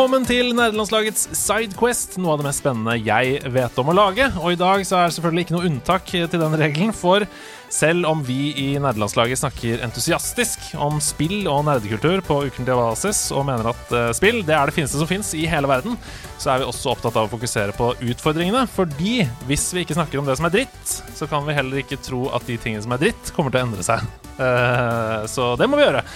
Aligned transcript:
Velkommen 0.00 0.24
til 0.24 0.54
nerdelandslagets 0.56 1.26
Sidequest, 1.36 2.14
noe 2.24 2.32
av 2.32 2.38
det 2.40 2.46
mest 2.46 2.62
spennende 2.62 2.94
jeg 3.04 3.34
vet 3.52 3.80
om 3.82 3.90
å 3.92 3.94
lage. 3.98 4.30
Og 4.40 4.54
i 4.54 4.56
dag 4.56 4.80
så 4.88 4.96
er 4.96 5.10
det 5.10 5.16
selvfølgelig 5.18 5.44
ikke 5.44 5.54
noe 5.58 5.68
unntak 5.68 6.06
til 6.08 6.40
den 6.40 6.56
regelen, 6.56 6.94
for 6.96 7.26
selv 7.68 8.08
om 8.08 8.22
vi 8.24 8.54
i 8.56 8.64
nerdelandslaget 8.80 9.42
snakker 9.42 9.84
entusiastisk 9.84 10.70
om 10.80 10.96
spill 11.04 11.44
og 11.52 11.66
nerdekultur 11.68 12.24
på 12.24 12.40
ukentlig 12.48 12.80
basis, 12.80 13.26
og 13.36 13.44
mener 13.50 13.74
at 13.74 13.92
uh, 13.92 14.08
spill 14.16 14.40
det 14.40 14.56
er 14.56 14.72
det 14.72 14.78
fineste 14.78 15.04
som 15.04 15.12
fins 15.12 15.34
i 15.36 15.44
hele 15.52 15.68
verden, 15.68 16.00
så 16.40 16.54
er 16.54 16.64
vi 16.64 16.72
også 16.72 16.96
opptatt 16.96 17.20
av 17.20 17.28
å 17.28 17.34
fokusere 17.36 17.76
på 17.76 17.92
utfordringene. 18.00 18.64
Fordi 18.72 19.18
hvis 19.52 19.68
vi 19.76 19.84
ikke 19.84 20.00
snakker 20.00 20.24
om 20.24 20.32
det 20.32 20.40
som 20.40 20.48
er 20.48 20.62
dritt, 20.62 21.00
så 21.12 21.28
kan 21.28 21.44
vi 21.44 21.60
heller 21.60 21.84
ikke 21.84 22.00
tro 22.00 22.30
at 22.32 22.48
de 22.48 22.56
tingene 22.56 22.88
som 22.88 22.96
er 22.96 23.04
dritt, 23.04 23.36
kommer 23.36 23.52
til 23.52 23.60
å 23.60 23.68
endre 23.68 23.84
seg. 23.84 24.08
Uh, 24.40 25.28
så 25.28 25.58
det 25.60 25.68
må 25.68 25.76
vi 25.76 25.90
gjøre. 25.90 26.08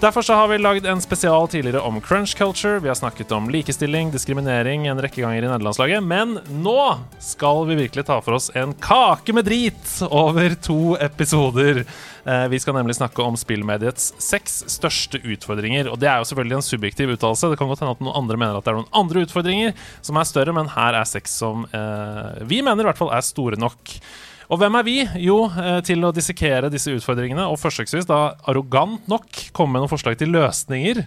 Derfor 0.00 0.22
så 0.22 0.32
har 0.32 0.48
vi 0.48 0.58
lagd 0.58 0.86
en 0.86 1.00
spesial 1.00 1.48
tidligere 1.48 1.80
om 1.80 2.00
crunch 2.00 2.36
culture. 2.38 2.78
Vi 2.80 2.88
har 2.88 2.94
snakket 2.94 3.32
om 3.32 3.50
likestilling, 3.50 4.12
diskriminering 4.14 4.86
en 4.86 5.00
rekke 5.02 5.24
ganger 5.24 5.42
i 5.42 5.48
nederlandslaget. 5.48 6.04
Men 6.06 6.36
nå 6.62 6.82
skal 7.18 7.64
vi 7.66 7.80
virkelig 7.80 8.04
ta 8.06 8.20
for 8.22 8.36
oss 8.38 8.46
en 8.54 8.76
kake 8.78 9.34
med 9.34 9.48
drit 9.50 9.96
over 10.06 10.54
to 10.62 10.94
episoder. 11.02 11.82
Eh, 12.24 12.46
vi 12.48 12.62
skal 12.62 12.78
nemlig 12.78 12.94
snakke 13.00 13.26
om 13.26 13.34
spillmediets 13.36 14.12
seks 14.22 14.60
største 14.70 15.18
utfordringer. 15.18 15.90
Og 15.90 15.98
det 15.98 16.12
er 16.12 16.22
jo 16.22 16.30
selvfølgelig 16.30 16.60
en 16.60 16.68
subjektiv 16.68 17.16
uttalelse. 17.16 17.50
Det 17.50 17.58
kan 17.58 17.66
godt 17.66 17.82
hende 17.82 17.98
at 17.98 18.06
noen 18.06 18.22
andre 18.22 18.38
mener 18.38 18.60
at 18.60 18.68
det 18.68 18.76
er 18.76 18.78
noen 18.78 18.98
andre 19.02 19.26
utfordringer 19.26 19.74
som 19.98 20.22
er 20.22 20.30
større, 20.30 20.54
men 20.54 20.70
her 20.78 20.94
er 20.94 21.10
seks 21.10 21.34
som 21.42 21.66
eh, 21.74 22.46
vi 22.46 22.62
mener 22.62 22.86
i 22.86 22.92
hvert 22.92 23.02
fall 23.02 23.10
er 23.18 23.26
store 23.26 23.58
nok. 23.58 23.98
Og 24.48 24.56
hvem 24.62 24.78
er 24.78 24.84
vi? 24.86 24.96
Jo, 25.20 25.42
eh, 25.60 25.78
til 25.84 26.00
å 26.08 26.12
dissekere 26.14 26.70
disse 26.72 26.94
utfordringene 26.96 27.44
og 27.50 27.58
forsøksvis 27.60 28.06
da 28.08 28.32
arrogant 28.48 29.04
nok 29.10 29.42
komme 29.52 29.76
med 29.76 29.84
noen 29.84 29.92
forslag 29.92 30.16
til 30.16 30.32
løsninger, 30.32 31.02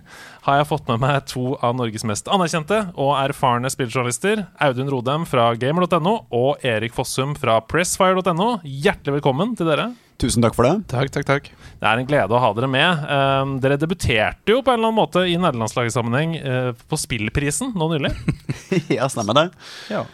har 0.46 0.60
jeg 0.60 0.68
fått 0.70 0.92
med 0.92 1.02
meg 1.02 1.26
to 1.32 1.56
av 1.58 1.74
Norges 1.80 2.06
mest 2.06 2.30
anerkjente 2.30 2.84
og 2.94 3.16
erfarne 3.18 3.72
spilljournalister. 3.74 4.46
Audun 4.62 4.94
Rodem 4.94 5.26
fra 5.26 5.50
gamer.no 5.58 6.16
og 6.30 6.62
Erik 6.62 6.94
Fossum 6.94 7.34
fra 7.34 7.58
pressfire.no. 7.66 8.52
Hjertelig 8.62 9.18
velkommen 9.18 9.58
til 9.58 9.74
dere. 9.74 9.90
Tusen 10.22 10.46
takk 10.46 10.54
for 10.54 10.70
det. 10.70 10.76
Takk, 10.94 11.10
takk, 11.10 11.26
takk. 11.26 11.52
Det 11.82 11.90
er 11.90 11.98
en 11.98 12.06
glede 12.06 12.38
å 12.38 12.46
ha 12.46 12.54
dere 12.54 12.70
med. 12.70 13.06
Um, 13.10 13.58
dere 13.64 13.82
debuterte 13.82 14.54
jo 14.54 14.62
på 14.62 14.70
en 14.70 14.78
eller 14.78 14.92
annen 14.92 15.02
måte 15.02 15.26
i 15.26 15.34
nederlandslagssammenheng 15.42 16.38
uh, 16.46 16.74
på 16.78 17.06
Spillprisen 17.10 17.74
nå 17.74 17.90
nylig. 17.96 18.14
ja, 19.00 19.10
stemmer 19.10 19.40
det. 19.40 19.48
Ja. 19.90 20.06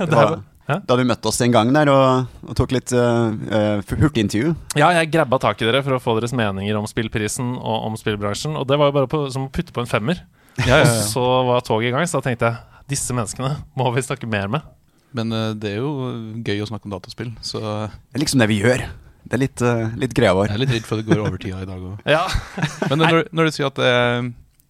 det 0.00 0.10
var, 0.10 0.40
da 0.86 0.96
du 0.98 1.02
møtte 1.08 1.30
oss 1.30 1.40
en 1.44 1.54
gang 1.54 1.70
der 1.74 1.90
og, 1.92 2.30
og 2.46 2.56
tok 2.58 2.74
litt 2.76 2.92
uh, 2.96 3.30
uh, 3.30 3.92
hurtigintervju. 4.00 4.54
Ja, 4.78 4.90
jeg 4.96 5.10
grabba 5.12 5.40
tak 5.42 5.60
i 5.62 5.68
dere 5.68 5.82
for 5.86 5.96
å 5.96 6.02
få 6.02 6.16
deres 6.18 6.34
meninger 6.36 6.78
om 6.78 6.88
spillprisen 6.90 7.54
og 7.58 7.88
om 7.90 7.98
spillbransjen. 7.98 8.56
Og 8.60 8.68
det 8.70 8.78
var 8.80 8.90
jo 8.90 8.96
bare 9.00 9.10
på, 9.10 9.24
som 9.34 9.48
å 9.48 9.52
putte 9.52 9.74
på 9.76 9.84
en 9.84 9.90
femmer. 9.90 10.22
Ja, 10.62 10.80
ja, 10.80 10.84
ja. 10.84 11.04
Så 11.12 11.24
var 11.48 11.64
toget 11.66 11.90
i 11.90 11.94
gang, 11.96 12.08
så 12.08 12.20
da 12.20 12.28
tenkte 12.30 12.50
jeg 12.50 12.86
disse 12.90 13.14
menneskene 13.14 13.52
må 13.78 13.86
vi 13.94 14.02
snakke 14.06 14.28
mer 14.30 14.50
med. 14.52 14.66
Men 15.16 15.34
uh, 15.34 15.50
det 15.58 15.76
er 15.76 15.80
jo 15.82 15.92
gøy 16.46 16.64
å 16.64 16.70
snakke 16.70 16.88
om 16.88 16.96
dataspill, 16.96 17.32
så 17.44 17.60
Det 17.60 18.18
er 18.18 18.24
liksom 18.24 18.42
det 18.42 18.50
vi 18.50 18.60
gjør. 18.62 18.86
Det 19.30 19.36
er 19.36 19.42
litt, 19.42 19.62
litt 20.00 20.14
greia 20.16 20.32
vår. 20.34 20.48
Jeg 20.48 20.56
er 20.56 20.62
litt 20.62 20.72
redd 20.74 20.86
for 20.88 20.98
at 20.98 21.04
det 21.04 21.12
går 21.12 21.20
over 21.22 21.38
tida 21.38 21.60
i 21.62 21.68
dag 21.68 21.82
òg. 21.86 21.98
Ja. 22.08 22.22
Men 22.88 23.02
når, 23.02 23.18
når, 23.36 23.46
du 23.46 23.54
sier 23.54 23.68
at 23.68 23.78
det 23.78 23.90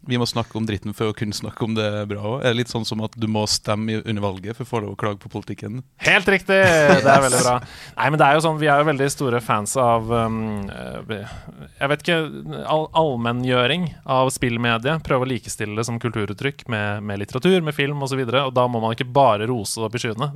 vi 0.09 0.19
må 0.19 0.27
snakke 0.27 0.57
om 0.57 0.65
dritten 0.65 0.95
for 0.97 1.11
å 1.11 1.15
kunne 1.17 1.37
snakke 1.37 1.65
om 1.67 1.75
det 1.77 1.89
bra 2.09 2.23
òg. 2.25 2.37
Er 2.41 2.55
det 2.55 2.63
litt 2.63 2.73
sånn 2.73 2.87
som 2.89 3.03
at 3.05 3.13
du 3.21 3.27
må 3.29 3.43
stemme 3.51 3.99
under 4.01 4.25
valget 4.25 4.57
for 4.57 4.65
å 4.65 4.71
få 4.71 4.81
lov 4.85 4.95
å 4.95 5.01
klage 5.01 5.21
på 5.21 5.31
politikken? 5.33 5.83
Helt 6.01 6.29
riktig! 6.33 6.57
Det 6.57 7.11
er 7.11 7.25
veldig 7.27 7.43
bra. 7.43 7.57
Nei, 7.99 8.07
men 8.09 8.21
det 8.21 8.29
er 8.29 8.39
jo 8.39 8.45
sånn, 8.47 8.59
Vi 8.61 8.71
er 8.71 8.81
jo 8.81 8.89
veldig 8.89 9.11
store 9.13 9.43
fans 9.45 9.77
av 9.81 10.09
um, 10.09 10.71
Jeg 11.11 11.91
vet 11.93 12.05
ikke 12.05 12.19
all, 12.65 12.89
Allmenngjøring 12.97 13.91
av 14.09 14.33
spillmediet. 14.33 15.05
Prøve 15.05 15.29
å 15.29 15.31
likestille 15.31 15.77
det 15.77 15.87
som 15.89 16.01
kulturuttrykk 16.01 16.65
med, 16.73 17.05
med 17.05 17.21
litteratur, 17.21 17.61
med 17.67 17.77
film 17.77 18.01
osv. 18.07 18.25
Og, 18.25 18.33
så 18.33 18.47
og 18.47 18.57
da 18.57 18.67
må 18.73 18.81
man 18.81 18.97
ikke 18.97 19.11
bare 19.13 19.49
rose 19.51 19.85
opp 19.85 19.97
i 19.97 20.03
skyene. 20.03 20.33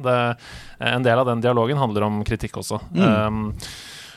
En 0.85 1.09
del 1.09 1.25
av 1.25 1.29
den 1.33 1.45
dialogen 1.45 1.81
handler 1.81 2.09
om 2.11 2.21
kritikk 2.29 2.61
også. 2.61 2.83
Mm. 2.93 3.05
Um, 3.09 3.45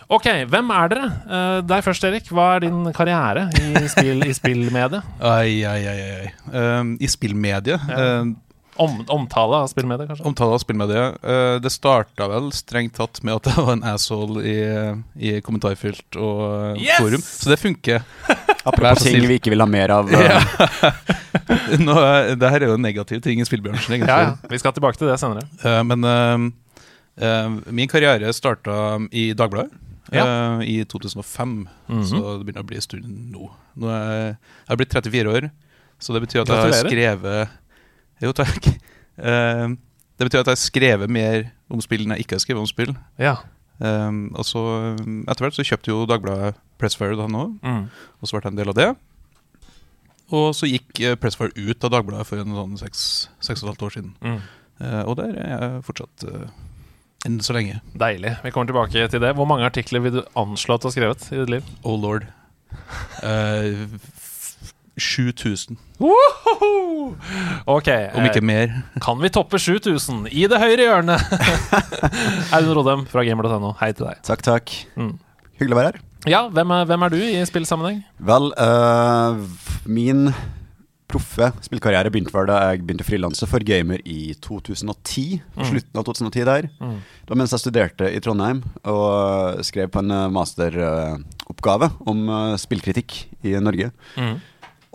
Ok, 0.08 0.28
hvem 0.48 0.70
er 0.72 0.92
dere? 0.94 1.06
Uh, 1.28 1.60
deg 1.68 1.84
først, 1.84 2.06
Erik. 2.08 2.28
Hva 2.32 2.54
er 2.56 2.64
din 2.64 2.80
karriere 2.96 3.50
i, 3.60 3.88
spill, 3.92 4.24
i 4.24 4.34
spillmediet? 4.36 5.08
Ai, 5.20 5.64
ai, 5.68 5.82
ai, 5.84 5.96
ai. 6.00 6.28
Um, 6.48 6.94
I 7.04 7.10
spillmediet? 7.12 7.90
Ja. 7.92 8.04
Um, 8.24 8.38
Om, 8.78 9.00
omtale 9.10 9.58
av 9.58 9.68
spillmediet, 9.72 10.06
kanskje? 10.08 10.24
Omtale 10.30 10.54
av 10.56 10.62
spillmediet. 10.62 11.18
Uh, 11.26 11.58
det 11.60 11.72
starta 11.74 12.28
vel 12.32 12.52
strengt 12.56 12.94
tatt 12.96 13.20
med 13.26 13.36
at 13.40 13.50
jeg 13.50 13.66
var 13.66 13.76
en 13.76 13.84
asshole 13.90 14.44
i, 14.48 14.54
i 15.18 15.34
kommentarfelt 15.44 16.20
og 16.22 16.78
yes! 16.80 17.02
forum, 17.02 17.24
så 17.26 17.52
det 17.52 17.58
funker. 17.60 18.06
Apropos 18.64 19.04
ting 19.04 19.26
vi 19.28 19.40
ikke 19.42 19.52
vil 19.52 19.66
ha 19.66 19.68
mer 19.68 19.92
av. 19.92 20.08
Uh. 20.08 20.24
Ja. 20.24 20.94
Nå, 21.88 21.98
det 22.38 22.54
her 22.54 22.62
er 22.62 22.70
jo 22.70 22.78
en 22.78 22.86
negativ 22.86 23.20
ting 23.26 23.42
i 23.44 23.50
spillbransjen, 23.50 23.98
egentlig. 23.98 24.14
Ja, 24.14 24.38
ja. 24.38 24.54
Vi 24.54 24.62
skal 24.62 24.78
tilbake 24.78 25.02
til 25.02 25.12
det 25.12 25.20
senere. 25.20 25.44
Uh, 25.66 25.84
men 25.84 26.54
min 27.74 27.90
karriere 27.92 28.32
starta 28.38 29.02
i 29.10 29.34
Dagbladet 29.36 29.74
ja. 30.16 30.58
uh, 30.58 30.62
i 30.64 30.84
2005. 30.86 31.50
Mm 31.50 31.68
-hmm. 31.88 32.04
Så 32.04 32.38
det 32.38 32.46
begynner 32.46 32.64
å 32.64 32.68
bli 32.68 32.76
en 32.76 32.82
stund 32.82 33.32
nå. 33.32 33.52
nå 33.76 33.90
er 33.90 34.14
jeg, 34.14 34.38
har 34.68 34.76
blitt 34.76 34.94
34 34.94 35.30
år, 35.30 35.50
så 36.00 36.14
det 36.14 36.22
betyr 36.22 36.42
at 36.42 36.50
jeg 36.50 36.58
har 36.58 36.90
skrevet 36.90 37.50
Jo, 38.22 38.32
takk. 38.32 38.66
Uh, 39.18 39.76
det 40.18 40.26
betyr 40.26 40.40
at 40.40 40.48
jeg 40.48 40.56
har 40.56 40.56
skrevet 40.56 41.10
mer 41.10 41.52
om 41.70 41.82
spill 41.82 42.02
enn 42.02 42.12
jeg 42.16 42.26
ikke 42.26 42.36
har 42.36 42.40
skrevet 42.40 42.62
om 42.62 42.68
spill. 42.68 42.96
Ja. 43.20 43.36
Um, 43.80 44.34
og 44.34 44.46
så 44.46 44.98
Etter 45.30 45.44
hvert 45.46 45.54
så 45.54 45.62
kjøpte 45.62 45.92
jo 45.92 46.06
Dagbladet 46.06 46.56
Pressfire 46.80 47.16
da 47.16 47.28
nå, 47.28 47.60
mm. 47.62 47.84
og 48.22 48.28
så 48.28 48.34
ble 48.34 48.42
jeg 48.42 48.52
en 48.52 48.58
del 48.58 48.70
av 48.70 48.76
det. 48.76 48.96
Og 50.34 50.56
så 50.56 50.66
gikk 50.66 51.20
Pressfire 51.22 51.54
ut 51.54 51.84
av 51.84 51.92
Dagbladet 51.92 52.28
for 52.28 52.38
en 52.38 52.56
sånn 52.56 52.78
seks 52.78 53.30
og 53.42 53.52
et 53.52 53.70
halvt 53.70 53.84
år 53.84 53.90
siden. 53.90 54.16
Mm. 54.22 54.42
Uh, 54.82 55.04
og 55.10 55.16
der 55.18 55.34
er 55.42 55.48
jeg 55.54 55.86
fortsatt 55.86 56.26
uh, 56.30 56.50
enn 57.28 57.42
så 57.44 57.56
lenge. 57.58 57.82
Deilig. 58.00 58.38
Vi 58.44 58.54
kommer 58.56 58.72
tilbake 58.72 59.08
til 59.12 59.24
det. 59.24 59.34
Hvor 59.38 59.48
mange 59.50 59.68
artikler 59.68 60.04
vil 60.06 60.20
du 60.20 60.24
anslå 60.40 60.78
at 60.78 60.86
du 60.86 60.90
har 60.90 60.96
skrevet 60.96 61.28
i 61.32 61.42
ditt 61.42 61.52
liv? 61.58 61.74
Oh 61.84 62.00
lord. 62.00 62.28
Uh, 63.22 63.86
7000. 64.98 65.78
Ok. 67.68 67.90
Om 68.16 68.26
ikke 68.26 68.42
eh, 68.42 68.48
mer. 68.50 68.74
Kan 69.04 69.22
vi 69.22 69.30
toppe 69.30 69.60
7000 69.60 70.28
i 70.32 70.48
det 70.50 70.60
høyre 70.62 70.88
hjørnet? 70.88 71.22
Audun 72.56 72.74
Rodem 72.80 73.06
fra 73.12 73.24
gamer.no, 73.28 73.76
hei 73.82 73.92
til 73.94 74.10
deg. 74.10 74.22
Takk, 74.26 74.44
takk. 74.46 74.74
Mm. 74.98 75.16
Hyggelig 75.60 75.78
å 75.78 75.82
være 75.82 75.92
her. 75.92 76.04
Ja, 76.28 76.42
hvem 76.52 76.74
er, 76.74 76.88
hvem 76.90 77.06
er 77.06 77.14
du 77.14 77.20
i 77.22 77.44
spillsammenheng? 77.48 78.02
Vel, 78.28 78.50
uh, 78.58 79.38
min 79.86 80.32
proffe 81.08 81.50
spillkarriere 81.64 82.12
begynte 82.12 82.34
vel 82.36 82.50
da 82.50 82.58
jeg 82.68 82.82
begynte 82.84 83.06
å 83.06 83.08
frilanse 83.08 83.48
for 83.48 83.64
Gamer 83.64 84.02
i 84.04 84.34
2010. 84.44 85.40
På 85.56 85.64
mm. 85.64 85.70
slutten 85.72 86.02
av 86.02 86.06
2010 86.10 86.48
der. 86.50 86.68
Mm. 86.82 86.98
Det 87.00 87.32
var 87.32 87.40
mens 87.42 87.56
jeg 87.56 87.64
studerte 87.64 88.10
i 88.12 88.20
Trondheim 88.24 88.62
og 88.92 89.64
skrev 89.68 89.92
på 89.94 90.04
en 90.04 90.14
eh, 90.14 90.28
masteroppgave 90.36 91.92
om 92.12 92.28
uh, 92.28 92.58
spillkritikk 92.60 93.18
i 93.48 93.56
Norge. 93.64 93.90
Mm. 94.20 94.36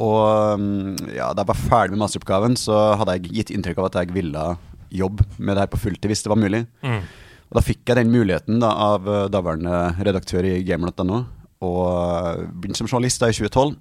Og 0.03 0.61
mm, 0.61 1.11
ja, 1.17 1.33
da 1.33 1.43
jeg 1.43 1.51
var 1.53 1.63
ferdig 1.65 1.97
med 1.97 2.05
masteroppgaven, 2.05 2.57
så 2.61 2.79
hadde 3.01 3.17
jeg 3.17 3.35
gitt 3.41 3.53
inntrykk 3.57 3.81
av 3.81 3.91
at 3.91 4.01
jeg 4.03 4.17
ville 4.17 4.47
jobbe 4.93 5.25
med 5.39 5.57
det 5.57 5.65
her 5.65 5.73
på 5.73 5.81
fulltid 5.81 6.13
hvis 6.13 6.25
det 6.27 6.33
var 6.33 6.41
mulig. 6.41 6.67
Mm. 6.85 7.05
Og 7.49 7.57
da 7.57 7.65
fikk 7.65 7.85
jeg 7.89 8.01
den 8.01 8.13
muligheten 8.13 8.61
da, 8.61 8.73
av 8.93 9.09
uh, 9.09 9.29
daværende 9.33 10.05
redaktør 10.05 10.45
i 10.49 10.59
gamer.no, 10.67 11.25
og 11.63 12.51
begynte 12.59 12.83
som 12.83 12.91
journalist 12.91 13.23
da 13.23 13.33
i 13.33 13.37
2012. 13.39 13.79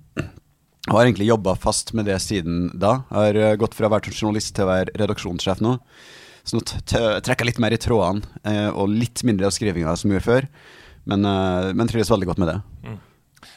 Jeg 0.88 0.96
har 0.96 1.06
egentlig 1.06 1.30
jobba 1.30 1.54
fast 1.62 1.94
med 1.94 2.08
det 2.10 2.18
siden 2.24 2.72
da. 2.74 3.04
Har 3.14 3.38
eh, 3.38 3.54
gått 3.60 3.76
fra 3.78 3.86
å 3.86 3.94
være 3.94 4.14
journalist 4.16 4.56
til 4.58 4.66
å 4.66 4.72
være 4.72 4.96
redaksjonssjef 4.98 5.62
nå. 5.62 5.76
Så 6.42 6.58
nå 6.58 6.64
trekker 6.66 7.44
jeg 7.44 7.52
litt 7.52 7.62
mer 7.62 7.76
i 7.76 7.82
trådene, 7.82 8.26
eh, 8.50 8.70
og 8.74 8.90
litt 8.90 9.22
mindre 9.28 9.46
av 9.46 9.54
skrivinga 9.54 9.94
som 9.94 10.10
jeg 10.10 10.18
gjorde 10.18 10.30
før. 10.30 10.48
Men, 11.12 11.28
eh, 11.30 11.70
men 11.78 11.92
trives 11.92 12.10
veldig 12.10 12.32
godt 12.32 12.42
med 12.42 12.50
det. 12.50 12.58
Mm. 12.88 12.98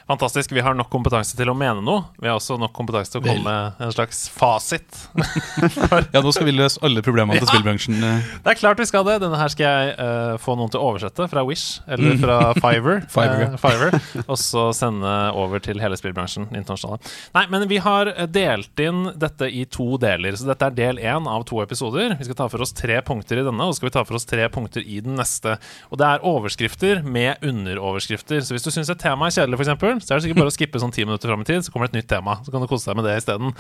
Fantastisk. 0.09 0.53
Vi 0.57 0.61
har 0.65 0.75
nok 0.77 0.91
kompetanse 0.93 1.37
til 1.39 1.49
å 1.51 1.55
mene 1.57 1.83
noe. 1.85 2.05
Vi 2.21 2.29
har 2.29 2.37
også 2.39 2.57
nok 2.61 2.73
kompetanse 2.77 3.13
til 3.15 3.23
å 3.23 3.25
komme 3.27 3.45
med 3.47 3.83
en 3.87 3.93
slags 3.95 4.25
fasit. 4.33 5.01
Ja, 6.15 6.21
nå 6.23 6.31
skal 6.35 6.47
vi 6.49 6.53
løse 6.55 6.81
alle 6.85 7.03
problemene 7.05 7.39
til 7.41 7.47
Ja. 7.49 7.53
spillbransjen. 7.55 7.97
eh. 8.05 8.23
Det 8.45 8.53
er 8.55 8.59
klart 8.59 8.79
vi 8.81 8.87
skal 8.89 9.05
det. 9.07 9.17
Denne 9.23 9.39
her 9.39 9.49
skal 9.53 9.65
jeg 9.67 9.95
uh, 9.99 10.37
få 10.43 10.55
noen 10.59 10.71
til 10.73 10.81
å 10.81 10.91
oversette 10.93 11.27
fra 11.31 11.43
Wish 11.47 11.81
eller 11.91 12.17
fra 12.21 12.37
Fiverr. 12.63 13.03
Fiver, 13.11 13.43
ja. 13.45 13.49
eh, 13.53 13.59
Fiverr 13.61 14.25
og 14.29 14.39
så 14.41 14.67
sende 14.77 15.15
over 15.39 15.63
til 15.65 15.81
hele 15.83 15.97
spillbransjen 15.99 16.49
internasjonale. 16.55 17.01
Nei, 17.35 17.45
men 17.53 17.67
vi 17.71 17.79
har 17.85 18.11
eh, 18.13 18.27
delt 18.31 18.81
inn 18.85 19.07
dette 19.21 19.49
i 19.51 19.65
to 19.67 19.97
deler. 20.03 20.37
Så 20.39 20.47
dette 20.49 20.69
er 20.71 20.77
del 20.79 21.01
én 21.03 21.29
av 21.31 21.45
to 21.49 21.61
episoder. 21.65 22.17
Vi 22.19 22.29
skal 22.29 22.39
ta 22.43 22.49
for 22.53 22.63
oss 22.65 22.75
tre 22.77 23.01
punkter 23.07 23.41
i 23.41 23.47
denne, 23.47 23.65
og 23.69 23.75
så 23.75 23.81
skal 23.81 23.91
vi 23.91 23.95
ta 23.99 24.05
for 24.07 24.19
oss 24.21 24.29
tre 24.29 24.47
punkter 24.53 24.85
i 24.85 25.01
den 25.05 25.17
neste. 25.19 25.57
Og 25.91 25.99
det 26.01 26.07
er 26.09 26.25
overskrifter 26.27 27.03
med 27.05 27.43
underoverskrifter. 27.45 28.43
Så 28.45 28.55
hvis 28.57 28.67
du 28.67 28.71
syns 28.75 28.91
et 28.93 29.01
tema 29.03 29.29
er 29.31 29.37
kjedelig, 29.39 29.61
f.eks., 29.61 29.74
så 29.81 30.15
er 30.15 30.19
det 30.19 30.25
sikkert 30.25 30.41
bare 30.43 30.53
å 30.53 30.55
skippe 30.55 30.81
sånn 30.83 30.93
ti 30.95 31.05
minutter 31.07 31.31
fram 31.31 31.43
i 31.45 31.49
tid, 31.49 31.65
så 31.65 31.73
kommer 31.73 31.89
det 31.89 31.95
et 31.95 32.03
nytt 32.03 32.11
tema. 32.13 32.37
Så 32.45 32.53
kan 32.55 32.63
du 32.63 32.69
kose 32.71 32.91
deg 32.91 32.99
med 32.99 33.07
det 33.09 33.17
isteden. 33.21 33.55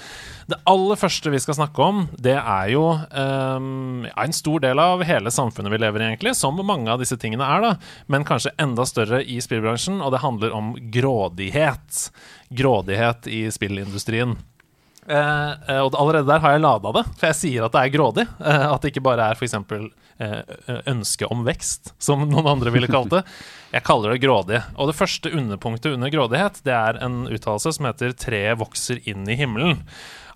Det 0.50 0.61
aller 0.70 1.00
første 1.00 1.32
vi 1.34 1.40
skal 1.43 1.58
snakke 1.58 1.88
om, 1.88 2.05
det 2.16 2.37
er 2.38 2.70
jo 2.75 2.84
um, 2.94 4.06
en 4.06 4.37
stor 4.37 4.64
del 4.64 4.82
av 4.82 5.05
hele 5.06 5.32
samfunnet 5.34 5.75
vi 5.75 5.82
lever 5.82 6.05
i, 6.05 6.08
egentlig, 6.12 6.37
som 6.38 6.58
mange 6.64 6.90
av 6.93 7.02
disse 7.02 7.19
tingene 7.20 7.46
er, 7.46 7.64
da. 7.64 7.75
Men 8.12 8.26
kanskje 8.28 8.55
enda 8.62 8.87
større 8.88 9.22
i 9.25 9.40
spillbransjen, 9.44 10.00
og 10.05 10.14
det 10.14 10.22
handler 10.25 10.55
om 10.56 10.75
grådighet. 10.94 12.08
Grådighet 12.55 13.31
i 13.31 13.46
spillindustrien. 13.55 14.37
Uh, 15.05 15.84
og 15.84 15.99
allerede 16.00 16.28
der 16.31 16.40
har 16.40 16.55
jeg 16.55 16.64
lada 16.64 16.94
det, 16.96 17.05
for 17.19 17.28
jeg 17.28 17.40
sier 17.43 17.67
at 17.67 17.75
det 17.75 17.82
er 17.82 17.93
grådig. 17.93 18.25
Uh, 18.40 18.72
at 18.72 18.81
det 18.81 18.94
ikke 18.94 19.05
bare 19.05 19.32
er 19.32 19.38
f.eks. 19.38 19.58
Eh, 20.22 20.43
ønske 20.87 21.26
om 21.26 21.40
vekst, 21.43 21.90
som 21.99 22.20
noen 22.31 22.46
andre 22.46 22.70
ville 22.70 22.87
kalt 22.87 23.11
det. 23.11 23.25
Jeg 23.75 23.82
kaller 23.82 24.14
det 24.14 24.20
grådig. 24.22 24.61
Og 24.78 24.87
det 24.87 24.94
første 24.94 25.32
underpunktet 25.34 25.96
under 25.96 26.12
grådighet 26.12 26.61
Det 26.62 26.70
er 26.70 27.00
en 27.02 27.25
uttalelse 27.26 27.72
som 27.75 27.88
heter 27.88 28.14
'treet 28.14 28.61
vokser 28.61 29.00
inn 29.11 29.26
i 29.26 29.34
himmelen'. 29.34 29.82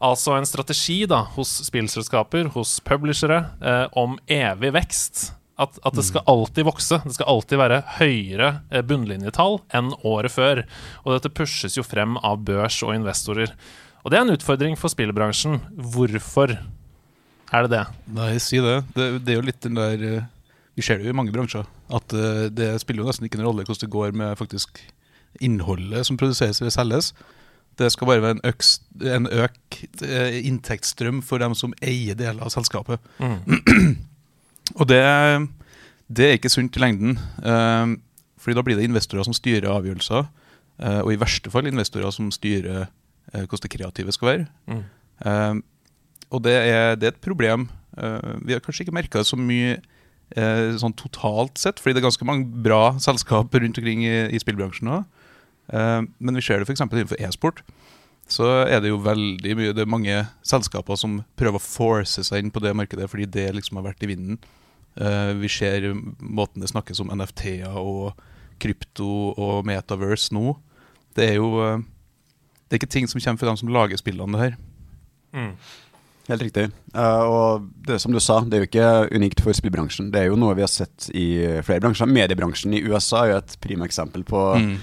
Altså 0.03 0.35
en 0.35 0.47
strategi 0.47 1.07
da 1.07 1.23
hos 1.37 1.63
spillselskaper, 1.63 2.51
hos 2.55 2.81
publishere, 2.81 3.51
eh, 3.63 3.87
om 3.93 4.19
evig 4.27 4.73
vekst. 4.73 5.35
At, 5.59 5.79
at 5.85 5.95
det 5.95 6.05
skal 6.05 6.27
alltid 6.27 6.65
vokse. 6.65 7.01
Det 7.05 7.15
skal 7.15 7.27
alltid 7.27 7.59
være 7.59 7.83
høyere 7.99 8.63
eh, 8.71 8.83
bunnlinjetall 8.83 9.61
enn 9.71 9.95
året 10.03 10.33
før. 10.35 10.65
Og 11.05 11.15
dette 11.15 11.31
pushes 11.31 11.77
jo 11.79 11.87
frem 11.87 12.19
av 12.19 12.43
børs 12.43 12.83
og 12.83 12.95
investorer. 12.95 13.55
Og 14.03 14.11
det 14.11 14.19
er 14.19 14.27
en 14.27 14.35
utfordring 14.35 14.77
for 14.79 14.91
spillbransjen. 14.91 15.61
Hvorfor 15.75 16.59
er 17.53 17.65
det 17.65 17.73
det? 17.73 17.85
Nei, 18.13 18.35
si 18.43 18.61
det. 18.61 18.77
det. 18.97 19.09
Det 19.25 19.33
er 19.33 19.41
jo 19.41 19.47
litt 19.47 19.65
den 19.65 19.79
der 19.79 20.05
eh, 20.05 20.29
Vi 20.77 20.85
ser 20.85 21.01
det 21.01 21.09
jo 21.09 21.15
i 21.15 21.17
mange 21.17 21.33
bransjer. 21.35 21.67
At 21.89 22.13
eh, 22.13 22.47
det 22.53 22.75
spiller 22.83 23.03
jo 23.05 23.09
nesten 23.09 23.29
ikke 23.29 23.41
en 23.41 23.47
rolle 23.49 23.65
hvordan 23.65 23.85
det 23.87 23.95
går 23.95 24.17
med 24.21 24.39
faktisk 24.41 24.83
innholdet 25.45 26.07
som 26.07 26.19
produseres 26.21 26.61
eller 26.61 26.75
selges. 26.75 27.13
Det 27.79 27.93
skal 27.95 28.11
bare 28.11 28.25
være 28.25 28.37
en, 28.37 28.45
øks, 28.49 28.73
en 29.07 29.29
økt 29.31 30.03
eh, 30.03 30.41
inntektsstrøm 30.49 31.23
for 31.23 31.41
dem 31.41 31.55
som 31.57 31.77
eier 31.81 32.19
deler 32.19 32.43
av 32.45 32.53
selskapet. 32.53 33.01
Og 34.79 34.85
det, 34.91 35.01
det 36.13 36.27
er 36.27 36.35
ikke 36.37 36.51
sunt 36.53 36.77
i 36.77 36.83
lengden. 36.83 37.15
Fordi 38.39 38.57
da 38.59 38.65
blir 38.67 38.77
det 38.77 38.85
investorer 38.85 39.25
som 39.25 39.37
styrer 39.37 39.71
avgjørelser. 39.73 40.27
og 41.01 41.13
i 41.13 41.21
verste 41.21 41.51
fall 41.51 41.71
investorer 41.71 42.13
som 42.13 42.29
styrer 42.35 42.91
hvordan 43.33 43.63
det 43.63 43.71
kreative 43.73 44.13
skal 44.13 44.29
være. 44.29 44.47
Mm. 44.69 45.63
Og 46.35 46.45
det 46.45 46.55
er, 46.55 46.97
det 46.99 47.09
er 47.09 47.15
et 47.15 47.25
problem. 47.25 47.69
Eh, 47.99 48.35
vi 48.45 48.55
har 48.55 48.63
kanskje 48.65 48.87
ikke 48.87 48.97
merka 48.97 49.23
det 49.23 49.29
så 49.31 49.39
mye 49.41 49.79
eh, 49.79 50.77
sånn 50.81 50.97
totalt 50.99 51.59
sett, 51.61 51.81
fordi 51.81 51.97
det 51.97 52.03
er 52.03 52.09
ganske 52.09 52.29
mange 52.29 52.63
bra 52.65 52.99
selskaper 53.03 53.65
rundt 53.65 53.81
omkring 53.81 54.05
i, 54.07 54.17
i 54.35 54.43
spillbransjen 54.43 54.91
nå. 54.91 55.03
Eh, 55.73 56.01
men 56.05 56.39
vi 56.39 56.45
ser 56.45 56.61
det 56.61 56.69
f.eks. 56.69 56.85
innenfor 56.85 57.21
e-sport. 57.21 57.65
Så 58.29 58.45
er 58.69 58.83
det 58.85 58.91
jo 58.91 58.99
veldig 59.01 59.55
mye 59.57 59.73
Det 59.73 59.87
er 59.87 59.89
mange 59.89 60.15
selskaper 60.45 60.99
som 61.01 61.23
prøver 61.41 61.57
å 61.57 61.65
force 61.65 62.27
seg 62.27 62.43
inn 62.43 62.53
på 62.53 62.61
det 62.61 62.75
markedet 62.77 63.09
fordi 63.09 63.25
det 63.25 63.47
liksom 63.57 63.81
har 63.81 63.87
vært 63.87 64.05
i 64.05 64.11
vinden. 64.11 64.37
Vi 65.41 65.49
ser 65.49 65.87
måten 66.21 66.61
det 66.61 66.69
snakkes 66.69 67.01
om 67.01 67.09
NFT-er 67.15 67.79
og 67.81 68.19
krypto 68.61 69.09
og 69.33 69.65
metaverse 69.65 70.35
nå. 70.37 70.59
Det 71.17 71.31
er 71.31 71.39
jo 71.39 71.49
Det 72.69 72.77
er 72.77 72.81
ikke 72.83 72.93
ting 72.93 73.09
som 73.09 73.17
kommer 73.17 73.41
fra 73.41 73.49
dem 73.49 73.57
som 73.63 73.73
lager 73.73 73.97
spillene, 73.97 74.37
det 74.37 74.45
her. 74.45 74.59
Mm. 75.33 75.55
Helt 76.29 76.43
riktig. 76.45 76.67
Uh, 76.93 77.25
og 77.25 77.69
det 77.89 77.97
som 78.03 78.13
du 78.13 78.21
sa, 78.21 78.39
det 78.45 78.59
er 78.59 78.65
jo 78.65 78.69
ikke 78.69 78.89
unikt 79.17 79.41
for 79.41 79.57
spillbransjen. 79.57 80.11
Det 80.13 80.21
er 80.21 80.27
jo 80.29 80.37
noe 80.37 80.55
vi 80.59 80.65
har 80.65 80.69
sett 80.73 81.09
i 81.17 81.27
flere 81.65 81.81
bransjer. 81.81 82.11
Mediebransjen 82.13 82.75
i 82.77 82.83
USA 82.85 83.23
er 83.25 83.31
jo 83.33 83.39
et 83.43 83.55
prima 83.65 83.89
eksempel 83.89 84.27
på 84.29 84.43
Mm. 84.61 84.75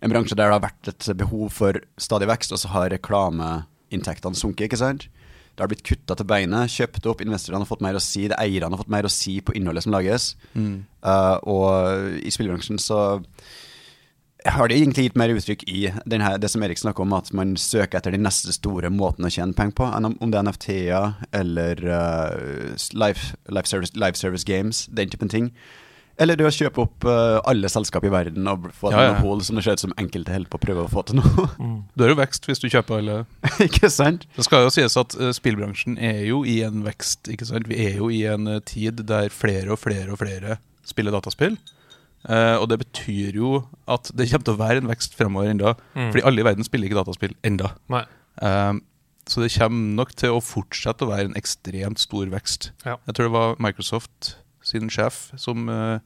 en 0.00 0.10
bransje 0.14 0.36
der 0.36 0.48
det 0.48 0.56
har 0.56 0.64
vært 0.64 0.88
et 0.88 1.10
behov 1.20 1.50
for 1.52 1.76
stadig 2.00 2.28
vekst, 2.28 2.52
og 2.52 2.58
så 2.58 2.68
har 2.72 2.88
reklameinntektene 2.92 4.36
sunket, 4.36 4.68
ikke 4.70 4.80
sant? 4.80 5.06
Det 5.54 5.62
har 5.62 5.68
blitt 5.70 5.84
kutta 5.86 6.16
til 6.18 6.26
beinet, 6.26 6.72
kjøpt 6.72 7.06
opp, 7.06 7.20
investorene 7.22 7.62
har 7.62 7.70
fått 7.70 7.84
mer 7.84 7.94
å 7.94 8.02
si, 8.02 8.24
det 8.26 8.38
eierne 8.42 8.72
har 8.74 8.80
fått 8.80 8.90
mer 8.90 9.06
å 9.06 9.12
si 9.12 9.36
på 9.40 9.54
innholdet 9.54 9.84
som 9.84 9.92
lages. 9.94 10.32
Mm. 10.56 10.84
Uh, 11.04 11.36
og 11.46 12.24
i 12.24 12.32
spillbransjen 12.34 12.80
så 12.82 13.20
har 14.44 14.68
det 14.68 14.76
egentlig 14.76 15.06
gitt 15.06 15.14
mer 15.16 15.32
uttrykk 15.32 15.62
i 15.72 15.86
denne, 16.04 16.34
det 16.40 16.50
som 16.52 16.62
Erik 16.66 16.80
snakker 16.80 17.04
om, 17.06 17.14
at 17.16 17.30
man 17.32 17.54
søker 17.60 17.96
etter 18.00 18.12
den 18.12 18.26
neste 18.26 18.52
store 18.52 18.90
måten 18.92 19.24
å 19.24 19.30
tjene 19.32 19.56
penger 19.56 19.76
på, 19.78 19.86
enn 19.96 20.10
om, 20.10 20.18
det 20.28 20.36
er 20.40 20.44
NFT-er 20.48 21.14
eller 21.40 21.80
uh, 21.88 22.74
life, 22.92 23.32
life, 23.48 23.70
service, 23.70 23.94
life 23.96 24.20
service 24.20 24.44
games, 24.44 24.84
den 24.92 25.08
typen 25.12 25.32
ting. 25.32 25.48
Eller 26.20 26.36
det 26.38 26.44
å 26.46 26.52
kjøpe 26.54 26.78
opp 26.84 27.06
uh, 27.08 27.40
alle 27.48 27.66
selskap 27.72 28.04
i 28.06 28.10
verden 28.12 28.46
og 28.46 28.68
få 28.76 28.92
et 28.92 28.94
Ja, 28.94 29.06
ja. 29.08 29.14
monopol 29.16 29.40
som 29.42 29.56
det 29.58 29.64
ser 29.66 29.80
ut 29.80 29.82
som 29.82 29.94
enkelte 29.98 30.30
holder 30.36 30.52
på 30.52 30.60
å 30.60 30.62
prøve 30.62 30.84
å 30.84 30.92
få 30.92 31.02
til 31.08 31.18
nå. 31.18 31.24
Du 31.96 32.04
har 32.04 32.12
jo 32.12 32.18
vekst 32.20 32.46
hvis 32.46 32.62
du 32.62 32.68
kjøper 32.68 33.00
alle 33.00 33.16
ikke 33.66 33.90
sant? 33.90 34.28
Det 34.36 34.44
skal 34.46 34.68
jo 34.68 34.70
sies 34.76 34.94
at 35.00 35.16
uh, 35.18 35.32
spillbransjen 35.34 35.96
er 35.98 36.20
jo 36.28 36.44
i 36.46 36.60
en 36.68 36.84
vekst. 36.86 37.32
ikke 37.32 37.48
sant? 37.48 37.66
Vi 37.66 37.80
er 37.88 37.96
jo 37.98 38.12
i 38.14 38.22
en 38.30 38.46
tid 38.68 39.02
der 39.08 39.32
flere 39.34 39.74
og 39.74 39.80
flere 39.82 40.14
og 40.14 40.20
flere 40.22 40.60
spiller 40.86 41.16
dataspill. 41.16 41.56
Eh, 42.24 42.56
og 42.56 42.68
det 42.70 42.80
betyr 42.80 43.36
jo 43.36 43.58
at 43.90 44.08
det 44.16 44.30
kommer 44.30 44.48
til 44.48 44.56
å 44.56 44.62
være 44.62 44.82
en 44.82 44.90
vekst 44.90 45.16
fremover 45.18 45.52
enda. 45.52 45.74
Mm. 45.92 46.10
Fordi 46.10 46.24
alle 46.24 46.42
i 46.42 46.46
verden 46.48 46.66
spiller 46.66 46.88
ikke 46.88 47.00
dataspill 47.00 47.36
enda. 47.44 47.74
Nei. 47.92 48.04
Eh, 48.42 48.74
så 49.30 49.40
det 49.40 49.54
kommer 49.56 49.96
nok 50.02 50.12
til 50.20 50.36
å 50.36 50.42
fortsette 50.44 51.06
å 51.06 51.10
være 51.10 51.30
en 51.30 51.38
ekstremt 51.38 52.02
stor 52.02 52.28
vekst. 52.32 52.72
Ja. 52.84 52.98
Jeg 53.08 53.16
tror 53.16 53.28
det 53.28 53.36
var 53.36 53.60
Microsoft 53.62 54.34
sin 54.64 54.90
sjef 54.92 55.30
som, 55.40 55.68
uh, 55.68 56.00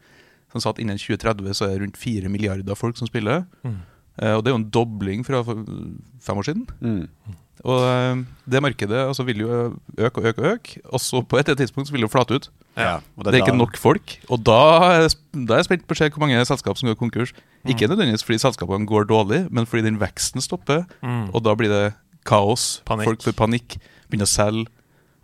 som 0.53 0.63
sa 0.63 0.71
at 0.71 0.81
innen 0.83 0.99
2030 0.99 1.55
så 1.55 1.67
er 1.67 1.75
det 1.75 1.83
rundt 1.83 1.99
4 1.99 2.31
milliarder 2.31 2.79
folk 2.79 2.99
som 2.99 3.11
spiller. 3.11 3.45
Mm. 3.67 3.81
Eh, 4.23 4.35
og 4.35 4.43
det 4.43 4.51
er 4.51 4.57
jo 4.57 4.61
en 4.61 4.71
dobling 4.75 5.27
fra 5.27 5.43
fem 5.47 6.41
år 6.41 6.47
siden. 6.47 6.65
Mm. 6.83 7.37
Og 7.67 7.83
eh, 7.83 8.23
det 8.51 8.63
markedet 8.63 9.01
altså, 9.09 9.25
vil 9.27 9.43
jo 9.43 9.51
øke 9.99 10.21
og 10.21 10.27
øke 10.31 10.43
og 10.43 10.49
øke. 10.53 10.81
Og 10.85 11.01
så 11.01 11.23
på 11.23 11.37
et 11.37 11.47
eller 11.47 11.57
annet 11.57 11.67
tidspunkt 11.67 11.89
så 11.89 11.93
vil 11.93 12.03
det 12.03 12.09
jo 12.09 12.13
flate 12.13 12.35
ut. 12.35 12.51
Ja. 12.77 12.95
og 13.17 13.25
Det 13.25 13.35
er 13.35 13.43
ikke 13.43 13.57
nok 13.57 13.77
folk. 13.77 14.19
Og 14.29 14.47
da 14.47 14.59
er 14.93 15.09
da 15.35 15.55
er 15.55 15.63
jeg 15.63 15.69
spent 15.69 15.87
på 15.87 15.97
å 15.97 15.99
se 15.99 16.11
hvor 16.15 16.23
mange 16.23 16.45
selskap 16.47 16.79
som 16.79 16.91
går 16.91 16.99
konkurs. 17.01 17.35
Ikke 17.67 17.89
nødvendigvis 17.91 18.25
fordi 18.25 18.39
selskapene 18.39 18.87
går 18.87 19.09
dårlig, 19.11 19.47
men 19.51 19.67
fordi 19.67 19.83
den 19.89 20.01
veksten 20.01 20.41
stopper. 20.41 20.85
Mm. 21.03 21.31
Og 21.35 21.43
da 21.45 21.55
blir 21.59 21.73
det 21.73 21.85
kaos. 22.29 22.81
Panikk. 22.87 23.11
Folk 23.11 23.27
får 23.27 23.39
panikk, 23.39 23.79
begynner 24.09 24.29
å 24.29 24.31
selge. 24.31 24.71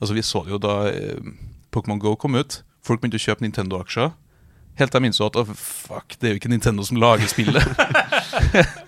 Altså 0.00 0.14
Vi 0.16 0.26
så 0.26 0.42
det 0.44 0.56
jo 0.56 0.58
da 0.58 0.76
eh, 0.90 1.32
Pokémon 1.72 2.02
Go 2.02 2.16
kom 2.16 2.34
ut. 2.34 2.62
Folk 2.84 3.00
begynte 3.00 3.20
å 3.20 3.24
kjøpe 3.24 3.46
Nintendo-aksjer. 3.46 4.12
Helt 4.74 4.90
til 4.90 5.04
jeg 5.04 5.12
innså 5.12 5.28
at 5.30 5.36
oh, 5.38 5.52
fuck, 5.54 6.16
det 6.18 6.26
er 6.26 6.34
jo 6.34 6.40
ikke 6.40 6.50
Nintendo 6.50 6.82
som 6.82 6.98
lager 6.98 7.30
spillet. 7.30 7.62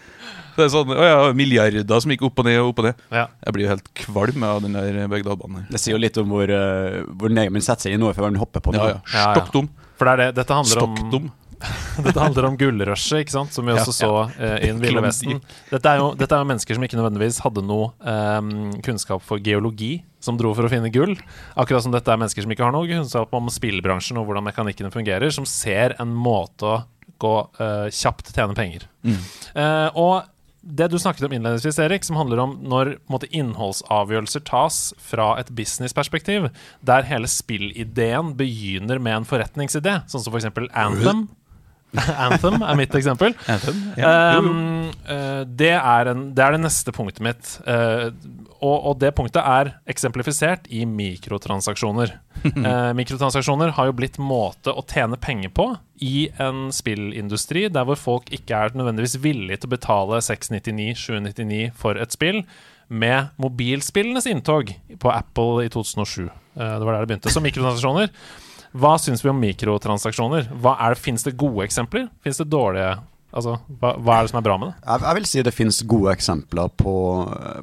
det 0.57 0.67
er 0.67 0.73
sånn, 0.73 0.93
å 0.93 1.07
ja, 1.07 1.23
Milliarder 1.37 2.03
som 2.03 2.13
gikk 2.15 2.27
opp 2.29 2.43
og 2.43 2.49
ned 2.49 2.61
og 2.63 2.73
opp 2.73 2.83
og 2.83 2.91
ned. 2.91 3.07
Ja. 3.15 3.27
Jeg 3.47 3.57
blir 3.57 3.67
jo 3.67 3.73
helt 3.75 3.91
kvalm 4.03 4.47
av 4.49 4.63
den 4.65 4.77
der 4.77 5.01
berg-dal-banen. 5.13 5.67
Det 5.71 5.81
sier 5.83 5.97
jo 5.97 6.03
litt 6.03 6.21
om 6.23 6.31
hvor, 6.33 6.51
uh, 6.51 7.03
hvor 7.17 7.33
nøye 7.33 7.53
man 7.53 7.65
setter 7.65 7.89
seg 7.89 7.97
i 7.97 8.01
noe 8.01 8.15
før 8.17 8.31
man 8.31 8.41
hopper 8.43 8.65
på 8.65 8.77
den. 8.77 8.85
ja. 8.85 9.01
Ja, 9.13 9.17
ja. 9.17 9.33
Stokk 9.37 9.53
dum. 9.55 9.73
For 9.97 10.09
det 10.09 10.15
er 10.17 10.25
det, 10.27 10.31
dette 10.43 10.57
handler 10.57 10.83
om 10.83 10.97
Stokk 10.97 11.11
dum. 11.13 11.35
Dette 12.05 12.21
handler 12.21 12.51
om 12.51 12.57
gullrushet, 12.61 13.23
ikke 13.25 13.33
sant? 13.33 13.55
som 13.55 13.65
vi 13.65 13.73
Ja, 13.73 13.81
også 13.81 13.95
så 13.97 14.11
Uh, 14.37 14.57
i 14.61 14.69
Den 14.69 14.81
ville 14.83 15.01
vesten. 15.01 15.41
Dette 15.71 15.89
er, 15.89 16.03
jo, 16.03 16.11
dette 16.19 16.37
er 16.37 16.43
jo 16.43 16.49
mennesker 16.51 16.77
som 16.77 16.85
ikke 16.85 16.99
nødvendigvis 16.99 17.41
hadde 17.45 17.65
noe 17.65 17.89
um, 18.05 18.51
kunnskap 18.85 19.25
for 19.25 19.41
geologi, 19.43 20.03
som 20.21 20.37
dro 20.37 20.53
for 20.57 20.69
å 20.69 20.73
finne 20.73 20.91
gull. 20.93 21.15
Akkurat 21.57 21.85
som 21.85 21.95
dette 21.95 22.13
er 22.13 22.21
mennesker 22.21 22.45
som 22.45 22.53
ikke 22.53 22.67
har 22.67 22.75
noe 22.77 22.89
kunnskap 22.91 23.33
om 23.37 23.49
spillbransjen 23.53 24.21
og 24.21 24.29
hvordan 24.29 24.47
mekanikkene 24.51 24.93
fungerer, 24.93 25.33
som 25.33 25.49
ser 25.49 25.97
en 26.03 26.13
måte 26.13 26.69
å 26.69 26.77
gå 27.23 27.35
uh, 27.61 27.89
kjapt 27.89 28.35
tjene 28.37 28.57
penger. 28.57 28.89
Mm. 29.07 29.21
Uh, 29.57 29.89
og 29.97 30.15
det 30.67 30.89
du 30.91 30.99
snakket 30.99 31.29
om 31.29 31.33
innledningsvis, 31.37 31.79
Erik, 31.79 32.05
som 32.05 32.19
handler 32.19 32.41
om 32.43 32.57
når 32.67 32.97
måte, 33.13 33.29
innholdsavgjørelser 33.31 34.43
tas 34.49 34.81
fra 35.03 35.33
et 35.41 35.51
businessperspektiv, 35.55 36.49
der 36.87 37.07
hele 37.07 37.31
spillideen 37.31 38.35
begynner 38.39 39.01
med 39.03 39.21
en 39.21 39.29
forretningsidé, 39.29 40.01
sånn 40.11 40.25
som 40.25 40.35
f.eks. 40.35 40.51
Anthem. 40.75 41.27
Anthem 42.27 42.61
er 42.67 42.79
mitt 42.79 42.95
eksempel. 42.99 43.37
Anthem? 43.49 43.79
Ja. 44.01 44.11
Um, 44.41 44.91
uh, 45.07 45.45
det, 45.47 45.75
er 45.79 46.13
en, 46.13 46.29
det 46.37 46.45
er 46.45 46.57
det 46.57 46.65
neste 46.65 46.93
punktet 46.95 47.23
mitt. 47.25 47.53
Eh, 47.67 48.09
og, 48.61 48.77
og 48.91 48.99
det 49.01 49.13
punktet 49.17 49.43
er 49.43 49.73
eksemplifisert 49.91 50.69
i 50.73 50.85
mikrotransaksjoner. 50.89 52.17
Eh, 52.47 52.93
mikrotransaksjoner 52.95 53.73
har 53.75 53.89
jo 53.89 53.95
blitt 53.97 54.19
måte 54.23 54.71
å 54.71 54.83
tjene 54.87 55.17
penger 55.19 55.51
på 55.57 55.65
i 56.05 56.29
en 56.43 56.69
spillindustri 56.75 57.65
der 57.73 57.87
hvor 57.89 57.99
folk 57.99 58.29
ikke 58.35 58.61
er 58.61 58.77
nødvendigvis 58.77 59.17
villige 59.25 59.63
til 59.63 59.71
å 59.71 59.73
betale 59.73 60.21
699-799 60.23 61.73
for 61.81 61.99
et 61.99 62.15
spill, 62.15 62.43
med 62.87 63.33
mobilspillenes 63.43 64.29
inntog 64.31 64.71
på 65.03 65.11
Apple 65.11 65.65
i 65.65 65.73
2007. 65.73 66.29
Eh, 66.29 66.31
det 66.55 66.87
var 66.87 66.93
der 66.93 67.03
det 67.03 67.11
begynte. 67.11 67.35
Så 67.35 67.43
mikrotransaksjoner. 67.43 68.13
Hva 68.77 68.95
syns 69.01 69.25
vi 69.25 69.33
om 69.33 69.41
mikrotransaksjoner? 69.41 70.51
Hva 70.63 70.77
er 70.85 70.95
det, 70.95 71.03
Fins 71.03 71.25
det 71.27 71.37
gode 71.41 71.65
eksempler? 71.67 72.11
Fins 72.23 72.39
det 72.43 72.51
dårlige? 72.53 72.95
Altså, 73.35 73.57
hva, 73.81 73.95
hva, 74.01 74.19
er 74.19 74.27
det 74.27 74.33
som 74.33 74.39
er 74.41 74.45
bra 74.47 74.59
med 74.61 74.71
det? 74.71 74.77
Jeg, 74.85 75.03
jeg 75.07 75.19
vil 75.19 75.27
si 75.31 75.43
det 75.45 75.55
finnes 75.55 75.81
gode 75.89 76.13
eksempler 76.15 76.71
på, 76.79 76.95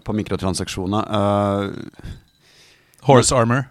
på 0.03 0.17
mikrotransaksjoner. 0.19 1.07
Uh, 1.07 2.11
Horse 3.07 3.35
armor. 3.35 3.65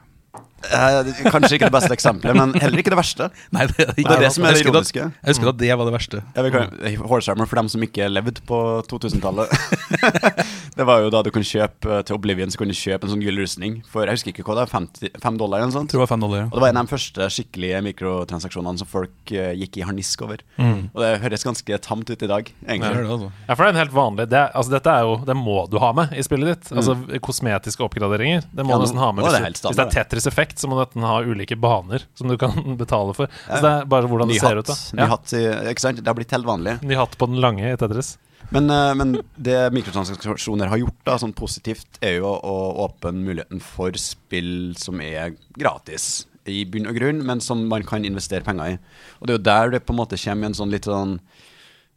Uh, 0.63 1.09
kanskje 1.27 1.57
ikke 1.57 1.67
det 1.67 1.75
beste 1.75 1.95
eksempelet, 1.95 2.39
men 2.39 2.55
heller 2.63 2.83
ikke 2.83 2.93
det 2.95 2.99
verste. 2.99 3.29
Nei, 3.55 3.67
det, 3.71 3.87
er, 3.87 3.95
det 3.99 4.07
er 4.07 4.25
det 4.25 4.33
som 4.35 4.47
er 4.47 4.57
det 4.57 4.65
ironiske. 4.65 5.07
Jeg 5.11 5.35
husker 5.35 5.51
at 5.53 5.61
det 5.61 5.71
var 5.75 5.89
det 5.89 5.95
verste. 5.95 6.23
Vil, 6.47 6.99
Horse 7.11 7.35
armor 7.35 7.51
for 7.51 7.61
dem 7.61 7.71
som 7.73 7.83
ikke 7.87 8.09
levde 8.11 8.45
på 8.49 8.59
2000-tallet. 8.91 9.51
det 10.79 10.87
var 10.89 11.03
jo 11.05 11.11
da 11.13 11.23
du 11.25 11.31
kunne 11.35 11.47
kjøpe 11.47 12.01
til 12.07 12.17
Oblivion 12.17 12.51
Så 12.53 12.61
kunne 12.61 12.75
du 12.75 12.79
kjøpe 12.79 13.07
en 13.07 13.13
sånn 13.15 13.23
gullrustning 13.25 13.79
for 13.93 14.07
jeg 14.07 14.19
husker 14.19 14.33
ikke 14.33 14.45
hva 14.47 14.57
det 14.59 14.65
er, 14.67 14.73
50, 14.73 15.21
5 15.23 15.39
dollar 15.41 15.61
eller 15.61 15.71
noe 15.71 15.77
sånt. 15.77 15.91
Tror 15.93 16.03
det 16.03 16.05
var 16.07 16.13
5 16.15 16.25
dollar, 16.25 16.43
ja. 16.43 16.47
Og 16.49 16.57
det 16.57 16.63
var 16.65 16.73
en 16.73 16.81
av 16.81 16.89
de 16.89 16.93
første 16.95 17.29
skikkelige 17.37 17.83
mikrotransaksjonene 17.89 18.83
som 18.83 18.89
folk 18.91 19.33
uh, 19.35 19.51
gikk 19.59 19.79
i 19.81 19.85
harnisk 19.87 20.25
over. 20.27 20.43
Mm. 20.57 20.79
Og 20.93 21.03
det 21.03 21.11
høres 21.25 21.47
ganske 21.47 21.79
tamt 21.85 22.13
ut 22.13 22.25
i 22.25 22.31
dag, 22.31 22.51
egentlig. 22.67 22.93
Ja, 22.93 23.03
det 23.03 23.17
altså. 23.17 23.31
ja 23.49 23.57
for 23.57 23.65
det 23.65 23.69
er 23.69 23.75
en 23.77 23.81
helt 23.83 23.97
vanlig 23.97 24.29
det, 24.33 24.43
altså, 24.53 24.75
Dette 24.77 24.95
er 24.97 25.07
jo, 25.09 25.17
det 25.29 25.37
må 25.39 25.59
du 25.73 25.79
ha 25.83 25.93
med 25.97 26.15
i 26.17 26.25
spillet 26.25 26.53
ditt. 26.55 26.73
Altså 26.73 26.97
Kosmetiske 27.23 27.85
oppgraderinger. 27.87 28.47
Det 28.53 28.67
må 28.67 28.75
Ja, 28.75 28.81
du 28.81 28.87
nesten 28.87 29.03
ha 29.03 29.13
med. 29.13 29.27
Hvis, 29.27 29.37
det 29.37 29.61
standard, 29.61 29.73
hvis 29.73 29.81
det 29.83 29.87
er 29.87 29.97
Tetris 29.99 30.29
Effekt, 30.31 30.63
så 30.63 30.71
må 30.71 30.79
du 30.79 30.85
nesten 30.85 31.07
ha 31.09 31.21
ulike 31.23 31.59
baner 31.61 32.07
som 32.19 32.33
du 32.33 32.39
kan 32.41 32.57
betale 32.83 33.15
for. 33.19 33.31
Så 33.47 33.61
det 33.63 33.73
er 33.77 33.89
bare 33.93 34.11
hvordan 34.11 34.31
Ny 34.31 34.39
det 34.39 34.43
ser 34.43 34.59
hatt, 34.61 34.69
ut. 34.69 34.73
da 34.73 34.99
ny 34.99 35.05
ja. 35.05 35.11
hatt 35.13 35.37
ikke 35.73 35.85
sant? 35.85 36.01
Det 36.03 36.09
har 36.09 36.19
blitt 36.19 36.35
helt 36.35 36.49
vanlig. 36.49 36.79
Ny 36.83 36.99
hatt 36.99 37.17
på 37.21 37.29
den 37.31 37.41
lange 37.43 37.67
i 37.73 37.79
Tetris. 37.81 38.17
Men, 38.53 38.69
eh, 38.71 38.95
men 38.95 39.15
det 39.41 39.73
mikrotransaksjoner 39.73 40.69
har 40.69 40.83
gjort 40.83 41.07
da, 41.09 41.17
sånn 41.21 41.33
positivt, 41.37 41.97
er 42.05 42.19
jo 42.21 42.35
å 42.37 42.57
åpne 42.85 43.15
muligheten 43.23 43.63
for 43.65 43.97
spill 44.01 44.75
som 44.81 45.01
er 45.01 45.39
gratis 45.57 46.27
i 46.51 46.65
bunn 46.69 46.89
og 46.91 46.99
grunn, 46.99 47.23
men 47.25 47.41
som 47.41 47.63
man 47.71 47.87
kan 47.87 48.05
investere 48.05 48.45
penger 48.45 48.75
i. 48.75 48.79
Og 49.21 49.29
det 49.29 49.33
er 49.33 49.39
jo 49.39 49.47
der 49.49 49.75
det 49.77 49.85
på 49.87 49.95
en 49.95 50.01
måte 50.03 50.21
kommer 50.21 50.51
en 50.51 50.59
sånn 50.59 50.75
litt 50.75 50.89
sånn 50.91 51.17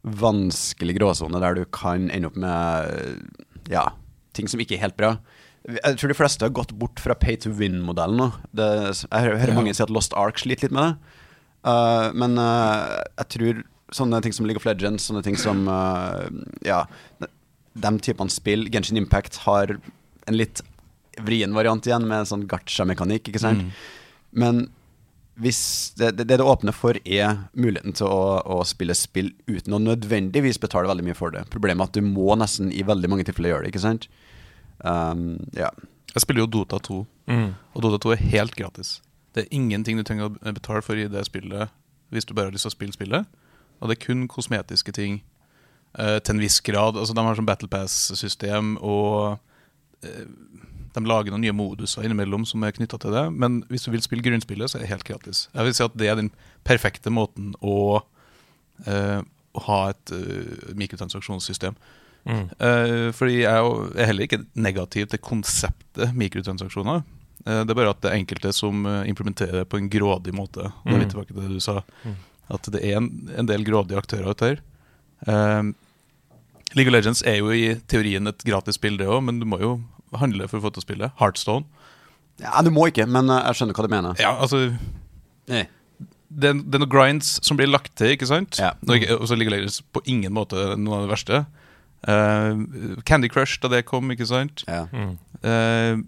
vanskelig 0.06 0.96
gråsone, 1.00 1.42
der 1.42 1.58
du 1.58 1.64
kan 1.74 2.08
ende 2.14 2.30
opp 2.30 2.38
med 2.38 3.68
ja, 3.72 3.88
ting 4.38 4.48
som 4.48 4.62
ikke 4.62 4.78
er 4.78 4.84
helt 4.86 4.98
bra. 4.98 5.16
Jeg 5.66 5.98
tror 5.98 6.12
de 6.12 6.18
fleste 6.18 6.46
har 6.46 6.54
gått 6.54 6.72
bort 6.78 7.02
fra 7.02 7.16
pay 7.18 7.36
to 7.42 7.50
win-modellen 7.50 8.20
nå. 8.22 8.28
Det, 8.54 8.68
jeg 9.02 9.38
hører 9.42 9.56
mange 9.56 9.74
si 9.74 9.82
at 9.82 9.90
Lost 9.90 10.14
Ark 10.16 10.38
sliter 10.38 10.70
litt 10.70 10.76
med 10.76 10.86
det. 10.86 11.14
Uh, 11.66 12.14
men 12.14 12.38
uh, 12.38 13.02
jeg 13.18 13.32
tror 13.34 13.64
sånne 13.94 14.18
ting 14.24 14.32
som 14.34 14.46
League 14.48 14.58
of 14.58 14.64
Legends, 14.66 15.04
sånne 15.10 15.22
ting 15.22 15.36
som 15.38 15.66
uh, 15.68 16.26
Ja, 16.66 16.84
de, 17.18 17.92
typen 18.02 18.30
spill, 18.32 18.66
Genshin 18.72 18.96
Impact, 18.98 19.36
har 19.46 19.76
en 20.26 20.36
litt 20.38 20.62
vrien 21.22 21.54
variant 21.54 21.86
igjen, 21.86 22.06
med 22.08 22.24
en 22.24 22.28
sånn 22.28 22.46
gacha-mekanikk, 22.50 23.28
ikke 23.30 23.40
sant? 23.40 23.70
Men 24.36 24.66
hvis 25.40 25.92
det, 25.96 26.10
det, 26.16 26.26
det 26.28 26.38
det 26.40 26.44
åpner 26.48 26.72
for, 26.76 26.96
er 27.04 27.36
muligheten 27.52 27.92
til 27.96 28.08
å, 28.08 28.40
å 28.44 28.62
spille 28.68 28.94
spill 28.96 29.30
uten 29.46 29.76
å 29.76 29.80
nødvendigvis 29.84 30.58
betale 30.60 30.88
veldig 30.88 31.04
mye 31.10 31.16
for 31.16 31.32
det. 31.34 31.44
Problemet 31.52 31.84
er 31.84 31.90
at 31.90 31.96
du 31.98 32.04
må 32.08 32.34
nesten 32.40 32.72
i 32.72 32.82
veldig 32.88 33.10
mange 33.12 33.24
tilfeller 33.28 33.52
gjøre 33.52 33.66
det, 33.66 33.72
ikke 33.74 33.84
sant? 33.84 34.08
Um, 34.80 35.36
ja. 35.56 35.68
Jeg 36.14 36.24
spiller 36.24 36.44
jo 36.46 36.52
Dota 36.58 36.80
2, 36.80 37.02
Mm. 37.26 37.48
og 37.74 37.82
Dota 37.82 37.98
2 38.06 38.12
er 38.14 38.20
helt 38.36 38.54
gratis. 38.56 39.00
Det 39.34 39.42
er 39.44 39.54
ingenting 39.56 39.98
du 39.98 40.04
trenger 40.06 40.28
å 40.30 40.52
betale 40.54 40.80
for 40.86 40.94
i 40.96 41.08
det 41.10 41.24
spillet 41.26 41.72
hvis 42.14 42.24
du 42.24 42.32
bare 42.36 42.46
har 42.48 42.54
lyst 42.54 42.64
til 42.68 42.70
å 42.70 42.76
spille 42.76 42.94
spillet. 42.94 43.26
Og 43.80 43.88
det 43.88 43.98
er 43.98 44.06
kun 44.06 44.28
kosmetiske 44.28 44.92
ting 44.92 45.22
Uh, 45.96 46.18
til 46.20 46.34
en 46.34 46.40
viss 46.42 46.60
grad. 46.60 46.92
Altså 47.00 47.14
De 47.16 47.22
har 47.24 47.36
sånn 47.38 47.46
Battle 47.48 47.70
Pass-system, 47.72 48.74
og 48.84 49.38
uh, 50.04 50.26
de 50.92 51.02
lager 51.08 51.32
noen 51.32 51.40
nye 51.40 51.54
moduser 51.56 52.04
innimellom 52.04 52.44
som 52.44 52.60
er 52.68 52.74
knytta 52.76 52.98
til 53.00 53.14
det. 53.16 53.22
Men 53.32 53.62
hvis 53.70 53.86
du 53.86 53.90
vil 53.94 54.02
spille 54.04 54.20
grunnspillet, 54.26 54.68
så 54.68 54.76
er 54.76 54.84
det 54.84 54.90
helt 54.90 55.06
gratis. 55.08 55.46
Jeg 55.54 55.64
vil 55.64 55.72
si 55.78 55.82
at 55.86 55.96
det 55.96 56.10
er 56.12 56.18
den 56.20 56.28
perfekte 56.68 57.08
måten 57.08 57.54
å, 57.64 58.02
uh, 58.84 59.22
ha 59.64 59.78
et 59.88 60.12
mikrotransaksjonssystem. 60.76 61.80
Mm. 62.28 62.44
Fordi 63.16 63.40
jeg 63.40 63.56
er 63.56 63.98
er 64.02 64.08
heller 64.10 64.26
ikke 64.26 64.44
negativ 64.54 65.06
til 65.08 65.18
konseptet 65.22 66.12
mikrotransaksjoner. 66.12 67.04
Det 67.46 67.70
er 67.70 67.78
bare 67.78 67.94
at 67.94 68.02
det 68.02 68.10
er 68.10 68.18
enkelte 68.20 68.52
som 68.52 68.84
implementerer 68.84 69.62
det 69.62 69.68
på 69.70 69.78
en 69.80 69.88
grådig 69.88 70.34
måte. 70.36 70.72
Da 70.84 70.92
er 70.92 70.98
vi 70.98 71.04
Mm. 71.06 71.10
tilbake 71.14 71.32
til 71.32 71.40
det 71.40 71.54
du 71.56 71.60
sa, 71.60 71.80
Mm. 72.04 72.16
At 72.52 72.68
det 72.72 72.82
er 72.86 72.98
en, 73.00 73.10
en 73.38 73.48
del 73.48 73.64
grådige 73.66 73.98
aktører 73.98 74.30
ute 74.34 74.50
her. 74.52 74.60
Eh, 75.26 75.70
League 76.76 76.90
of 76.90 76.94
Legends 76.96 77.22
er 77.26 77.38
jo 77.40 77.50
i 77.54 77.74
teorien 77.88 78.26
et 78.30 78.44
gratis 78.46 78.76
spill, 78.78 78.98
det 79.00 79.06
òg, 79.08 79.22
men 79.24 79.38
du 79.40 79.46
må 79.48 79.58
jo 79.62 79.76
handle 80.16 80.46
for 80.50 80.58
å 80.60 80.66
få 80.66 80.70
til 80.74 80.82
å 80.82 80.86
spille. 80.86 81.08
Heartstone. 81.20 81.64
ja, 82.42 82.52
du 82.62 82.70
må 82.74 82.88
ikke, 82.90 83.06
men 83.08 83.30
uh, 83.32 83.40
jeg 83.48 83.58
skjønner 83.60 83.76
hva 83.78 83.86
du 83.86 83.92
mener. 83.94 84.18
Ja, 84.20 84.34
altså 84.44 84.60
Nei. 85.48 85.62
det, 86.28 86.50
er- 86.50 86.60
det 86.62 86.76
er 86.76 86.82
noen 86.84 86.92
grinds 86.92 87.36
som 87.46 87.56
blir 87.58 87.70
lagt 87.70 87.94
til, 87.98 88.12
ikke 88.16 88.28
sant? 88.28 88.58
Ja. 88.60 88.74
Og 89.16 89.24
så 89.30 89.38
ligger 89.38 89.56
Legends 89.56 89.80
på 89.94 90.02
ingen 90.10 90.34
måte 90.36 90.74
noe 90.76 90.98
av 91.00 91.06
det 91.06 91.12
verste. 91.14 91.40
Uh, 92.06 93.00
Candy 93.08 93.30
Crush 93.32 93.58
da 93.62 93.70
det 93.72 93.84
kom, 93.88 94.10
ikke 94.14 94.28
sant? 94.28 94.62
Ja. 94.68 94.84
Mm. 94.92 95.16
Uh, 95.42 96.04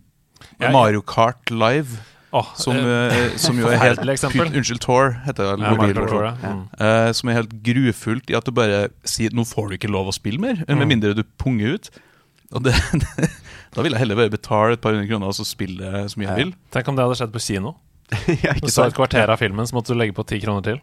Mario 0.70 1.00
Kart 1.02 1.50
Live, 1.50 1.98
Åh, 2.32 2.48
som, 2.60 2.76
eh, 2.76 3.14
eh, 3.16 3.36
som 3.40 3.56
jo 3.58 3.68
er 3.72 3.78
helt 3.86 4.00
put. 4.04 4.50
Unnskyld, 4.52 4.80
Tor 4.84 5.14
heter 5.24 5.56
det. 5.56 5.64
ja, 5.64 5.70
mobil- 5.72 5.96
ja. 5.96 6.32
Mm. 6.42 6.64
Eh, 6.78 7.12
som 7.16 7.28
er 7.30 7.38
helt 7.40 7.54
grufullt 7.64 8.28
i 8.30 8.36
at 8.36 8.44
du 8.44 8.52
bare 8.52 8.88
sier 9.08 9.30
nå 9.32 9.46
får 9.48 9.70
du 9.70 9.76
ikke 9.78 9.90
lov 9.90 10.10
å 10.10 10.12
spille 10.16 10.38
mer, 10.38 10.60
med 10.68 10.76
Mm. 10.76 10.88
mindre 10.88 11.14
du 11.16 11.22
punger 11.40 11.74
ut. 11.78 11.90
Og 12.52 12.62
det, 12.68 12.74
Da 13.74 13.82
vil 13.84 13.92
jeg 13.92 14.00
heller 14.00 14.16
bare 14.16 14.30
betale 14.32 14.72
et 14.76 14.80
par 14.80 14.92
hundre 14.96 15.08
kroner 15.08 15.28
og 15.28 15.34
så 15.36 15.44
spille 15.44 16.04
så 16.08 16.16
mye 16.20 16.28
jeg 16.28 16.36
vil. 16.46 16.52
Tenk 16.72 16.88
om 16.88 16.96
det 16.96 17.04
hadde 17.04 17.16
skjedd 17.20 17.32
på 17.32 17.40
kino. 17.44 17.74
ja, 18.44 18.52
Du 18.60 18.68
så 18.72 18.86
et 18.88 18.94
kvarter 18.96 19.28
av 19.28 19.36
filmen, 19.40 19.66
så 19.68 19.76
måtte 19.76 19.92
du 19.92 19.98
legge 20.00 20.14
på 20.16 20.24
ti 20.28 20.38
kroner 20.40 20.64
til. 20.64 20.78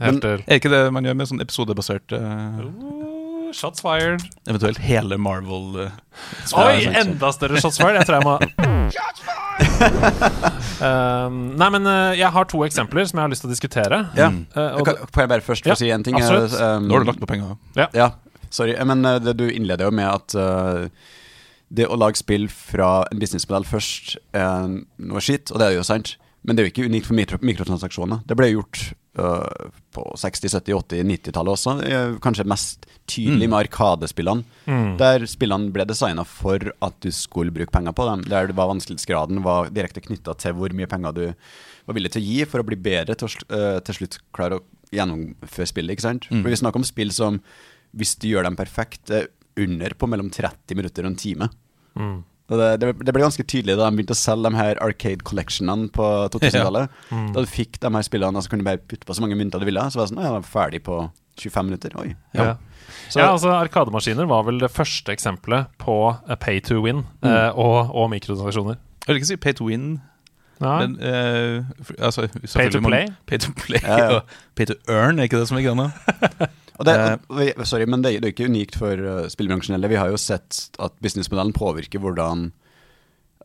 Helt 0.00 0.20
til 0.20 0.42
Er 0.44 0.58
ikke 0.60 0.68
det 0.68 0.82
man 0.92 1.04
gjør 1.08 1.16
med 1.16 1.28
sånn 1.30 1.40
episodebasert 1.40 2.12
eh, 2.12 2.60
Oh, 2.66 3.52
Shots 3.56 3.80
fired. 3.80 4.20
Eventuelt 4.50 4.76
hele 4.84 5.16
Marvel 5.16 5.86
Uh, 5.86 6.60
Oi, 6.66 6.82
sant. 6.82 6.96
enda 7.00 7.30
større 7.32 7.60
shots 7.62 7.78
fired. 7.80 7.96
Jeg 8.00 8.08
tror 8.08 8.18
jeg 8.18 8.26
må 8.26 8.34
um, 10.86 11.36
Nei, 11.56 11.68
men 11.72 11.88
uh, 11.88 12.12
jeg 12.16 12.28
har 12.34 12.48
to 12.50 12.62
eksempler 12.66 13.06
som 13.08 13.20
jeg 13.20 13.24
har 13.26 13.32
lyst 13.32 13.44
til 13.44 13.50
å 13.50 13.54
diskutere. 13.54 14.00
Ja. 14.18 14.30
Og 14.76 14.82
Kan, 14.86 15.00
kan 15.10 15.24
jeg 15.26 15.32
bare 15.34 15.44
først 15.46 15.66
få 15.66 15.72
Ja, 15.74 15.78
si 15.80 15.90
en 15.94 16.04
ting? 16.06 16.18
absolutt. 16.20 16.56
Eh, 16.58 16.74
um, 16.76 16.88
Nå 16.88 16.96
har 16.98 17.06
du 17.06 17.10
lagt 17.12 17.22
på 17.22 17.28
penger. 17.30 17.56
Ja, 17.96 18.10
sorry. 18.50 18.76
Men 18.84 19.04
uh, 19.06 19.16
det, 19.22 19.36
du 19.40 19.46
innleder 19.48 19.88
jo 19.90 19.96
med 19.96 20.08
at 20.10 20.36
det 21.76 21.88
å 21.90 21.96
lage 21.98 22.20
spill 22.20 22.46
fra 22.52 23.00
en 23.10 23.18
businessmodell 23.18 23.64
først 23.66 24.14
er 24.36 24.68
noe 24.70 25.22
skitt, 25.24 25.50
og 25.50 25.58
det 25.58 25.66
er 25.72 25.78
jo 25.80 25.86
sant. 25.86 26.14
Men 26.46 26.54
det 26.54 26.62
er 26.62 26.68
jo 26.68 26.72
ikke 26.76 26.86
unikt 26.86 27.08
for 27.08 27.18
mikro 27.18 27.40
mikrotransaksjoner. 27.42 28.20
Det 28.28 28.36
ble 28.38 28.52
gjort 28.52 28.92
på 29.16 30.02
60-, 30.20 30.50
70-, 30.60 30.74
80-, 30.76 31.06
90-tallet 31.08 31.52
også. 31.54 31.74
Eh, 31.86 32.16
kanskje 32.24 32.44
mest 32.48 32.86
tydelig 33.08 33.46
Mm. 33.46 33.50
med 33.54 33.58
Arkadespillene. 33.64 34.44
Mm. 34.66 34.96
Der 35.00 35.24
spillene 35.30 35.72
ble 35.72 35.86
designa 35.88 36.24
for 36.26 36.58
at 36.82 36.98
du 37.00 37.08
skulle 37.14 37.52
bruke 37.54 37.72
penger 37.72 37.92
på 37.96 38.04
dem. 38.10 38.24
Der 38.28 38.46
det 38.50 38.56
var 38.58 38.68
vanskelighetsgraden 38.72 39.42
var 39.44 39.70
direkte 39.70 40.02
knytta 40.04 40.34
til 40.36 40.52
hvor 40.58 40.72
mye 40.76 40.86
penger 40.90 41.12
du 41.16 41.24
var 41.86 41.94
villig 41.94 42.12
til 42.12 42.22
å 42.22 42.26
gi 42.26 42.44
for 42.50 42.60
å 42.60 42.66
bli 42.66 42.76
bedre 42.76 43.14
til 43.16 43.28
å 43.28 43.56
eh, 43.56 43.80
til 43.86 43.94
slutt 44.00 44.18
klare 44.34 44.58
å 44.58 44.64
gjennomføre 44.92 45.66
spillet. 45.70 45.96
ikke 45.96 46.06
sant? 46.08 46.28
Mm. 46.30 46.42
For 46.42 46.50
Vi 46.50 46.56
snakker 46.60 46.82
om 46.82 46.84
spill 46.84 47.12
som, 47.14 47.40
hvis 47.96 48.16
du 48.20 48.28
gjør 48.28 48.44
dem 48.50 48.56
perfekt, 48.58 49.10
er 49.10 49.28
under 49.56 49.94
på 49.96 50.06
mellom 50.10 50.28
30 50.30 50.76
minutter 50.76 51.06
og 51.06 51.12
en 51.14 51.16
time. 51.16 51.48
Mm. 51.96 52.24
Og 52.46 52.60
det, 52.60 52.66
det, 52.82 52.92
det 53.02 53.12
ble 53.16 53.24
ganske 53.24 53.42
tydelig 53.42 53.74
da 53.74 53.88
de 53.90 53.96
begynte 53.98 54.14
å 54.14 54.18
selge 54.20 54.50
de 54.52 54.58
her 54.60 54.78
Arcade 54.84 55.24
Collectionene 55.26 55.88
på 55.94 56.06
2000-tallet. 56.36 56.92
Mm. 57.10 57.28
Da 57.34 57.42
du 57.42 57.46
fikk 57.50 57.78
de 57.82 57.90
her 57.94 58.04
spillene, 58.06 58.42
så 58.42 58.50
kunne 58.50 58.62
du 58.62 58.68
bare 58.68 58.78
putte 58.82 59.06
på 59.06 59.14
så 59.16 59.22
mange 59.24 59.36
mynter 59.38 59.62
du 59.62 59.66
ville. 59.66 59.82
Så 59.90 59.98
var 59.98 60.06
det 60.06 60.12
sånn, 60.14 60.20
«Å, 60.22 60.26
ja, 60.26 60.40
ferdig 60.46 60.80
på 60.86 61.00
25 61.42 61.66
minutter. 61.70 61.94
Oi. 62.02 62.12
Ja. 62.38 62.56
Så, 63.10 63.18
ja, 63.20 63.28
altså 63.32 63.50
Arkademaskiner 63.54 64.26
var 64.30 64.44
vel 64.46 64.58
det 64.62 64.70
første 64.74 65.10
eksempelet 65.14 65.70
på 65.82 65.96
eh, 66.28 66.36
pay 66.42 66.60
to 66.62 66.78
win 66.84 67.02
eh, 67.26 67.50
og, 67.58 67.90
og 67.94 68.10
mikrotransaksjoner. 68.14 68.78
Jeg 69.06 69.10
vil 69.10 69.20
ikke 69.22 69.30
si 69.32 69.38
pay 69.42 69.56
to 69.58 69.66
win, 69.70 69.88
Ja. 70.62 70.78
men 70.80 70.94
eh, 71.04 71.66
altså, 71.98 72.28
Pay 72.54 72.70
to 72.72 72.80
play? 72.80 73.10
Pay 73.28 73.38
to 73.44 73.50
play 73.58 73.82
Ja, 73.82 73.96
ja. 73.98 74.06
og 74.16 74.22
pay 74.56 74.64
to 74.70 74.74
earn, 74.88 75.18
er 75.20 75.28
ikke 75.28 75.42
det 75.42 75.48
som 75.50 75.58
er 75.58 75.66
greia? 75.66 75.90
Og 76.78 76.84
det, 76.84 76.94
Eh. 76.96 77.52
og, 77.58 77.66
sorry, 77.66 77.86
men 77.88 78.02
det, 78.02 78.20
det 78.20 78.28
er 78.28 78.34
ikke 78.34 78.48
unikt 78.50 78.76
for 78.76 78.92
uh, 79.00 79.26
spillbransjen 79.32 79.74
heller. 79.76 79.88
Vi 79.88 79.96
har 80.00 80.10
jo 80.12 80.16
sett 80.20 80.70
at 80.78 80.92
businessmodellen 81.00 81.54
påvirker 81.56 81.98
hvordan 82.02 82.50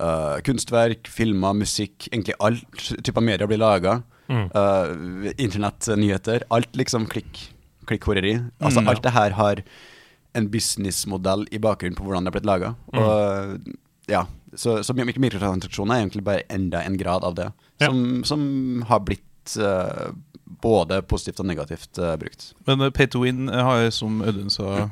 uh, 0.02 0.40
kunstverk, 0.44 1.08
filmer, 1.08 1.54
musikk, 1.56 2.10
egentlig 2.12 2.36
all 2.40 2.58
type 3.06 3.22
media 3.24 3.48
blir 3.48 3.62
laga. 3.62 4.02
Mm. 4.32 4.50
Uh, 4.56 5.32
Internettnyheter. 5.38 6.44
Alt 6.52 6.76
liksom 6.80 7.08
klikk. 7.12 7.50
klikkhoreri. 7.88 8.36
Altså, 8.62 8.82
Mm. 8.82 8.88
alt 8.88 9.02
det 9.04 9.12
her 9.12 9.32
har 9.32 9.62
en 10.36 10.48
businessmodell 10.48 11.48
i 11.52 11.58
bakgrunnen 11.60 11.96
på 11.98 12.04
hvordan 12.06 12.24
det 12.24 12.30
er 12.32 12.40
blitt 12.40 12.46
laga. 12.48 12.76
Mm. 12.94 13.76
Ja, 14.08 14.26
så, 14.56 14.78
så 14.84 14.94
mik- 14.96 15.18
mikrotransaksjoner 15.20 15.96
er 15.96 16.06
egentlig 16.06 16.24
bare 16.24 16.44
enda 16.50 16.84
en 16.86 16.96
grad 16.98 17.24
av 17.24 17.36
det, 17.36 17.50
Ja. 17.82 17.88
som, 17.88 18.24
som 18.24 18.84
har 18.88 19.00
blitt 19.00 19.58
eh, 19.58 20.12
både 20.62 21.02
positivt 21.02 21.40
og 21.44 21.50
negativt 21.50 22.00
eh, 22.00 22.16
brukt. 22.20 22.52
Men 22.68 22.82
eh, 22.82 22.94
pay 22.94 23.08
to 23.08 23.24
win 23.24 23.48
har 23.48 23.64
har, 23.64 23.90
som 23.96 24.22
Audun 24.22 24.50
sa, 24.50 24.88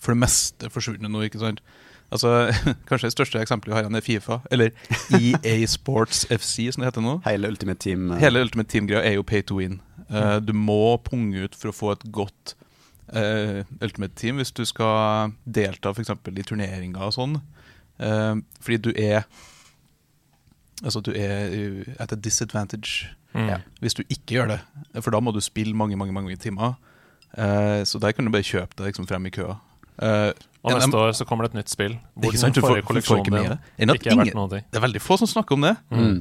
for 0.00 0.14
det 0.14 0.22
meste 0.24 0.70
forsvunnet 0.70 1.10
nå, 1.10 1.22
ikke 1.26 1.42
sant? 1.42 1.62
Altså, 2.10 2.48
Kanskje 2.88 3.10
det 3.10 3.16
største 3.16 3.42
eksempelet 3.42 3.72
vi 3.72 3.76
har 3.76 3.84
igjen, 3.86 3.98
er 3.98 4.06
Fifa, 4.06 4.40
eller 4.50 4.70
EA 5.18 5.66
Sports 5.66 6.24
FC, 6.30 6.70
som 6.72 6.82
det 6.82 6.92
heter 6.92 7.04
nå. 7.04 7.18
Hele 7.26 7.50
Ultimate 7.52 7.82
Team 7.84 8.10
uh... 8.10 8.16
Hele 8.20 8.40
Ultimate 8.40 8.70
Team-greia 8.72 9.04
er 9.04 9.18
jo 9.18 9.26
pay 9.26 9.44
to 9.44 9.60
win. 9.60 9.80
Uh, 10.08 10.38
du 10.40 10.54
må 10.56 10.96
punge 11.04 11.44
ut 11.44 11.58
for 11.58 11.70
å 11.70 11.76
få 11.76 11.92
et 11.92 12.06
godt 12.12 12.54
uh, 13.12 13.60
Ultimate 13.84 14.16
Team 14.16 14.40
hvis 14.40 14.54
du 14.56 14.64
skal 14.64 15.36
delta 15.44 15.92
f.eks. 15.92 16.14
i 16.32 16.48
turneringer 16.48 17.04
og 17.10 17.16
sånn. 17.18 17.38
Eh, 17.98 18.34
fordi 18.60 18.76
du 18.76 18.92
er 18.96 19.22
Altså, 20.84 21.00
du 21.00 21.10
er 21.16 21.84
at 21.98 22.12
a 22.12 22.16
disadvantage 22.16 23.08
Mm. 23.38 23.62
Hvis 23.84 23.94
du 23.94 24.02
ikke 24.08 24.34
gjør 24.38 24.48
det. 24.54 24.60
For 25.04 25.14
da 25.14 25.20
må 25.22 25.32
du 25.32 25.40
spille 25.44 25.74
mange 25.76 25.96
mange, 26.00 26.12
mange 26.16 26.36
timer. 26.36 26.74
Uh, 27.36 27.84
så 27.86 28.00
der 28.02 28.12
kan 28.16 28.24
du 28.24 28.32
bare 28.34 28.42
kjøpe 28.46 28.74
deg 28.78 28.90
liksom 28.90 29.06
frem 29.08 29.26
i 29.28 29.30
køa. 29.34 29.58
Uh, 30.00 30.32
Og 30.64 30.72
neste 30.74 30.96
år 30.98 31.12
så 31.14 31.24
kommer 31.28 31.44
det 31.46 31.52
et 31.54 31.58
nytt 31.62 31.70
spill. 31.72 31.94
Hvor 32.16 32.32
Ikke 32.32 32.38
sant, 32.40 32.54
den 32.54 32.62
du 32.62 32.66
får- 32.66 32.72
forrige 32.72 32.82
får 32.84 32.88
kolleksjonen 32.92 33.20
ikke 33.24 33.30
med 33.34 33.42
din 33.42 33.50
det. 33.50 34.00
Ikke 34.00 34.10
er 34.10 34.16
verdt 34.22 34.50
ting. 34.56 34.64
Det 34.72 34.80
er 34.80 34.84
veldig 34.86 35.02
få 35.04 35.18
som 35.18 35.26
snakker 35.30 35.54
om 35.58 35.60
det. 35.68 35.76
mm. 35.90 36.18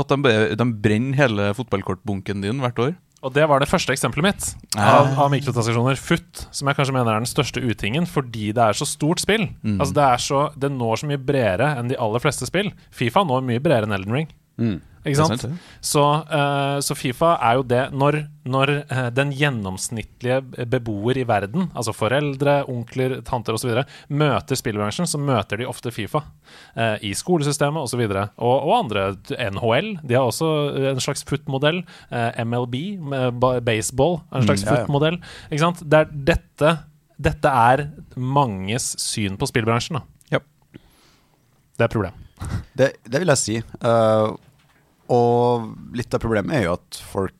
At 0.00 0.08
de, 0.08 0.34
de 0.56 0.64
brenner 0.80 1.16
hele 1.18 1.48
fotballkortbunken 1.58 2.40
din 2.42 2.60
hvert 2.62 2.78
år. 2.78 2.92
Og 3.22 3.34
det 3.34 3.42
var 3.50 3.60
det 3.60 3.68
første 3.68 3.92
eksempelet 3.92 4.22
mitt 4.24 4.44
Ah. 4.78 5.00
av, 5.02 5.08
av 5.26 5.30
mikrotransaksjoner. 5.30 5.98
FUT, 6.00 6.46
som 6.56 6.68
jeg 6.70 6.76
kanskje 6.78 6.94
mener 6.94 7.12
er 7.12 7.20
den 7.20 7.28
største 7.28 7.60
utingen 7.60 8.06
fordi 8.08 8.52
det 8.56 8.62
er 8.64 8.72
så 8.72 8.86
stort 8.88 9.20
spill. 9.20 9.44
Mm. 9.62 9.76
Altså 9.80 9.92
det, 9.98 10.04
er 10.06 10.16
så, 10.24 10.40
det 10.56 10.70
når 10.72 11.02
så 11.02 11.06
mye 11.10 11.18
bredere 11.20 11.74
enn 11.76 11.90
de 11.90 11.98
aller 12.00 12.22
fleste 12.22 12.46
spill. 12.48 12.70
Fifa 12.90 13.20
når 13.26 13.44
mye 13.44 13.60
bredere 13.60 13.84
enn 13.90 13.92
Elden 13.98 14.12
Ring. 14.16 14.30
Mm. 14.56 14.80
Ikke 15.00 15.16
sant? 15.16 15.40
sant. 15.40 15.68
Så, 15.84 16.02
uh, 16.28 16.78
så 16.84 16.94
Fifa 16.98 17.32
er 17.40 17.56
jo 17.56 17.62
det 17.64 17.80
Når, 17.96 18.18
når 18.44 18.72
uh, 18.90 19.08
den 19.16 19.32
gjennomsnittlige 19.32 20.66
beboer 20.68 21.18
i 21.22 21.24
verden, 21.28 21.70
altså 21.74 21.94
foreldre, 21.96 22.60
onkler, 22.70 23.16
tanter 23.26 23.56
osv., 23.56 23.82
møter 24.12 24.60
spillbransjen, 24.60 25.08
så 25.08 25.20
møter 25.20 25.62
de 25.62 25.68
ofte 25.70 25.92
Fifa. 25.94 26.22
Uh, 26.76 26.96
I 27.02 27.14
skolesystemet 27.16 27.82
osv. 27.82 28.04
Og, 28.06 28.20
og, 28.38 28.54
og 28.54 28.74
andre. 28.76 29.08
NHL. 29.50 29.94
De 30.04 30.18
har 30.18 30.28
også 30.28 30.50
en 30.92 31.00
slags 31.02 31.24
FUT-modell. 31.26 31.82
MLB, 32.10 32.76
baseball, 33.64 34.20
en 34.34 34.44
slags 34.46 34.60
Mm, 34.60 34.66
ja, 34.66 34.74
ja. 34.74 34.84
FUT-modell. 34.84 35.18
Ikke 35.50 35.62
sant? 35.62 35.82
Det 35.90 36.00
er 36.00 36.10
dette, 36.30 36.72
dette 37.20 37.52
er 37.70 37.86
manges 38.16 38.92
syn 39.00 39.38
på 39.40 39.48
spillbransjen. 39.48 39.98
Da. 40.00 40.36
Ja. 40.36 40.40
Det 41.76 41.86
er 41.86 41.88
et 41.88 41.96
problem. 41.96 42.20
Det, 42.76 42.92
det 43.08 43.20
vil 43.22 43.32
jeg 43.32 43.40
si. 43.40 43.56
Eh, 43.60 44.28
og 45.10 45.70
litt 45.96 46.14
av 46.14 46.22
problemet 46.22 46.56
er 46.56 46.68
jo 46.68 46.76
at 46.78 47.00
folk 47.10 47.36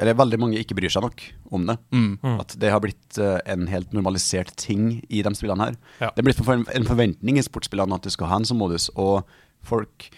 Eller 0.00 0.16
veldig 0.16 0.38
mange 0.40 0.60
ikke 0.60 0.76
bryr 0.78 0.92
seg 0.92 1.04
nok 1.04 1.22
om 1.52 1.66
det. 1.68 1.74
Mm. 1.92 2.38
At 2.40 2.54
det 2.62 2.70
har 2.72 2.80
blitt 2.80 3.18
eh, 3.20 3.40
en 3.50 3.66
helt 3.68 3.90
normalisert 3.92 4.54
ting 4.56 5.02
i 5.12 5.20
de 5.26 5.32
spillene 5.36 5.66
her. 5.66 5.76
Ja. 6.00 6.08
Det 6.14 6.22
er 6.22 6.28
blitt 6.30 6.40
en 6.40 6.88
forventning 6.88 7.36
i 7.36 7.44
sportsspillene 7.44 7.98
at 7.98 8.06
du 8.06 8.14
skal 8.14 8.30
ha 8.30 8.38
en 8.40 8.48
sånn 8.48 8.60
modus, 8.60 8.88
og 8.96 9.26
folk 9.66 10.08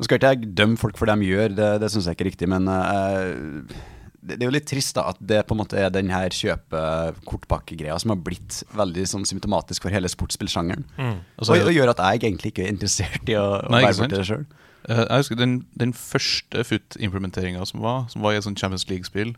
Nå 0.00 0.06
skal 0.06 0.16
ikke 0.16 0.28
jeg 0.32 0.52
dømme 0.56 0.80
folk 0.80 0.96
for 0.96 1.10
det 1.10 1.18
de 1.20 1.26
gjør, 1.28 1.52
det, 1.52 1.66
det 1.82 1.88
syns 1.92 2.06
jeg 2.08 2.16
ikke 2.16 2.24
er 2.24 2.28
riktig, 2.30 2.46
men 2.48 2.68
uh, 2.72 3.74
det, 4.20 4.38
er 4.38 4.46
jo 4.46 4.54
litt 4.54 4.64
trist 4.68 4.96
da 4.96 5.06
at 5.10 5.18
det 5.20 5.42
på 5.48 5.52
en 5.52 5.60
måte 5.60 5.76
er 5.76 5.92
den 5.92 6.08
her 6.12 6.32
kjøpe-kortpakkegreia 6.32 7.98
som 8.00 8.14
har 8.14 8.20
blitt 8.24 8.62
veldig 8.76 9.04
sånn 9.08 9.26
symptomatisk 9.28 9.84
for 9.84 9.92
hele 9.92 10.08
sportsspillsjangeren. 10.08 10.84
Og 10.96 11.44
Og, 11.44 11.52
er 11.56 11.68
og 11.68 11.76
gjør 11.76 11.92
at 11.92 12.02
jeg 12.04 12.22
egentlig 12.22 12.52
ikke 12.54 12.64
er 12.64 12.72
interessert 12.72 13.28
i 13.28 13.36
å, 13.36 13.46
å 13.60 13.72
Nei, 13.72 13.82
ikke 13.82 13.90
være 13.90 14.00
borti 14.02 14.20
det 14.20 14.26
sjøl. 14.30 14.44
Eh, 14.88 15.04
jeg 15.04 15.22
husker 15.24 15.38
den, 15.40 15.54
den 15.78 15.92
første 15.96 16.64
FUT-implementeringa 16.64 17.64
som 17.68 17.82
var, 17.84 18.06
som 18.12 18.24
var 18.24 18.34
i 18.34 18.40
et 18.40 18.46
sånt 18.46 18.60
Champions 18.60 18.86
League-spill 18.90 19.34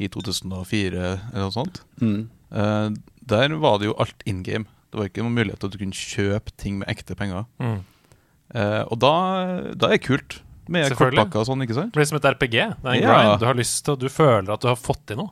i 0.00 0.08
2004 0.08 0.96
eller 0.96 1.46
noe 1.46 1.54
sånt. 1.54 1.82
Mm. 2.00 2.28
Eh, 2.50 2.90
der 3.30 3.56
var 3.62 3.80
det 3.80 3.90
jo 3.90 3.96
alt 4.00 4.24
in 4.26 4.42
game. 4.46 4.66
Det 4.90 4.98
var 4.98 5.10
ikke 5.10 5.22
noen 5.22 5.36
mulighet 5.36 5.60
til 5.62 5.70
at 5.70 5.74
du 5.74 5.82
kunne 5.82 5.96
kjøpe 5.96 6.54
ting 6.58 6.80
med 6.80 6.90
ekte 6.90 7.14
penger. 7.18 7.44
Mm. 7.62 7.82
Eh, 8.54 8.82
og 8.88 8.96
da, 9.02 9.12
da 9.76 9.90
er 9.90 9.98
det 9.98 10.06
kult 10.06 10.40
med 10.70 10.90
kortpakker 10.94 11.42
og 11.42 11.46
sånn, 11.50 11.62
ikke 11.66 11.76
sant? 11.76 11.92
Det 11.92 12.00
blir 12.00 12.08
som 12.08 12.18
et 12.18 12.26
RPG. 12.30 12.56
Det 12.56 12.88
er 12.88 12.96
en 12.96 13.02
Ja. 13.02 13.14
grind. 13.14 13.40
Du 13.42 13.46
har 13.46 13.58
lyst 13.58 13.84
til, 13.84 13.94
og 13.94 14.02
du 14.02 14.08
føler 14.10 14.52
at 14.54 14.62
du 14.62 14.68
har 14.70 14.78
fått 14.78 15.04
til 15.10 15.20
noe. 15.22 15.30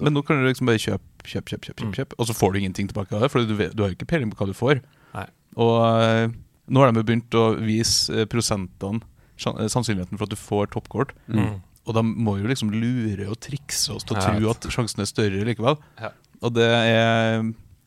Men 0.00 0.12
nå 0.12 0.22
kan 0.26 0.36
du 0.36 0.44
liksom 0.44 0.68
bare 0.68 0.78
kjøpe, 0.82 1.24
kjøpe, 1.24 1.48
kjøpe, 1.54 1.64
kjøpe, 1.70 1.92
kjøpe, 1.96 2.12
mm. 2.12 2.18
og 2.20 2.26
så 2.28 2.34
får 2.36 2.52
du 2.52 2.58
ingenting 2.60 2.90
tilbake 2.90 3.14
av 3.16 3.22
det, 3.24 3.30
for 3.32 3.40
du, 3.48 3.54
du 3.56 3.82
har 3.82 3.88
jo 3.90 3.96
ikke 3.96 4.10
peiling 4.10 4.30
på 4.30 4.36
hva 4.42 4.50
du 4.50 4.56
får. 4.56 4.82
Nei. 5.14 5.26
Og 5.56 6.34
nå 6.70 6.82
har 6.82 6.92
de 6.94 7.02
begynt 7.02 7.34
å 7.38 7.50
vise 7.58 8.14
eh, 8.14 8.28
prosentene, 8.30 9.02
eh, 9.42 9.66
sannsynligheten 9.72 10.18
for 10.18 10.28
at 10.28 10.34
du 10.34 10.38
får 10.38 10.70
toppkort. 10.74 11.14
Mm. 11.26 11.58
Og 11.88 11.96
de 11.96 12.04
må 12.06 12.36
jo 12.38 12.50
liksom 12.50 12.70
lure 12.74 13.26
og 13.32 13.40
trikse 13.42 13.96
oss 13.96 14.06
til 14.06 14.18
å 14.18 14.22
tro 14.22 14.52
at 14.52 14.68
sjansen 14.70 15.02
er 15.02 15.10
større 15.10 15.46
likevel. 15.48 15.80
Ja. 15.98 16.12
Og 16.44 16.54
det 16.56 16.68
er, 16.68 17.42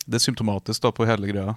det 0.07 0.19
er 0.19 0.23
symptomatisk 0.25 0.81
da 0.83 0.91
på 0.95 1.05
hele 1.07 1.27
greia. 1.29 1.55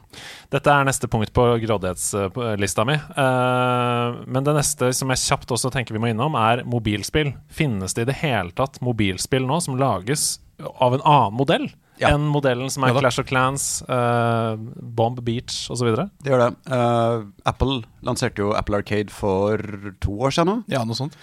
Dette 0.52 0.70
er 0.72 0.84
neste 0.88 1.08
punkt 1.10 1.32
på 1.36 1.44
grådighetslista 1.62 2.84
mi. 2.88 2.94
Uh, 3.16 4.22
men 4.26 4.44
det 4.46 4.54
neste 4.56 4.92
som 4.96 5.10
jeg 5.12 5.22
kjapt 5.24 5.54
også 5.56 5.70
tenker 5.74 5.96
vi 5.96 6.02
må 6.02 6.10
innom, 6.12 6.36
er 6.38 6.62
mobilspill. 6.68 7.32
Finnes 7.52 7.94
det 7.96 8.06
i 8.06 8.10
det 8.12 8.20
hele 8.22 8.52
tatt 8.56 8.80
mobilspill 8.84 9.46
nå 9.48 9.58
som 9.64 9.78
lages 9.80 10.36
av 10.80 10.94
en 10.96 11.02
annen 11.04 11.36
modell 11.36 11.66
Ja. 12.00 12.10
enn 12.14 12.26
modellen 12.32 12.70
som 12.72 12.84
er 12.84 12.92
Ja. 12.94 13.00
Clash 13.00 13.18
of 13.20 13.26
Clans, 13.26 13.82
uh, 13.88 14.56
Bomb 14.56 15.20
Beach 15.24 15.66
osv.? 15.72 15.90
Det 16.22 16.30
gjør 16.32 16.42
det. 16.50 16.52
Uh, 16.70 17.24
Apple 17.48 17.82
lanserte 18.04 18.38
jo 18.44 18.52
Apple 18.56 18.76
Arcade 18.82 19.10
for 19.10 19.56
to 20.00 20.12
år 20.20 20.30
siden 20.32 20.46
nå. 20.46 20.56
Ja, 20.68 20.84
noe 20.84 20.94
sånt. 20.98 21.16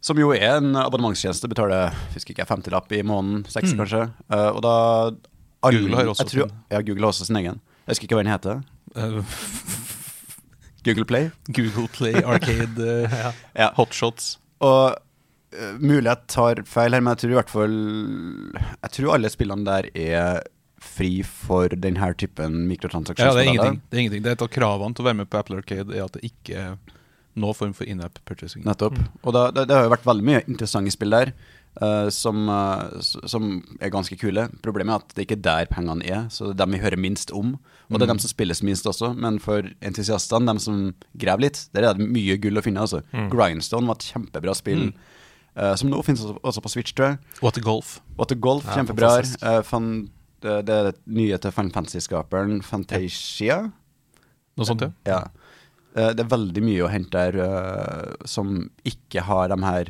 Som 0.00 0.18
jo 0.18 0.30
er 0.30 0.58
en 0.60 0.76
abonnementstjeneste. 0.78 1.48
Betaler 1.50 1.90
husker 2.14 2.30
ikke, 2.34 2.46
50-lapp 2.46 2.92
i 2.94 3.02
måneden. 3.02 3.44
60 3.50 3.74
Mm. 3.74 3.78
kanskje. 3.82 4.02
Uh, 4.30 4.50
og 4.54 4.62
da 4.62 4.74
alle- 5.62 5.80
Google 5.80 5.96
har 5.96 6.10
også 6.12 6.28
tror, 6.28 6.48
sin. 6.48 6.56
Ja, 6.70 6.80
Google 6.82 7.02
har 7.06 7.12
også 7.12 7.26
sin 7.26 7.36
egen. 7.36 7.60
Jeg 7.86 7.94
husker 7.94 8.08
ikke 8.08 8.18
hva 8.18 8.24
den 8.24 8.32
heter. 8.32 8.62
Eh, 8.96 9.22
Google 10.86 11.04
Play. 11.04 11.30
Google 11.48 11.88
Play 11.88 12.22
Arcade 12.22 12.78
uh, 13.08 13.32
Ja. 13.54 13.70
Hotshots. 13.76 14.38
Og 14.60 14.94
uh, 14.94 15.74
mulig 15.80 16.06
jeg 16.08 16.26
tar 16.28 16.62
feil 16.68 16.94
her, 16.94 17.02
men 17.02 17.14
jeg 17.16 17.24
tror 17.24 17.34
i 17.34 17.38
hvert 17.40 17.50
fall 17.52 17.74
Jeg 18.82 18.94
tror 18.96 19.14
alle 19.16 19.32
spillene 19.32 19.66
der 19.68 19.90
er 19.94 20.40
fri 20.78 21.22
for 21.26 21.68
denne 21.74 22.12
typen 22.14 22.68
Ja, 22.70 23.32
det 23.34 23.42
er 23.42 23.50
ingenting. 23.50 23.80
Det 23.90 23.96
er 23.96 24.00
ingenting. 24.04 24.22
Det 24.22 24.30
er 24.30 24.38
et 24.38 24.46
av 24.46 24.48
kravene 24.54 24.94
til 24.94 25.04
å 25.04 25.08
være 25.10 25.20
med 25.20 25.30
på 25.30 25.38
Apple 25.40 25.58
Arcade 25.58 25.94
er 25.94 26.04
at 26.06 26.14
det 26.14 26.22
ikke 26.30 26.54
er 26.54 26.76
noen 27.38 27.54
form 27.54 27.74
for 27.76 27.86
in-app 27.86 28.18
purchasing. 28.26 28.64
Nettopp. 28.66 28.98
Og 29.22 29.34
da, 29.34 29.48
det, 29.54 29.66
det 29.70 29.76
har 29.76 29.86
jo 29.86 29.92
vært 29.92 30.06
veldig 30.08 30.26
mye 30.26 30.40
interessante 30.46 30.90
spill 30.94 31.14
der. 31.14 31.32
Eh, 31.82 32.08
som, 32.14 32.48
uh, 32.48 32.98
som 33.02 33.48
er 33.80 33.90
ganske 33.94 34.16
kule. 34.20 34.48
Problemet 34.64 34.94
er 34.94 35.02
at 35.04 35.14
det 35.16 35.26
ikke 35.26 35.36
er 35.38 35.44
der 35.46 35.70
pengene 35.70 36.04
er. 36.06 36.26
Så 36.32 36.48
det 36.50 36.56
er 36.56 36.64
dem 36.64 36.76
vi 36.76 36.82
hører 36.82 36.98
minst 37.00 37.30
om. 37.34 37.56
Og 37.88 37.96
det 37.98 38.04
er 38.08 38.12
dem 38.12 38.18
som 38.20 38.28
spilles 38.32 38.60
minst 38.66 38.86
også. 38.90 39.12
Men 39.16 39.38
for 39.40 39.64
entusiastene, 39.80 40.46
dem 40.50 40.58
som 40.60 40.82
graver 41.16 41.46
litt, 41.46 41.62
der 41.72 41.86
er 41.88 41.94
det 41.96 42.04
mye 42.08 42.36
gull 42.42 42.60
å 42.60 42.64
finne. 42.64 42.82
Altså. 42.84 43.00
Grindstone 43.32 43.88
var 43.88 43.96
et 44.00 44.08
kjempebra 44.12 44.54
spill. 44.58 44.90
eh, 45.56 45.74
som 45.80 45.88
nå 45.90 46.02
finnes 46.06 46.22
også, 46.42 46.60
på 46.62 46.70
Switch, 46.70 46.92
tror 46.94 47.14
jeg. 47.14 47.18
What 47.42 47.56
a 47.58 47.64
golf. 47.64 48.00
Water 48.18 48.36
Golf, 48.36 48.66
Ja, 48.68 48.76
kjempebra. 48.78 49.62
fan, 49.64 49.88
det, 50.42 50.66
det 50.68 50.74
er 50.74 50.84
det 50.92 50.96
nye 51.06 51.38
til 51.38 51.50
Final 51.56 51.72
Fantasy-skaperen 51.74 52.60
Fantasia. 52.62 53.72
Noe 54.58 54.66
sånt, 54.68 54.82
ja. 54.82 54.92
Ja. 55.08 55.20
Det 55.98 56.20
er 56.22 56.28
veldig 56.30 56.62
mye 56.62 56.84
å 56.84 56.90
hente 56.92 57.18
eh, 57.32 58.12
som 58.28 58.68
ikke 58.86 59.24
har 59.26 59.48
de 59.50 59.56
her 59.64 59.88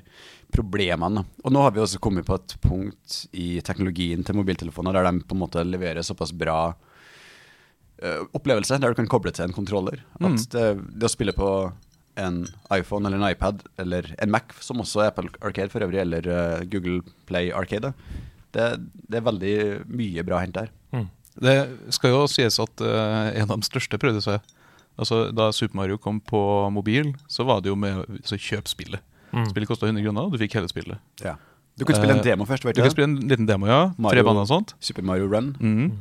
problemene. 0.54 1.24
Og 1.44 1.52
nå 1.54 1.62
har 1.64 1.74
vi 1.74 1.82
også 1.82 2.00
kommet 2.02 2.26
på 2.28 2.36
et 2.38 2.54
punkt 2.62 3.18
i 3.36 3.58
teknologien 3.64 4.24
til 4.24 4.38
mobiltelefoner 4.38 4.96
der 4.96 5.08
de 5.08 5.24
på 5.24 5.36
en 5.36 5.42
måte 5.42 5.64
leverer 5.66 6.06
såpass 6.06 6.32
bra 6.32 6.60
uh, 6.72 8.22
opplevelse, 8.36 8.80
der 8.80 8.94
du 8.94 8.98
kan 8.98 9.10
koble 9.10 9.34
til 9.34 9.48
en 9.48 9.56
kontroller. 9.56 10.02
Mm. 10.20 10.30
At 10.30 10.48
det, 10.54 10.66
det 10.96 11.08
å 11.08 11.12
spille 11.12 11.36
på 11.36 11.50
en 12.18 12.40
iPhone 12.74 13.06
eller 13.06 13.20
en 13.20 13.28
iPad 13.28 13.62
eller 13.78 14.08
en 14.18 14.32
Mac, 14.34 14.56
som 14.64 14.80
også 14.82 15.04
er 15.04 15.12
Apple 15.12 15.30
Arcade 15.38 15.70
for 15.74 15.84
øvrig, 15.84 16.02
eller 16.02 16.26
uh, 16.26 16.64
Google 16.66 17.02
Play 17.28 17.52
Arcade, 17.54 17.92
det, 18.56 18.72
det 19.06 19.20
er 19.20 19.28
veldig 19.28 19.56
mye 19.92 20.24
bra 20.26 20.40
å 20.40 20.44
hente 20.46 20.64
der. 20.64 20.74
Det 21.38 21.54
skal 21.94 22.14
jo 22.14 22.22
sies 22.30 22.58
at 22.58 22.82
uh, 22.82 23.30
en 23.30 23.52
av 23.52 23.60
de 23.60 23.66
største 23.66 24.00
prøvde 24.00 24.22
seg. 24.24 24.54
Altså, 24.98 25.28
da 25.30 25.52
Super 25.54 25.78
Mario 25.78 25.98
kom 26.02 26.18
på 26.18 26.40
mobil, 26.74 27.12
så 27.30 27.46
var 27.46 27.62
det 27.62 27.70
jo 27.70 27.78
med 27.78 28.18
så 28.26 28.38
kjøp 28.38 28.70
spillet. 28.70 29.04
Mm. 29.32 29.48
Spillet 29.50 29.68
kosta 29.68 29.86
100 29.86 30.02
kroner, 30.04 30.24
og 30.28 30.32
du 30.32 30.38
fikk 30.38 30.54
hele 30.58 30.68
spillet. 30.70 30.98
Ja. 31.24 31.36
Du 31.78 31.84
kunne 31.84 31.96
spille 32.00 32.14
en 32.16 32.18
Eh, 32.20 32.24
demo 32.24 32.44
først, 32.44 32.64
vet 32.64 32.74
Du 32.74 32.80
du? 32.80 32.86
kan 32.88 32.90
spille 32.94 33.08
en 33.10 33.28
liten 33.28 33.46
demo, 33.46 33.66
ja. 33.66 33.92
Mario- 33.98 34.16
Tre 34.16 34.22
baner 34.26 34.40
og 34.42 34.48
sånt. 34.48 34.74
Super 34.80 35.02
Mario 35.02 35.28
Run. 35.30 35.52
Mm. 35.60 35.92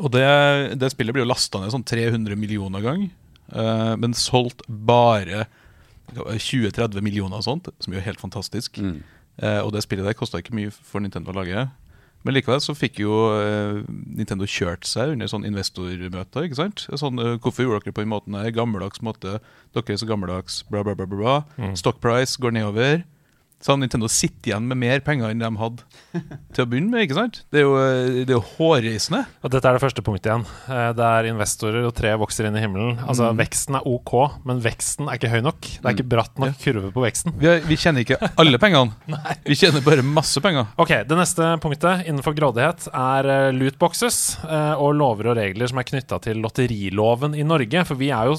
Og 0.00 0.10
det, 0.12 0.78
det 0.78 0.90
spillet 0.92 1.12
blir 1.12 1.24
jo 1.26 1.28
lasta 1.28 1.60
ned 1.60 1.70
sånn 1.74 1.84
300 1.84 2.36
millioner 2.36 2.80
gang, 2.80 3.10
uh, 3.52 3.96
men 3.96 4.14
solgt 4.14 4.62
bare 4.68 5.46
20-30 6.14 7.00
millioner 7.04 7.36
og 7.38 7.44
sånt, 7.44 7.68
som 7.78 7.92
er 7.92 8.00
jo 8.00 8.06
helt 8.06 8.20
fantastisk. 8.22 8.78
Mm. 8.80 9.02
Uh, 9.42 9.60
og 9.64 9.72
det 9.72 9.82
spillet 9.84 10.04
der 10.08 10.16
kosta 10.18 10.40
ikke 10.40 10.54
mye 10.56 10.70
for 10.72 11.00
Nintendo 11.00 11.32
å 11.32 11.36
lage. 11.40 11.68
Men 12.24 12.36
likevel 12.36 12.60
så 12.60 12.74
fikk 12.76 13.00
jo 13.00 13.14
eh, 13.32 13.78
Nintendo 13.88 14.44
kjørt 14.44 14.84
seg 14.88 15.14
under 15.14 15.30
sånn 15.30 15.46
investormøter. 15.48 16.44
ikke 16.44 16.58
sant? 16.58 16.84
Sånn, 17.00 17.20
eh, 17.22 17.38
Hvorfor 17.40 17.64
gjorde 17.64 17.86
dere 17.86 17.96
på 17.96 18.04
den 18.04 18.12
måten 18.12 18.36
her? 18.36 18.50
Gammeldags 18.52 19.00
måte. 19.04 19.38
Dere 19.72 19.94
er 19.94 20.00
så 20.02 20.08
gammeldags, 20.10 20.60
bla, 20.68 20.82
bla, 20.84 20.94
bla. 20.98 21.08
bla, 21.08 21.20
bla. 21.22 21.38
Mm. 21.56 21.76
Stock 21.80 22.00
price 22.04 22.36
går 22.40 22.52
nedover. 22.58 23.02
Så 23.60 23.74
har 23.74 23.76
Nintendo 23.76 24.08
sittet 24.08 24.46
igjen 24.48 24.64
med 24.70 24.78
mer 24.80 25.02
penger 25.04 25.28
enn 25.34 25.42
de 25.42 25.48
hadde 25.60 25.82
til 26.56 26.64
å 26.64 26.68
begynne 26.70 26.88
med. 26.94 27.02
ikke 27.04 27.16
sant? 27.18 27.42
Det 27.52 27.60
er 27.60 27.66
jo, 27.66 27.74
eh, 27.76 28.22
det 28.24 28.32
er 28.32 28.46
hårreisende. 28.56 29.18
Og 29.44 29.50
dette 29.52 29.68
er 29.68 29.76
det 29.76 29.82
første 29.82 30.00
punktet 30.06 30.30
igjen. 30.30 30.46
Eh, 30.72 30.92
Det 30.96 31.04
er 31.04 31.28
investorer, 31.28 31.84
og 31.84 31.92
tre 31.94 32.14
vokser 32.16 32.48
inn 32.48 32.56
i 32.56 32.62
himmelen. 32.64 32.96
Altså, 33.04 33.28
Mm. 33.30 33.36
Veksten 33.42 33.76
er 33.76 33.84
ok, 33.84 34.14
men 34.48 34.62
veksten 34.64 35.08
er 35.12 35.18
ikke 35.20 35.30
høy 35.30 35.42
nok. 35.44 35.60
Det 35.60 35.84
er 35.84 35.92
ikke 35.94 36.08
bratt 36.08 36.38
nok 36.40 36.56
kurve 36.58 36.90
på 36.90 37.04
veksten. 37.04 37.36
Vi, 37.38 37.52
vi 37.68 37.76
kjenner 37.76 38.00
ikke 38.00 38.18
alle 38.40 38.58
pengene. 38.58 38.96
Vi 39.44 39.54
kjenner 39.60 39.84
bare 39.84 40.02
masse 40.02 40.40
penger. 40.40 40.66
Ok, 40.78 40.88
Det 41.06 41.16
neste 41.20 41.52
punktet 41.60 42.06
innenfor 42.08 42.34
grådighet 42.34 42.88
er 42.94 43.28
eh, 43.28 43.52
lootboxes 43.52 44.38
og 44.80 44.94
lover 44.96 45.30
og 45.30 45.36
regler 45.36 45.68
som 45.68 45.78
er 45.78 45.84
knytta 45.84 46.18
til 46.24 46.40
lotteriloven 46.40 47.36
i 47.36 47.44
Norge. 47.44 47.84
For 47.84 47.94
vi 48.00 48.08
er 48.10 48.24
jo 48.32 48.36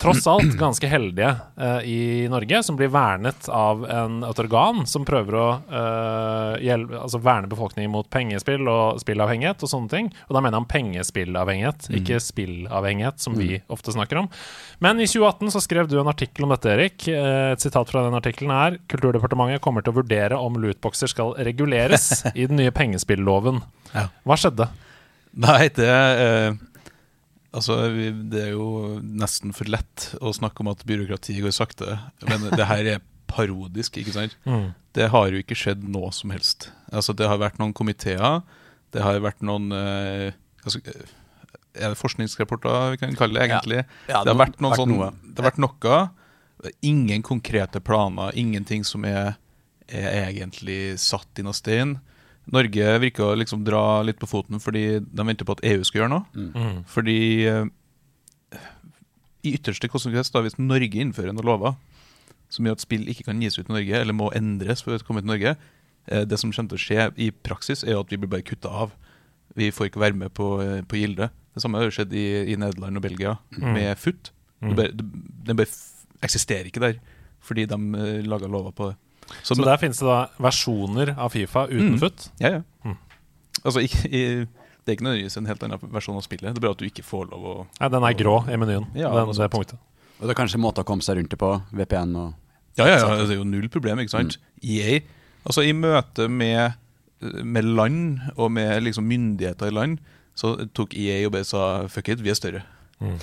tross 0.00 0.26
alt 0.26 0.56
ganske 0.58 0.88
heldige 0.90 1.30
uh, 1.60 1.80
i 1.86 2.26
Norge 2.30 2.62
som 2.66 2.76
blir 2.76 2.90
vernet 2.92 3.48
av 3.48 3.84
en, 3.90 4.20
et 4.26 4.40
organ 4.42 4.82
som 4.90 5.06
prøver 5.06 5.36
å 5.38 5.46
uh, 5.70 6.54
hjelpe, 6.62 6.98
altså 6.98 7.20
verne 7.22 7.50
befolkningen 7.50 7.92
mot 7.92 8.08
pengespill 8.12 8.66
og 8.70 9.00
spillavhengighet 9.02 9.62
og 9.64 9.70
sånne 9.70 9.92
ting. 9.92 10.10
Og 10.28 10.36
da 10.36 10.42
mener 10.44 10.58
han 10.58 10.68
pengespillavhengighet, 10.70 11.88
ikke 12.00 12.20
spillavhengighet, 12.22 13.22
som 13.22 13.38
vi 13.38 13.60
ofte 13.72 13.94
snakker 13.94 14.24
om. 14.24 14.30
Men 14.84 15.00
i 15.00 15.06
2018 15.08 15.54
så 15.54 15.62
skrev 15.62 15.88
du 15.90 15.96
en 16.00 16.10
artikkel 16.10 16.46
om 16.46 16.52
dette, 16.54 16.74
Erik. 16.74 17.08
Eh, 17.08 17.52
Et 17.54 17.62
sitat 17.62 17.90
fra 17.90 18.02
den 18.06 18.16
artikkelen 18.16 18.50
er 18.54 18.78
Kulturdepartementet 18.90 19.62
kommer 19.64 19.84
til 19.84 19.94
å 19.94 20.00
vurdere 20.00 20.38
om 20.40 20.58
lootboxer 20.60 21.10
skal 21.10 21.34
reguleres 21.46 22.24
i 22.34 22.48
den 22.50 22.58
nye 22.60 22.74
pengespilloven. 22.74 23.62
Ja. 23.94 24.08
Hva 24.26 24.38
skjedde? 24.40 24.68
Nei, 25.44 25.68
det 25.74 25.90
eh, 25.90 26.54
Altså, 27.54 27.76
det 28.30 28.40
er 28.40 28.52
jo 28.56 28.98
nesten 29.00 29.54
for 29.54 29.70
lett 29.70 30.08
å 30.18 30.32
snakke 30.34 30.64
om 30.64 30.72
at 30.72 30.82
byråkratiet 30.88 31.44
går 31.44 31.54
sakte. 31.54 31.98
Men 32.26 32.48
det 32.50 32.66
her 32.66 32.88
er 32.96 33.04
parodisk, 33.30 33.98
ikke 34.00 34.14
sant? 34.14 34.34
Mm. 34.48 34.72
Det 34.94 35.10
har 35.12 35.30
jo 35.30 35.42
ikke 35.42 35.58
skjedd 35.58 35.84
noe 35.90 36.10
som 36.14 36.32
helst. 36.34 36.68
Altså, 36.94 37.14
det 37.16 37.28
har 37.30 37.40
vært 37.42 37.60
noen 37.62 37.74
komiteer, 37.76 38.42
det 38.94 39.02
har 39.02 39.18
vært 39.22 39.42
noen 39.42 39.72
eh, 39.74 40.34
altså, 40.62 40.78
Er 41.74 41.90
det 41.90 41.98
forskningsrapporter 41.98 42.92
vi 42.94 43.00
kan 43.00 43.16
kalle 43.18 43.40
det, 43.40 43.46
egentlig? 43.48 43.80
Ja, 44.06 44.22
det 44.22 44.34
har 44.34 44.38
vært 44.38 44.60
noe 44.62 44.74
vært 44.74 44.82
sånn 44.82 44.94
noe. 44.94 45.10
Det 45.22 45.42
har 45.42 45.50
vært 45.50 45.62
noe. 45.64 46.02
Ingen 46.86 47.24
konkrete 47.26 47.82
planer, 47.82 48.34
ingenting 48.38 48.86
som 48.86 49.06
er, 49.08 49.34
er 49.90 50.28
egentlig 50.28 50.96
satt 51.02 51.42
i 51.42 51.46
noen 51.46 51.58
stein. 51.58 51.96
Norge 52.52 52.98
virker 53.00 53.24
å 53.24 53.36
liksom 53.38 53.64
dra 53.64 54.02
litt 54.04 54.18
på 54.20 54.28
foten 54.28 54.60
fordi 54.60 55.00
de 55.00 55.26
venter 55.26 55.48
på 55.48 55.56
at 55.56 55.64
EU 55.64 55.84
skal 55.86 56.02
gjøre 56.02 56.12
noe. 56.12 56.24
Mm. 56.36 56.82
Fordi 56.90 57.18
eh, 57.48 57.70
i 59.44 59.54
ytterste 59.56 59.88
konsekvens, 59.92 60.32
da, 60.32 60.42
hvis 60.44 60.58
Norge 60.60 61.00
innfører 61.00 61.32
noen 61.32 61.48
lover 61.48 61.78
som 62.52 62.66
gjør 62.66 62.76
at 62.76 62.84
spill 62.84 63.08
ikke 63.10 63.26
kan 63.30 63.40
gis 63.42 63.56
ut 63.58 63.66
i 63.66 63.72
Norge, 63.72 63.96
eller 63.98 64.16
må 64.16 64.28
endres 64.36 64.84
for 64.84 64.94
å 64.94 65.06
komme 65.06 65.24
til 65.24 65.32
Norge, 65.32 65.54
eh, 66.06 66.26
det 66.28 66.38
som 66.40 66.52
kommer 66.52 66.74
til 66.74 66.80
å 66.80 66.84
skje 66.84 67.08
i 67.16 67.30
praksis, 67.32 67.82
er 67.82 67.98
at 67.98 68.12
vi 68.12 68.20
blir 68.20 68.30
bare 68.36 68.46
kutta 68.46 68.70
av. 68.84 68.92
Vi 69.58 69.72
får 69.74 69.90
ikke 69.90 70.04
være 70.04 70.20
med 70.20 70.34
på, 70.36 70.60
eh, 70.62 70.82
på 70.86 71.00
gildet. 71.00 71.34
Det 71.54 71.62
samme 71.62 71.80
har 71.80 71.90
skjedd 71.94 72.12
i, 72.12 72.26
i 72.52 72.58
Nederland 72.60 72.98
og 72.98 73.04
Belgia 73.04 73.36
med 73.56 73.96
FUT. 73.98 74.32
Mm. 74.60 74.74
Det 74.74 74.86
den 75.46 75.58
bare 75.58 75.70
eksisterer 76.24 76.66
ikke 76.68 76.82
der, 76.82 77.00
fordi 77.44 77.66
de 77.70 77.78
laga 78.26 78.48
lover 78.50 78.74
på 78.74 78.90
det. 78.90 78.96
Så 79.42 79.56
der 79.58 79.78
finnes 79.80 79.98
det 80.00 80.06
da 80.08 80.18
versjoner 80.42 81.14
av 81.18 81.32
Fifa 81.34 81.66
uten 81.70 81.94
Mm. 81.94 81.98
futt? 82.02 82.28
Ja, 82.40 82.50
ja. 82.58 82.62
Mm. 82.84 82.96
Altså, 83.64 83.80
ikke, 83.80 84.04
i, 84.10 84.22
det 84.44 84.92
er 84.92 84.96
ikke 84.98 85.06
nødvendigvis 85.06 85.36
en 85.40 85.46
helt 85.48 85.62
annen 85.64 85.80
versjon 85.94 86.16
av 86.18 86.24
spillet. 86.26 86.52
Det 86.54 86.60
er 86.60 86.64
bare 86.66 86.76
at 86.76 86.82
du 86.82 86.86
ikke 86.88 87.04
får 87.06 87.30
lov 87.30 87.44
å 87.48 87.54
Nei, 87.80 87.88
den 87.88 88.04
er 88.04 88.16
grå 88.18 88.36
i 88.48 88.56
menyen. 88.60 88.86
Ja, 88.98 89.12
den, 89.16 89.32
det 89.32 89.44
er 89.46 89.52
punktet. 89.52 89.78
Og 90.20 90.28
det 90.28 90.34
er 90.34 90.38
kanskje 90.42 90.60
måter 90.60 90.84
å 90.84 90.88
komme 90.88 91.02
seg 91.02 91.16
rundt 91.18 91.30
det 91.32 91.38
på. 91.40 91.50
VPN 91.72 92.16
og 92.20 92.34
Ja, 92.76 92.86
ja, 92.90 92.98
ja, 92.98 93.14
det 93.22 93.30
er 93.36 93.38
jo 93.38 93.44
null 93.46 93.68
problem, 93.70 94.00
ikke 94.02 94.10
sant? 94.16 94.36
EA, 94.62 95.00
altså 95.46 95.62
i 95.62 95.72
møte 95.72 96.26
med, 96.28 96.74
med 97.44 97.64
land 97.64 98.20
og 98.36 98.50
med 98.50 98.82
liksom 98.82 99.06
myndigheter 99.06 99.70
i 99.70 99.74
land, 99.74 99.98
så 100.34 100.56
tok 100.74 100.94
EA 100.98 101.20
og 101.28 101.32
bare 101.36 101.46
sa 101.46 101.86
fuck 101.88 102.08
it, 102.10 102.20
vi 102.24 102.32
er 102.32 102.38
større. 102.38 102.64
Mm. 103.00 103.18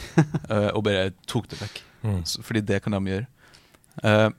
uh, 0.50 0.70
og 0.76 0.84
bare 0.88 1.12
tok 1.28 1.50
det 1.52 1.60
vekk. 1.60 1.82
Mm. 2.08 2.22
Fordi 2.48 2.62
det 2.66 2.80
kan 2.86 2.96
de 2.96 3.12
gjøre. 3.12 3.28
Eh, 4.08 4.30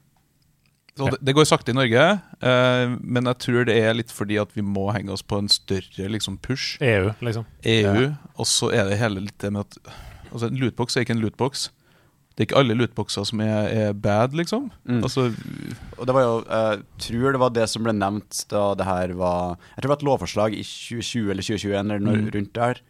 så 0.98 1.09
det, 1.14 1.18
det 1.24 1.33
går 1.33 1.46
sakte 1.48 1.72
i 1.72 1.76
Norge, 1.76 2.05
eh, 2.44 2.94
men 3.00 3.28
jeg 3.31 3.38
tror 3.40 3.64
det 3.68 3.76
er 3.81 3.94
litt 3.96 4.11
fordi 4.12 4.37
at 4.42 4.50
vi 4.52 4.61
må 4.64 4.90
henge 4.92 5.12
oss 5.14 5.22
på 5.24 5.38
en 5.40 5.48
større 5.48 6.09
liksom, 6.12 6.37
push. 6.44 6.74
EU, 6.85 7.12
liksom. 7.24 7.46
EU, 7.64 8.11
og 8.37 8.48
så 8.50 8.68
er 8.76 8.90
det 8.90 8.98
hele 9.00 9.22
litt 9.24 9.38
det 9.40 9.52
med 9.57 9.64
at 9.64 9.78
altså, 10.33 10.50
En 10.50 10.59
lootbox 10.61 10.96
er 10.96 11.07
ikke 11.07 11.16
en 11.16 11.22
lootbox. 11.24 11.70
Det 12.33 12.40
er 12.44 12.46
ikke 12.48 12.61
alle 12.62 12.76
lootboxer 12.76 13.24
som 13.28 13.40
er, 13.44 13.66
er 13.88 13.92
bad, 13.92 14.33
liksom. 14.37 14.70
Mm. 14.88 15.02
Altså, 15.05 15.26
Og 15.98 16.07
det 16.09 16.14
var 16.16 16.22
jo, 16.24 16.35
jeg 16.48 16.78
tror 17.07 17.35
det 17.37 17.40
var 17.42 17.52
det 17.57 17.66
som 17.68 17.85
ble 17.85 17.92
nevnt 17.96 18.44
da 18.48 18.62
det 18.81 18.87
her 18.88 19.12
var 19.20 19.59
Jeg 19.74 19.83
tror 19.83 19.88
det 19.88 19.92
var 19.92 20.00
et 20.00 20.07
lovforslag 20.09 20.57
i 20.57 20.62
2020 20.64 21.28
eller 21.35 21.44
2021 21.48 21.76
eller 21.83 22.00
noe 22.05 22.20
Mm. 22.22 22.31
rundt 22.37 22.52
der, 22.57 22.81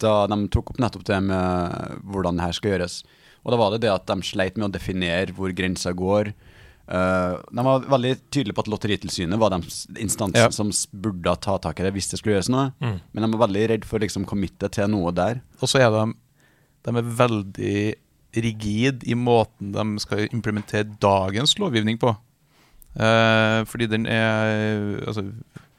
da 0.00 0.12
de 0.28 0.38
tok 0.52 0.72
opp 0.74 0.80
nettopp 0.82 1.04
det 1.08 1.20
med 1.24 2.00
hvordan 2.04 2.36
det 2.40 2.44
her 2.48 2.56
skal 2.56 2.72
gjøres. 2.74 2.98
Og 3.44 3.52
da 3.52 3.60
var 3.60 3.72
det 3.72 3.80
det 3.84 3.92
at 3.92 4.06
de 4.08 4.22
sleit 4.28 4.56
med 4.60 4.68
å 4.68 4.72
definere 4.72 5.32
hvor 5.36 5.52
grensa 5.56 5.92
går. 5.96 6.32
Eh, 6.92 7.34
de 7.56 7.62
var 7.64 7.86
veldig 7.88 8.10
tydelige 8.30 8.54
på 8.58 8.64
at 8.66 8.68
Lotteritilsynet 8.68 9.38
var 9.40 9.50
den 9.54 9.62
instansen 9.96 10.36
Ja. 10.36 10.50
som 10.52 10.68
burde 10.92 11.32
ta 11.40 11.54
tak 11.58 11.80
i 11.80 11.84
det 11.86 11.94
hvis 11.94 12.10
det 12.10 12.18
skulle 12.20 12.34
gjøres 12.36 12.50
noe. 12.52 12.72
Mm. 12.82 12.98
Men 13.14 13.24
de 13.30 13.30
var 13.38 13.46
veldig 13.48 13.68
redd 13.70 13.84
for 13.88 13.98
å 13.98 14.02
liksom 14.04 14.26
committe 14.28 14.68
til 14.70 14.88
noe 14.92 15.12
der. 15.16 15.40
Og 15.62 15.68
så 15.72 15.80
er 15.80 15.88
de, 15.90 16.12
de 16.84 16.96
er 16.98 17.08
veldig 17.16 17.94
rigid 18.34 19.04
i 19.08 19.14
måten 19.14 19.72
de 19.72 19.98
skal 20.00 20.28
implementere 20.32 20.84
dagens 21.00 21.56
lovgivning 21.58 21.98
på. 22.00 22.12
Uh, 22.92 23.64
fordi 23.64 23.86
den 23.88 24.04
er 24.06 25.00
altså, 25.08 25.22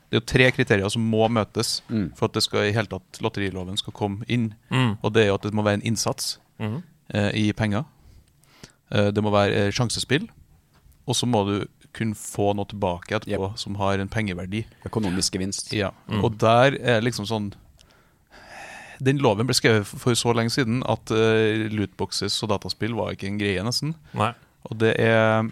Det 0.09 0.17
er 0.17 0.19
jo 0.19 0.25
tre 0.25 0.47
kriterier 0.51 0.89
som 0.89 1.01
må 1.09 1.27
møtes 1.29 1.81
Mm. 1.89 2.11
for 2.15 2.25
at 2.25 2.33
det 2.33 2.41
skal 2.43 2.65
i 2.65 2.71
hele 2.73 2.87
tatt 2.89 3.19
lotteriloven 3.21 3.77
skal 3.77 3.93
komme 3.93 4.23
inn. 4.27 4.53
Mm. 4.71 4.97
Og 5.03 5.13
det 5.13 5.23
er 5.23 5.27
jo 5.27 5.35
at 5.35 5.41
det 5.43 5.53
må 5.53 5.63
være 5.63 5.75
en 5.81 5.81
innsats 5.93 6.37
Mm. 6.59 6.81
eh, 7.13 7.31
i 7.33 7.51
penger. 7.53 7.85
Eh, 8.91 9.11
det 9.11 9.23
må 9.23 9.31
være 9.31 9.53
eh, 9.67 9.71
sjansespill. 9.71 10.27
Og 11.07 11.15
så 11.19 11.27
må 11.27 11.41
du 11.47 11.55
kunne 11.93 12.15
få 12.17 12.53
noe 12.57 12.65
tilbake 12.65 13.13
etterpå 13.19 13.51
som 13.59 13.75
har 13.81 13.99
en 14.01 14.09
pengeverdi. 14.09 14.63
Økonomisk 14.87 15.35
gevinst. 15.35 15.73
Ja, 15.75 15.91
Mm. 16.07 16.23
og 16.23 16.37
der 16.39 16.77
er 16.81 17.01
liksom 17.01 17.25
sånn 17.29 17.51
Den 19.03 19.17
loven 19.19 19.47
ble 19.49 19.55
skrevet 19.57 19.85
for 19.89 20.13
så 20.15 20.31
lenge 20.37 20.53
siden 20.53 20.83
at 20.87 21.11
uh, 21.11 21.65
lootboxes 21.73 22.37
og 22.45 22.49
dataspill 22.53 22.93
var 22.95 23.11
ikke 23.15 23.27
en 23.27 23.39
greie, 23.41 23.63
nesten. 23.65 23.95
Nei. 24.13 24.29
Og 24.69 24.77
det 24.79 24.93
er 25.01 25.49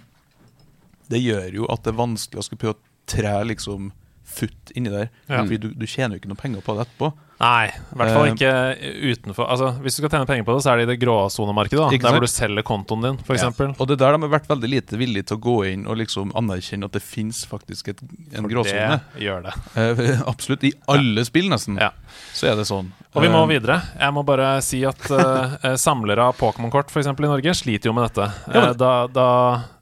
Det 1.11 1.19
gjør 1.19 1.49
jo 1.57 1.65
at 1.73 1.83
det 1.83 1.91
er 1.91 1.97
vanskelig 1.99 2.39
å 2.39 2.45
skulle 2.45 2.61
prøve 2.61 2.77
å 2.77 2.83
tre 3.11 3.33
liksom 3.49 3.89
futt 4.31 4.71
inni 4.79 4.89
der. 4.93 5.09
Ja. 5.27 5.41
Fordi 5.41 5.57
du, 5.59 5.69
du 5.75 5.85
tjener 5.85 6.15
jo 6.15 6.21
ikke 6.21 6.29
noe 6.31 6.39
penger 6.39 6.61
på 6.63 6.77
det 6.77 6.85
etterpå. 6.87 7.09
Nei, 7.41 7.71
i 7.73 7.97
hvert 7.97 8.11
fall 8.13 8.27
Eh, 8.27 8.33
ikke 8.35 9.15
utenfor 9.15 9.47
Altså, 9.49 9.71
Hvis 9.81 9.95
du 9.97 10.01
skal 10.03 10.11
tjene 10.13 10.27
penger 10.29 10.45
på 10.45 10.53
det, 10.55 10.63
så 10.65 10.71
er 10.73 10.77
det 10.81 10.83
i 10.85 10.89
det 10.91 10.99
gråsonemarkedet. 11.01 11.87
Der 11.89 11.97
sant? 11.97 12.13
hvor 12.13 12.21
du 12.21 12.29
selger 12.29 12.65
kontoen 12.67 13.01
din, 13.07 13.17
f.eks. 13.23 13.41
eksempel 13.41 13.73
Og 13.79 13.87
det 13.89 13.97
er 13.97 14.01
der 14.03 14.17
de 14.17 14.21
har 14.27 14.33
vært 14.35 14.49
veldig 14.51 14.69
lite 14.69 14.99
villige 15.01 15.27
til 15.31 15.39
å 15.39 15.43
gå 15.47 15.55
inn 15.71 15.87
og 15.89 15.97
liksom 15.97 16.33
anerkjenne 16.37 16.85
at 16.85 16.95
det 16.97 17.01
fins 17.03 17.43
faktisk 17.49 17.89
et, 17.95 18.03
en 18.37 18.47
gråsone. 18.51 18.99
Det 19.15 19.25
gjør 19.25 19.47
det. 19.49 19.55
Eh, 19.75 20.21
absolutt. 20.31 20.63
I 20.69 20.73
alle 20.93 21.25
spill, 21.25 21.49
nesten, 21.51 21.79
Ja. 21.81 21.89
så 22.37 22.51
er 22.51 22.55
det 22.61 22.67
sånn. 22.69 22.91
Og 23.15 23.25
vi 23.25 23.27
må 23.33 23.41
Eh, 23.43 23.47
videre. 23.57 23.81
Jeg 23.99 24.13
må 24.15 24.21
bare 24.23 24.61
si 24.63 24.83
at 24.87 25.01
eh, 25.11 25.75
samlere 25.87 26.29
av 26.29 26.37
Pokémon-kort 26.39 26.91
for 26.93 27.01
eksempel, 27.01 27.25
i 27.25 27.33
Norge 27.33 27.55
sliter 27.57 27.89
jo 27.89 27.93
med 27.97 28.11
dette. 28.11 28.29
Ja, 28.53 28.61
Eh, 28.69 28.73
da, 28.77 28.91
da 29.11 29.27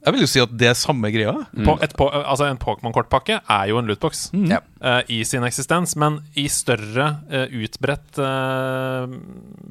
Jeg 0.00 0.14
vil 0.16 0.22
jo 0.24 0.28
si 0.30 0.40
at 0.40 0.52
det 0.56 0.68
er 0.70 0.76
samme 0.78 1.10
greia. 1.12 1.34
på, 1.52 1.74
et, 1.84 1.92
på, 1.98 2.06
altså 2.08 2.46
En 2.48 2.60
Pokémon-kortpakke 2.60 3.40
er 3.42 3.64
jo 3.68 3.80
en 3.80 3.88
lootbox 3.90 4.30
Mm. 4.32 4.46
Ja. 4.50 4.60
eh, 4.80 5.02
i 5.08 5.24
sin 5.24 5.44
eksistens, 5.44 5.96
men 5.96 6.20
i 6.38 6.46
større 6.48 7.06
uh, 7.32 7.46
utbredt 7.50 8.18
uh, 8.20 9.10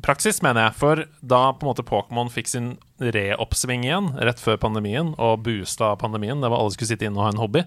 praksis, 0.06 0.42
mener 0.46 0.68
jeg. 0.68 0.76
For 0.80 1.04
da 1.22 1.42
på 1.54 1.66
en 1.66 1.70
måte 1.72 1.86
Pokémon 1.88 2.30
fikk 2.34 2.50
sin 2.52 2.70
reoppsving 3.00 3.86
igjen 3.88 4.10
rett 4.20 4.42
før 4.42 4.60
pandemien, 4.60 5.14
og 5.18 5.46
boosta 5.46 5.94
pandemien, 6.02 6.42
det 6.44 6.52
var 6.52 6.60
alle 6.60 6.76
skulle 6.76 6.92
sitte 6.92 7.08
inne 7.08 7.18
og 7.22 7.28
ha 7.28 7.32
en 7.34 7.42
hobby, 7.42 7.64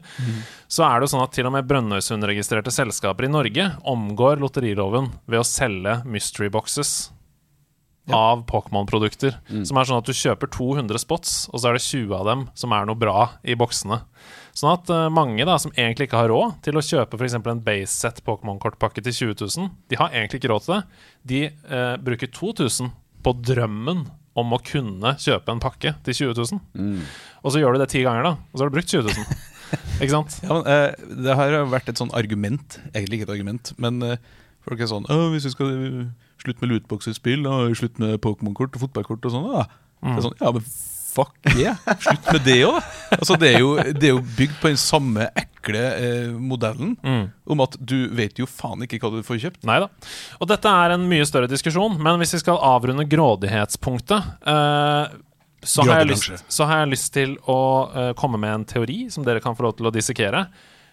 så 0.69 0.85
er 0.87 1.01
det 1.01 1.09
jo 1.09 1.13
sånn 1.15 1.25
at 1.25 1.33
til 1.33 1.49
og 1.49 1.55
med 1.57 1.69
Brønnøysund-registrerte 1.71 2.75
selskaper 2.75 3.27
i 3.27 3.33
Norge 3.33 3.71
omgår 3.89 4.43
lotteriloven 4.43 5.09
ved 5.27 5.41
å 5.41 5.47
selge 5.49 6.03
mystery 6.05 6.53
boxes 6.53 7.11
av 8.11 8.43
Pokémon-produkter. 8.49 9.37
Som 9.67 9.79
er 9.79 9.87
sånn 9.89 10.01
at 10.01 10.09
du 10.09 10.17
kjøper 10.17 10.51
200 10.51 10.99
spots, 11.03 11.35
og 11.53 11.63
så 11.63 11.71
er 11.71 11.79
det 11.79 11.85
20 11.85 12.15
av 12.19 12.27
dem 12.27 12.47
som 12.59 12.75
er 12.75 12.89
noe 12.89 12.99
bra 12.99 13.29
i 13.47 13.55
boksene. 13.59 14.01
Sånn 14.57 14.75
at 14.75 14.91
uh, 14.93 15.07
mange 15.13 15.47
da 15.49 15.57
som 15.61 15.73
egentlig 15.77 16.09
ikke 16.09 16.25
har 16.25 16.33
råd 16.33 16.59
til 16.67 16.77
å 16.77 16.85
kjøpe 16.85 17.17
f.eks. 17.17 17.39
en 17.39 17.63
base-set 17.65 18.21
Pokémon-kortpakke 18.27 19.05
til 19.05 19.15
20 19.33 19.47
000, 19.47 19.71
de 19.89 20.01
har 20.01 20.13
egentlig 20.13 20.43
ikke 20.43 20.51
råd 20.53 20.67
til 20.67 20.75
det. 20.75 20.83
De 21.31 21.41
uh, 21.71 21.95
bruker 22.03 22.33
2000 22.35 22.91
på 23.23 23.35
drømmen 23.47 24.05
om 24.43 24.53
å 24.57 24.61
kunne 24.65 25.15
kjøpe 25.21 25.53
en 25.53 25.63
pakke 25.63 25.95
til 26.05 26.19
20 26.35 26.37
000. 26.43 26.61
Mm. 26.75 27.01
Og 27.45 27.55
så 27.55 27.63
gjør 27.63 27.77
du 27.77 27.83
det 27.85 27.91
ti 27.93 28.03
ganger, 28.05 28.27
da, 28.29 28.35
og 28.51 28.59
så 28.59 28.65
har 28.65 28.73
du 28.73 28.77
brukt 28.77 28.93
20 28.93 29.09
000. 29.09 29.41
Ikke 30.03 30.13
sant? 30.13 30.37
Ja, 30.43 30.59
men, 30.59 30.69
uh, 30.69 31.17
det 31.25 31.39
har 31.39 31.57
vært 31.73 31.89
et 31.93 32.03
sånn 32.03 32.13
argument, 32.17 32.81
egentlig 32.93 33.23
ikke 33.23 33.31
et 33.31 33.37
argument, 33.39 33.73
men 33.81 34.05
folk 34.67 34.83
er 34.83 34.91
sånn 34.91 35.09
«Å, 35.09 35.17
Hvis 35.33 35.49
vi 35.49 35.53
skal 35.55 35.73
slutte 36.43 36.65
med 36.65 36.75
lootbox-spill 36.75 37.47
og 37.51 37.77
slutt 37.79 38.01
med 38.03 38.19
Pokémon-kort 38.25 38.77
og 38.77 38.87
fotballkort 38.87 39.29
og 39.29 39.37
sånn. 39.37 39.53
Det 40.03 40.17
er 40.17 40.27
sånn, 40.27 40.41
ja, 40.41 40.51
men 40.57 40.67
fuck 41.13 41.35
yeah! 41.57 41.81
Slutt 42.01 42.29
med 42.33 42.45
det 42.47 42.59
òg! 42.67 42.79
Altså, 43.13 43.37
det, 43.41 43.51
er 43.53 43.61
jo, 43.63 43.73
det 43.79 44.09
er 44.09 44.15
jo 44.15 44.23
bygd 44.39 44.55
på 44.63 44.71
den 44.73 44.81
samme 44.81 45.29
ekle 45.39 45.83
eh, 45.93 46.31
modellen 46.33 46.95
om 47.45 47.65
at 47.65 47.77
du 47.79 48.07
vet 48.17 48.41
jo 48.41 48.49
faen 48.49 48.85
ikke 48.87 49.01
hva 49.03 49.13
du 49.15 49.27
får 49.27 49.43
kjøpt. 49.45 49.67
Nei 49.69 49.79
da. 49.85 49.91
Og 50.41 50.49
dette 50.51 50.73
er 50.85 50.97
en 50.97 51.05
mye 51.11 51.27
større 51.29 51.51
diskusjon, 51.51 51.99
men 52.03 52.21
hvis 52.23 52.37
vi 52.39 52.43
skal 52.45 52.61
avrunde 52.73 53.07
grådighetspunktet 53.11 54.33
eh, 54.55 55.19
så, 55.63 55.87
har 55.87 56.07
lyst, 56.09 56.45
så 56.51 56.67
har 56.67 56.83
jeg 56.83 56.95
lyst 56.97 57.13
til 57.15 57.37
å 57.51 57.61
eh, 57.89 58.13
komme 58.19 58.41
med 58.41 58.57
en 58.57 58.69
teori 58.69 59.05
som 59.13 59.27
dere 59.27 59.43
kan 59.45 59.59
få 59.59 59.69
lov 59.69 59.77
til 59.79 59.91
å 59.91 59.95
dissekere. 59.95 60.47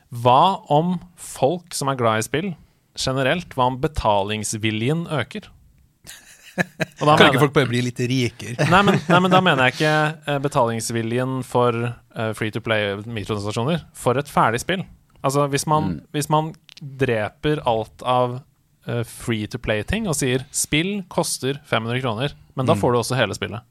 Hva 0.10 0.60
om 0.74 0.98
folk 1.22 1.74
som 1.78 1.90
er 1.92 1.98
glad 1.98 2.22
i 2.22 2.26
spill, 2.26 2.52
generelt, 2.98 3.54
hva 3.56 3.68
om 3.70 3.80
betalingsviljen 3.82 5.06
øker? 5.12 5.50
Og 6.60 7.06
da 7.08 7.16
Kan 7.16 7.18
mener- 7.18 7.30
ikke 7.32 7.40
folk 7.46 7.54
bare 7.56 7.70
bli 7.70 7.82
litt 7.86 8.00
rikere? 8.00 8.70
Nei 8.70 8.82
men, 8.84 8.98
nei, 9.08 9.20
men 9.24 9.32
da 9.32 9.40
mener 9.42 9.70
jeg 9.70 9.78
ikke 9.78 9.94
eh, 10.28 10.40
betalingsviljen 10.44 11.38
for 11.48 11.78
uh, 12.16 12.34
free 12.36 12.52
to 12.52 12.60
play 12.60 12.98
mikrotransaksjoner. 13.06 13.86
For 13.96 14.20
et 14.20 14.28
ferdig 14.28 14.60
spill. 14.60 14.84
Altså 15.24 15.48
hvis 15.52 15.66
man, 15.68 16.02
hvis 16.16 16.28
man 16.32 16.54
dreper 16.82 17.62
alt 17.68 18.04
av 18.04 18.42
uh, 18.88 19.04
free 19.08 19.48
to 19.48 19.60
play-ting 19.60 20.08
og 20.08 20.16
sier 20.20 20.44
'spill 20.52 21.04
koster 21.12 21.60
500 21.66 22.02
kroner', 22.04 22.36
men 22.56 22.66
da 22.68 22.76
får 22.76 22.92
du 22.92 22.98
også 23.00 23.16
hele 23.16 23.36
spillet. 23.36 23.62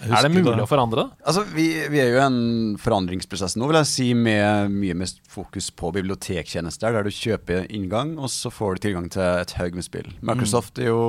Er 0.00 0.22
det 0.24 0.30
mulig 0.32 0.56
da- 0.56 0.64
å 0.64 0.68
forandre? 0.68 1.02
Altså, 1.28 1.42
vi, 1.52 1.66
vi 1.92 2.00
er 2.00 2.08
jo 2.14 2.20
i 2.20 2.24
en 2.24 2.76
forandringsprosess 2.80 3.56
nå, 3.60 3.66
vil 3.68 3.76
jeg 3.82 3.88
si, 3.90 4.06
med 4.16 4.70
mye 4.72 4.94
mest 4.96 5.20
fokus 5.28 5.68
på 5.76 5.90
bibliotektjenester, 5.92 6.94
der 6.96 7.04
du 7.04 7.10
kjøper 7.12 7.66
inngang, 7.68 8.14
og 8.18 8.30
så 8.32 8.48
får 8.52 8.78
du 8.78 8.86
tilgang 8.86 9.10
til 9.12 9.20
et 9.22 9.52
haug 9.58 9.76
med 9.76 9.84
spill. 9.84 10.08
Microsoft 10.24 10.80
er 10.80 10.88
jo 10.88 11.02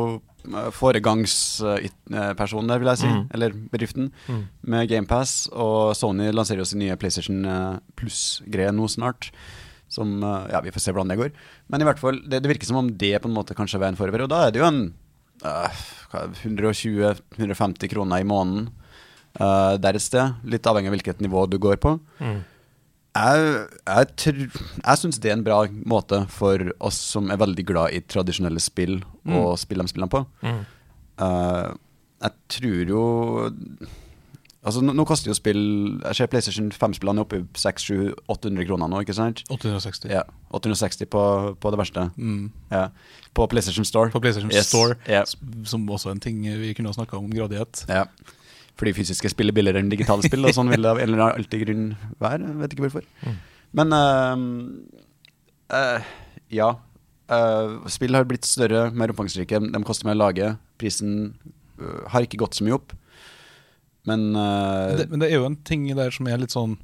eh, 0.52 0.70
foregangspersonen 0.76 2.68
der, 2.72 2.82
vil 2.84 2.92
jeg 2.92 3.02
si, 3.04 3.12
eller 3.38 3.56
bedriften, 3.72 4.12
med 4.62 4.90
GamePass, 4.92 5.48
og 5.54 5.96
Sony 5.96 6.32
lanserer 6.36 6.60
jo 6.64 6.70
sin 6.70 6.84
nye 6.84 6.98
PlayStation 7.00 7.46
eh, 7.46 7.80
Plus-greie 7.96 8.72
nå 8.76 8.88
snart. 8.92 9.32
Som, 9.92 10.22
eh, 10.24 10.52
ja, 10.54 10.62
Vi 10.64 10.72
får 10.72 10.82
se 10.86 10.92
hvordan 10.96 11.10
det 11.12 11.20
går. 11.20 11.32
Men 11.72 11.82
i 11.82 11.88
hvert 11.88 12.00
fall, 12.00 12.22
det, 12.28 12.42
det 12.44 12.52
virker 12.52 12.68
som 12.68 12.78
om 12.84 12.92
det 12.92 13.16
på 13.22 13.28
en 13.28 13.36
måte 13.36 13.56
kanskje 13.58 13.76
er 13.80 13.86
veien 13.88 13.98
forover. 14.00 14.24
Og 14.24 14.30
da 14.32 14.46
er 14.48 14.52
det 14.56 14.62
jo 14.62 14.68
en 14.68 14.94
uh, 15.44 15.82
hva 16.12 16.22
er 16.26 16.32
det, 16.32 16.44
120-150 16.48 17.92
kroner 17.92 18.22
i 18.24 18.28
måneden 18.28 18.70
eh, 19.40 19.76
der 19.82 20.00
et 20.00 20.04
sted. 20.04 20.40
Litt 20.44 20.68
avhengig 20.68 20.92
av 20.92 20.98
hvilket 20.98 21.24
nivå 21.24 21.46
du 21.52 21.60
går 21.62 21.80
på. 21.84 21.98
Jeg, 23.12 23.48
jeg, 23.84 24.50
jeg 24.56 25.00
syns 25.02 25.20
det 25.20 25.32
er 25.34 25.36
en 25.36 25.44
bra 25.44 25.66
måte 25.84 26.24
for 26.32 26.70
oss 26.80 27.00
som 27.12 27.28
er 27.32 27.42
veldig 27.42 27.66
glad 27.68 27.96
i 27.96 28.00
tradisjonelle 28.08 28.62
spill, 28.64 29.02
å 29.28 29.52
spille 29.60 29.84
de 29.84 29.92
spillene 29.92 30.12
på. 30.14 30.24
Eh, 31.22 31.74
jeg 32.22 32.38
tror 32.54 32.94
jo 32.94 33.04
Altså 34.62 34.82
Nå, 34.86 34.94
nå 34.94 35.06
koster 35.10 35.32
jo 35.32 35.36
spill 35.38 35.62
Jeg 36.04 36.18
ser 36.20 36.30
PlayStation 36.30 36.68
5-spillene 36.70 37.24
er 37.24 37.26
oppe 37.26 37.40
i 37.40 37.46
600-800 37.58 38.68
kroner 38.70 38.92
nå, 38.92 39.02
ikke 39.02 39.16
sant? 39.18 39.42
860. 39.50 40.12
Ja, 40.14 40.22
860 40.54 41.10
på, 41.10 41.24
på 41.58 41.72
det 41.74 41.80
verste. 41.82 42.04
Mm. 42.14 42.52
Ja. 42.70 42.90
På 43.38 43.48
PlayStation 43.50 43.88
Store. 43.88 44.14
På 44.14 44.22
PlayStation 44.22 44.54
Yes. 44.54 44.70
Store, 44.70 45.00
yeah. 45.10 45.26
som 45.66 45.90
også 45.90 46.12
er 46.12 46.18
en 46.18 46.22
ting 46.22 46.44
vi 46.46 46.76
kunne 46.78 46.92
ha 46.92 46.98
snakka 46.98 47.18
om 47.18 47.32
gradighet. 47.34 47.86
Ja. 47.90 48.06
Fordi 48.82 48.96
fysiske 48.98 49.30
spill 49.30 49.52
er 49.52 49.54
billigere 49.54 49.84
enn 49.84 49.92
digitale 49.92 50.26
spill, 50.26 50.48
og 50.50 50.56
sånn 50.58 50.72
vil 50.74 50.82
det 50.82 50.90
av 50.90 51.00
en 51.02 51.12
eller 51.12 51.36
alltid 51.36 51.68
grunn 51.68 51.84
være. 52.22 52.54
Vet 52.64 52.74
ikke 52.74 52.88
hvorfor. 52.88 53.06
Men 53.78 53.94
uh, 53.94 54.42
uh, 55.70 56.08
ja. 56.50 56.72
Uh, 57.32 57.86
spill 57.94 58.18
har 58.18 58.26
blitt 58.28 58.50
større, 58.50 58.88
mer 58.90 59.14
omfangsrike. 59.14 59.62
De 59.70 59.84
koster 59.86 60.10
mer 60.10 60.18
å 60.18 60.24
lage. 60.24 60.56
Prisen 60.82 61.36
har 62.10 62.26
ikke 62.26 62.42
gått 62.42 62.58
så 62.58 62.66
mye 62.66 62.80
opp. 62.80 62.96
Men 64.10 64.34
Det, 64.34 65.06
men 65.12 65.22
det 65.22 65.30
er 65.30 65.38
jo 65.38 65.46
en 65.46 65.60
ting 65.66 65.86
der 65.94 66.10
som 66.14 66.26
er 66.30 66.42
litt 66.42 66.54
sånn 66.54 66.80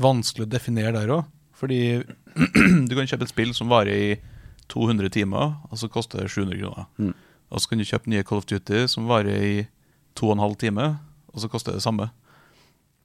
vanskelig 0.00 0.46
å 0.46 0.52
definere 0.52 0.92
der 0.98 1.12
òg. 1.16 1.26
Fordi 1.56 1.80
du 2.88 2.94
kan 2.96 3.08
kjøpe 3.08 3.24
et 3.24 3.32
spill 3.32 3.52
som 3.56 3.72
varer 3.72 3.92
i 3.92 4.12
200 4.72 5.12
timer, 5.12 5.56
og 5.68 5.80
så 5.80 5.88
koster 5.92 6.22
det 6.22 6.32
700 6.32 6.60
kroner. 6.60 6.88
Mm. 6.98 7.14
Og 7.52 7.60
så 7.60 7.70
kan 7.70 7.80
du 7.80 7.86
kjøpe 7.88 8.12
nye 8.12 8.24
Call 8.26 8.40
of 8.40 8.48
Duty 8.48 8.86
som 8.88 9.08
varer 9.10 9.44
i 9.44 9.56
2 10.18 10.34
12 10.36 10.56
timer, 10.60 10.96
og 11.32 11.40
så 11.42 11.48
koster 11.52 11.72
det 11.72 11.80
det 11.80 11.86
samme. 11.86 12.10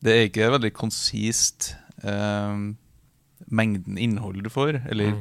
Det 0.04 0.14
er 0.14 0.28
ikke 0.30 0.52
veldig 0.54 0.74
konsist 0.78 1.72
eh, 2.04 2.58
mengden 3.50 3.98
innhold 3.98 4.44
du 4.44 4.50
får, 4.54 4.82
eller 4.92 5.16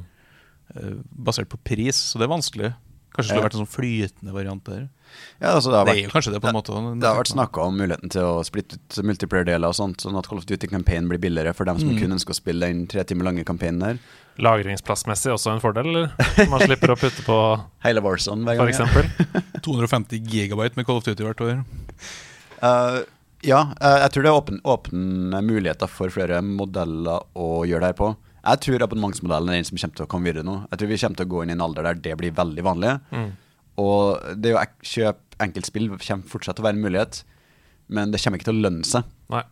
eh, 0.75 0.99
basert 1.11 1.49
på 1.53 1.61
pris, 1.65 1.97
så 2.11 2.19
det 2.21 2.27
er 2.29 2.35
vanskelig. 2.35 2.73
Kanskje 3.17 3.31
det 3.31 3.37
skulle 3.39 3.47
vært 3.47 3.55
en 3.57 3.63
sånn 3.63 3.73
flytende 3.73 4.33
variant 4.35 4.65
der. 4.67 4.81
ja, 5.41 5.55
altså, 5.55 5.71
det 5.73 5.79
har 5.79 5.87
Det 5.87 5.93
vært 5.95 6.01
er 6.03 6.05
jo 6.05 6.11
kanskje 6.13 6.33
det, 6.35 6.41
på 6.45 6.49
en 6.51 6.57
måte. 6.59 6.81
Det 7.01 7.09
har 7.09 7.17
vært 7.17 7.31
snakka 7.33 7.63
om 7.65 7.79
muligheten 7.81 8.11
til 8.13 8.27
å 8.29 8.43
splitte 8.45 8.77
ut 8.77 8.99
multiplayer-deler 9.09 9.73
og 9.73 9.77
sånt, 9.79 10.05
sånn 10.05 10.19
at 10.21 10.29
Call 10.29 10.43
of 10.43 10.45
Duty 10.51 10.69
Campaign 10.69 11.09
blir 11.09 11.23
billigere 11.23 11.55
for 11.57 11.65
dem 11.65 11.79
som 11.81 11.89
Mm. 11.95 11.97
kun 12.03 12.13
ønsker 12.19 12.35
å 12.35 12.37
spille 12.37 12.69
den 12.69 12.85
tre 12.93 13.05
timer 13.09 13.25
lange 13.31 13.45
campaignen 13.49 13.81
der. 13.81 13.99
Lagringsplassmessig 14.37 15.33
også 15.33 15.55
en 15.55 15.63
fordel, 15.65 15.89
eller? 15.89 16.13
Man 16.53 16.61
slipper 16.61 16.93
å 16.93 16.99
putte 17.01 17.25
på, 17.25 17.39
Hele 17.87 18.05
Warzone 18.05 18.45
hver 18.45 18.61
gang. 18.61 18.69
for 18.69 19.01
eksempel. 19.09 19.33
250 19.65 20.21
gigabyte 20.29 20.77
med 20.77 20.85
Call 20.85 21.01
of 21.01 21.05
Duty 21.09 21.25
hvert 21.25 21.41
år. 21.41 21.65
Eh, 22.63 23.01
ja, 23.47 23.61
eh, 23.81 23.99
jeg 24.05 24.13
tror 24.15 24.25
det 24.25 24.33
er 24.33 24.61
åpne, 24.75 25.43
muligheter 25.45 25.91
for 25.91 26.13
flere 26.13 26.41
modeller 26.45 27.27
å 27.37 27.65
gjøre 27.69 27.85
det 27.85 27.93
her 27.93 28.01
på. 28.01 28.13
Jeg 28.47 28.63
tror 28.63 28.85
abonnementsmodellen 28.87 29.51
er 29.51 29.59
den 29.59 29.69
som 29.69 29.81
kommer 29.81 29.99
til 29.99 30.07
å 30.07 30.11
komme 30.11 30.31
videre 30.31 30.47
nå. 30.47 30.57
Jeg 30.71 30.81
tror 30.81 30.91
vi 30.93 31.01
kommer 31.03 31.21
til 31.21 31.27
å 31.27 31.33
gå 31.35 31.43
inn 31.43 31.53
i 31.53 31.57
en 31.57 31.65
alder 31.67 31.89
der 31.89 32.03
det 32.05 32.19
blir 32.21 32.37
veldig 32.37 32.65
vanlig. 32.67 32.93
Og 33.83 34.37
det 34.41 34.55
å 34.57 34.63
kjøpe 34.87 35.41
enkeltspill 35.43 35.91
kommer 35.91 36.31
fortsatt 36.31 36.57
til 36.57 36.65
å 36.65 36.69
være 36.69 36.79
en 36.79 36.85
mulighet, 36.87 37.25
men 37.93 38.13
det 38.13 38.23
kommer 38.23 38.41
ikke 38.41 38.49
til 38.49 38.61
å 38.61 38.67
lønne 38.69 38.87
seg. 38.89 39.11
Nei. 39.33 39.43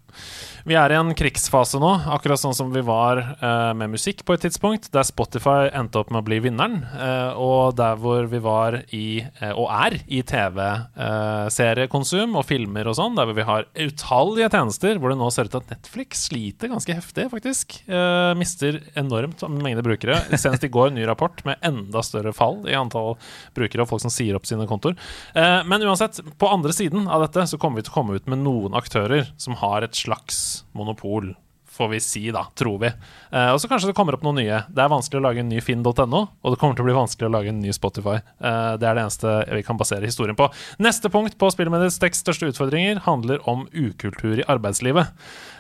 Vi 0.65 0.77
er 0.79 0.95
i 0.95 0.97
en 0.97 1.11
krigsfase 1.19 1.77
nå, 1.83 1.89
akkurat 2.15 2.41
sånn 2.41 2.55
som 2.57 2.71
vi 2.73 2.81
var 2.87 3.19
eh, 3.21 3.73
med 3.77 3.91
musikk 3.93 4.23
på 4.25 4.37
et 4.37 4.45
tidspunkt, 4.47 4.87
der 4.95 5.05
Spotify 5.05 5.67
endte 5.75 5.99
opp 6.01 6.13
med 6.15 6.23
å 6.23 6.25
bli 6.25 6.39
vinneren, 6.41 6.79
eh, 6.95 7.37
og 7.37 7.75
der 7.77 7.99
hvor 8.01 8.25
vi 8.31 8.41
var 8.41 8.79
i, 8.97 9.21
eh, 9.21 9.53
og 9.53 9.69
er, 9.75 9.99
i 10.09 10.23
TV-seriekonsum 10.25 12.39
og 12.39 12.47
filmer 12.49 12.89
og 12.89 12.97
sånn, 12.97 13.19
der 13.19 13.29
hvor 13.29 13.37
vi 13.37 13.49
har 13.49 13.67
utallige 13.75 14.49
tjenester, 14.55 15.01
hvor 15.03 15.13
det 15.13 15.19
nå 15.21 15.29
ser 15.35 15.51
ut 15.51 15.57
til 15.57 15.65
at 15.65 15.75
Netflix 15.75 16.25
sliter 16.31 16.73
ganske 16.73 16.97
heftig, 16.97 17.27
faktisk. 17.35 17.77
Eh, 17.85 18.33
mister 18.41 18.81
enormt 18.97 19.45
mengde 19.53 19.85
brukere. 19.85 20.17
Senest 20.33 20.65
i 20.65 20.73
går 20.73 20.95
ny 20.95 21.05
rapport 21.11 21.45
med 21.45 21.61
enda 21.67 22.01
større 22.07 22.33
fall 22.37 22.63
i 22.71 22.79
antall 22.79 23.19
brukere 23.59 23.85
og 23.85 23.91
folk 23.91 24.07
som 24.07 24.15
sier 24.15 24.39
opp 24.39 24.49
sine 24.49 24.65
kontoer. 24.71 24.97
Eh, 25.37 25.61
men 25.69 25.85
uansett, 25.85 26.23
på 26.41 26.49
andre 26.49 26.73
siden 26.73 27.05
av 27.05 27.27
dette 27.27 27.45
så 27.51 27.61
kommer 27.61 27.83
vi 27.83 27.89
til 27.89 27.93
å 27.93 27.99
komme 27.99 28.17
ut 28.17 28.31
med 28.31 28.41
noen 28.47 28.81
aktører 28.81 29.29
som 29.37 29.53
har 29.61 29.63
et 29.87 29.96
slags 29.98 30.64
monopol, 30.77 31.33
får 31.74 31.88
vi 31.90 32.00
si, 32.00 32.22
da, 32.31 32.44
tror 32.55 32.79
vi. 32.79 32.90
Eh, 33.35 33.50
og 33.50 33.59
så 33.61 33.68
kanskje 33.70 33.90
det 33.90 33.96
kommer 33.98 34.14
opp 34.14 34.22
noen 34.27 34.38
nye. 34.38 34.61
Det 34.70 34.83
er 34.85 34.92
vanskelig 34.92 35.18
å 35.18 35.24
lage 35.24 35.42
en 35.42 35.50
ny 35.50 35.59
finn.no, 35.64 36.20
og 36.31 36.55
det 36.55 36.61
kommer 36.61 36.79
til 36.79 36.85
å 36.85 36.88
bli 36.88 36.96
vanskelig 36.96 37.29
å 37.29 37.33
lage 37.35 37.50
en 37.50 37.61
ny 37.62 37.74
Spotify. 37.74 38.20
Eh, 38.22 38.74
det 38.79 38.88
er 38.88 38.94
det 38.94 39.05
eneste 39.05 39.35
vi 39.50 39.64
kan 39.66 39.81
basere 39.81 40.07
historien 40.07 40.38
på. 40.38 40.48
Neste 40.85 41.11
punkt 41.11 41.35
på 41.40 41.50
Spillmediets 41.50 41.98
tekst 42.03 42.22
største 42.22 42.53
utfordringer 42.53 43.03
handler 43.09 43.42
om 43.50 43.66
ukultur 43.74 44.38
i 44.38 44.46
arbeidslivet. 44.46 45.11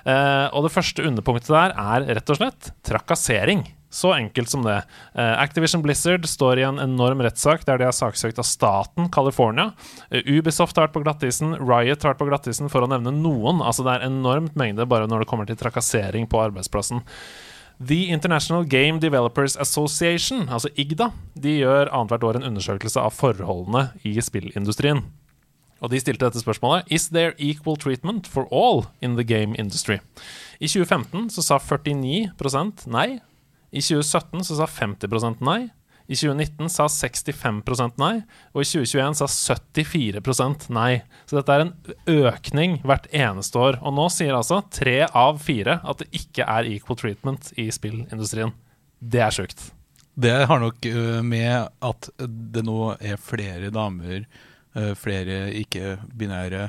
Eh, 0.06 0.46
og 0.52 0.68
det 0.68 0.74
første 0.76 1.06
underpunktet 1.08 1.50
der 1.50 1.74
er 1.74 2.06
rett 2.20 2.30
og 2.30 2.38
slett 2.38 2.70
trakassering. 2.86 3.66
Så 3.94 4.10
enkelt 4.10 4.50
som 4.50 4.64
det. 4.66 4.80
Eh, 5.14 5.34
Activision 5.38 5.82
Blizzard 5.84 6.26
står 6.26 6.58
i 6.58 6.66
en 6.66 6.80
enorm 6.82 7.22
rettssak 7.22 7.62
der 7.68 7.78
de 7.78 7.86
er 7.86 7.94
saksøkt 7.94 8.40
av 8.42 8.46
staten 8.48 9.06
California. 9.14 9.68
Eh, 10.10 10.26
Ubisoft 10.26 10.74
har 10.74 10.88
vært 10.88 10.96
på 10.96 11.04
glattisen, 11.04 11.54
Riot 11.60 12.02
har 12.02 12.14
vært 12.14 12.22
på 12.24 12.26
glattisen, 12.26 12.70
for 12.72 12.82
å 12.82 12.90
nevne 12.90 13.14
noen. 13.14 13.62
Altså 13.62 13.86
Det 13.86 13.94
er 13.94 14.08
enormt 14.08 14.56
mengde 14.58 14.88
bare 14.90 15.06
når 15.06 15.22
det 15.22 15.28
kommer 15.30 15.46
til 15.46 15.60
trakassering 15.60 16.26
på 16.26 16.42
arbeidsplassen. 16.42 17.04
The 17.78 18.10
International 18.10 18.64
Game 18.64 18.98
Developers 18.98 19.56
Association, 19.56 20.48
altså 20.48 20.70
IGDA, 20.78 21.12
de 21.38 21.58
gjør 21.60 21.90
annethvert 21.90 22.26
år 22.26 22.38
en 22.38 22.48
undersøkelse 22.50 22.98
av 23.02 23.14
forholdene 23.14 23.92
i 24.02 24.14
spillindustrien. 24.22 25.04
Og 25.82 25.90
de 25.92 26.00
stilte 26.00 26.24
dette 26.24 26.40
spørsmålet 26.40 26.90
Is 26.90 27.10
there 27.12 27.34
equal 27.38 27.76
treatment 27.76 28.26
for 28.30 28.48
all 28.50 28.86
in 29.02 29.14
the 29.18 29.26
game 29.26 29.54
industry? 29.58 30.00
I 30.58 30.66
2015 30.66 31.30
så 31.34 31.44
sa 31.44 31.60
49% 31.62 32.86
nei. 32.90 33.20
I 33.74 33.82
2017 33.82 34.44
så 34.46 34.60
sa 34.60 34.68
50% 34.70 35.42
nei. 35.42 35.64
I 36.04 36.16
2019 36.20 36.68
sa 36.68 36.84
65% 36.84 37.96
nei, 37.96 38.18
og 38.52 38.60
i 38.60 38.66
2021 38.68 39.14
sa 39.16 39.26
74% 39.30 40.66
nei. 40.76 40.98
Så 41.24 41.38
dette 41.38 41.54
er 41.54 41.64
en 41.64 41.72
økning 42.12 42.76
hvert 42.84 43.08
eneste 43.08 43.56
år. 43.58 43.78
Og 43.80 43.96
nå 43.96 44.04
sier 44.12 44.36
altså 44.36 44.60
tre 44.68 45.06
av 45.08 45.40
fire 45.42 45.78
at 45.80 46.02
det 46.02 46.10
ikke 46.20 46.44
er 46.44 46.68
equal 46.68 46.98
treatment 47.00 47.54
i 47.56 47.70
spillindustrien. 47.72 48.52
Det 49.00 49.22
er 49.24 49.32
sjukt. 49.34 49.70
Det 50.14 50.34
har 50.46 50.60
nok 50.62 50.86
med 51.26 51.72
at 51.82 52.10
det 52.20 52.62
nå 52.68 52.92
er 53.00 53.16
flere 53.18 53.72
damer, 53.74 54.28
flere 55.00 55.48
ikke-binære 55.64 56.68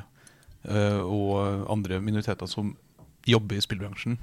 og 1.04 1.68
andre 1.70 2.00
minoriteter 2.02 2.48
som 2.50 2.72
jobber 3.28 3.60
i 3.60 3.62
spillbransjen. 3.62 4.16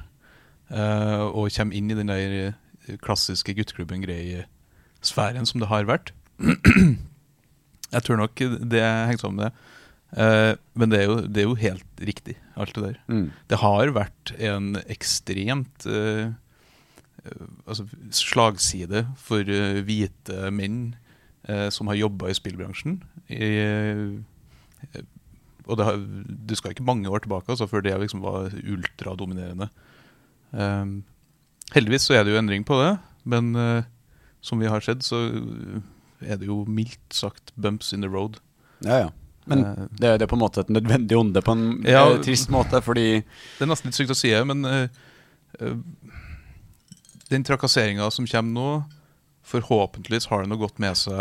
og 0.73 1.53
kommer 1.53 1.75
inn 1.77 1.91
i 1.91 1.95
den 1.95 2.11
der 2.11 2.53
klassiske 3.03 3.53
gutteklubben-grei-sfæren 3.57 5.45
som 5.49 5.59
det 5.63 5.69
har 5.71 5.87
vært. 5.89 6.13
Jeg 7.93 8.01
tror 8.05 8.17
nok 8.19 8.35
det 8.41 8.81
henger 8.83 9.21
sammen 9.21 9.39
med 9.43 9.49
det. 9.49 9.53
Uh, 10.13 10.53
men 10.77 10.91
det 10.91 10.99
er, 10.99 11.07
jo, 11.09 11.15
det 11.25 11.41
er 11.41 11.47
jo 11.47 11.57
helt 11.57 12.01
riktig, 12.05 12.35
alt 12.53 12.75
det 12.75 12.83
der. 12.83 12.97
Mm. 13.09 13.31
Det 13.49 13.57
har 13.63 13.93
vært 13.95 14.33
en 14.37 14.75
ekstremt 14.85 15.87
uh, 15.89 16.29
altså 17.65 17.87
slagside 18.11 19.07
for 19.15 19.47
eh, 19.47 19.79
hvite 19.87 20.51
menn 20.51 20.95
som 21.71 21.87
har 21.87 21.95
jobba 21.95 22.29
i 22.31 22.35
spillbransjen. 22.35 22.97
I, 23.31 23.47
og 25.67 25.79
det, 25.79 25.85
har, 25.87 25.99
det 26.47 26.57
skal 26.59 26.71
ikke 26.71 26.85
mange 26.87 27.09
år 27.11 27.23
tilbake 27.23 27.51
altså, 27.51 27.67
før 27.67 27.83
det 27.83 27.95
liksom 27.99 28.23
var 28.23 28.51
ultradominerende. 28.63 29.69
Eh, 30.51 30.85
heldigvis 31.71 32.03
så 32.09 32.13
er 32.19 32.23
det 32.27 32.33
jo 32.35 32.39
endring 32.41 32.63
på 32.67 32.75
det, 32.81 32.91
men 33.25 33.55
uh, 33.55 33.83
som 34.43 34.59
vi 34.59 34.67
har 34.67 34.83
sett, 34.83 35.03
så 35.07 35.21
er 36.23 36.37
det 36.39 36.47
jo 36.47 36.65
mildt 36.67 37.13
sagt 37.15 37.53
bumps 37.55 37.93
in 37.95 38.01
the 38.03 38.09
road. 38.11 38.39
Ja, 38.83 38.97
ja. 39.05 39.11
Men 39.45 39.63
uh, 39.65 39.85
det, 39.91 40.17
det 40.19 40.25
er 40.27 40.31
på 40.31 40.35
en 40.37 40.43
måte 40.43 40.61
et 40.63 40.69
nødvendig 40.71 41.17
onde 41.19 41.41
på 41.43 41.51
en 41.55 41.63
Ja. 41.87 42.05
uh, 42.11 42.19
trist 42.23 42.49
måte, 42.51 42.79
fordi 42.83 43.23
Det 43.23 43.63
er 43.65 43.71
nesten 43.71 43.89
litt 43.91 43.95
sykt 43.99 44.11
å 44.11 44.15
si 44.19 44.29
det, 44.31 44.43
men 44.47 44.63
eh, 44.65 44.87
eh, 45.59 45.75
den 47.31 47.43
trakasseringa 47.47 48.09
som 48.11 48.27
kommer 48.29 48.53
nå, 48.53 48.67
forhåpentligvis 49.43 50.29
har 50.31 50.43
det 50.45 50.49
noe 50.53 50.61
godt 50.61 50.77
med 50.79 50.95
seg 50.95 51.17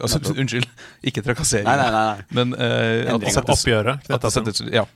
altså. 0.00 0.20
Unnskyld, 0.32 0.64
ikke 1.10 1.20
trakassering. 1.26 1.66
Nei, 1.68 1.76
nei, 1.76 1.90
nei. 1.92 2.24
Men 2.38 2.54
eh, 2.56 3.02
at 3.12 3.20
det 3.20 3.34
settes- 3.34 3.60
Oppgjøret. 3.66 4.08
at 4.16 4.22
det 4.24 4.32
settes, 4.32 4.62
ja. 4.72 4.86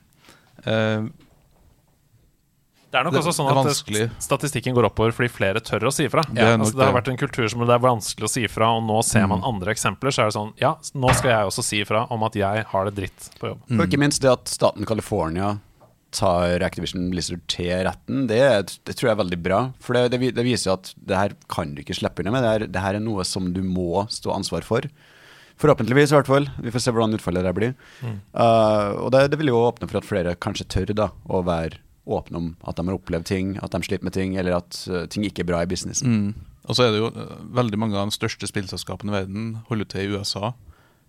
Det 2.91 2.99
er 2.99 3.05
nok 3.07 3.13
Det- 3.15 3.21
også 3.23 3.33
sånn 3.39 3.49
at 3.51 3.57
vanskelig. 3.61 4.11
statistikken 4.19 4.75
går 4.75 4.89
oppover 4.91 5.13
fordi 5.15 5.31
flere 5.31 5.61
tør 5.63 5.87
å 5.87 5.93
si 5.95 6.05
ifra. 6.09 6.25
Det 6.27 6.43
er 6.43 6.59
altså, 6.59 6.75
det 6.77 6.85
har 6.85 6.93
vært 7.01 7.09
en 7.13 7.17
kultur 7.17 7.49
som 7.49 7.61
det 7.61 7.71
er 7.71 7.79
vanskelig 7.79 8.27
å 8.27 8.29
si 8.29 8.43
ifra, 8.49 8.67
og 8.77 8.83
nå 8.83 9.03
ser 9.05 9.27
man 9.31 9.43
andre 9.47 9.71
eksempler. 9.73 10.11
Så 10.11 10.23
er 10.23 10.27
det 10.27 10.35
sånn 10.35 10.53
Ja, 10.59 10.75
nå 10.95 11.15
skal 11.15 11.31
jeg 11.31 11.47
også 11.47 11.63
si 11.63 11.81
ifra 11.85 12.07
om 12.11 12.23
at 12.25 12.35
jeg 12.35 12.65
har 12.67 12.85
det 12.91 12.95
dritt 12.97 13.31
på 13.39 13.53
jobb. 13.55 13.61
Og 13.79 13.87
ikke 13.87 13.99
minst 13.99 14.21
det 14.21 14.31
at 14.33 14.45
staten 14.47 14.85
California 14.85 15.61
tar 16.11 16.59
Activision 16.67 17.09
Blizzard 17.13 17.41
til 17.47 17.85
retten, 17.87 18.27
det, 18.27 18.41
er- 18.41 18.63
det 18.85 18.97
tror 18.97 19.07
jeg 19.11 19.15
er 19.15 19.23
veldig 19.23 19.43
bra. 19.45 19.73
For 19.79 19.93
det, 19.95 20.11
det, 20.11 20.35
det 20.35 20.45
viser 20.45 20.73
at 20.73 20.93
det 20.99 21.17
her 21.17 21.31
kan 21.49 21.73
du 21.77 21.83
ikke 21.85 21.95
slippe 21.95 22.19
unna 22.27 22.33
med. 22.33 22.43
Det, 22.43 22.51
her- 22.51 22.67
det 22.73 22.81
her 22.83 22.95
er 22.97 22.99
noe 23.05 23.23
som 23.25 23.53
du 23.53 23.63
må 23.63 24.09
stå 24.11 24.35
ansvar 24.35 24.65
for. 24.67 24.83
Forhåpentligvis, 25.61 26.11
i 26.11 26.17
hvert 26.19 26.27
fall. 26.27 26.49
Vi 26.59 26.71
får 26.73 26.81
se 26.81 26.91
hvordan 26.91 27.15
utfallet 27.15 27.45
der 27.45 27.53
blir. 27.53 27.75
Uh, 28.35 28.97
og 29.05 29.11
det, 29.13 29.31
det 29.31 29.39
vil 29.39 29.53
jo 29.53 29.61
åpne 29.71 29.87
for 29.89 29.99
at 30.01 30.09
flere 30.09 30.35
kanskje 30.35 30.67
tør 30.67 30.95
da 30.97 31.09
å 31.29 31.45
være 31.45 31.79
åpne 32.07 32.37
om 32.41 32.49
at 32.67 32.77
de 32.79 32.87
har 32.89 32.97
opplevd 32.97 33.27
ting, 33.29 33.53
at 33.63 33.73
de 33.75 33.83
sliter 33.85 34.05
med 34.07 34.15
ting, 34.17 34.37
eller 34.41 34.57
at 34.57 34.79
uh, 34.91 35.05
ting 35.11 35.25
ikke 35.27 35.45
er 35.45 35.51
bra 35.53 35.61
i 35.63 35.69
businessen. 35.71 36.09
Mm. 36.31 36.47
Og 36.71 36.77
så 36.77 36.85
er 36.87 36.93
det 36.95 37.01
jo 37.01 37.09
eh, 37.11 37.37
veldig 37.57 37.79
mange 37.81 37.97
av 37.99 38.07
de 38.11 38.15
største 38.15 38.47
spillselskapene 38.47 39.11
i 39.11 39.15
verden 39.17 39.47
holder 39.71 39.89
til 39.91 40.03
i 40.05 40.19
USA, 40.21 40.53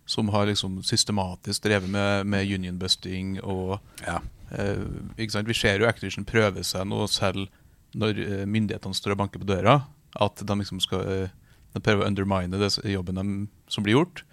som 0.09 0.31
har 0.33 0.47
liksom 0.49 0.79
systematisk 0.87 1.63
drevet 1.67 1.91
med, 1.91 2.25
med 2.27 2.47
unionbusting 2.47 3.35
og 3.43 3.77
Ja. 4.07 4.19
eh, 4.55 4.79
ikke 5.19 5.35
sant? 5.35 5.47
Vi 5.51 5.53
ser 5.53 5.79
jo 5.83 5.87
Activision 5.89 6.25
prøve 6.25 6.63
seg 6.65 6.87
nå 6.87 7.03
selv 7.11 7.47
når 7.93 8.19
eh, 8.23 8.45
myndighetene 8.47 8.95
står 8.95 9.13
og 9.13 9.21
banker 9.25 9.43
på 9.43 9.49
døra, 9.51 9.81
at 10.19 10.41
de 10.43 10.55
liksom 10.63 10.79
skal 10.83 11.03
eh, 11.07 11.29
de 11.75 11.79
prøver 11.83 12.03
å 12.03 12.09
undermine 12.09 12.57
det 12.59 12.71
jobben 12.87 13.19
de, 13.19 13.25
som 13.71 13.83
blir 13.85 13.99
gjort. 13.99 14.23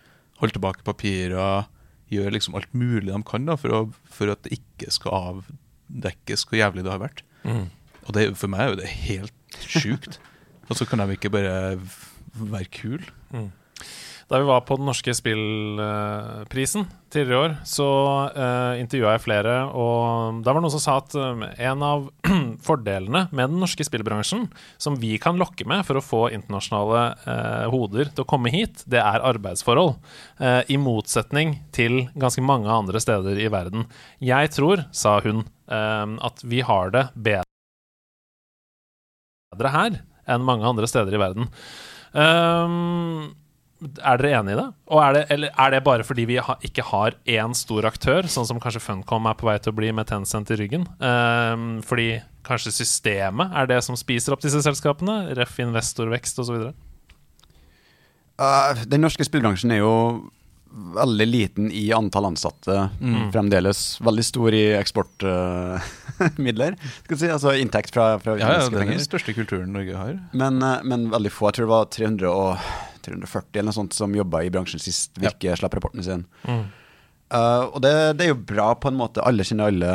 Holde 0.40 0.56
tilbake 0.56 0.86
papirer, 0.86 1.66
gjøre 2.10 2.32
liksom 2.34 2.56
alt 2.58 2.72
mulig 2.72 3.10
de 3.12 3.20
kan 3.26 3.44
da, 3.46 3.58
for, 3.58 3.74
å, 3.74 3.82
for 4.10 4.30
at 4.32 4.42
det 4.46 4.56
ikke 4.58 4.90
skal 4.94 5.42
avdekkes 5.88 6.44
hvor 6.48 6.59
jævlig 6.61 6.85
det 6.85 6.92
har 6.92 7.01
vært. 7.03 7.22
Og 8.09 8.14
det, 8.16 8.24
for 8.40 8.48
meg 8.53 8.61
er 8.64 8.68
jo 8.72 8.79
det 8.81 8.88
helt 9.09 9.59
sjukt. 9.68 10.20
Og 10.68 10.77
så 10.77 10.85
kan 10.85 11.01
de 11.01 11.14
ikke 11.16 11.31
bare 11.33 11.79
være 12.37 12.64
kule. 12.72 13.05
Da 14.28 14.36
vi 14.42 14.44
var 14.44 14.60
på 14.68 14.76
den 14.76 14.84
norske 14.84 15.14
spillprisen 15.16 16.82
tidligere 17.08 17.32
i 17.32 17.44
år, 17.46 17.52
så 17.64 17.86
uh, 18.28 18.74
intervjua 18.76 19.14
jeg 19.14 19.22
flere, 19.24 19.54
og 19.72 20.42
da 20.44 20.52
var 20.52 20.60
det 20.60 20.64
noen 20.66 20.74
som 20.74 20.82
sa 20.84 20.96
at 21.00 21.14
um, 21.16 21.46
en 21.48 21.84
av 21.86 22.04
fordelene 22.66 23.22
med 23.32 23.54
den 23.54 23.56
norske 23.62 23.86
spillbransjen, 23.88 24.44
som 24.76 25.00
vi 25.00 25.16
kan 25.22 25.40
lokke 25.40 25.64
med 25.64 25.80
for 25.88 25.96
å 25.96 26.04
få 26.04 26.20
internasjonale 26.36 27.06
uh, 27.24 27.72
hoder 27.72 28.12
til 28.12 28.26
å 28.26 28.28
komme 28.28 28.52
hit, 28.52 28.84
det 28.84 29.00
er 29.00 29.24
arbeidsforhold. 29.30 29.96
Uh, 30.36 30.60
I 30.68 30.76
motsetning 30.76 31.64
til 31.72 32.12
ganske 32.12 32.44
mange 32.44 32.68
andre 32.68 33.00
steder 33.00 33.40
i 33.40 33.48
verden. 33.48 33.88
Jeg 34.20 34.52
tror, 34.52 34.84
sa 34.92 35.24
hun, 35.24 35.48
uh, 35.72 36.04
at 36.28 36.44
vi 36.44 36.60
har 36.68 36.92
det 36.92 37.08
bedre 37.16 37.48
her 39.72 40.02
enn 40.28 40.44
mange 40.44 40.68
andre 40.68 40.84
steder 40.84 41.16
i 41.16 41.24
verden. 41.24 41.48
Um, 42.12 43.32
er 43.78 44.18
dere 44.18 44.40
enig 44.40 44.54
i 44.56 44.58
det? 44.58 44.66
Og 44.90 45.00
er 45.04 45.12
det, 45.14 45.22
eller 45.30 45.52
er 45.54 45.70
det 45.74 45.80
bare 45.86 46.02
fordi 46.06 46.24
vi 46.26 46.38
ha, 46.42 46.56
ikke 46.66 46.82
har 46.88 47.14
én 47.30 47.52
stor 47.54 47.86
aktør, 47.86 48.26
sånn 48.26 48.46
som 48.48 48.58
kanskje 48.62 48.82
Funcom 48.82 49.28
er 49.30 49.36
på 49.38 49.46
vei 49.46 49.58
til 49.62 49.70
å 49.70 49.76
bli 49.78 49.92
med 49.94 50.08
Tencent 50.10 50.50
i 50.50 50.58
ryggen? 50.58 50.86
Um, 50.98 51.68
fordi 51.86 52.08
kanskje 52.48 52.72
systemet 52.74 53.54
er 53.54 53.68
det 53.70 53.78
som 53.86 53.94
spiser 53.98 54.34
opp 54.34 54.42
disse 54.42 54.62
selskapene? 54.64 55.28
Ref. 55.38 55.58
investorvekst 55.62 56.40
osv.? 56.42 56.70
Uh, 58.38 58.74
den 58.86 59.02
norske 59.02 59.26
spillbransjen 59.26 59.72
er 59.74 59.80
jo 59.82 59.94
veldig 60.94 61.26
liten 61.26 61.70
i 61.74 61.88
antall 61.96 62.28
ansatte 62.28 62.90
Mm. 63.00 63.30
fremdeles. 63.32 63.98
Veldig 64.04 64.24
stor 64.26 64.52
i 64.54 64.64
eksportmidler, 64.78 66.76
skal 67.04 67.14
vi 67.16 67.20
si. 67.22 67.30
Altså 67.32 67.54
inntekt 67.58 67.94
fra, 67.94 68.18
fra 68.22 68.36
Ja, 68.38 68.52
ja, 68.58 68.68
Det 68.68 68.82
er 68.82 68.92
den 68.92 69.02
største 69.06 69.34
kulturen 69.34 69.72
Norge 69.74 69.96
har. 69.96 70.18
Men, 70.32 70.62
uh, 70.62 70.78
men 70.84 71.08
veldig 71.10 71.32
få. 71.32 71.48
Jeg 71.48 71.58
tror 71.58 71.66
det 71.66 71.72
var 71.72 71.84
300 71.96 72.28
og, 72.30 72.70
340 73.08 73.58
eller 73.58 73.70
noe 73.70 73.78
sånt 73.78 73.96
som 73.96 74.14
jobba 74.16 74.44
i 74.46 74.52
bransjen 74.54 74.82
sist 74.82 75.18
Ja. 75.18 75.28
Virke 75.28 75.56
slapp 75.58 75.74
rapporten 75.78 76.04
sin. 76.06 76.26
Mm. 76.44 76.66
Uh, 77.28 77.64
og 77.74 77.82
det, 77.84 77.92
det 78.16 78.26
er 78.26 78.32
jo 78.32 78.40
bra 78.48 78.70
på 78.80 78.88
en 78.88 78.96
måte. 79.00 79.24
Alle 79.24 79.44
kjenner 79.44 79.68
alle 79.72 79.94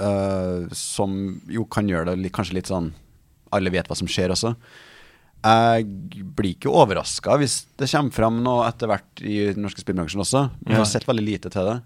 uh, 0.00 0.68
som 0.72 1.40
jo 1.52 1.66
kan 1.68 1.88
gjøre 1.88 2.16
det 2.16 2.32
kanskje 2.32 2.56
litt 2.60 2.70
sånn 2.72 2.94
Alle 3.54 3.70
vet 3.72 3.88
hva 3.88 3.96
som 3.98 4.08
skjer 4.10 4.32
også. 4.34 4.54
Jeg 5.46 5.84
blir 6.36 6.56
ikke 6.56 6.72
overraska 6.72 7.36
hvis 7.38 7.60
det 7.78 7.86
kommer 7.92 8.14
fram 8.14 8.40
noe 8.42 8.64
etter 8.66 8.90
hvert 8.90 9.20
i 9.22 9.36
den 9.54 9.62
norske 9.62 9.84
spillbransjen 9.84 10.24
også. 10.24 10.48
Vi 10.66 10.74
har 10.74 10.88
sett 10.88 11.06
veldig 11.06 11.22
lite 11.24 11.52
til 11.52 11.68
det. 11.68 11.76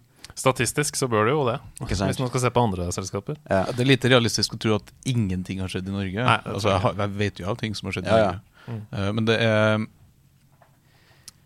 Statistisk 0.41 0.97
så 0.97 1.09
bør 1.11 1.27
det 1.29 1.33
jo 1.35 1.43
det, 1.45 1.57
Ikke 1.83 1.97
sant? 1.99 2.09
hvis 2.13 2.21
man 2.23 2.31
skal 2.31 2.45
se 2.47 2.51
på 2.55 2.63
andre 2.63 2.87
selskaper. 2.95 3.37
Ja. 3.51 3.65
Det 3.69 3.83
er 3.85 3.91
lite 3.91 4.09
realistisk 4.13 4.55
å 4.57 4.61
tro 4.63 4.77
at 4.79 4.93
ingenting 5.09 5.61
har 5.61 5.69
skjedd 5.69 5.91
i 5.91 5.93
Norge. 5.93 6.25
Nei, 6.25 6.39
altså, 6.49 6.73
jeg 6.73 6.97
jeg, 7.03 7.13
vet 7.21 7.43
jo 7.43 7.49
av 7.51 7.59
ting 7.61 7.77
som 7.77 7.91
har 7.91 7.99
skjedd 7.99 8.09
i 8.09 8.15
Ja, 8.15 8.21
ja. 8.23 8.31
Norge. 8.71 8.81
Eh, 8.95 9.11
men 9.19 9.29
det 9.29 9.37
er 9.45 9.85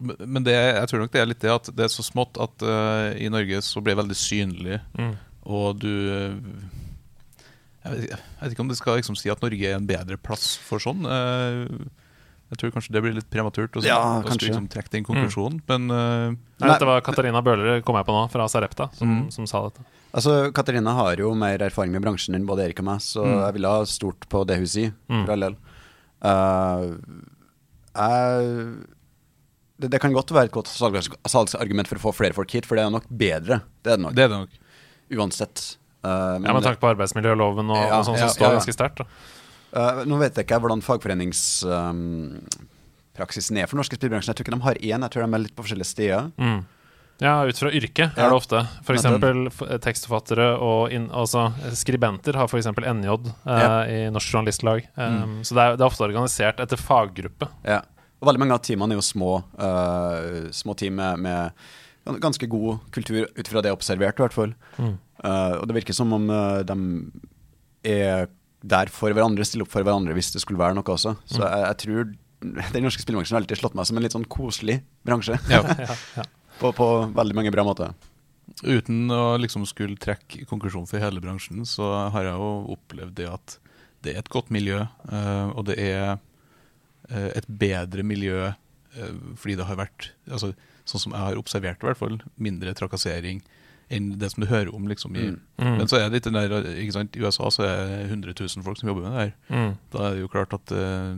Men 0.05 0.45
det, 0.45 0.55
er- 0.55 0.79
jeg 0.81 0.89
tror 0.91 1.01
nok 1.05 1.13
det 1.13 1.21
er 1.23 1.27
litt 1.31 1.41
det 1.45 1.51
at 1.55 1.71
det 1.77 1.85
er 1.87 1.93
så 1.93 2.03
smått 2.05 2.39
at 2.41 2.63
uh, 2.63 3.13
i 3.17 3.29
Norge 3.33 3.61
så 3.65 3.81
blir 3.83 3.95
det 3.97 4.03
veldig 4.05 4.17
synlig, 4.21 4.81
Mm. 4.99 5.15
og 5.47 5.79
du 5.81 5.91
jeg 7.85 7.93
vet, 7.93 8.01
ikke- 8.05 8.17
jeg 8.19 8.41
vet 8.43 8.53
ikke 8.55 8.61
om 8.65 8.69
det 8.69 8.77
skal 8.79 8.97
liksom 8.97 9.17
si 9.17 9.29
at 9.31 9.43
Norge 9.43 9.61
er 9.69 9.77
en 9.77 9.87
bedre 9.87 10.17
plass 10.17 10.57
for 10.57 10.79
sånn. 10.79 11.05
Uh, 11.05 11.89
jeg 12.53 12.59
tror 12.61 12.71
kanskje 12.77 12.93
det 12.93 13.03
blir 13.03 13.15
litt 13.17 13.29
prematurt 13.33 13.73
å, 13.77 13.83
Ja, 13.85 14.23
liksom 14.23 14.69
trekke 14.71 14.91
den 14.93 15.05
konklusjonen, 15.05 15.61
men 15.69 15.91
uh, 15.91 16.31
Nei, 16.31 16.37
Nei, 16.61 16.69
dette 16.71 16.87
var 16.87 17.01
Katarina 17.03 17.43
Bøhler, 17.43 17.83
kom 17.83 17.97
jeg 17.97 18.07
på 18.07 18.15
nå, 18.15 18.31
fra 18.31 18.47
Sarepta, 18.49 18.91
som, 18.95 19.09
Mm. 19.25 19.33
som 19.33 19.47
sa 19.47 19.65
dette. 19.69 19.85
Altså, 20.15 20.53
Katarina 20.55 20.95
har 20.95 21.17
jo 21.19 21.35
mer 21.35 21.59
erfaring 21.59 21.91
med 21.93 22.03
bransjen 22.05 22.35
enn 22.37 22.47
både 22.47 22.65
Erik 22.69 22.79
og 22.79 22.85
meg, 22.87 23.01
så 23.01 23.25
Mm. 23.25 23.41
jeg 23.47 23.53
ville 23.55 23.69
ha 23.69 23.85
stort 23.85 24.29
på 24.29 24.47
det 24.47 24.57
hun 24.59 24.67
sier, 24.67 24.93
Mm. 25.11 25.25
for 25.25 25.33
all 25.33 25.41
del. 25.41 25.57
Uh, 26.23 26.97
jeg 27.95 28.87
det, 29.85 29.91
det 29.93 30.01
kan 30.03 30.15
godt 30.17 30.33
være 30.35 30.49
et 30.51 30.55
godt 30.57 30.69
salgsargument 30.73 31.89
for 31.91 32.01
å 32.01 32.05
få 32.09 32.13
flere 32.25 32.35
folk 32.37 32.51
hit, 32.57 32.67
for 32.69 32.75
det 32.81 32.85
er 32.89 32.93
nok 32.95 33.07
bedre. 33.09 33.61
Det 33.85 33.91
er 33.95 33.99
det 34.01 34.05
nok. 34.09 34.15
det 34.19 34.25
er 34.27 34.33
nok. 34.35 34.53
Uansett. 35.15 35.59
Uh, 36.05 36.37
men 36.41 36.49
Ja, 36.51 36.55
Med 36.57 36.65
tanke 36.67 36.81
på 36.83 36.91
arbeidsmiljøloven 36.93 37.67
og, 37.73 37.79
Ja, 37.81 38.01
og 38.01 38.05
sånn 38.09 38.19
som 38.21 38.29
ja, 38.29 38.35
står 38.35 38.57
ganske 38.59 38.75
sterkt. 38.77 38.99
uh, 39.05 40.03
nå 40.09 40.15
vet 40.21 40.35
jeg 40.37 40.45
ikke 40.49 40.61
hvordan 40.65 40.83
fagforeningspraksisen 40.85 43.61
er 43.63 43.67
for 43.71 43.77
norske 43.81 43.97
spillbransjen. 43.99 44.31
Jeg 44.33 44.37
tror 44.41 44.47
ikke 44.49 44.57
de 44.59 44.67
har 44.69 44.77
én, 44.81 45.01
jeg 45.07 45.11
tror 45.15 45.23
de 45.25 45.29
er 45.39 45.45
litt 45.45 45.57
på 45.57 45.65
forskjellige 45.67 45.93
steder. 45.93 46.23
Mm. 46.41 46.61
Ja, 47.23 47.35
ut 47.47 47.55
fra 47.61 47.71
yrke 47.71 48.09
Ja. 48.11 48.25
er 48.27 48.33
det 48.33 48.37
ofte. 48.41 48.59
For 48.83 48.93
eksempel 48.97 49.47
f- 49.47 49.63
tekstforfattere 49.85 50.49
og 50.59 50.91
in, 50.93 51.05
altså, 51.15 51.45
skribenter 51.79 52.35
har 52.35 52.49
f.eks. 52.51 52.67
NJ 52.67 53.07
eh, 53.47 53.83
i 53.87 54.11
Norsk 54.11 54.33
Journalistlag. 54.35 54.83
Um, 54.99 55.39
Så 55.47 55.55
det 55.55 55.63
er, 55.63 55.77
det 55.79 55.85
er 55.85 55.87
ofte 55.93 56.03
organisert 56.09 56.59
etter 56.59 56.75
faggruppe. 56.77 57.47
Ja. 57.65 57.83
Og 58.25 58.31
veldig 58.31 58.41
mange 58.41 58.57
av 58.57 58.63
teamene 58.65 58.97
er 58.97 59.01
jo 59.03 59.05
små, 59.05 59.31
uh, 59.61 60.49
små 60.57 60.73
team 60.81 60.97
med, 60.97 61.21
med 61.21 62.17
ganske 62.25 62.49
god 62.49 62.81
kultur, 62.95 63.27
ut 63.29 63.49
fra 63.51 63.61
det 63.61 63.69
jeg 63.69 63.75
har 63.77 63.81
observert, 63.81 64.17
i 64.17 64.25
hvert 64.25 64.37
fall. 64.37 64.55
Mm. 64.81 64.95
Uh, 65.21 65.55
og 65.61 65.69
det 65.69 65.77
virker 65.77 65.97
som 65.97 66.13
om 66.17 66.25
uh, 66.33 66.63
de 66.65 66.79
er 67.85 68.27
der 68.65 68.89
for 68.89 69.13
hverandre, 69.13 69.45
stiller 69.45 69.67
opp 69.67 69.73
for 69.75 69.85
hverandre 69.85 70.17
hvis 70.17 70.33
det 70.33 70.41
skulle 70.41 70.61
være 70.61 70.77
noe 70.79 70.89
også. 70.97 71.15
Så 71.29 71.43
Mm. 71.43 71.45
jeg, 71.45 71.65
jeg 71.69 71.77
tror 71.83 72.15
den 72.75 72.85
norske 72.85 73.03
spillbransjen 73.05 73.37
har 73.37 73.43
alltid 73.43 73.61
slått 73.61 73.77
meg 73.77 73.87
som 73.89 73.97
en 73.97 74.05
litt 74.05 74.17
sånn 74.17 74.27
koselig 74.29 74.79
bransje. 75.05 75.37
Ja. 75.53 75.61
ja, 75.89 75.97
ja. 76.17 76.25
på, 76.61 76.73
på 76.77 76.89
veldig 77.17 77.37
mange 77.37 77.53
bra 77.53 77.65
måter. 77.65 77.93
Uten 78.65 79.09
å 79.13 79.37
liksom 79.41 79.65
skulle 79.69 79.97
trekke 80.01 80.45
konklusjon 80.49 80.89
for 80.89 81.01
hele 81.01 81.21
bransjen, 81.25 81.65
så 81.69 82.09
har 82.13 82.25
jeg 82.29 82.37
jo 82.37 82.51
opplevd 82.77 83.17
det 83.21 83.29
at 83.33 83.59
det 84.05 84.13
er 84.15 84.21
et 84.21 84.29
godt 84.33 84.51
miljø, 84.53 84.83
eh, 85.09 85.47
og 85.57 85.65
det 85.71 85.79
er 85.81 86.01
eh, 86.11 86.17
et 87.37 87.47
bedre 87.49 88.03
miljø 88.07 88.47
eh, 88.53 89.13
fordi 89.37 89.57
det 89.61 89.67
har 89.69 89.77
vært, 89.77 90.13
altså, 90.31 90.53
sånn 90.85 91.01
som 91.07 91.13
jeg 91.17 91.21
har 91.21 91.41
observert 91.41 91.83
i 91.83 91.87
hvert 91.91 92.01
fall, 92.01 92.19
mindre 92.37 92.75
trakassering 92.77 93.43
enn 93.93 94.15
det 94.19 94.31
som 94.33 94.41
du 94.45 94.49
hører 94.49 94.73
om. 94.75 94.87
liksom 94.89 95.17
i, 95.17 95.27
Mm. 95.61 95.77
Men 95.79 95.87
så 95.87 95.97
er 96.01 96.09
det 96.09 96.17
litt 96.19 96.25
den 96.25 96.35
der, 96.35 96.65
ikke 96.83 96.93
sant, 96.97 97.15
i 97.17 97.21
USA 97.23 97.51
så 97.53 97.63
er 97.63 97.77
det 97.87 98.11
100 98.11 98.35
000 98.41 98.65
folk 98.65 98.79
som 98.81 98.89
jobber 98.89 99.05
med 99.07 99.13
det 99.13 99.21
her. 99.21 99.33
Mm. 99.53 99.77
Da 99.93 99.99
er 100.09 100.15
det 100.15 100.21
jo 100.25 100.29
klart 100.33 100.53
at 100.57 100.73
uh, 100.73 101.15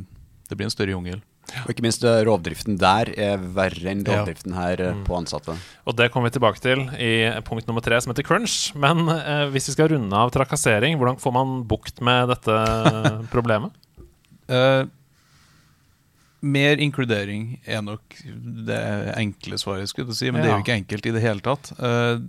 det 0.51 0.57
blir 0.59 0.67
en 0.67 0.75
større 0.75 0.91
jungel. 0.93 1.23
Og 1.63 1.71
ikke 1.71 1.85
minst 1.87 2.03
eh, 2.03 2.25
rovdriften 2.27 2.75
der 2.81 3.13
er 3.23 3.39
verre 3.39 3.93
enn 3.93 4.03
Ja. 4.05 4.25
her 4.59 4.81
mm. 4.97 5.05
på 5.07 5.15
ansatte. 5.17 5.55
Og 5.87 5.95
det 5.97 6.11
kommer 6.11 6.27
vi 6.29 6.35
tilbake 6.41 6.59
til 6.61 6.83
i 6.99 7.31
punkt 7.47 7.69
nummer 7.69 7.81
tre, 7.81 8.01
som 8.03 8.11
heter 8.11 8.27
crunch. 8.27 8.75
Men 8.75 9.07
eh, 9.09 9.47
hvis 9.55 9.69
vi 9.71 9.77
skal 9.77 9.89
runde 9.95 10.11
av 10.13 10.33
trakassering, 10.35 10.99
hvordan 10.99 11.21
får 11.23 11.33
man 11.33 11.63
bukt 11.71 12.03
med 12.03 12.29
dette 12.35 12.57
problemet? 13.35 13.71
Eh, 14.51 14.83
mer 16.47 16.81
inkludering 16.83 17.59
er 17.67 17.83
nok 17.85 18.17
det 18.67 18.81
enkle 19.19 19.59
svaret, 19.61 19.91
skulle 19.91 20.13
jeg 20.15 20.21
si, 20.21 20.31
men 20.31 20.43
det 20.43 20.51
er 20.51 20.57
jo 20.59 20.65
ikke 20.65 20.79
enkelt 20.81 21.09
i 21.11 21.15
det 21.17 21.23
hele 21.25 21.43
tatt. 21.45 21.73
Eh, 21.79 22.21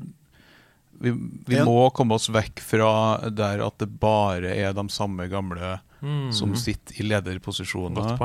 vi 0.97 1.11
vi 1.45 1.55
Ja. 1.59 1.65
må 1.65 1.91
komme 1.93 2.15
oss 2.17 2.27
vekk 2.33 2.59
fra 2.65 3.29
der 3.29 3.61
at 3.65 3.77
det 3.77 3.91
bare 4.01 4.49
er 4.55 4.73
de 4.73 4.87
samme 4.89 5.29
gamle 5.29 5.79
Mm. 6.01 6.31
som 6.31 6.51
sitter 6.55 6.93
i 7.01 7.07
lederposisjoner. 7.07 8.19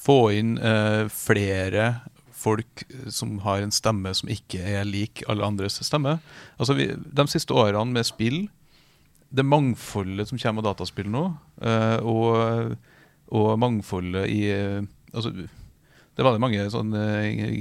Få 0.00 0.32
inn 0.32 0.54
uh, 0.58 1.08
flere 1.12 2.00
folk 2.32 2.84
som 3.12 3.34
har 3.44 3.60
en 3.60 3.70
stemme 3.70 4.14
som 4.16 4.30
ikke 4.32 4.58
er 4.64 4.84
lik 4.88 5.20
alle 5.28 5.44
andres 5.44 5.76
stemme. 5.84 6.14
Altså 6.58 6.74
vi, 6.74 6.86
De 6.96 7.26
siste 7.28 7.52
årene 7.52 7.92
med 7.92 8.06
spill, 8.08 8.48
det 9.30 9.44
mangfoldet 9.44 10.26
som 10.28 10.38
kommer 10.40 10.64
av 10.64 10.72
dataspill 10.72 11.10
nå, 11.12 11.36
uh, 11.62 11.98
og, 12.00 12.76
og 13.30 13.58
mangfoldet 13.60 14.26
i 14.32 14.40
eh, 14.50 14.80
altså, 15.14 15.30
Det 16.16 16.24
var 16.26 16.32
det 16.34 16.40
mange 16.44 16.64
sånne 16.68 17.02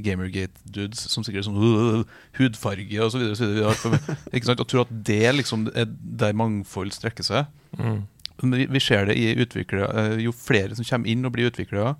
Gamergate-dudes 0.04 1.06
som 1.14 1.24
sikkert 1.24 1.46
er 1.46 1.48
sånn 1.48 1.60
«Øh, 1.62 2.02
hudfarge 2.40 3.00
og 3.04 3.12
så 3.14 3.22
videre. 3.22 3.68
Og 3.70 3.76
så 3.80 3.92
videre. 3.94 4.18
Ikke 4.36 4.50
sant? 4.50 4.60
Og 4.60 4.68
tror 4.68 4.82
at 4.88 4.92
det 5.08 5.36
liksom 5.38 5.70
er 5.76 5.88
der 5.88 6.34
mangfold 6.36 6.92
strekker 6.96 7.24
seg. 7.24 7.48
Mm. 7.80 8.02
Men 8.42 8.58
vi, 8.58 8.66
vi 8.74 8.80
ser 8.84 9.06
det 9.08 9.16
i 9.22 9.30
utviklere. 9.40 9.88
eh, 10.18 10.18
Jo 10.26 10.34
flere 10.36 10.76
som 10.76 10.84
kommer 10.88 11.08
inn 11.14 11.24
og 11.26 11.32
blir 11.36 11.48
utviklere, 11.52 11.96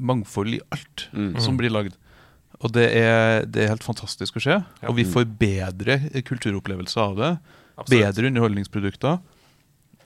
mangfold 0.00 0.54
i 0.56 0.60
alt 0.72 1.08
Mm. 1.12 1.38
som 1.44 1.56
blir 1.60 1.70
lagd. 1.70 1.94
Og 2.60 2.72
det 2.74 2.88
er, 2.96 3.44
det 3.46 3.62
er 3.62 3.68
helt 3.76 3.84
fantastisk 3.86 4.34
å 4.36 4.42
se. 4.42 4.56
Ja. 4.82 4.88
Og 4.88 4.96
vi 4.96 5.04
får 5.06 5.28
bedre 5.38 6.00
kulturopplevelser 6.26 7.00
av 7.04 7.16
det. 7.20 7.32
Absolutt. 7.78 7.92
Bedre 8.16 8.26
underholdningsprodukter. 8.32 9.20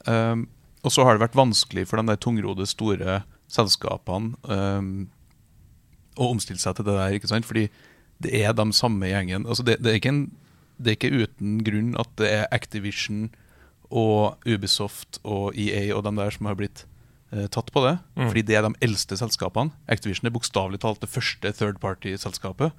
Um, 0.05 0.49
og 0.85 0.91
så 0.93 1.05
har 1.07 1.15
det 1.17 1.23
vært 1.23 1.39
vanskelig 1.39 1.87
for 1.89 1.97
de 2.03 2.11
der 2.11 2.19
tungrodde, 2.21 2.67
store 2.69 3.23
selskapene 3.53 4.37
um, 4.49 4.93
å 6.21 6.29
omstille 6.33 6.61
seg 6.61 6.77
til 6.77 6.89
det 6.89 6.97
der. 6.97 7.17
ikke 7.17 7.31
sant? 7.31 7.49
Fordi 7.49 7.67
det 8.23 8.33
er 8.43 8.55
de 8.57 8.67
samme 8.77 9.09
gjengen. 9.09 9.47
Altså 9.47 9.65
det, 9.67 9.79
det, 9.83 9.93
er 9.93 10.01
ikke 10.01 10.13
en, 10.13 10.25
det 10.79 10.93
er 10.93 10.99
ikke 10.99 11.25
uten 11.25 11.59
grunn 11.67 11.93
at 12.01 12.13
det 12.21 12.31
er 12.31 12.49
Activision 12.55 13.29
og 13.93 14.41
Ubisoft 14.49 15.21
og 15.23 15.57
EA 15.59 15.91
og 15.97 16.07
de 16.07 16.15
der 16.17 16.33
som 16.33 16.49
har 16.49 16.57
blitt 16.59 16.87
uh, 17.35 17.47
tatt 17.53 17.73
på 17.75 17.85
det. 17.85 17.99
Mm. 18.17 18.27
Fordi 18.29 18.47
det 18.49 18.59
er 18.59 18.67
de 18.67 18.73
eldste 18.89 19.19
selskapene. 19.21 19.75
Activision 19.91 20.29
er 20.29 20.35
bokstavelig 20.35 20.83
talt 20.85 21.05
det 21.05 21.13
første 21.13 21.53
third 21.59 21.81
party-selskapet. 21.83 22.73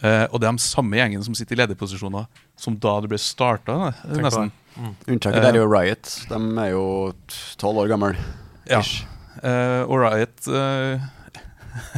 Uh, 0.00 0.24
og 0.32 0.40
det 0.40 0.48
er 0.48 0.56
de 0.56 0.64
samme 0.64 0.96
gjengen 0.96 1.24
som 1.24 1.36
sitter 1.36 1.58
i 1.58 1.64
lederposisjoner 1.64 2.24
som 2.56 2.78
da 2.80 2.96
det 3.04 3.12
ble 3.12 3.20
starta. 3.20 3.92
Det. 4.08 4.48
Mm. 4.72 4.94
Unntaket 5.04 5.36
Eh. 5.36 5.42
der 5.44 5.52
er 5.52 5.60
jo 5.60 5.68
Riot. 5.68 6.12
De 6.30 6.38
er 6.64 6.70
jo 6.72 6.84
tolv 7.60 7.84
år 7.84 7.92
gamle. 7.92 8.14
Ja. 8.70 8.80
Ish. 8.80 9.04
Eh, 9.40 9.82
og 9.86 9.96
Riot 10.02 10.48
eh, 10.52 11.06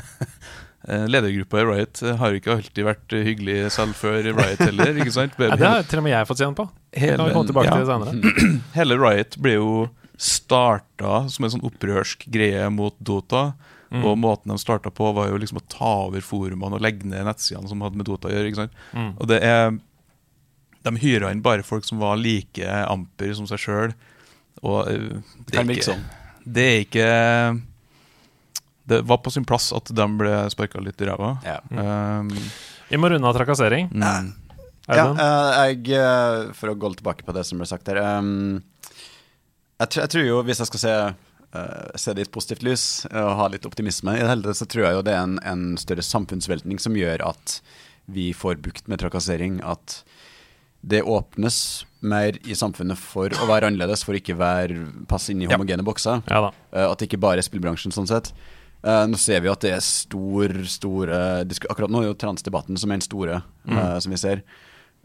eh, 0.89 1.05
Ledergruppa 1.11 1.61
i 1.61 1.67
Riot 1.67 2.03
har 2.21 2.31
jo 2.31 2.41
ikke 2.41 2.55
alltid 2.55 2.87
vært 2.87 3.17
hyggelig 3.27 3.59
selv 3.75 3.99
før 3.99 4.21
Riot 4.23 4.63
heller. 4.63 4.95
ikke 5.03 5.17
sant? 5.17 5.37
Ja, 5.43 5.59
det 5.59 5.73
har 5.73 5.91
til 5.91 6.03
og 6.03 6.07
med 6.07 6.15
jeg 6.15 6.31
fått 6.31 6.45
kjenne 6.45 6.59
på. 6.59 6.69
Hele, 6.95 7.19
kan 7.19 7.29
vi 7.29 7.37
komme 7.37 7.51
tilbake 7.51 7.71
ja, 7.73 7.77
til 7.81 7.91
senere. 7.91 8.35
Hele 8.79 8.99
Riot 9.01 9.39
ble 9.43 9.59
jo 9.59 9.71
starta 10.15 11.25
som 11.33 11.47
en 11.47 11.57
sånn 11.57 11.65
opprørsk 11.67 12.29
greie 12.33 12.69
mot 12.71 12.95
Dota. 13.03 13.53
Mm. 13.95 14.03
Og 14.09 14.17
måten 14.19 14.51
de 14.51 14.59
starta 14.59 14.91
på, 14.91 15.11
var 15.15 15.29
jo 15.31 15.39
liksom 15.39 15.61
å 15.61 15.67
ta 15.71 15.91
over 16.09 16.25
forumene 16.25 16.79
og 16.79 16.83
legge 16.83 17.07
ned 17.07 17.27
nettsidene 17.29 17.71
som 17.71 17.83
hadde 17.85 17.99
med 17.99 18.09
Dota 18.09 18.31
å 18.31 18.33
gjøre. 18.33 18.51
ikke 18.51 18.65
sant? 18.65 18.81
Mm. 18.95 19.13
Og 19.19 19.29
det 19.31 19.43
er 19.47 19.77
De 20.85 20.93
hyra 21.01 21.31
inn 21.33 21.41
bare 21.41 21.65
folk 21.65 21.87
som 21.89 21.97
var 22.03 22.19
like 22.21 22.69
amper 22.91 23.31
som 23.39 23.47
seg 23.49 23.63
sjøl. 23.63 23.95
Og 24.61 24.85
det, 24.89 25.23
det, 25.49 25.55
Kan 25.57 25.71
virke 25.71 25.87
sånn. 25.87 26.03
Det 26.45 26.65
er 26.69 26.83
ikke 26.85 27.09
Det 28.85 29.01
var 29.09 29.19
på 29.25 29.33
sin 29.33 29.47
plass 29.49 29.73
at 29.73 29.89
de 29.97 30.07
ble 30.21 30.33
sparka 30.53 30.81
litt 30.85 31.01
i 31.01 31.09
ræva. 31.09 31.35
Ja. 31.47 31.59
Um, 31.73 32.29
Vi 32.91 33.01
må 33.01 33.09
runde 33.09 33.29
av 33.29 33.37
trakassering. 33.37 33.89
mm. 33.93 34.33
Ja, 34.85 35.07
eh, 35.17 35.61
jeg, 35.71 35.95
eh, 35.97 36.51
for 36.53 36.69
å 36.69 36.77
gå 36.77 36.91
tilbake 36.93 37.25
på 37.25 37.33
det 37.33 37.47
som 37.49 37.57
ble 37.57 37.65
sagt 37.65 37.89
her 37.89 37.97
um, 38.19 38.59
jeg, 39.81 39.89
tror, 39.89 40.03
jeg 40.03 40.11
tror 40.13 40.27
jo, 40.27 40.43
hvis 40.45 40.61
jeg 40.61 40.69
skal 40.69 40.83
se, 40.83 40.93
eh, 41.57 41.95
se 41.97 42.13
det 42.13 42.21
i 42.21 42.27
et 42.29 42.35
positivt 42.35 42.67
lys 42.67 42.85
og 43.09 43.31
ha 43.39 43.47
litt 43.49 43.65
optimisme 43.65 44.13
i 44.13 44.21
det 44.21 44.29
hele 44.29 44.45
tatt, 44.45 44.61
så 44.61 44.69
tror 44.69 44.85
jeg 44.85 44.99
jo 44.99 45.07
det 45.07 45.15
er 45.17 45.23
en, 45.25 45.39
en 45.41 45.65
større 45.81 46.05
samfunnsveltning 46.05 46.83
som 46.83 46.99
gjør 47.01 47.25
at 47.31 47.57
vi 48.13 48.29
får 48.37 48.61
bukt 48.61 48.91
med 48.93 49.01
trakassering. 49.01 49.57
At 49.65 50.03
det 50.85 51.01
åpnes 51.03 51.57
mer 52.05 52.37
i 52.45 52.53
samfunnet 52.59 52.99
for 53.01 53.33
å 53.41 53.47
være 53.49 53.71
annerledes, 53.71 54.03
for 54.05 54.17
ikke 54.19 54.37
være 54.37 54.77
passe 55.09 55.31
inn 55.33 55.41
i 55.43 55.47
Ja. 55.49 55.57
homogene 55.57 55.85
bokser. 55.87 56.21
Ja 56.29 56.41
da. 56.45 56.51
Eh, 56.75 56.85
at 56.91 56.99
det 57.01 57.09
ikke 57.09 57.21
bare 57.23 57.41
er 57.41 57.47
spillbransjen 57.47 57.93
sånn 57.97 58.09
sett. 58.11 58.33
Uh, 58.85 59.07
nå 59.09 59.17
ser 59.17 59.41
vi 59.41 59.49
jo 59.49 59.53
at 59.57 59.63
det 59.65 59.71
er 59.73 59.81
stor, 59.81 60.53
store 60.69 61.19
disku- 61.49 61.71
Akkurat 61.73 61.89
nå 61.89 62.03
er 62.03 62.11
jo 62.11 62.15
transdebatten 62.21 62.77
som 62.77 62.91
er 62.93 62.99
den 62.99 63.07
store, 63.07 63.39
eh, 63.67 63.99
som 64.05 64.13
vi 64.13 64.19
ser. 64.21 64.43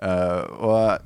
Eh, 0.01 0.41
og 0.59 0.99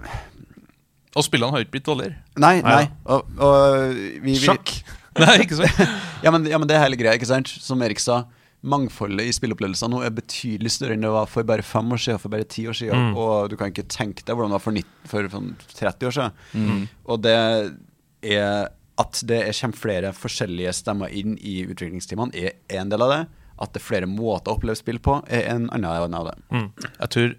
Og 1.15 1.21
spillene 1.27 1.51
har 1.53 1.59
jo 1.61 1.65
ikke 1.67 1.75
blitt 1.77 1.85
dårligere. 1.85 2.15
Nei, 2.41 2.55
Nei 2.65 2.73
nei. 2.79 2.87
Og, 3.05 3.27
og 3.37 3.93
vi, 3.93 4.33
vi, 4.33 4.35
Sjakk! 4.41 4.71
Nei, 5.21 5.35
ikke 5.45 5.59
sant? 5.59 5.91
Ja 6.23 6.31
men, 6.33 6.47
ja, 6.49 6.57
men 6.57 6.67
det 6.67 6.73
er 6.75 6.81
hele 6.87 6.97
greia, 6.97 7.13
ikke 7.13 7.29
sant? 7.29 7.47
Som 7.61 7.83
Erik 7.85 7.99
sa. 8.01 8.23
Mangfoldet 8.63 9.27
i 9.27 9.33
spilleopplevelser 9.35 9.89
nå 9.91 9.99
er 10.05 10.13
betydelig 10.15 10.71
større 10.71 10.95
enn 10.95 11.03
det 11.03 11.11
var 11.11 11.27
for 11.27 11.47
bare 11.47 11.65
fem 11.67 11.89
år 11.91 11.99
siden, 11.99 12.21
for 12.23 12.31
bare 12.31 12.47
ti 12.47 12.63
år 12.71 12.77
siden. 12.79 13.09
Mm. 13.09 13.17
Og 13.19 13.49
du 13.51 13.57
kan 13.59 13.73
ikke 13.73 13.89
tenke 13.91 14.23
deg 14.23 14.37
hvordan 14.37 14.53
det 14.53 14.59
var 14.59 14.63
for, 14.63 14.77
19, 14.79 15.09
for 15.11 15.27
for 15.33 15.81
30 15.81 16.09
år 16.09 16.15
siden. 16.17 16.39
Mm. 16.55 16.85
Og 17.11 17.25
det 17.25 17.35
er 18.23 18.71
at 19.01 19.23
det 19.25 19.39
er 19.41 19.55
kommer 19.57 19.79
flere 19.79 20.11
forskjellige 20.13 20.73
stemmer 20.77 21.13
inn 21.13 21.33
i 21.41 21.63
utviklingstimene, 21.65 22.33
er 22.37 22.79
en 22.79 22.91
del 22.91 23.01
av 23.01 23.13
det. 23.13 23.23
At 23.61 23.73
det 23.73 23.81
er 23.81 23.85
flere 23.87 24.09
måter 24.09 24.51
å 24.51 24.57
oppleve 24.57 24.77
spill 24.77 24.99
på, 25.03 25.19
er 25.27 25.47
en 25.51 25.67
annen 25.73 26.15
av 26.17 26.29
det. 26.29 26.37
Mm. 26.53 26.69
Jeg 26.99 27.09
tror 27.15 27.35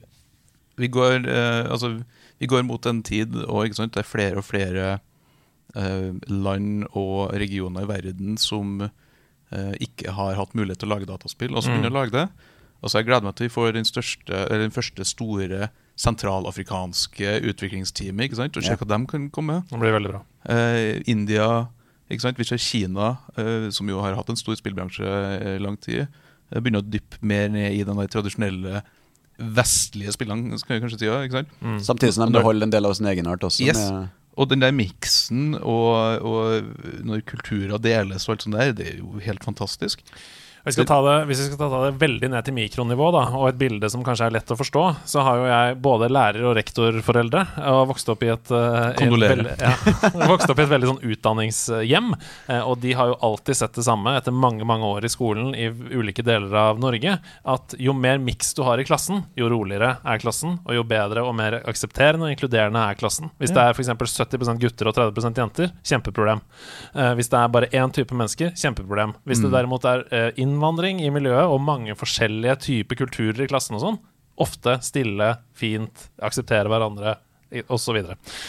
vi 0.77 0.91
går, 0.91 1.29
eh, 1.31 1.70
altså, 1.70 1.93
vi 2.39 2.51
går 2.51 2.64
mot 2.66 2.87
en 2.87 3.03
tid 3.07 3.37
og 3.45 3.66
ikke 3.66 3.79
sant, 3.79 3.95
det 3.95 4.03
er 4.03 4.11
flere 4.11 4.41
og 4.41 4.47
flere 4.47 4.87
eh, 5.79 6.11
land 6.31 6.89
og 6.91 7.35
regioner 7.39 7.87
i 7.87 7.91
verden 7.91 8.39
som 8.41 8.89
ikke 9.81 10.13
har 10.17 10.35
hatt 10.35 10.55
mulighet 10.55 10.79
til 10.83 10.89
å 10.91 10.95
lage 10.97 11.07
dataspill, 11.07 11.55
og 11.57 11.65
Mm. 11.65 11.71
begynner 11.83 11.91
å 11.93 11.99
lage 12.03 12.11
det. 12.13 12.29
Og 12.83 12.91
så 12.91 12.99
jeg 13.01 13.07
gleder 13.07 13.23
meg 13.25 13.35
til 13.37 13.49
vi 13.49 13.55
får 13.55 13.73
den, 13.73 13.85
største, 13.85 14.35
eller 14.51 14.59
den 14.69 14.71
første 14.75 15.05
store 15.09 15.71
sentralafrikanske 15.97 17.39
utviklingsteamet 17.49 18.29
ikke 18.29 18.37
sant, 18.41 18.57
og 18.57 18.63
se 18.65 18.71
Ja. 18.71 18.77
hva 18.77 18.87
de 18.99 19.07
kan 19.07 19.31
komme 19.31 19.47
med. 19.55 19.69
Det 19.71 19.79
blir 19.81 19.93
veldig 20.01 20.11
bra. 20.11 20.23
Eh, 20.47 21.03
India, 21.07 21.69
ikke 22.11 22.21
sant? 22.21 22.37
vi 22.37 22.45
ser 22.45 22.59
Kina, 22.59 23.19
eh, 23.37 23.71
som 23.71 23.89
jo 23.89 24.01
har 24.01 24.15
hatt 24.15 24.29
en 24.29 24.37
stor 24.37 24.55
spillbransje 24.57 25.57
i 25.57 25.59
lang 25.59 25.77
tid, 25.81 26.09
eh, 26.53 26.61
begynner 26.61 26.83
å 26.83 26.91
dyppe 26.91 27.23
mer 27.23 27.49
ned 27.49 27.73
i 27.73 27.83
den 27.85 27.97
der 27.97 28.07
tradisjonelle 28.09 28.83
vestlige 29.39 30.13
spillene, 30.13 30.59
skal 30.59 30.79
vi 30.81 30.87
kanskje 30.87 30.99
si. 30.99 31.07
ja, 31.07 31.23
Ikke 31.23 31.33
sant? 31.33 31.49
Mm. 31.63 31.79
Samtidig 31.81 32.13
som 32.15 32.31
de 32.33 32.39
beholder 32.39 32.63
en 32.65 32.71
del 32.71 32.85
av 32.87 32.95
sin 32.95 33.07
egenart 33.07 33.41
også. 33.41 33.65
Yes. 33.67 33.77
Med, 33.91 34.11
Og 34.35 34.51
den 34.51 34.64
der 34.64 34.74
miksen, 34.74 35.55
og, 35.55 36.22
og 36.26 36.62
når 37.07 37.22
kulturer 37.28 37.78
deles 37.78 38.26
og 38.26 38.35
alt 38.35 38.47
sånt 38.47 38.57
der, 38.59 38.72
det 38.74 38.89
er 38.89 38.97
jo 38.99 39.20
helt 39.22 39.45
fantastisk. 39.47 40.03
Vi 40.65 40.73
skal 40.73 40.87
ta 40.89 40.97
det, 41.05 41.15
hvis 41.29 41.41
vi 41.43 41.47
skal 41.51 41.59
ta 41.61 41.81
det 41.85 41.91
veldig 42.01 42.29
ned 42.33 42.45
til 42.47 42.55
mikronivå, 42.57 43.11
da, 43.12 43.23
og 43.37 43.49
et 43.51 43.59
bilde 43.61 43.89
som 43.93 44.05
kanskje 44.07 44.31
er 44.31 44.35
lett 44.39 44.49
å 44.49 44.57
forstå, 44.57 44.85
så 45.11 45.21
har 45.27 45.37
jo 45.37 45.45
jeg 45.51 45.75
både 45.85 46.09
lærer- 46.09 46.47
og 46.49 46.55
rektorforeldre 46.57 47.43
og 47.69 47.81
vokst 47.91 48.09
opp 48.09 48.23
i 48.25 48.31
et, 48.33 48.53
Kondolerer. 48.97 49.43
et 49.53 49.61
ja, 49.61 49.75
vokst 50.33 50.49
opp 50.49 50.62
i 50.62 50.65
et 50.65 50.71
veldig 50.73 50.89
sånn 50.89 51.03
utdanningshjem. 51.05 52.09
eh, 52.49 52.62
Og 52.65 52.79
de 52.81 52.95
har 52.97 53.11
jo 53.12 53.19
alltid 53.29 53.59
sett 53.61 53.77
det 53.77 53.85
samme 53.85 54.15
etter 54.17 54.33
mange 54.33 54.65
mange 54.65 54.89
år 54.89 55.05
i 55.05 55.11
skolen 55.12 55.53
i 55.55 55.69
ulike 55.69 56.25
deler 56.25 56.55
av 56.57 56.81
Norge. 56.81 57.19
At 57.45 57.77
jo 57.79 57.93
mer 57.93 58.17
miks 58.23 58.55
du 58.57 58.62
har 58.65 58.81
i 58.81 58.87
klassen, 58.89 59.25
jo 59.37 59.51
roligere 59.53 59.99
er 60.01 60.23
klassen, 60.23 60.59
og 60.65 60.75
jo 60.79 60.87
bedre 60.89 61.27
og 61.29 61.35
mer 61.37 61.59
aksepterende 61.61 62.25
og 62.31 62.33
inkluderende 62.35 62.81
er 62.89 62.97
klassen. 62.97 63.29
Hvis 63.39 63.53
det 63.53 63.61
er 63.61 63.77
f.eks. 63.77 63.93
70% 64.15 64.61
gutter 64.65 64.89
og 64.89 64.97
30% 64.97 65.43
jenter, 65.45 65.73
kjempeproblem. 65.85 66.41
Eh, 66.95 67.12
hvis 67.21 67.29
det 67.29 67.39
er 67.43 67.53
bare 67.53 67.69
én 67.75 67.93
type 67.93 68.17
mennesker, 68.17 68.55
kjempeproblem. 68.57 69.12
Hvis 69.29 69.45
det 69.45 69.53
derimot 69.53 69.85
er 69.93 70.07
eh, 70.11 70.31
innvandring 70.55 71.03
i 71.05 71.13
miljøet 71.13 71.51
og 71.51 71.61
mange 71.61 71.99
forskjellige 71.99 72.57
typer 72.71 73.03
kulturer 73.05 73.45
i 73.45 73.51
klassen 73.51 73.77
og 73.77 73.85
sånn, 73.85 74.01
ofte 74.41 74.79
stille, 74.83 75.35
fint, 75.55 76.09
akseptere 76.23 76.71
hverandre. 76.73 77.19
osv. 77.71 78.01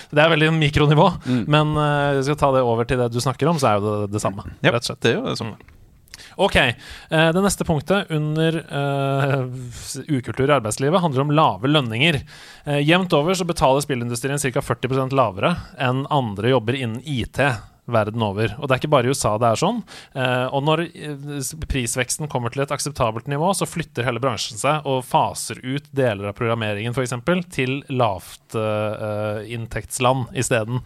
Det 0.10 0.18
er 0.18 0.32
veldig 0.32 0.48
mikronivå, 0.56 1.04
men 1.46 1.76
uh, 1.78 2.16
vi 2.18 2.24
skal 2.26 2.40
ta 2.42 2.48
det 2.56 2.64
over 2.66 2.88
til 2.90 2.98
det 2.98 3.12
du 3.14 3.20
snakker 3.22 3.52
om, 3.52 3.60
så 3.62 3.70
er 3.70 3.78
jo 3.78 3.92
det 4.08 4.14
det 4.16 4.22
samme. 4.24 4.48
Yep, 4.64 4.72
rett 4.74 4.82
og 4.82 4.88
slett. 4.90 5.02
det 5.06 5.12
er 5.12 5.20
jo 5.20 5.26
det 5.28 5.40
samme. 5.42 5.58
Ok, 6.42 6.56
Uh, 7.12 7.30
Det 7.36 7.44
neste 7.44 7.68
punktet 7.68 8.10
under 8.10 8.58
uh, 8.66 9.46
ukultur 10.10 10.50
i 10.50 10.56
arbeidslivet 10.56 11.04
handler 11.04 11.22
om 11.22 11.34
lave 11.38 11.70
lønninger. 11.70 12.18
Uh, 12.66 12.80
jevnt 12.82 13.14
over 13.14 13.38
så 13.38 13.46
betaler 13.46 13.84
spillindustrien 13.86 14.42
ca. 14.42 14.64
40% 14.64 15.14
lavere 15.14 15.54
enn 15.78 16.06
andre 16.10 16.56
jobber 16.56 16.80
innen 16.80 17.04
IT 17.06 17.38
verden 17.86 18.24
over. 18.26 18.56
Og 18.60 18.68
det 18.68 18.74
er 18.76 18.80
ikke 18.82 18.96
bare 18.96 19.08
i 19.08 19.12
USA 19.14 19.32
det 19.42 19.50
er 19.50 19.62
sånn. 19.62 19.80
Eh, 20.18 20.48
og 20.50 20.62
når 20.66 20.78
eh, 20.88 21.16
prisveksten 21.70 22.28
kommer 22.32 22.50
til 22.54 22.62
et 22.66 22.74
akseptabelt 22.74 23.28
nivå, 23.32 23.48
så 23.58 23.66
flytter 23.70 24.06
hele 24.08 24.24
bransjen 24.24 24.58
seg 24.62 24.76
og 24.90 25.08
faser 25.08 25.58
ut 25.64 25.86
deler 25.96 26.26
av 26.32 26.38
programmeringen 26.38 26.94
f.eks. 26.96 27.14
til 27.54 27.72
lavinntektsland 27.92 30.22
uh, 30.30 30.40
isteden. 30.40 30.78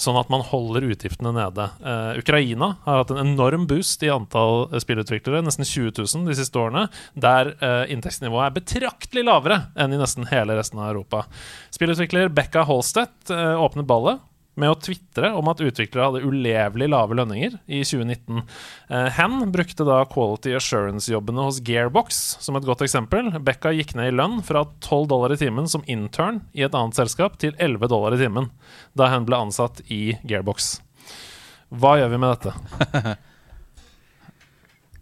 Sånn 0.00 0.20
at 0.20 0.30
man 0.32 0.46
holder 0.46 0.90
utgiftene 0.90 1.32
nede. 1.36 1.64
Eh, 1.84 2.18
Ukraina 2.20 2.68
har 2.84 2.96
hatt 3.02 3.12
en 3.14 3.24
enorm 3.24 3.64
boost 3.70 4.02
i 4.04 4.12
antall 4.12 4.56
spillutviklere, 4.82 5.44
nesten 5.44 5.66
20 5.66 5.92
000 6.02 6.28
de 6.28 6.34
siste 6.38 6.58
årene, 6.60 6.84
der 7.14 7.44
eh, 7.58 7.84
inntektsnivået 7.94 8.46
er 8.48 8.56
betraktelig 8.60 9.24
lavere 9.28 9.58
enn 9.78 9.94
i 9.94 10.00
nesten 10.00 10.24
hele 10.30 10.52
resten 10.58 10.78
av 10.80 10.90
Europa. 10.90 11.18
Spillutvikler 11.74 12.26
Becka 12.34 12.62
Holstedt 12.68 13.32
eh, 13.34 13.54
åpnet 13.60 13.88
ballet 13.90 14.16
med 14.58 14.72
å 14.72 14.78
tvitre 14.82 15.30
om 15.38 15.48
at 15.50 15.60
utviklere 15.62 16.08
hadde 16.08 16.26
ulevelig 16.26 16.88
lave 16.90 17.16
lønninger 17.16 17.54
i 17.70 17.80
2019. 17.86 18.42
Eh, 18.90 19.06
Hen 19.16 19.38
brukte 19.54 19.86
da 19.86 20.00
Quality 20.10 20.56
Assurance-jobbene 20.58 21.46
hos 21.46 21.60
Gearbox 21.66 22.18
som 22.42 22.58
et 22.58 22.66
godt 22.66 22.84
eksempel. 22.86 23.30
Becca 23.46 23.72
gikk 23.76 23.94
ned 23.98 24.10
i 24.10 24.16
lønn 24.16 24.40
fra 24.46 24.64
12 24.82 25.06
dollar 25.12 25.34
i 25.34 25.38
timen 25.40 25.70
som 25.70 25.86
intern 25.86 26.42
i 26.52 26.66
et 26.66 26.76
annet 26.76 26.98
selskap 26.98 27.38
til 27.40 27.54
11 27.58 27.90
dollar 27.92 28.16
i 28.16 28.20
timen 28.20 28.50
da 28.98 29.10
hen 29.14 29.28
ble 29.28 29.38
ansatt 29.38 29.84
i 29.88 30.16
Gearbox. 30.26 30.78
Hva 31.70 31.96
gjør 32.00 32.14
vi 32.14 32.20
med 32.20 32.34
dette? 32.34 33.16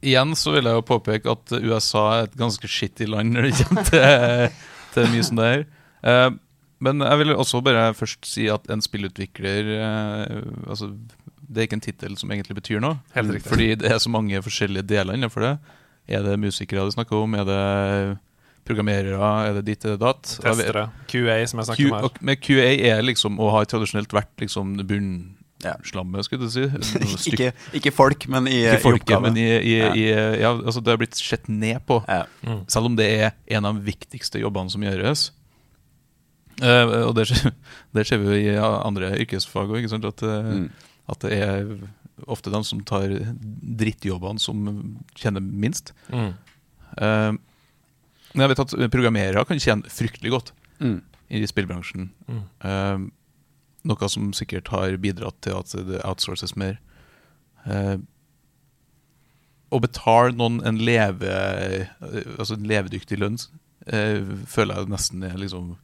Igjen 0.09 0.37
så 0.39 0.53
vil 0.55 0.69
jeg 0.69 0.79
jo 0.79 0.87
påpeke 0.87 1.33
at 1.33 1.57
USA 1.59 2.05
er 2.13 2.29
et 2.29 2.39
ganske 2.39 2.69
skittig 2.71 3.09
land 3.11 3.35
når 3.35 3.49
det 3.49 3.65
kommer 3.65 3.89
til, 3.89 4.63
til 4.95 5.11
mye 5.11 5.27
som 5.27 5.41
det 5.41 5.51
er 5.57 5.67
Eh, 6.03 6.31
men 6.81 7.01
jeg 7.03 7.19
vil 7.19 7.33
også 7.35 7.61
bare 7.65 7.89
først 7.95 8.27
si 8.29 8.47
at 8.53 8.69
en 8.71 8.81
spillutvikler 8.85 9.73
eh, 9.79 10.43
altså, 10.71 10.93
Det 11.49 11.59
er 11.63 11.67
ikke 11.69 11.79
en 11.81 11.85
tittel 11.85 12.17
som 12.21 12.31
egentlig 12.31 12.55
betyr 12.61 12.81
noe. 12.85 12.99
Helt 13.17 13.33
riktig. 13.35 13.51
Fordi 13.51 13.69
det 13.81 13.91
er 13.91 13.99
så 13.99 14.11
mange 14.13 14.41
forskjellige 14.45 14.87
deler 14.87 15.17
innenfor 15.19 15.41
det. 15.47 15.53
Er 16.09 16.23
det 16.25 16.39
musikere 16.41 16.85
du 16.87 16.93
snakker 16.95 17.17
om? 17.23 17.35
Er 17.35 17.45
det 17.49 18.19
programmerere? 18.69 19.31
Er 19.49 19.55
det 19.59 19.65
ditt, 19.71 19.85
er 19.89 19.97
det 19.97 20.03
datt? 20.03 20.23
Testere. 20.45 20.87
QA, 21.09 21.39
som 21.49 21.61
jeg 21.63 21.71
snakker 21.71 21.89
om 21.89 22.03
her. 22.05 22.19
med 22.21 22.41
QA 22.45 22.69
er 22.93 23.03
liksom 23.07 23.39
og 23.41 23.53
har 23.57 23.69
tradisjonelt 23.71 24.13
vært 24.13 24.35
liksom 24.45 24.77
Ja. 25.65 25.73
bunnslammet, 25.75 26.23
skulle 26.25 26.47
du 26.47 26.51
si. 26.53 26.67
Ikke, 27.33 27.49
ikke 27.75 27.91
folk, 27.91 28.29
men 28.31 28.47
i, 28.47 28.61
Ikke 28.69 28.83
folket, 28.85 29.17
i 29.17 29.21
men 29.25 29.37
i, 29.41 29.47
i, 29.59 29.73
Ja. 29.79 29.89
i, 29.91 30.05
ja, 30.45 30.53
altså 30.55 30.79
det 30.85 30.93
har 30.93 31.01
blitt 31.01 31.17
sett 31.19 31.49
ned 31.49 31.81
på. 31.89 31.99
Ja. 32.07 32.27
Selv 32.69 32.87
om 32.87 32.95
det 32.95 33.09
er 33.09 33.33
en 33.57 33.65
av 33.67 33.75
de 33.75 33.83
viktigste 33.89 34.39
jobbene 34.39 34.71
som 34.71 34.85
gjøres. 34.87 35.33
Eh, 36.63 36.93
og 37.07 37.15
det 37.15 37.29
ser, 37.31 37.53
det 37.95 38.07
skjer, 38.09 38.19
vi 38.23 38.33
jo 38.35 38.53
i 38.53 38.57
andre 38.59 39.13
yrkesfag 39.23 39.71
òg, 39.71 39.85
at, 40.09 40.23
eh, 40.23 40.53
Mm. 40.55 40.71
at 41.09 41.21
det 41.21 41.33
er 41.39 41.69
ofte 42.27 42.51
de 42.51 42.63
som 42.67 42.81
tar 42.83 43.09
drittjobbene, 43.79 44.41
som 44.43 44.65
tjener 45.15 45.41
minst. 45.41 45.93
Mm. 46.11 46.33
Eh, 46.99 47.33
men 48.35 48.43
jeg 48.45 48.49
vet 48.51 48.65
at 48.65 48.75
programmerere 48.91 49.45
kan 49.47 49.59
tjene 49.63 49.87
fryktelig 49.89 50.31
godt 50.35 50.53
Mm. 50.81 51.01
i 51.31 51.45
spillbransjen. 51.47 52.11
Mm. 52.29 52.43
Eh, 52.65 52.99
noe 53.89 54.09
som 54.11 54.33
sikkert 54.33 54.69
har 54.75 54.97
bidratt 54.99 55.41
til 55.41 55.55
at 55.57 55.71
det 55.87 56.03
outsources 56.05 56.57
mer. 56.57 56.79
Eh, 57.67 57.97
å 59.71 59.81
betale 59.85 60.33
noen 60.37 60.63
en, 60.67 60.79
leve, 60.81 61.29
altså 62.39 62.57
en 62.57 62.65
levedyktig 62.69 63.19
lønn, 63.21 63.37
eh, 63.87 64.23
føler 64.49 64.81
jeg 64.81 64.89
nesten 64.89 65.25
er 65.29 65.37
liksom 65.37 65.77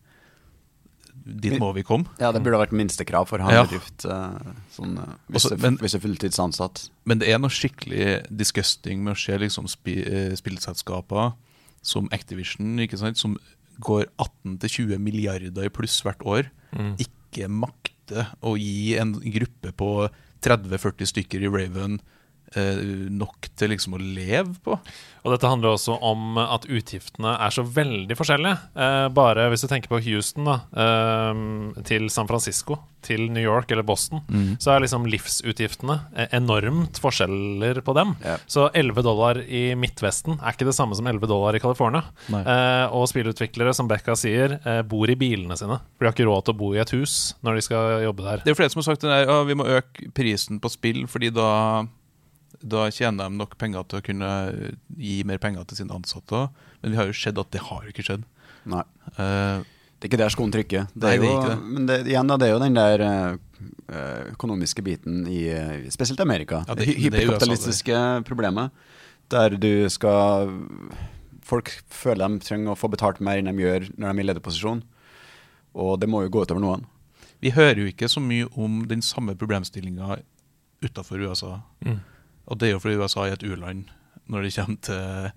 Dit 1.24 1.58
må 1.58 1.72
vi 1.74 1.82
komme. 1.82 2.04
ja, 2.20 2.30
det 2.32 2.42
burde 2.44 2.58
vært 2.60 2.72
minstekrav 2.76 3.26
for 3.28 3.38
å 3.38 3.44
ha 3.44 3.50
Ja. 3.52 3.60
en 3.62 3.66
bedrift. 3.68 4.04
eh, 4.04 4.52
Sånn, 4.76 4.98
eh, 4.98 5.14
hvis, 5.30 5.44
Også- 5.46 5.58
men- 5.62 5.78
hvis 5.78 5.92
du 5.92 5.96
er 5.96 6.00
fulltidsansatt. 6.08 6.90
Men 7.06 7.18
det 7.18 7.28
er 7.28 7.38
noe 7.38 7.48
skikkelig 7.50 8.26
disgusting 8.34 8.98
med 9.02 9.14
å 9.14 9.18
se 9.18 9.38
liksom 9.38 9.66
spi, 9.68 10.04
eh, 10.06 10.34
spillselskaper 10.36 11.34
som 11.82 12.08
Activision, 12.12 12.76
ikke 12.78 12.98
sant, 12.98 13.16
som 13.16 13.38
går 13.80 14.06
18-20 14.18 14.98
milliarder 14.98 15.64
i 15.64 15.68
pluss 15.68 16.02
hvert 16.02 16.18
år, 16.24 16.50
Mm. 16.74 16.96
ikke 16.98 17.48
makter 17.48 18.26
å 18.42 18.56
gi 18.58 18.96
en 18.98 19.14
gruppe 19.14 19.72
på 19.72 20.10
30-40 20.42 21.06
stykker 21.06 21.42
i 21.42 21.48
Raven 21.48 22.00
nok 22.54 23.48
til 23.58 23.72
liksom 23.74 23.96
å 23.96 24.00
leve 24.02 24.54
på. 24.64 24.78
Og 25.24 25.32
dette 25.32 25.48
handler 25.48 25.72
også 25.72 25.96
om 26.04 26.36
at 26.36 26.66
utgiftene 26.68 27.32
er 27.40 27.52
så 27.54 27.64
veldig 27.64 28.16
forskjellige. 28.18 28.58
Eh, 28.76 29.06
bare 29.16 29.46
hvis 29.48 29.64
du 29.64 29.70
tenker 29.70 29.88
på 29.88 30.02
Houston 30.04 30.44
da, 30.50 30.58
eh, 30.76 31.38
til 31.88 32.10
San 32.12 32.28
Francisco, 32.28 32.76
til 33.04 33.26
New 33.32 33.42
York 33.44 33.70
eller 33.72 33.84
Boston, 33.84 34.22
så 34.60 34.72
er 34.72 34.84
liksom 34.84 35.04
livsutgiftene 35.12 35.96
eh, 36.16 36.28
enormt 36.36 37.00
forskjeller 37.00 37.80
på 37.84 37.94
dem. 37.96 38.14
Ja. 38.24 38.36
Så 38.48 38.70
11 38.72 39.04
dollar 39.04 39.40
i 39.44 39.74
Midtvesten 39.76 40.38
er 40.38 40.52
ikke 40.56 40.68
det 40.68 40.76
samme 40.76 40.96
som 40.96 41.08
11 41.08 41.28
dollar 41.28 41.56
i 41.56 41.60
California. 41.60 42.04
Eh, 42.32 42.86
og 42.92 43.08
spillutviklere, 43.08 43.74
som 43.76 43.88
Becca 43.88 44.16
sier, 44.16 44.58
eh, 44.64 44.80
bor 44.88 45.08
i 45.08 45.16
bilene 45.20 45.56
sine. 45.56 45.80
For 45.96 46.04
de 46.04 46.10
har 46.10 46.16
ikke 46.16 46.28
råd 46.28 46.48
til 46.48 46.56
å 46.56 46.60
bo 46.60 46.72
i 46.76 46.80
et 46.84 46.94
hus 46.96 47.34
når 47.44 47.60
de 47.60 47.66
skal 47.68 48.06
jobbe 48.06 48.24
der. 48.28 48.44
Det 48.44 48.52
er 48.52 48.56
jo 48.56 48.60
flere 48.60 48.72
som 48.76 48.80
har 48.84 48.90
sagt 48.92 49.04
at 49.08 49.28
ja, 49.28 49.42
vi 49.48 49.56
må 49.60 49.68
øke 49.68 50.12
prisen 50.16 50.60
på 50.60 50.72
spill, 50.72 51.04
fordi 51.08 51.32
da, 51.34 51.50
da 52.64 52.86
tjener 52.90 53.28
de 53.28 53.36
nok 53.36 53.58
penger 53.60 53.84
til 53.90 54.00
å 54.00 54.04
kunne 54.06 54.30
gi 54.96 55.18
mer 55.28 55.38
penger 55.42 55.66
til 55.68 55.82
sine 55.82 55.92
ansatte. 55.96 56.46
Men 56.82 56.94
vi 56.94 56.98
har 57.00 57.10
jo 57.10 57.16
sett 57.18 57.38
at 57.40 57.50
det 57.52 57.60
har 57.68 57.84
ikke 57.90 58.04
skjedd. 58.06 58.24
Nei. 58.72 58.82
Uh, 59.18 59.60
Det 60.00 60.08
er 60.08 60.10
ikke 60.10 60.20
der 60.20 60.32
skoen 60.32 60.52
trykker. 60.52 60.86
Det 60.92 61.04
Nei, 61.04 61.12
er 61.16 61.20
det 61.20 61.26
er 61.28 61.32
jo, 61.32 61.36
ikke 61.40 61.50
det. 61.52 61.72
Men 61.76 61.86
det, 61.88 61.98
igjen, 62.12 62.28
da, 62.28 62.36
det 62.40 62.46
er 62.48 62.52
jo 62.54 62.62
den 62.62 62.74
der 62.76 63.04
eh, 63.04 63.36
eh, 63.88 64.22
økonomiske 64.34 64.82
biten 64.84 65.22
i 65.30 65.42
eh, 65.52 65.86
spesielt 65.94 66.20
Amerika. 66.20 66.62
Ja, 66.68 66.74
det- 66.76 66.88
er 66.88 66.98
hyperkapitalistiske 67.06 68.00
problemet. 68.28 68.72
Der 69.32 69.56
du 69.56 69.88
skal 69.88 70.50
Folk 71.44 71.68
føler 71.92 72.28
de 72.32 72.40
trenger 72.40 72.72
å 72.72 72.78
få 72.80 72.88
betalt 72.92 73.18
mer 73.20 73.36
enn 73.40 73.48
de 73.50 73.52
gjør 73.60 73.90
når 73.98 74.06
de 74.06 74.12
er 74.12 74.20
i 74.22 74.26
lederposisjon. 74.30 74.82
Og 75.76 75.98
det 76.00 76.08
må 76.08 76.22
jo 76.24 76.30
gå 76.32 76.44
utover 76.46 76.60
noen. 76.64 76.84
vi 77.44 77.50
hører 77.52 77.76
jo 77.82 77.90
ikke 77.90 78.08
så 78.08 78.20
mye 78.24 78.46
om 78.56 78.86
den 78.88 79.02
samme 79.04 79.34
problemstillinga 79.36 80.18
utafor 80.84 81.20
USA. 81.20 81.58
Mm. 81.84 81.98
Og 82.48 82.58
det 82.60 82.68
er 82.68 82.74
jo 82.74 82.82
fordi 82.82 82.98
USA 83.00 83.26
er 83.28 83.36
et 83.38 83.46
u-land 83.46 83.86
når 84.30 84.46
det 84.46 84.54
kommer 84.56 84.80
til 84.84 85.32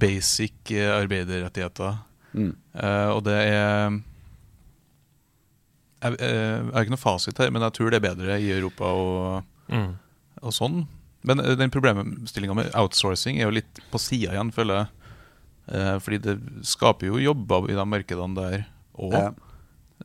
basic 0.00 0.70
eh, 0.72 0.90
arbeiderrettigheter. 0.94 1.98
Mm. 2.32 2.52
Uh, 2.78 3.08
og 3.16 3.24
det 3.26 3.34
er 3.36 3.50
jeg, 6.00 6.14
eh, 6.16 6.30
jeg 6.30 6.70
har 6.72 6.84
ikke 6.86 6.94
noe 6.94 7.02
fasit 7.02 7.40
her, 7.42 7.50
men 7.52 7.64
jeg 7.66 7.74
tror 7.76 7.90
det 7.92 7.98
er 8.00 8.06
bedre 8.06 8.38
i 8.40 8.52
Europa 8.54 8.84
og, 8.96 9.44
Mm. 9.70 9.92
og 10.42 10.54
sånn. 10.56 10.80
Men 11.22 11.36
den 11.38 11.70
problemstillinga 11.70 12.54
med 12.56 12.70
outsourcing 12.74 13.36
er 13.38 13.44
jo 13.44 13.56
litt 13.58 13.80
på 13.92 14.00
sida 14.00 14.32
igjen, 14.32 14.50
føler 14.54 14.80
jeg. 14.80 14.86
Uh, 15.70 15.96
fordi 16.02 16.18
det 16.24 16.38
skaper 16.66 17.06
jo 17.10 17.20
jobber 17.22 17.68
i 17.70 17.76
de 17.76 17.84
markedene 17.86 18.34
der 18.38 18.64
òg. 18.98 19.12
Ja. 19.14 19.30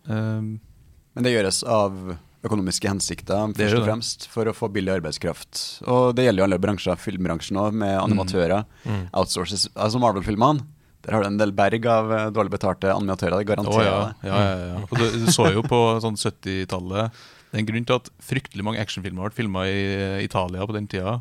Men 0.05 1.23
det 1.23 1.31
gjøres 1.31 1.63
av 1.63 2.17
økonomiske 2.45 2.89
hensikter, 2.89 3.51
først 3.57 3.79
og 3.79 3.87
fremst, 3.87 4.27
for 4.31 4.49
å 4.49 4.53
få 4.55 4.69
billig 4.73 4.93
arbeidskraft. 4.99 5.61
Og 5.91 6.15
det 6.17 6.27
gjelder 6.27 6.43
jo 6.43 6.47
alle 6.49 6.61
bransjer, 6.61 6.99
filmbransjen 7.01 7.59
òg, 7.61 7.75
med 7.81 7.97
animatører. 7.99 8.65
Mm. 8.85 9.05
Outsources. 9.17 9.67
Altså 9.73 10.01
Marvel-filmene, 10.03 10.65
der 11.05 11.13
har 11.13 11.21
du 11.21 11.29
en 11.29 11.39
del 11.39 11.53
berg 11.55 11.85
av 11.89 12.11
eh, 12.13 12.27
dårlig 12.33 12.55
betalte 12.55 12.93
animatører. 12.93 13.37
Det 13.41 13.49
garanterer 13.51 13.87
ja, 13.87 13.97
det. 14.01 14.29
ja, 14.29 14.41
ja, 14.41 14.67
ja. 14.71 14.83
Og 14.87 14.97
du, 14.97 15.05
du 15.25 15.31
så 15.33 15.49
jo 15.53 15.65
på 15.65 15.81
sånn 16.05 16.17
70-tallet 16.17 17.19
Det 17.51 17.59
er 17.59 17.61
en 17.61 17.69
grunn 17.69 17.85
til 17.85 17.99
at 17.99 18.09
fryktelig 18.25 18.65
mange 18.65 18.81
actionfilmer 18.81 19.29
ble 19.29 19.37
filma 19.37 19.67
i 19.69 19.81
eh, 19.93 20.23
Italia 20.25 20.65
på 20.65 20.77
den 20.77 20.89
tida. 20.89 21.19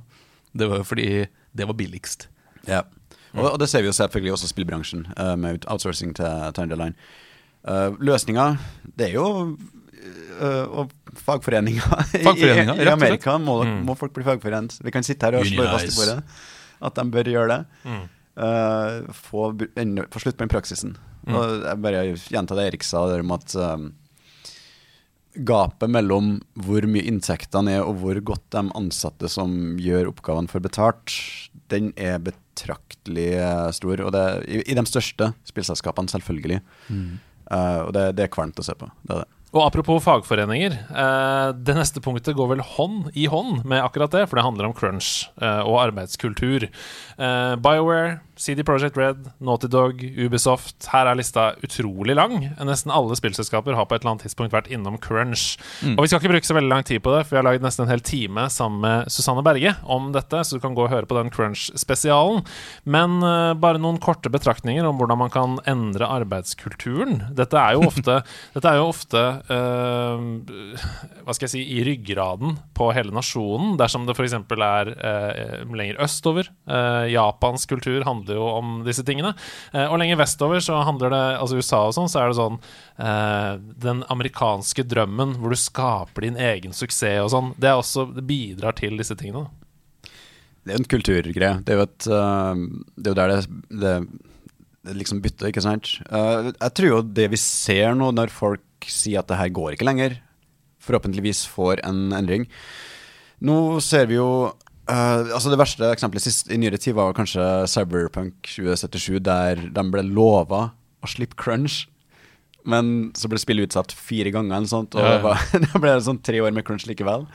Det 0.56 0.70
var 0.70 0.80
jo 0.80 0.88
fordi 0.88 1.08
det 1.54 1.68
var 1.68 1.76
billigst. 1.76 2.28
Ja. 2.68 2.84
Og, 3.34 3.46
og 3.52 3.58
det 3.60 3.68
ser 3.70 3.82
vi 3.82 3.90
jo 3.90 3.96
selvfølgelig 3.96 4.36
også 4.36 4.48
i 4.48 4.54
spillbransjen, 4.54 5.06
eh, 5.18 5.36
med 5.40 5.68
outsourcing 5.70 6.14
til, 6.16 6.50
til 6.54 6.64
andre. 6.64 6.92
Uh, 7.64 7.96
Løsninga, 7.96 8.58
det 8.92 9.06
er 9.08 9.14
jo 9.16 9.56
og 10.68 10.90
fagforeninger. 11.16 11.84
I- 12.18 12.24
I, 12.44 12.50
I. 12.84 12.88
Amerika 12.92 13.38
må, 13.40 13.60
Mm. 13.64 13.84
må 13.88 13.94
folk 13.96 14.12
bli 14.16 14.24
fagforent. 14.26 14.78
Vi 14.84 14.90
kan 14.94 15.02
sitte 15.06 15.26
her 15.30 15.38
og 15.40 15.46
slå 15.48 15.64
fast 15.70 15.88
i 15.92 15.96
bordet 15.96 16.22
at 16.84 16.94
de 16.98 17.04
bør 17.14 17.30
gjøre 17.32 17.48
det. 17.54 17.60
Mm. 17.88 18.02
Uh, 18.34 19.12
få, 19.14 19.44
få 20.10 20.20
slutt 20.24 20.36
på 20.36 20.42
den 20.44 20.50
praksisen. 20.52 20.96
Mm. 21.24 21.34
Og 21.38 21.52
jeg 21.64 21.80
bare 21.84 22.00
gjentar 22.18 22.58
det 22.58 22.64
Erik 22.72 22.82
sa, 22.84 23.04
det 23.08 23.20
om 23.22 23.30
at 23.36 23.54
um, 23.56 23.86
gapet 25.34 25.90
mellom 25.90 26.34
hvor 26.66 26.84
mye 26.86 27.06
inntektene 27.10 27.72
er 27.78 27.86
og 27.86 27.96
hvor 28.02 28.18
godt 28.22 28.44
de 28.54 28.62
ansatte 28.78 29.30
som 29.32 29.54
gjør 29.82 30.10
oppgavene 30.12 30.50
får 30.50 30.62
betalt, 30.66 31.14
den 31.72 31.88
er 31.98 32.20
betraktelig 32.22 33.30
eh, 33.40 33.70
stor. 33.74 34.02
Og 34.06 34.12
det, 34.14 34.24
i, 34.46 34.60
I 34.70 34.76
de 34.78 34.84
største 34.86 35.32
spillselskapene, 35.48 36.10
selvfølgelig. 36.12 36.60
Eh, 36.92 37.80
og 37.86 37.90
det, 37.96 38.04
det 38.18 38.28
er 38.28 38.34
kvalmt 38.34 38.60
å 38.62 38.66
se 38.66 38.76
på. 38.78 38.90
Det 39.02 39.16
er 39.16 39.24
det. 39.24 39.30
Og 39.54 39.62
apropos 39.62 40.02
fagforeninger. 40.02 40.72
Eh, 40.74 41.48
det 41.54 41.76
neste 41.76 42.02
punktet 42.02 42.34
går 42.34 42.48
vel 42.56 42.62
hånd 42.74 43.12
i 43.14 43.28
hånd 43.30 43.62
med 43.62 43.84
akkurat 43.84 44.10
det, 44.10 44.24
for 44.26 44.40
det 44.40 44.46
handler 44.48 44.66
om 44.66 44.74
crunch 44.74 45.28
eh, 45.38 45.62
og 45.62 45.78
arbeidskultur. 45.84 46.66
Eh, 46.66 47.54
BioWare, 47.62 48.16
CD 48.36 48.64
Projekt 48.66 48.96
Red, 48.98 49.28
Naughty 49.38 49.68
Dog, 49.70 50.00
Ubisoft. 50.02 50.88
Her 50.90 51.06
er 51.10 51.18
lista 51.18 51.52
utrolig 51.64 52.16
lang. 52.18 52.36
Nesten 52.66 52.92
alle 52.94 53.16
spillselskaper 53.18 53.76
har 53.78 53.86
på 53.86 53.96
et 53.96 54.02
eller 54.02 54.14
annet 54.14 54.26
tidspunkt 54.26 54.54
vært 54.54 54.70
innom 54.74 54.96
crunch. 54.98 55.54
Og 55.94 56.02
vi 56.02 56.10
skal 56.10 56.20
ikke 56.20 56.32
bruke 56.32 56.48
så 56.48 56.56
veldig 56.56 56.72
lang 56.72 56.86
tid 56.86 57.02
på 57.04 57.12
det, 57.14 57.24
for 57.24 57.36
vi 57.36 57.40
har 57.40 57.46
laget 57.46 57.64
nesten 57.64 57.86
en 57.86 57.92
hel 57.92 58.02
time 58.04 58.46
sammen 58.52 58.82
med 58.84 59.12
Susanne 59.12 59.44
Berge 59.46 59.74
om 59.84 60.10
dette, 60.14 60.42
så 60.42 60.56
du 60.58 60.64
kan 60.64 60.74
gå 60.76 60.86
og 60.86 60.92
høre 60.92 61.08
på 61.10 61.18
den 61.18 61.30
crunch-spesialen. 61.34 62.42
Men 62.84 63.20
uh, 63.22 63.54
bare 63.58 63.82
noen 63.82 64.00
korte 64.02 64.32
betraktninger 64.32 64.86
om 64.88 64.98
hvordan 64.98 65.22
man 65.22 65.34
kan 65.34 65.58
endre 65.70 66.08
arbeidskulturen. 66.20 67.20
Dette 67.36 67.60
er 67.60 67.78
jo 67.78 67.86
ofte, 67.92 68.20
dette 68.56 68.72
er 68.72 68.80
jo 68.80 68.90
ofte 68.90 69.24
uh, 69.50 70.18
hva 71.22 71.36
skal 71.36 71.48
jeg 71.48 71.54
si, 71.54 71.64
i 71.76 71.84
ryggraden 71.86 72.58
på 72.74 72.90
hele 72.96 73.14
nasjonen, 73.14 73.78
dersom 73.80 74.08
det 74.08 74.18
f.eks. 74.18 74.34
er 74.34 74.94
uh, 74.98 75.74
lenger 75.74 76.00
østover. 76.04 76.50
Eh, 76.64 77.06
Japans 77.12 77.66
kultur 77.66 78.04
handler 78.06 78.23
jo 78.32 78.46
om 78.48 78.78
disse 78.86 79.04
tingene. 79.04 79.34
Eh, 79.74 79.84
og 79.84 79.98
lenger 80.00 80.16
vestover 80.22 80.62
så 80.64 80.80
handler 80.88 81.12
det 81.12 81.22
Altså 81.34 81.58
USA 81.60 81.82
og 81.88 81.92
sånn, 81.96 82.08
så 82.08 82.22
er 82.22 82.30
det 82.30 82.38
sånn 82.38 82.56
eh, 82.96 83.50
Den 83.84 84.00
amerikanske 84.08 84.86
drømmen 84.88 85.36
hvor 85.40 85.52
du 85.52 85.60
skaper 85.60 86.24
din 86.24 86.40
egen 86.40 86.72
suksess 86.72 87.20
og 87.26 87.30
sånn. 87.34 87.52
Det, 87.60 87.74
også, 87.76 88.08
det 88.16 88.24
bidrar 88.24 88.78
til 88.80 88.96
disse 88.96 89.18
tingene. 89.20 89.44
da. 89.44 89.64
Det 90.64 90.72
er 90.72 90.80
en 90.80 90.88
kulturgreie. 90.88 91.60
Det 91.60 91.74
er 91.74 91.80
jo, 91.80 91.84
et, 91.84 92.06
øh, 92.08 92.62
det 92.96 93.10
er 93.10 93.12
jo 93.12 93.18
der 93.18 93.32
det, 93.34 93.40
det, 93.82 93.94
det 94.88 94.96
liksom 94.96 95.20
bytter, 95.24 95.50
ikke 95.50 95.64
sant. 95.64 95.96
Eh, 96.08 96.50
jeg 96.54 96.76
tror 96.78 96.88
jo 96.88 97.00
det 97.04 97.28
vi 97.34 97.40
ser 97.40 97.92
nå, 97.98 98.10
når 98.16 98.32
folk 98.32 98.88
sier 98.88 99.20
at 99.20 99.28
det 99.28 99.40
her 99.40 99.52
går 99.52 99.76
ikke 99.76 99.88
lenger, 99.88 100.16
forhåpentligvis 100.84 101.44
får 101.52 101.84
en 101.88 102.06
endring. 102.16 102.48
Nå 103.44 103.80
ser 103.84 104.08
vi 104.08 104.16
jo 104.16 104.28
øh, 104.88 105.32
altså 105.34 105.50
Det 105.50 105.58
verste 105.58 105.90
eksempelet 105.92 106.22
sist, 106.22 106.50
i 106.52 106.56
nyere 106.60 106.78
tid 106.80 106.94
var 106.94 107.12
kanskje 107.16 107.44
Cyberpunk 107.70 108.34
2077, 108.48 109.18
der 109.24 109.54
de 109.74 109.84
ble 109.90 110.02
lova 110.02 110.72
å 111.04 111.06
slippe 111.10 111.36
crunch. 111.36 111.86
Men 112.64 113.12
så 113.12 113.28
ble 113.28 113.36
spillet 113.38 113.68
utsatt 113.68 113.92
fire 113.92 114.30
ganger, 114.32 114.56
eller 114.56 114.66
sånt, 114.70 114.94
og 114.96 115.00
Ja, 115.04 115.10
ja. 115.10 115.16
det 115.18 115.22
var- 115.74 115.80
ble 115.84 115.96
sånn 116.00 116.22
tre 116.24 116.40
år 116.40 116.52
med 116.56 116.64
crunch 116.64 116.86
likevel. 116.88 117.26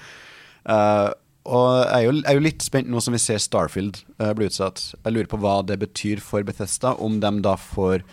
Uh, 0.65 1.11
og 1.49 1.85
jeg 1.85 1.93
er, 1.93 2.01
jo, 2.05 2.11
jeg 2.19 2.25
er 2.29 2.35
jo 2.37 2.45
litt 2.45 2.61
spent 2.65 2.89
nå 2.89 2.99
som 3.01 3.13
vi 3.13 3.19
ser 3.21 3.37
Starfield 3.41 4.01
uh, 4.21 4.33
bli 4.33 4.45
utsatt. 4.49 4.93
Jeg 5.05 5.13
lurer 5.13 5.29
på 5.29 5.37
hva 5.41 5.59
det 5.65 5.77
betyr 5.81 6.19
for 6.21 6.43
Bethesda, 6.43 6.95
om 6.99 7.19
de 7.21 7.31
da 7.45 7.55
får 7.57 8.03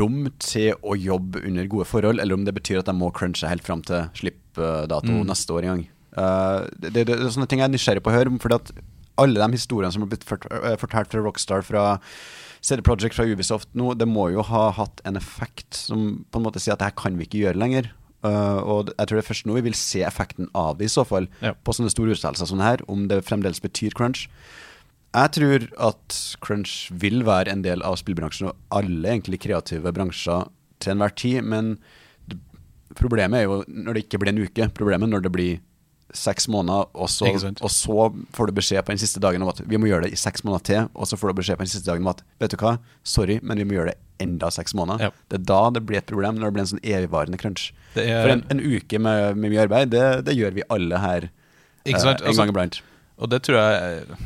rom 0.00 0.26
til 0.42 0.72
å 0.82 0.96
jobbe 0.98 1.44
under 1.46 1.68
gode 1.70 1.86
forhold, 1.86 2.18
eller 2.20 2.34
om 2.34 2.44
det 2.44 2.56
betyr 2.56 2.80
at 2.80 2.88
de 2.88 2.92
må 2.98 3.12
crunche 3.14 3.46
helt 3.48 3.62
fram 3.62 3.82
til 3.86 4.08
slippdato 4.18 5.12
Mm. 5.12 5.26
neste 5.28 5.52
år 5.54 5.62
en 5.62 5.70
gang. 5.76 5.84
Eh, 6.16 6.66
det, 6.80 6.92
det, 6.94 7.06
det 7.10 7.18
er 7.20 7.32
sånne 7.34 7.48
ting 7.50 7.60
jeg 7.62 7.68
er 7.68 7.74
nysgjerrig 7.74 8.04
på 8.04 8.12
å 8.12 8.16
høre, 8.16 8.32
fordi 8.42 8.58
at 8.60 8.72
alle 9.20 9.40
de 9.40 9.56
historiene 9.56 9.92
som 9.94 10.04
har 10.04 10.10
blitt 10.12 10.26
fort, 10.28 10.44
eh, 10.52 10.76
fortalt 10.80 11.12
fra 11.12 11.22
Rockstar, 11.24 11.64
fra 11.64 11.84
CD 12.64 12.82
Projekt, 12.84 13.16
fra 13.16 13.26
Ubisoft 13.28 13.70
nå, 13.78 13.92
det 13.96 14.08
må 14.08 14.30
jo 14.34 14.44
ha 14.48 14.70
hatt 14.76 15.00
en 15.08 15.16
effekt 15.20 15.76
som 15.78 16.24
på 16.32 16.40
en 16.40 16.46
måte 16.48 16.60
sier 16.60 16.74
at 16.74 16.82
det 16.82 16.90
her 16.90 16.98
kan 16.98 17.16
vi 17.20 17.28
ikke 17.28 17.44
gjøre 17.44 17.60
lenger. 17.62 17.92
Uh, 18.24 18.58
og 18.64 18.88
jeg 18.90 19.06
tror 19.06 19.18
det 19.18 19.22
er 19.22 19.28
først 19.28 19.46
nå 19.46 19.54
vi 19.54 19.66
vil 19.68 19.76
se 19.78 20.00
effekten 20.02 20.48
av 20.56 20.80
det, 20.80 20.88
i 20.88 20.90
så 20.90 21.04
fall, 21.06 21.28
Ja. 21.44 21.52
på 21.52 21.74
sånne 21.76 21.92
store 21.92 22.16
utsettelser 22.16 22.48
som 22.48 22.58
det 22.58 22.66
her, 22.66 22.82
om 22.90 23.04
det 23.06 23.20
fremdeles 23.22 23.60
betyr 23.62 23.94
crunch. 23.94 24.24
Jeg 25.14 25.30
tror 25.36 25.68
at 25.78 26.16
crunch 26.42 26.88
vil 26.90 27.22
være 27.28 27.52
en 27.52 27.62
del 27.62 27.84
av 27.86 27.94
spillbransjen 28.00 28.48
og 28.50 28.56
alle 28.74 29.12
egentlig 29.14 29.38
kreative 29.44 29.92
bransjer 29.94 30.48
til 30.82 30.96
enhver 30.96 31.14
tid, 31.14 31.44
men 31.44 31.76
problemet 32.98 33.40
er 33.40 33.46
jo 33.46 33.62
når 33.68 33.94
det 33.94 34.04
ikke 34.06 34.20
blir 34.22 34.32
en 34.32 34.42
uke. 34.42 34.68
Problemet 34.74 35.12
når 35.12 35.22
det 35.28 35.32
blir 35.32 35.60
seks 36.14 36.46
måneder, 36.48 36.86
og 36.94 37.08
så, 37.10 37.26
og 37.60 37.70
så 37.72 37.96
får 38.32 38.46
du 38.46 38.52
beskjed 38.56 38.84
på 38.86 38.92
den 38.94 39.00
siste 39.02 39.20
dagen 39.20 39.42
om 39.42 39.48
at 39.50 39.58
vi 39.66 39.76
må 39.80 39.88
gjøre 39.90 40.06
det 40.06 40.12
i 40.14 40.20
seks 40.20 40.44
måneder 40.46 40.64
til, 40.68 40.84
og 40.94 41.08
så 41.10 41.18
får 41.18 41.32
du 41.32 41.40
beskjed 41.40 41.58
på 41.58 41.64
den 41.66 41.72
siste 41.72 41.90
dagen 41.90 42.06
om 42.06 42.12
at 42.12 42.22
vet 42.40 42.54
du 42.54 42.56
hva, 42.62 42.76
sorry, 43.02 43.40
men 43.42 43.58
vi 43.58 43.66
må 43.66 43.74
gjøre 43.76 43.90
det 43.90 43.98
enda 44.22 44.48
seks 44.54 44.72
måneder. 44.78 45.08
Ja. 45.08 45.10
Det 45.28 45.40
er 45.40 45.44
da 45.50 45.58
det 45.74 45.82
blir 45.88 45.98
et 45.98 46.06
problem, 46.08 46.38
når 46.38 46.46
det 46.50 46.54
blir 46.56 46.64
en 46.64 46.70
sånn 46.76 46.84
evigvarende 46.86 47.40
crunch. 47.42 47.72
Er- 47.96 48.22
For 48.22 48.32
en, 48.36 48.44
en 48.54 48.62
uke 48.62 49.00
med, 49.02 49.36
med 49.36 49.50
mye 49.52 49.64
arbeid, 49.66 49.90
det, 49.92 50.04
det 50.30 50.36
gjør 50.38 50.54
vi 50.60 50.64
alle 50.70 51.02
her 51.02 51.26
eh, 51.28 51.92
en 51.92 51.98
Altså- 51.98 52.38
gang 52.38 52.54
iblant. 52.54 52.80
Og 53.18 53.30
det 53.32 53.42
tror 53.48 53.58
jeg 53.58 54.00
eh, 54.06 54.24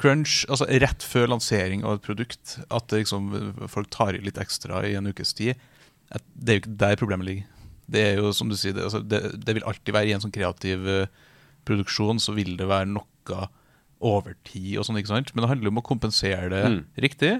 Crunch, 0.00 0.46
altså 0.48 0.64
rett 0.80 1.02
før 1.04 1.26
lansering 1.34 1.82
av 1.84 1.98
et 1.98 2.04
produkt, 2.06 2.54
at 2.72 2.92
liksom, 2.94 3.26
folk 3.68 3.90
tar 3.92 4.16
i 4.16 4.22
litt 4.24 4.38
ekstra 4.40 4.80
i 4.88 4.94
en 4.96 5.10
ukes 5.10 5.34
tid, 5.36 5.58
det 6.34 6.54
er 6.54 6.56
jo 6.56 6.62
ikke 6.62 6.76
der 6.80 6.96
problemet 6.96 7.28
ligger. 7.28 7.48
Det 7.90 8.02
er 8.12 8.20
jo 8.20 8.32
som 8.36 8.50
du 8.50 8.56
sier, 8.58 8.74
det, 8.76 8.84
altså, 8.86 9.00
det, 9.02 9.20
det 9.44 9.56
vil 9.56 9.66
alltid 9.66 9.94
være 9.96 10.10
i 10.10 10.14
en 10.16 10.22
sånn 10.22 10.34
kreativ 10.34 10.86
eh, 10.88 11.06
produksjon, 11.68 12.20
så 12.22 12.34
vil 12.36 12.54
det 12.60 12.68
være 12.70 12.88
noe 12.90 13.48
overtid 14.00 14.78
og 14.80 14.86
sånn, 14.86 14.98
ikke 15.00 15.12
sant? 15.12 15.32
Men 15.34 15.44
det 15.44 15.50
handler 15.52 15.72
om 15.72 15.80
å 15.82 15.86
kompensere 15.86 16.48
det 16.52 16.62
Mm. 16.70 16.78
riktig, 17.04 17.32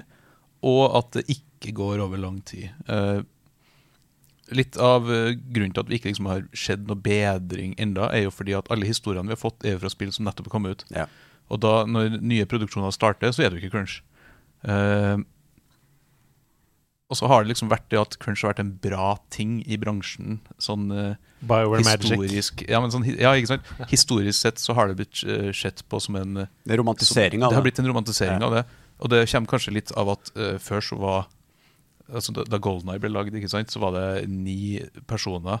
og 0.61 0.83
at 0.99 1.11
det 1.17 1.23
ikke 1.33 1.73
går 1.73 2.03
over 2.03 2.21
lang 2.21 2.41
tid. 2.45 2.69
Uh, 2.87 3.23
litt 4.51 4.77
av 4.77 5.09
eh, 5.09 5.33
grunnen 5.53 5.73
til 5.73 5.81
at 5.83 5.89
vi 5.89 5.97
ikke 5.97 6.11
liksom 6.11 6.27
har 6.29 6.43
skjedd 6.53 6.85
noe 6.89 6.99
bedring 6.99 7.73
enda, 7.81 8.09
er 8.11 8.25
jo 8.27 8.33
fordi 8.35 8.53
at 8.57 8.67
alle 8.73 8.85
historiene 8.89 9.29
vi 9.29 9.35
har 9.35 9.41
fått, 9.41 9.63
er 9.65 9.79
fra 9.79 9.89
spill 9.89 10.11
som 10.11 10.25
nettopp 10.27 10.49
kom 10.51 10.59
kommet 10.61 10.83
ut. 10.83 10.85
Ja. 10.93 11.07
Og 11.51 11.61
da, 11.63 11.85
når 11.87 12.19
nye 12.21 12.45
produksjoner 12.45 12.91
starter, 12.95 13.31
så 13.31 13.43
er 13.43 13.49
det 13.49 13.59
jo 13.59 13.63
ikke 13.65 13.77
crunch. 13.77 14.01
Eh, 14.63 15.17
og 17.11 17.17
så 17.19 17.27
har 17.27 17.43
det 17.43 17.51
liksom 17.51 17.67
vært 17.71 17.89
det 17.91 17.99
at 17.99 18.13
crunch 18.23 18.45
har 18.45 18.53
vært 18.53 18.61
en 18.63 18.71
bra 18.79 19.07
ting 19.35 19.57
i 19.67 19.75
bransjen. 19.79 20.37
Sånn 20.63 20.85
eh, 20.95 21.17
Bioware 21.43 21.83
Magic. 21.83 22.05
historisk 22.07 22.63
ja, 22.69 22.79
men 22.79 22.93
sånn, 22.93 23.03
ja, 23.19 23.33
ikke 23.35 23.49
sant? 23.57 23.67
Historisk 23.91 24.37
sett 24.39 24.61
så 24.61 24.75
har 24.77 24.87
det 24.87 24.95
blitt 25.01 25.23
uh, 25.27 25.49
sett 25.57 25.83
på 25.91 25.99
som 25.99 26.15
en 26.15 26.45
eh, 26.45 26.51
Det 26.63 26.77
er 26.77 26.79
romantisering 26.79 27.43
av 27.43 27.51
Det 27.51 27.59
har 27.59 27.65
blitt 27.65 27.81
en 27.83 27.89
romantisering 27.91 28.39
Ja. 28.39 28.47
av 28.47 28.55
det. 28.55 28.63
Og 29.01 29.11
det 29.11 29.25
kommer 29.27 29.51
kanskje 29.51 29.75
litt 29.75 29.91
av 29.99 30.13
at 30.13 30.31
uh, 30.37 30.55
før 30.61 30.87
så 30.87 30.99
var 31.01 31.27
altså 32.11 32.33
Da, 32.35 32.45
da 32.47 32.59
Golden 32.63 32.93
Eye 32.93 33.01
ble 33.03 33.11
lagd, 33.11 33.35
ikke 33.35 33.51
sant, 33.51 33.71
så 33.71 33.83
var 33.83 33.95
det 33.95 34.07
ni 34.31 34.79
personer 35.07 35.59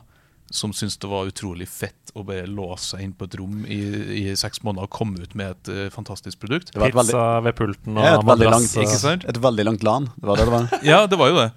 som 0.55 0.73
syntes 0.75 0.99
det 1.01 1.09
var 1.11 1.29
utrolig 1.29 1.67
fett 1.71 2.13
å 2.15 2.25
bare 2.27 2.47
låse 2.49 2.91
seg 2.91 3.05
inn 3.05 3.15
på 3.15 3.27
et 3.29 3.37
rom 3.39 3.63
i, 3.65 3.79
i 4.21 4.23
seks 4.39 4.63
måneder 4.65 4.89
og 4.89 4.93
komme 4.93 5.23
ut 5.23 5.35
med 5.39 5.55
et 5.55 5.71
uh, 5.71 5.87
fantastisk 5.93 6.41
produkt. 6.43 6.73
Det 6.73 6.81
var 6.81 6.91
et 6.91 6.99
veldig, 6.99 7.15
Pizza 7.15 7.39
ved 7.47 7.57
pulten 7.57 7.97
og 7.97 8.05
ja, 8.05 8.17
et 8.17 8.27
veldig 8.27 8.49
madrass. 8.51 8.75
langt, 8.75 8.77
ikke 8.87 9.01
sant? 9.01 9.25
et 9.31 9.41
veldig 9.47 9.67
langt 9.69 9.87
LAN. 9.87 10.11
Det 10.17 10.31
var 10.31 10.41
det 10.41 10.47
det 10.49 10.55
var. 10.57 10.71
Ja, 10.91 11.01
det 11.07 11.19
var 11.19 11.31
jo 11.31 11.39
det. 11.39 11.49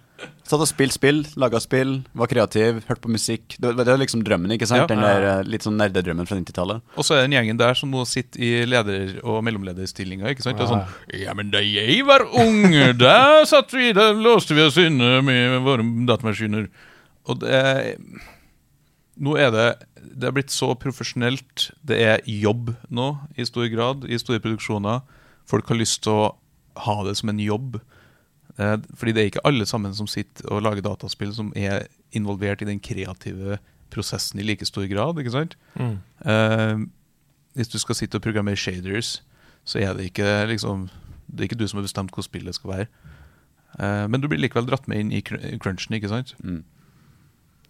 Satt 0.44 0.60
og 0.60 0.68
spilte 0.68 0.94
spill, 0.94 1.22
laga 1.40 1.58
spill, 1.60 1.94
var 2.16 2.28
kreativ, 2.30 2.82
hørte 2.86 3.02
på 3.02 3.10
musikk. 3.12 3.56
Det, 3.56 3.72
det 3.80 3.86
var 3.88 3.98
liksom 4.00 4.22
drømmen, 4.24 4.52
ikke 4.54 4.68
sant? 4.68 4.84
Ja. 4.84 4.88
Den 4.90 5.02
der 5.02 5.26
eh, 5.30 5.46
litt 5.48 5.64
sånn 5.66 5.78
nerdedrømmen 5.80 6.28
fra 6.28 6.36
90-tallet. 6.38 6.84
Og 6.94 7.06
så 7.06 7.16
er 7.16 7.24
den 7.24 7.34
gjengen 7.34 7.58
der 7.60 7.76
som 7.78 7.90
nå 7.92 8.04
sitter 8.08 8.44
i 8.44 8.50
leder- 8.68 9.16
og 9.24 9.40
mellomlederstillinger. 9.46 10.30
ikke 10.30 10.44
sant? 10.44 10.60
Det 10.60 10.66
er 10.66 10.70
sånn, 10.70 10.84
ja, 11.24 11.34
men 11.36 11.50
da 11.52 11.64
jeg 11.64 12.04
var 12.06 12.26
ung, 12.44 12.60
da 13.00 13.42
satt 13.48 13.72
vi, 13.74 13.90
da 13.96 14.10
låste 14.14 14.56
vi 14.56 14.66
oss 14.68 14.78
inne 14.80 15.18
med 15.24 15.58
våre 15.64 15.86
datamaskiner. 16.12 16.68
Og 17.24 17.40
det 17.40 17.64
Nå 19.16 19.36
er 19.38 19.50
det 19.54 19.66
Det 20.04 20.28
er 20.28 20.34
blitt 20.34 20.52
så 20.52 20.74
profesjonelt. 20.78 21.70
Det 21.86 21.98
er 22.02 22.24
jobb 22.28 22.74
nå, 22.90 23.08
i 23.36 23.46
stor 23.46 23.66
grad, 23.72 24.04
i 24.04 24.18
store 24.20 24.42
produksjoner. 24.42 25.02
Folk 25.48 25.68
har 25.68 25.78
lyst 25.80 26.02
til 26.04 26.12
å 26.12 26.32
ha 26.84 26.96
det 27.06 27.16
som 27.18 27.30
en 27.32 27.40
jobb. 27.40 27.78
Eh, 28.58 28.76
fordi 28.94 29.14
det 29.14 29.22
er 29.22 29.30
ikke 29.32 29.46
alle 29.48 29.66
sammen 29.66 29.94
som 29.96 30.06
sitter 30.10 30.46
og 30.52 30.62
lager 30.62 30.84
dataspill, 30.84 31.32
som 31.34 31.52
er 31.56 31.88
involvert 32.14 32.62
i 32.62 32.68
den 32.68 32.82
kreative 32.82 33.58
prosessen 33.94 34.40
i 34.40 34.46
like 34.46 34.66
stor 34.66 34.86
grad. 34.90 35.18
ikke 35.18 35.34
sant? 35.34 35.56
Mm. 35.74 35.98
Eh, 36.26 36.84
hvis 37.54 37.68
du 37.72 37.78
skal 37.78 37.94
sitte 37.94 38.18
og 38.18 38.22
programmere 38.22 38.56
shaders, 38.56 39.22
så 39.64 39.80
er 39.80 39.94
det 39.94 40.10
ikke 40.10 40.46
liksom 40.50 40.90
Det 41.24 41.40
er 41.40 41.44
ikke 41.48 41.56
du 41.58 41.66
som 41.66 41.78
har 41.78 41.86
bestemt 41.86 42.12
hvor 42.12 42.22
spillet 42.22 42.54
skal 42.54 42.70
være. 42.70 42.86
Eh, 43.80 44.06
men 44.06 44.20
du 44.20 44.28
blir 44.28 44.38
likevel 44.38 44.66
dratt 44.68 44.86
med 44.86 45.00
inn 45.00 45.12
i 45.12 45.22
crunchen, 45.22 45.96
ikke 45.96 46.10
sant? 46.12 46.34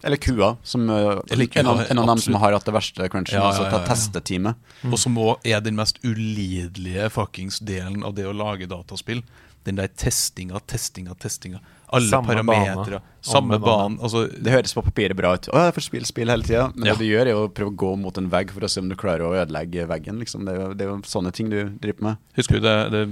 Eller 0.03 0.17
kua, 0.17 0.57
som 0.63 0.89
eh, 0.89 1.19
Eller 1.31 1.45
kua, 1.45 1.59
en, 1.61 1.67
av, 1.67 1.81
en 1.89 1.99
av 1.99 2.07
dem 2.07 2.17
som 2.21 2.33
har 2.41 2.53
hatt 2.53 2.65
det 2.65 2.73
verste 2.75 3.07
crunchen. 3.09 3.37
Ja, 3.39 3.47
altså 3.49 3.63
ja, 3.63 3.71
ja, 3.71 3.79
ja. 3.79 3.85
testeteamet. 3.87 4.55
Og 4.91 4.99
som 5.01 5.15
òg 5.17 5.39
er 5.47 5.61
den 5.65 5.75
mest 5.79 5.97
ulidelige 6.03 7.09
fuckings 7.09 7.59
delen 7.59 8.03
av 8.05 8.13
det 8.17 8.27
å 8.27 8.33
lage 8.35 8.67
dataspill. 8.69 9.23
Den 9.65 9.79
der 9.79 9.87
testinga, 9.87 10.59
testinga, 10.69 11.15
testinga. 11.17 11.59
Alle 11.89 12.05
Samme 12.09 12.27
parametere. 12.35 12.99
bane. 12.99 13.15
Samme 13.25 13.55
Om 13.57 13.61
bane. 13.61 13.97
Altså, 14.03 14.27
Det 14.29 14.51
høres 14.53 14.73
på 14.77 14.83
papiret 14.85 15.17
bra 15.17 15.33
ut. 15.33 15.47
Å, 15.49 15.63
jeg 15.69 15.73
får 15.73 15.85
spille 15.87 16.05
spill 16.05 16.29
hele 16.29 16.43
tida. 16.45 16.67
Men 16.75 16.85
Ja. 16.91 16.93
det 16.93 16.99
du 17.01 17.09
gjør, 17.09 17.25
er 17.31 17.33
å 17.39 17.47
prøve 17.49 17.71
å 17.73 17.75
gå 17.75 17.97
mot 17.97 18.17
en 18.17 18.29
vegg 18.29 18.51
for 18.53 18.61
å 18.61 18.69
se 18.69 18.79
om 18.81 18.89
du 18.89 18.95
klarer 18.95 19.25
å 19.25 19.33
ødelegge 19.33 19.87
veggen. 19.89 20.19
Liksom. 20.21 20.45
Det, 20.45 20.53
er 20.53 20.59
jo, 20.61 20.73
det 20.73 20.85
er 20.85 20.89
jo 20.91 20.99
sånne 21.01 21.31
ting 21.33 21.49
du 21.49 21.63
driver 21.81 22.01
med. 22.11 22.17
husker 22.35 22.59
du 22.59 22.61
det, 22.61 22.77
det 22.91 23.05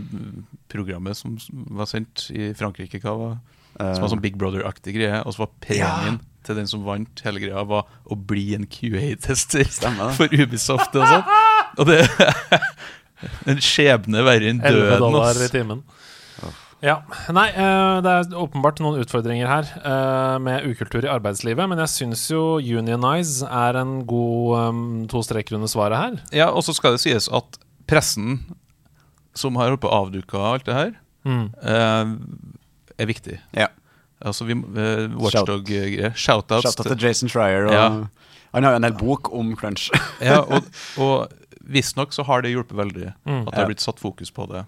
programmet 0.69 1.17
som 1.17 1.37
var 1.73 1.85
sendt 1.89 2.29
i 2.33 2.53
Frankrike? 2.53 2.99
Hva 3.01 3.17
var 3.17 3.37
Eh, 3.79 3.93
Som 3.95 4.03
var 4.03 4.09
sånn 4.11 4.21
Big 4.21 4.35
Brother-aktig 4.37 4.93
greie. 4.93 5.23
Og 5.25 5.33
så 5.33 5.39
var 5.39 5.49
premien 5.59 6.19
til 6.43 6.55
den 6.59 6.67
som 6.69 6.83
vant 6.85 7.21
hele 7.25 7.39
greia, 7.43 7.63
var 7.67 7.85
å 8.05 8.15
bli 8.17 8.53
en 8.57 8.65
QA-tester 8.67 9.65
for 10.17 10.27
Ubisoft. 10.35 10.95
Og 10.95 11.07
sånn 11.07 11.23
Og 11.79 11.87
det 11.89 12.01
En 13.47 13.59
skjebne 13.63 14.19
verre 14.27 14.49
enn 14.51 14.59
11 14.59 14.79
døden. 14.81 14.99
dollar 14.99 15.29
ass. 15.31 15.41
i 15.45 15.51
timen. 15.53 15.83
Ja. 16.83 16.97
Nei, 17.31 17.45
eh, 17.55 18.01
det 18.03 18.11
er 18.11 18.33
åpenbart 18.35 18.81
noen 18.83 18.97
utfordringer 18.99 19.47
her 19.47 19.69
eh, 19.79 20.33
med 20.43 20.65
ukultur 20.67 21.05
i 21.05 21.11
arbeidslivet, 21.13 21.69
men 21.71 21.79
jeg 21.79 21.93
syns 21.93 22.25
jo 22.33 22.57
Unionize 22.59 23.47
er 23.47 23.79
en 23.79 24.01
god 24.09 24.57
um, 24.67 24.81
to 25.07 25.21
streker 25.23 25.55
under 25.55 25.71
svaret 25.71 25.95
her. 26.01 26.17
Ja, 26.35 26.49
Og 26.51 26.65
så 26.67 26.75
skal 26.75 26.97
det 26.97 27.05
sies 27.05 27.29
at 27.31 27.55
pressen 27.87 28.41
som 29.39 29.55
har 29.55 29.71
holdt 29.71 29.85
på 29.85 29.93
å 29.93 30.01
avduke 30.03 30.35
alt 30.43 30.67
det 30.67 30.75
her, 30.75 30.91
Mm. 31.23 31.45
eh, 31.63 32.11
er 32.99 33.07
viktig. 33.07 33.37
Ja. 33.55 33.69
Altså 34.23 34.47
vi, 34.47 34.55
uh, 34.55 35.07
Watchdog-greier. 35.19 36.13
Shoutouts. 36.15 36.67
Shout 36.73 36.87
til 36.87 37.07
Jason. 37.07 37.29
Og 37.33 37.73
Ja. 37.73 37.87
Han 38.53 38.63
har 38.63 38.75
jo 38.75 38.77
en 38.77 38.83
hel 38.85 38.93
bok 38.93 39.33
om 39.33 39.55
crunch. 39.57 39.89
ja, 40.21 40.39
og, 40.41 40.63
og 41.03 41.31
visstnok 41.63 42.13
så 42.13 42.23
har 42.27 42.43
det 42.45 42.53
hjulpet 42.53 42.77
veldig 42.77 43.13
Mm. 43.25 43.47
at 43.47 43.53
det 43.53 43.59
har 43.59 43.69
blitt 43.71 43.81
satt 43.81 43.99
fokus 43.99 44.31
på 44.31 44.45
det. 44.51 44.65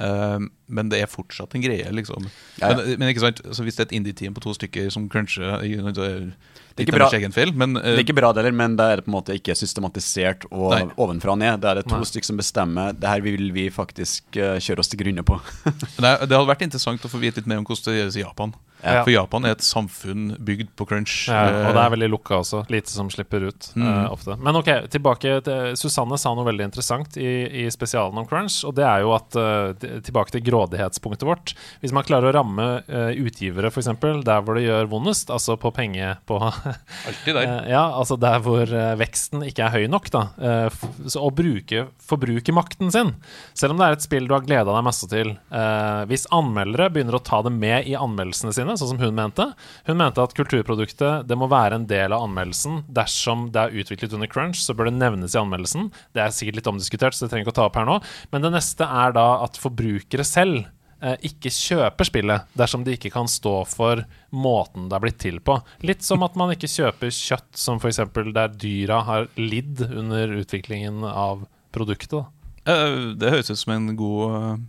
Eh, 0.00 0.38
men 0.72 0.88
det 0.88 1.02
er 1.02 1.10
fortsatt 1.10 1.52
en 1.54 1.64
greie, 1.64 1.84
liksom. 1.92 2.24
Ja, 2.60 2.70
ja. 2.72 2.76
Men, 2.78 2.94
men 3.02 3.10
ikke 3.12 3.26
sant, 3.26 3.42
altså, 3.44 3.64
hvis 3.66 3.76
det 3.76 3.84
er 3.84 3.90
et 3.90 3.96
indie-team 3.98 4.36
på 4.36 4.40
to 4.44 4.54
stykker 4.56 4.88
som 4.92 5.08
cruncher 5.12 5.60
Det 5.60 5.68
er, 6.06 6.30
det 6.72 6.86
er 6.86 6.86
ikke 6.86 6.96
bra. 6.96 7.10
feil, 7.12 7.52
men 7.52 7.76
Det 7.76 7.84
eh, 7.84 7.98
er 7.98 8.04
ikke 8.06 8.16
bra, 8.16 8.30
det 8.32 8.44
heller, 8.46 8.56
men 8.56 8.78
det 8.80 8.86
er 8.88 9.02
på 9.04 9.12
en 9.12 9.16
måte 9.18 9.36
ikke 9.36 9.56
systematisert 9.58 10.46
og 10.50 10.72
Nei. 10.72 10.86
ovenfra 10.96 11.34
og 11.36 11.42
ned. 11.42 11.60
Det 11.60 11.68
er 11.70 11.80
det 11.82 11.86
to 11.90 11.98
Nei. 12.00 12.08
stykker 12.08 12.30
som 12.30 12.40
bestemmer. 12.40 12.96
Det 12.96 13.10
her 13.12 13.20
vil 13.20 13.52
vi 13.52 13.68
faktisk 13.68 14.40
uh, 14.40 14.56
kjøre 14.56 14.80
oss 14.80 14.88
til 14.88 15.02
grunne 15.04 15.24
på. 15.28 15.36
det, 15.68 16.00
det 16.00 16.32
hadde 16.32 16.48
vært 16.48 16.64
interessant 16.64 17.04
å 17.04 17.12
få 17.12 17.20
vite 17.20 17.42
litt 17.42 17.50
mer 17.50 17.60
om 17.60 17.68
hvordan 17.68 17.92
det 17.92 18.00
gjøres 18.00 18.16
i 18.16 18.24
Japan. 18.24 18.56
Ja. 18.82 19.02
For 19.06 19.12
Japan 19.14 19.44
er 19.46 19.54
et 19.56 19.62
samfunn 19.64 20.32
bygd 20.42 20.72
på 20.78 20.86
crunch. 20.90 21.28
Ja, 21.30 21.44
og 21.68 21.72
det 21.74 21.78
Eh, 21.78 21.84
er 21.86 21.92
veldig 21.94 22.08
lukka 22.10 22.38
også. 22.40 22.64
Lite 22.70 22.90
som 22.90 23.08
slipper 23.10 23.48
ut 23.48 23.70
Mm. 23.76 23.86
uh, 23.86 24.12
ofte. 24.12 24.36
Men 24.42 24.56
ok, 24.58 24.70
tilbake 24.90 25.36
til 25.46 25.76
Susanne 25.78 26.18
sa 26.18 26.34
noe 26.34 26.44
veldig 26.44 26.64
interessant 26.68 27.16
i, 27.16 27.64
i 27.64 27.70
spesialen 27.70 28.18
om 28.18 28.26
crunch, 28.26 28.64
og 28.66 28.74
det 28.74 28.84
er 28.84 29.00
jo 29.04 29.12
at 29.14 29.36
uh, 29.38 29.72
Tilbake 30.02 30.32
til 30.34 30.42
grådighetspunktet 30.46 31.26
vårt. 31.26 31.54
Hvis 31.80 31.92
man 31.94 32.04
klarer 32.04 32.30
å 32.30 32.34
ramme 32.36 32.66
uh, 32.88 33.12
utgivere, 33.22 33.70
f.eks., 33.70 33.88
der 34.26 34.42
hvor 34.42 34.58
det 34.58 34.64
gjør 34.66 34.88
vondest, 34.90 35.30
altså 35.30 35.56
på 35.56 35.70
penge 35.74 36.16
på 36.26 36.38
alltid 37.08 37.34
der. 37.36 37.42
Eh, 37.46 37.70
ja, 37.72 37.84
altså 37.96 38.16
der 38.20 38.40
hvor 38.44 38.62
eh, 38.66 38.94
veksten 39.00 39.44
ikke 39.46 39.66
er 39.68 39.74
høy 39.76 39.86
nok, 39.90 40.10
da. 40.12 40.22
Eh, 40.42 40.82
så 41.06 41.22
å 41.22 41.30
bruke 41.34 41.86
forbrukermakten 42.02 42.90
sin, 42.92 43.14
selv 43.54 43.74
om 43.74 43.80
det 43.80 43.86
er 43.88 43.96
et 43.96 44.04
spill 44.04 44.26
du 44.28 44.34
har 44.36 44.44
gleda 44.44 44.72
deg 44.74 44.84
masse 44.86 45.06
til 45.10 45.32
eh, 45.36 46.02
Hvis 46.10 46.26
anmeldere 46.34 46.90
begynner 46.92 47.16
å 47.18 47.22
ta 47.24 47.40
det 47.46 47.52
med 47.54 47.86
i 47.88 47.94
anmeldelsene 47.98 48.52
sine, 48.54 48.71
sånn 48.80 48.92
som 48.94 49.00
hun 49.02 49.16
mente 49.16 49.46
Hun 49.88 49.98
mente 50.00 50.22
at 50.22 50.34
kulturproduktet 50.36 51.26
det 51.28 51.38
må 51.38 51.48
være 51.50 51.80
en 51.80 51.88
del 51.90 52.14
av 52.14 52.26
anmeldelsen. 52.26 52.82
Dersom 52.92 53.48
det 53.54 53.62
er 53.62 53.80
utviklet 53.82 54.14
under 54.16 54.30
crunch, 54.30 54.60
så 54.62 54.76
bør 54.76 54.90
det 54.90 54.98
nevnes 54.98 55.36
i 55.36 55.40
anmeldelsen. 55.40 55.90
Det 56.14 56.24
er 56.24 56.34
sikkert 56.34 56.60
litt 56.60 56.70
omdiskutert, 56.70 57.16
så 57.16 57.26
det 57.26 57.32
trenger 57.32 57.48
ikke 57.48 57.56
å 57.56 57.60
ta 57.60 57.66
opp 57.68 57.80
her 57.80 57.88
nå. 57.88 57.98
Men 58.34 58.46
det 58.46 58.52
neste 58.56 58.86
er 58.86 59.16
da 59.16 59.26
at 59.44 59.58
forbrukere 59.60 60.26
selv 60.26 60.64
eh, 61.02 61.16
ikke 61.28 61.52
kjøper 61.52 62.08
spillet 62.08 62.52
dersom 62.58 62.84
de 62.86 62.96
ikke 62.96 63.12
kan 63.14 63.30
stå 63.30 63.54
for 63.68 64.04
måten 64.32 64.88
det 64.90 64.98
er 64.98 65.06
blitt 65.06 65.20
til 65.22 65.40
på. 65.44 65.58
Litt 65.86 66.06
som 66.06 66.24
at 66.26 66.38
man 66.38 66.54
ikke 66.54 66.70
kjøper 66.70 67.12
kjøtt 67.14 67.50
som 67.58 67.80
f.eks. 67.82 68.02
der 68.32 68.54
dyra 68.54 69.02
har 69.08 69.28
lidd 69.40 69.84
under 69.88 70.38
utviklingen 70.42 71.04
av 71.08 71.46
produktet. 71.74 72.14
Da. 72.14 72.26
Eh, 72.68 73.16
det 73.18 73.32
høres 73.34 73.50
ut 73.50 73.58
som 73.58 73.74
en 73.74 73.90
god, 73.98 74.36
eh, 74.36 74.62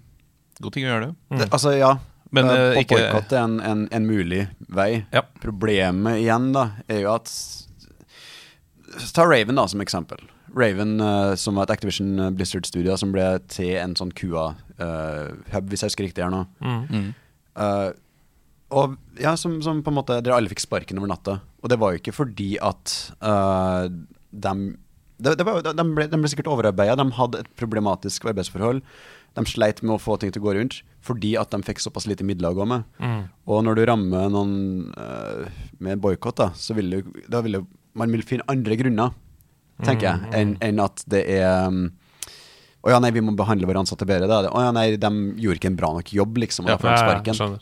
god 0.63 0.75
ting 0.75 0.87
å 0.87 0.91
gjøre 0.91 1.05
det. 1.11 1.13
Det, 1.43 1.49
altså, 1.51 1.75
ja. 1.77 1.93
Men, 2.33 2.49
uh, 2.49 2.77
ikke- 2.79 2.97
boikott 2.97 3.33
er 3.35 3.43
en, 3.43 3.59
en, 3.61 3.87
en 3.93 4.07
mulig 4.09 4.47
vei. 4.73 5.05
Ja. 5.13 5.21
Problemet 5.43 6.21
igjen, 6.23 6.51
da, 6.55 6.69
er 6.89 7.03
jo 7.05 7.13
at 7.13 7.31
Ta 9.13 9.25
Raven 9.25 9.57
da 9.57 9.67
som 9.69 9.81
eksempel. 9.81 10.21
Raven, 10.53 10.99
uh, 11.01 11.33
som 11.39 11.57
var 11.57 11.67
et 11.67 11.75
Activision 11.77 12.17
Blizzard-studio 12.37 12.97
som 12.97 13.13
ble 13.13 13.25
til 13.49 13.75
en 13.81 13.95
sånn 13.97 14.13
QA-hub, 14.17 15.69
hvis 15.69 15.85
jeg 15.85 15.93
husker 15.93 16.07
riktig 16.09 16.25
her 16.25 16.33
nå. 16.33 16.43
Mm. 16.61 17.13
Uh, 17.57 17.91
og 18.73 18.95
ja, 19.21 19.35
som, 19.37 19.59
som 19.61 19.83
på 19.85 19.91
en 19.91 19.97
måte 19.99 20.15
Dere 20.25 20.39
alle 20.39 20.49
fikk 20.49 20.63
sparken 20.63 20.97
over 20.97 21.11
natta. 21.11 21.39
Og 21.61 21.69
det 21.69 21.77
var 21.81 21.93
jo 21.93 22.01
ikke 22.01 22.15
fordi 22.15 22.55
at 22.61 22.95
uh, 23.21 23.85
de 24.33 24.55
det, 25.23 25.37
det 25.39 25.45
var, 25.47 25.61
de, 25.63 25.85
ble, 25.95 26.07
de 26.09 26.19
ble 26.19 26.29
sikkert 26.31 26.49
overarbeida. 26.51 26.97
De 26.99 27.05
hadde 27.15 27.43
et 27.43 27.51
problematisk 27.59 28.25
arbeidsforhold. 28.27 28.81
De 29.33 29.45
sleit 29.49 29.81
med 29.81 29.95
å 29.95 30.01
få 30.01 30.17
ting 30.21 30.31
til 30.33 30.43
å 30.43 30.47
gå 30.47 30.57
rundt 30.59 30.81
fordi 31.03 31.33
at 31.35 31.51
de 31.51 31.59
fikk 31.67 31.81
såpass 31.83 32.05
lite 32.07 32.23
midler 32.23 32.53
å 32.53 32.57
gå 32.61 32.67
med. 32.69 32.85
Og 33.49 33.63
når 33.65 33.75
du 33.75 33.81
rammer 33.89 34.29
noen 34.31 34.53
uh, 34.95 35.49
med 35.83 35.99
boikott, 35.99 36.39
så 36.55 36.75
vil 36.77 36.93
du, 36.93 37.17
da 37.27 37.41
vil 37.43 37.59
du 37.59 37.65
Man 37.93 38.09
vil 38.09 38.23
finne 38.25 38.41
andre 38.49 38.73
grunner, 38.73 39.11
tenker 39.85 40.07
jeg, 40.07 40.29
enn 40.33 40.55
en 40.65 40.79
at 40.81 41.03
det 41.05 41.19
er 41.29 41.67
um, 41.69 41.91
å 42.83 42.89
ja, 42.91 42.97
nei, 42.99 43.11
vi 43.15 43.21
må 43.23 43.31
behandle 43.37 43.67
våre 43.69 43.83
ansatte 43.83 44.07
bedre. 44.07 44.27
Da. 44.27 44.49
Å 44.49 44.63
ja, 44.65 44.71
nei, 44.75 44.97
de 44.99 45.11
gjorde 45.39 45.59
ikke 45.61 45.69
en 45.71 45.77
bra 45.77 45.91
nok 45.95 46.09
jobb, 46.11 46.39
liksom. 46.41 46.65
Og 46.65 46.73
Ja, 46.73 46.75
da 46.75 46.81
får 46.81 46.89
de 46.89 47.03
sparken. 47.03 47.59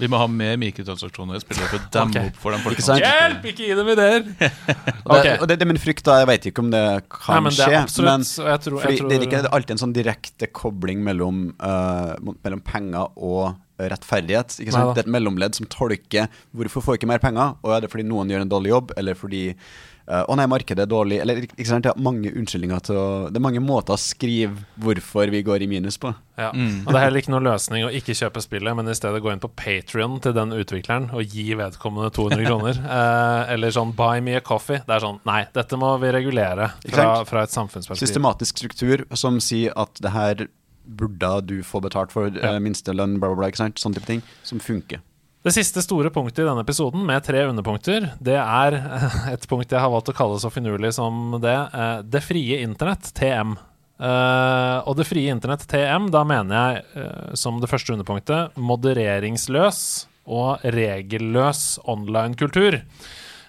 Vi 0.00 0.08
må 0.10 0.18
ha 0.18 0.26
mer 0.30 0.56
mikrotransaksjoner 0.60 1.38
i 1.38 1.40
å 1.40 1.80
demme 1.94 2.10
Ok. 2.10 2.16
opp 2.30 2.38
for 2.42 2.54
de 2.56 2.72
Ikke 2.74 2.84
sant? 2.86 3.04
Hjelp, 3.04 3.44
ikke 3.52 3.68
gi 3.68 3.76
dem 3.78 3.90
ideer! 3.94 4.24
okay. 5.14 5.36
Det, 5.38 5.48
det, 5.48 5.58
det 5.60 5.66
er 5.66 5.70
min 5.70 5.80
frykt, 5.82 6.04
da. 6.08 6.18
Jeg 6.22 6.30
vet 6.32 6.48
ikke 6.50 6.64
om 6.64 6.70
det 6.74 6.84
kan 7.12 7.36
Nei, 7.36 7.40
men 7.46 7.54
det 7.54 7.66
er 7.66 7.74
skje. 7.74 7.82
absolutt, 7.84 8.10
men 8.10 8.24
jeg 8.52 8.64
tror- 8.66 8.80
jeg 8.88 8.98
tror- 9.00 9.08
det 9.12 9.18
er 9.20 9.26
ikke 9.28 9.42
alltid 9.58 9.76
en 9.76 9.82
sånn 9.84 9.94
direkte 9.96 10.50
kobling 10.52 11.04
mellom, 11.06 11.44
uh, 11.62 12.14
mellom 12.42 12.60
penger 12.66 13.10
og 13.16 13.54
rettferdighet. 13.78 14.58
Ikke 14.62 14.74
sant? 14.74 14.94
Det 14.94 15.04
er 15.04 15.08
et 15.08 15.14
mellomledd 15.14 15.54
som 15.58 15.66
tolker 15.70 16.28
hvorfor 16.54 16.82
får 16.82 16.98
ikke 16.98 17.10
mer 17.10 17.22
penger. 17.22 17.56
Og 17.64 17.74
er 17.74 17.80
det 17.84 17.90
fordi 17.90 18.06
noen 18.06 18.30
gjør 18.30 18.44
en 18.46 18.52
dårlig 18.52 18.70
jobb, 18.74 18.92
eller 18.98 19.14
fordi 19.18 19.44
eh, 20.08 20.22
å 20.28 20.36
nei, 20.36 20.46
markedet 20.50 20.84
er 20.84 20.90
dårlig. 20.90 21.18
Eller, 21.22 21.42
ikke 21.46 21.66
sant? 21.68 21.84
Det 21.86 21.92
er 21.94 22.02
mange 22.04 22.30
unnskyldninger 22.32 22.80
til 22.88 22.96
å 23.00 23.06
Det 23.30 23.40
er 23.40 23.44
mange 23.44 23.62
måter 23.64 23.94
å 23.96 24.00
skrive 24.00 24.64
hvorfor 24.80 25.30
vi 25.32 25.42
går 25.46 25.62
i 25.64 25.68
minus 25.70 25.96
på. 26.00 26.12
Ja. 26.36 26.48
Og 26.50 26.88
det 26.90 26.96
er 26.98 27.04
heller 27.06 27.20
ikke 27.22 27.30
noen 27.34 27.46
løsning 27.46 27.84
å 27.86 27.92
ikke 27.94 28.16
kjøpe 28.18 28.42
spillet, 28.42 28.74
men 28.76 28.88
i 28.90 28.94
stedet 28.98 29.20
gå 29.22 29.30
inn 29.32 29.40
på 29.42 29.52
Patrion 29.54 30.16
til 30.20 30.34
den 30.34 30.50
utvikleren 30.56 31.10
og 31.14 31.22
gi 31.30 31.54
vedkommende 31.54 32.10
200 32.16 32.44
kroner. 32.48 32.80
uh, 32.84 33.52
eller 33.54 33.70
sånn 33.76 33.94
buy 33.94 34.20
me 34.24 34.34
a 34.36 34.42
coffee. 34.44 34.82
Det 34.86 34.96
er 34.98 35.04
sånn 35.06 35.20
Nei, 35.28 35.44
dette 35.54 35.78
må 35.78 35.92
vi 36.02 36.10
regulere 36.16 36.72
fra, 36.90 37.08
fra 37.28 37.44
et 37.46 37.54
samfunnsperspektiv. 37.54 38.08
Systematisk 38.08 38.58
struktur 38.64 39.06
som 39.14 39.38
sier 39.40 39.72
at 39.78 39.94
det 40.02 40.10
her 40.14 40.46
burde 40.84 41.30
du 41.48 41.56
få 41.64 41.80
betalt 41.80 42.12
for 42.12 42.28
Ja. 42.28 42.56
uh, 42.56 42.60
minstelønn, 42.60 43.16
bla, 43.20 43.30
bla, 43.30 43.38
bla. 43.44 43.48
Ikke 43.48 43.62
sant? 43.62 43.78
Sånne 43.80 43.96
type 44.02 44.10
ting. 44.10 44.20
Som 44.44 44.60
funker. 44.60 45.00
Det 45.44 45.52
siste 45.52 45.82
store 45.84 46.08
punktet 46.08 46.40
i 46.40 46.46
denne 46.46 46.62
episoden, 46.64 47.02
med 47.04 47.20
tre 47.26 47.42
underpunkter, 47.44 48.06
det 48.24 48.38
er 48.40 48.78
et 49.34 49.42
punkt 49.50 49.68
jeg 49.68 49.82
har 49.82 49.92
valgt 49.92 50.08
å 50.08 50.16
kalle 50.16 50.38
så 50.40 50.48
finurlig 50.48 50.94
som 50.96 51.36
det. 51.42 51.52
eh, 51.52 51.98
Det 52.00 52.22
frie 52.24 52.62
internett, 52.64 53.10
TM. 53.12 53.52
Eh, 54.00 54.78
og 54.88 54.96
det 54.96 55.04
frie 55.04 55.34
internett, 55.34 55.66
TM, 55.68 56.08
da 56.14 56.22
mener 56.24 56.56
jeg 56.56 56.86
eh, 56.96 57.34
som 57.36 57.60
det 57.60 57.68
første 57.68 57.92
underpunktet 57.92 58.56
modereringsløs 58.56 59.82
og 60.32 60.64
regelløs 60.64 61.66
online-kultur. 61.92 62.80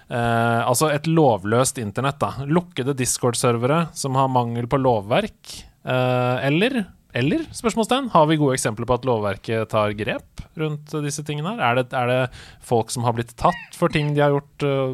Uh, 0.06 0.62
altså 0.68 0.92
et 0.92 1.08
lovløst 1.10 1.80
internett, 1.82 2.20
da. 2.20 2.44
Lukkede 2.46 2.92
Discord-servere 2.94 3.88
som 3.96 4.14
har 4.20 4.28
mangel 4.30 4.68
på 4.70 4.78
lovverk. 4.78 5.56
Uh, 5.82 6.36
eller 6.46 6.84
eller 7.16 7.46
spørsmålstegn, 7.56 8.10
har 8.12 8.26
vi 8.28 8.36
gode 8.36 8.56
eksempler 8.58 8.88
på 8.88 8.96
at 8.98 9.06
lovverket 9.08 9.70
tar 9.72 9.94
grep 9.96 10.42
rundt 10.60 10.92
disse 11.04 11.24
tingene? 11.24 11.54
her? 11.56 11.62
Er 11.70 11.78
det, 11.78 11.86
er 11.96 12.10
det 12.10 12.18
folk 12.64 12.92
som 12.92 13.06
har 13.08 13.16
blitt 13.16 13.32
tatt 13.40 13.76
for 13.76 13.92
ting 13.92 14.12
de 14.16 14.24
har 14.24 14.34
gjort 14.34 14.66
uh, 14.66 14.92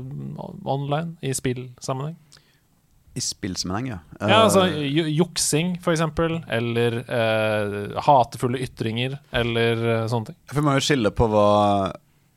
online 0.62 1.16
i 1.24 1.34
spillsammenheng? 1.34 2.14
I 3.12 3.20
spillsammenheng, 3.20 3.90
ja. 3.90 3.98
Ja, 4.20 4.38
altså 4.46 4.62
Eh, 4.70 5.10
Juksing, 5.12 5.74
eksempel. 5.82 6.38
Eller 6.48 7.02
uh, 7.02 7.98
hatefulle 8.06 8.62
ytringer, 8.64 9.18
eller 9.32 9.82
uh, 9.82 10.06
sånne 10.08 10.30
ting. 10.30 10.38
For 10.48 10.62
man 10.62 10.70
må 10.70 10.78
jo 10.78 10.86
skille 10.86 11.12
på 11.12 11.28
hva, 11.28 11.48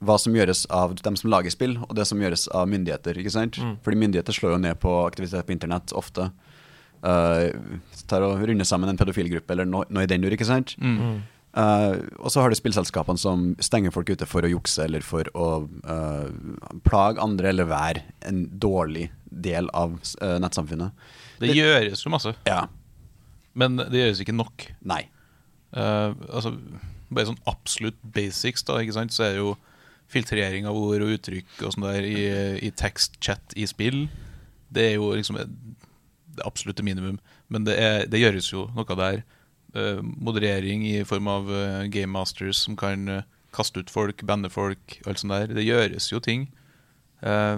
hva 0.03 0.17
som 0.19 0.35
gjøres 0.35 0.65
av 0.73 0.97
dem 1.05 1.15
som 1.19 1.31
lager 1.31 1.53
spill, 1.53 1.77
og 1.85 1.93
det 1.95 2.07
som 2.09 2.19
gjøres 2.19 2.49
av 2.51 2.67
myndigheter. 2.73 3.21
ikke 3.21 3.37
sant? 3.37 3.61
Fordi 3.85 4.01
myndigheter 4.01 4.35
slår 4.35 4.57
jo 4.57 4.63
ned 4.65 4.81
på 4.81 4.97
aktivitet 5.05 5.47
på 5.47 5.55
internett 5.55 5.93
ofte. 5.95 6.31
Uh, 7.05 7.77
tar 8.09 8.25
og 8.25 8.41
runder 8.41 8.65
sammen 8.65 8.89
en 8.89 8.97
pedofilgruppe 8.97 9.53
eller 9.53 9.69
noe, 9.69 9.85
noe 9.93 10.05
i 10.05 10.09
den 10.09 10.25
dur, 10.25 10.33
ikke 10.33 10.47
sant? 10.47 10.75
Eh, 11.55 11.93
og 12.19 12.31
så 12.33 12.41
har 12.43 12.51
du 12.51 12.57
spillselskapene 12.59 13.19
som 13.19 13.45
stenger 13.63 13.93
folk 13.95 14.09
ute 14.11 14.27
for 14.27 14.43
å 14.43 14.49
jukse 14.51 14.83
eller 14.83 15.05
for 15.05 15.29
å 15.39 15.45
uh, 15.87 16.27
plage 16.83 17.21
andre 17.23 17.53
eller 17.53 17.69
være 17.69 18.01
en 18.27 18.41
dårlig 18.59 19.05
del 19.31 19.69
av 19.71 19.95
uh, 20.19 20.35
nettsamfunnet. 20.43 20.91
Det 21.39 21.55
gjøres 21.55 22.03
jo 22.03 22.11
masse, 22.11 22.35
Ja. 22.49 22.65
men 23.55 23.79
det 23.79 24.01
gjøres 24.01 24.21
ikke 24.25 24.35
nok. 24.35 24.67
Nei. 24.83 25.05
Eh, 25.75 26.11
altså, 26.31 26.53
bare 27.09 27.27
sånn 27.31 27.41
absolutt 27.47 27.97
basics, 28.15 28.63
da, 28.67 28.77
ikke 28.83 28.95
sant, 28.95 29.15
så 29.15 29.25
er 29.25 29.33
det 29.35 29.41
jo 29.41 29.55
filtrering 30.11 30.67
av 30.69 30.77
ord 30.77 31.03
og 31.03 31.15
uttrykk 31.17 31.65
og 31.65 31.73
sånn 31.75 31.87
der 31.87 32.07
i, 32.07 32.19
i 32.67 32.71
tekstchat 32.71 33.55
i 33.59 33.67
spill. 33.67 34.05
Det 34.75 34.91
er 34.91 34.95
jo 34.99 35.11
liksom 35.15 35.39
det 36.35 36.45
absolutte 36.47 36.83
minimum. 36.85 37.19
Men 37.49 37.63
det, 37.67 37.77
er, 37.79 38.05
det 38.11 38.19
gjøres 38.21 38.51
jo 38.53 38.67
noe 38.75 38.97
der. 38.99 39.23
Eh, 39.75 40.01
moderering 40.01 40.85
i 40.87 41.03
form 41.07 41.27
av 41.31 41.49
eh, 41.51 41.85
game 41.91 42.11
masters 42.15 42.61
som 42.63 42.77
kan 42.79 43.07
eh, 43.11 43.23
kaste 43.55 43.79
ut 43.83 43.89
folk, 43.91 44.21
banne 44.27 44.49
folk, 44.51 44.99
alt 45.07 45.19
sånt 45.21 45.33
der. 45.35 45.47
Det 45.55 45.65
gjøres 45.67 46.09
jo 46.11 46.19
ting. 46.23 46.47
Eh, 47.21 47.57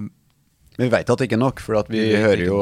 Men 0.78 0.86
vi 0.86 0.90
vet 0.94 1.10
at 1.10 1.18
det 1.18 1.28
ikke 1.30 1.38
er 1.40 1.46
nok, 1.46 1.60
for 1.64 1.78
at 1.80 1.88
vi, 1.90 2.04
Vi 2.12 2.22
hører 2.22 2.46
jo 2.46 2.60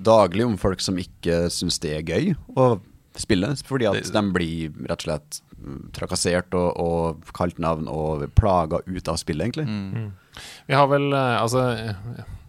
daglig 0.00 0.46
om 0.48 0.54
folk 0.56 0.80
som 0.80 0.96
ikke 1.00 1.42
syns 1.52 1.76
det 1.82 1.90
er 1.98 2.06
gøy 2.08 2.30
å 2.56 2.78
spille, 3.18 3.50
Fordi 3.66 3.84
at 3.90 3.98
Det- 4.04 4.12
de 4.14 4.22
blir 4.32 4.70
rett 4.88 5.02
og 5.02 5.06
slett 5.08 5.40
mm, 5.58 5.90
trakassert 5.92 6.54
og, 6.54 6.70
og 6.80 7.32
kalt 7.34 7.58
navn 7.58 7.88
og 7.90 8.28
plaga 8.38 8.78
ut 8.86 9.08
av 9.08 9.16
spillet, 9.20 9.44
egentlig. 9.48 9.66
Mm. 9.66 10.12
Vi 10.68 10.74
har 10.74 10.86
vel 10.86 11.12
Altså 11.12 11.64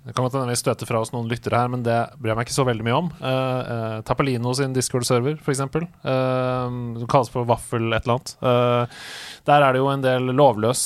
det 0.10 0.16
kan 0.18 0.26
hende 0.26 0.50
vi 0.50 0.58
støter 0.58 0.90
fra 0.90 1.02
oss 1.04 1.12
noen 1.14 1.28
lyttere 1.30 1.60
her, 1.62 1.70
men 1.70 1.84
det 1.86 1.98
bryr 2.18 2.32
jeg 2.32 2.40
meg 2.40 2.48
ikke 2.48 2.56
så 2.56 2.66
veldig 2.66 2.86
mye 2.88 2.98
om. 2.98 3.10
Uh, 3.22 3.28
uh, 3.30 3.98
Tappelino 4.08 4.54
sin 4.58 4.74
Discord-server, 4.74 5.36
f.eks., 5.38 5.62
uh, 5.62 5.84
som 6.98 7.10
kalles 7.12 7.30
for 7.30 7.46
Vaffel 7.50 7.92
et 7.94 8.08
eller 8.08 8.16
annet. 8.18 8.34
Uh, 8.42 9.04
der 9.50 9.66
er 9.68 9.76
det 9.76 9.84
jo 9.84 9.92
en 9.92 10.06
del 10.06 10.32
lovløs, 10.34 10.82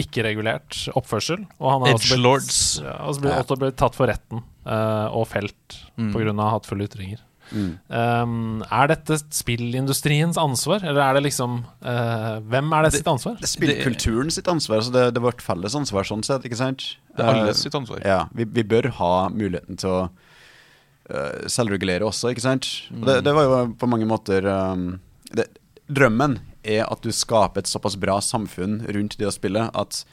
ikke-regulert 0.00 0.86
oppførsel. 0.96 1.44
Og 1.60 1.68
han 1.74 1.84
har 1.84 1.98
også 1.98 2.16
blitt, 2.16 2.56
ja, 2.84 2.96
også 3.04 3.24
blitt, 3.24 3.36
også 3.44 3.60
blitt 3.60 3.78
tatt 3.80 3.96
for 3.98 4.08
retten 4.10 4.42
og 4.62 5.24
felt 5.28 5.80
Mm. 5.98 6.12
pga. 6.14 6.32
hatefulle 6.48 6.86
ytringer. 6.88 7.20
Mm. 7.52 7.72
Um, 7.92 8.62
er 8.68 8.92
dette 8.92 9.18
spillindustriens 9.34 10.38
ansvar, 10.40 10.84
eller 10.86 11.02
er 11.04 11.18
det 11.18 11.26
liksom 11.26 11.58
uh, 11.84 12.38
Hvem 12.48 12.72
er 12.72 12.86
det 12.86 12.94
sitt 12.96 13.10
ansvar? 13.10 13.36
Det 13.40 13.48
er 13.48 13.54
spillkulturen 13.54 14.32
sitt 14.32 14.48
ansvar, 14.48 14.80
altså 14.80 14.94
det, 14.94 15.04
det 15.12 15.20
er 15.20 15.26
vårt 15.26 15.44
felles 15.44 15.76
ansvar 15.78 16.08
sånn 16.08 16.24
sett, 16.26 16.46
ikke 16.48 16.60
sant? 16.62 16.86
Det 17.12 17.26
er 17.26 17.32
Eh, 17.32 17.42
alles 17.42 17.62
sitt 17.62 17.74
ansvar. 17.74 18.02
Ja, 18.04 18.28
vi, 18.34 18.44
vi 18.44 18.64
bør 18.64 18.88
ha 18.98 19.14
muligheten 19.32 19.78
til 19.80 19.90
å 19.90 20.00
uh, 20.08 21.48
selvregulere 21.50 22.06
også, 22.06 22.32
ikke 22.32 22.44
sant? 22.44 22.68
Og 22.94 23.06
det, 23.08 23.20
det 23.26 23.34
var 23.36 23.48
jo 23.48 23.62
på 23.78 23.90
mange 23.90 24.08
måter 24.08 24.46
um, 24.48 24.96
det, 25.32 25.48
Drømmen 25.92 26.38
er 26.62 26.86
at 26.86 27.02
du 27.04 27.10
skaper 27.12 27.64
et 27.64 27.70
såpass 27.70 27.98
bra 28.00 28.20
samfunn 28.22 28.80
rundt 28.94 29.18
det 29.20 29.28
å 29.28 29.34
spille 29.34 29.66
at 29.68 30.04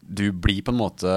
du 0.00 0.28
blir 0.34 0.64
på 0.66 0.74
en 0.74 0.80
måte 0.80 1.14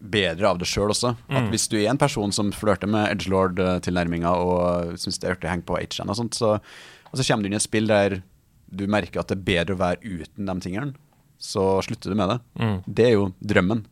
bedre 0.00 0.48
av 0.50 0.58
det 0.60 0.66
sjøl 0.68 0.90
også. 0.92 1.14
At 1.28 1.44
Mm. 1.46 1.50
Hvis 1.50 1.68
du 1.68 1.76
er 1.78 1.88
en 1.90 1.98
person 1.98 2.32
som 2.32 2.52
flørter 2.52 2.86
med 2.88 3.08
edgelord-tilnærminga 3.16 4.30
og 4.36 4.98
syns 5.00 5.18
det 5.18 5.28
er 5.28 5.34
artig 5.36 5.48
å 5.48 5.52
henge 5.54 5.64
på 5.66 5.78
H-en 5.80 6.10
og 6.10 6.16
sånt, 6.16 6.34
så, 6.36 6.54
og 6.60 7.14
så 7.18 7.24
kommer 7.26 7.42
du 7.42 7.48
inn 7.48 7.56
i 7.56 7.60
et 7.60 7.62
spill 7.62 7.86
der 7.86 8.22
du 8.68 8.86
merker 8.86 9.20
at 9.20 9.28
det 9.28 9.38
er 9.38 9.46
bedre 9.46 9.74
å 9.76 9.78
være 9.78 10.02
uten 10.04 10.46
de 10.46 10.56
tingene, 10.60 10.94
så 11.38 11.80
slutter 11.82 12.10
du 12.10 12.16
med 12.18 12.28
det. 12.28 12.38
Mm. 12.60 12.82
Det 12.86 13.04
er 13.06 13.12
jo 13.16 13.32
drømmen. 13.40 13.84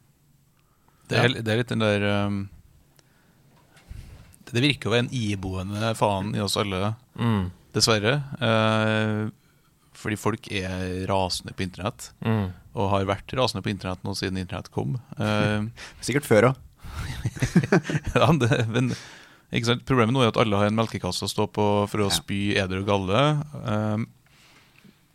Det 1.08 1.18
er, 1.20 1.28
det 1.42 1.48
er 1.52 1.56
litt 1.60 1.68
den 1.68 1.82
der 1.84 2.04
um, 2.26 2.48
Det 4.54 4.62
virker 4.62 4.88
å 4.88 4.92
være 4.94 5.04
en 5.06 5.14
iboende 5.16 5.94
faen 5.98 6.34
i 6.36 6.40
oss 6.44 6.56
alle, 6.60 6.94
Mm. 7.18 7.50
dessverre. 7.74 8.14
Eh, 8.42 9.30
fordi 9.94 10.16
folk 10.18 10.46
er 10.52 11.06
rasende 11.10 11.54
på 11.54 11.62
internett, 11.66 12.10
Mm. 12.24 12.52
Og 12.74 12.90
har 12.90 13.06
vært 13.08 13.34
rasende 13.38 13.62
på 13.64 13.70
internett 13.72 14.02
nå 14.04 14.14
siden 14.18 14.40
internett 14.40 14.70
kom. 14.74 14.96
Uh, 15.18 15.70
Sikkert 16.04 16.26
før 16.26 16.50
òg. 16.50 16.62
ja, 18.14 18.28
men? 18.70 18.92
Problemet 19.86 20.14
nå 20.14 20.22
er 20.24 20.32
at 20.32 20.38
alle 20.42 20.58
har 20.58 20.70
en 20.70 20.78
melkekasse 20.78 21.26
å 21.26 21.30
stå 21.30 21.46
på 21.54 21.64
for 21.90 22.02
å 22.02 22.12
spy 22.12 22.56
eder 22.58 22.82
og 22.82 22.88
galle. 22.88 23.24
Uh, 23.54 24.02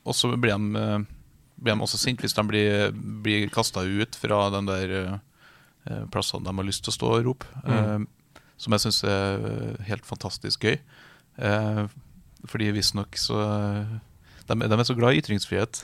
og 0.08 0.16
så 0.16 0.32
blir 0.32 0.56
de, 0.56 0.80
eh, 0.80 1.02
blir 1.60 1.76
de 1.76 1.84
også 1.84 2.00
sint 2.00 2.22
hvis 2.24 2.34
de 2.34 2.44
blir, 2.48 2.94
blir 2.96 3.50
kasta 3.54 3.84
ut 3.84 4.16
fra 4.18 4.38
den 4.56 4.70
der 4.70 4.94
uh, 4.96 6.06
plassene 6.10 6.48
de 6.48 6.54
har 6.56 6.66
lyst 6.66 6.86
til 6.86 6.94
å 6.94 6.96
stå 6.96 7.12
og 7.18 7.28
rope. 7.28 7.50
Mm. 7.68 8.08
Som 8.58 8.74
jeg 8.74 8.86
syns 8.86 9.04
er 9.06 9.44
helt 9.86 10.08
fantastisk 10.08 10.66
gøy. 10.66 10.80
Fordi 12.50 12.72
visstnok 12.74 13.20
så 13.20 13.38
de, 14.50 14.58
de 14.58 14.80
er 14.80 14.88
så 14.88 14.98
glad 14.98 15.14
i 15.14 15.22
ytringsfrihet, 15.22 15.84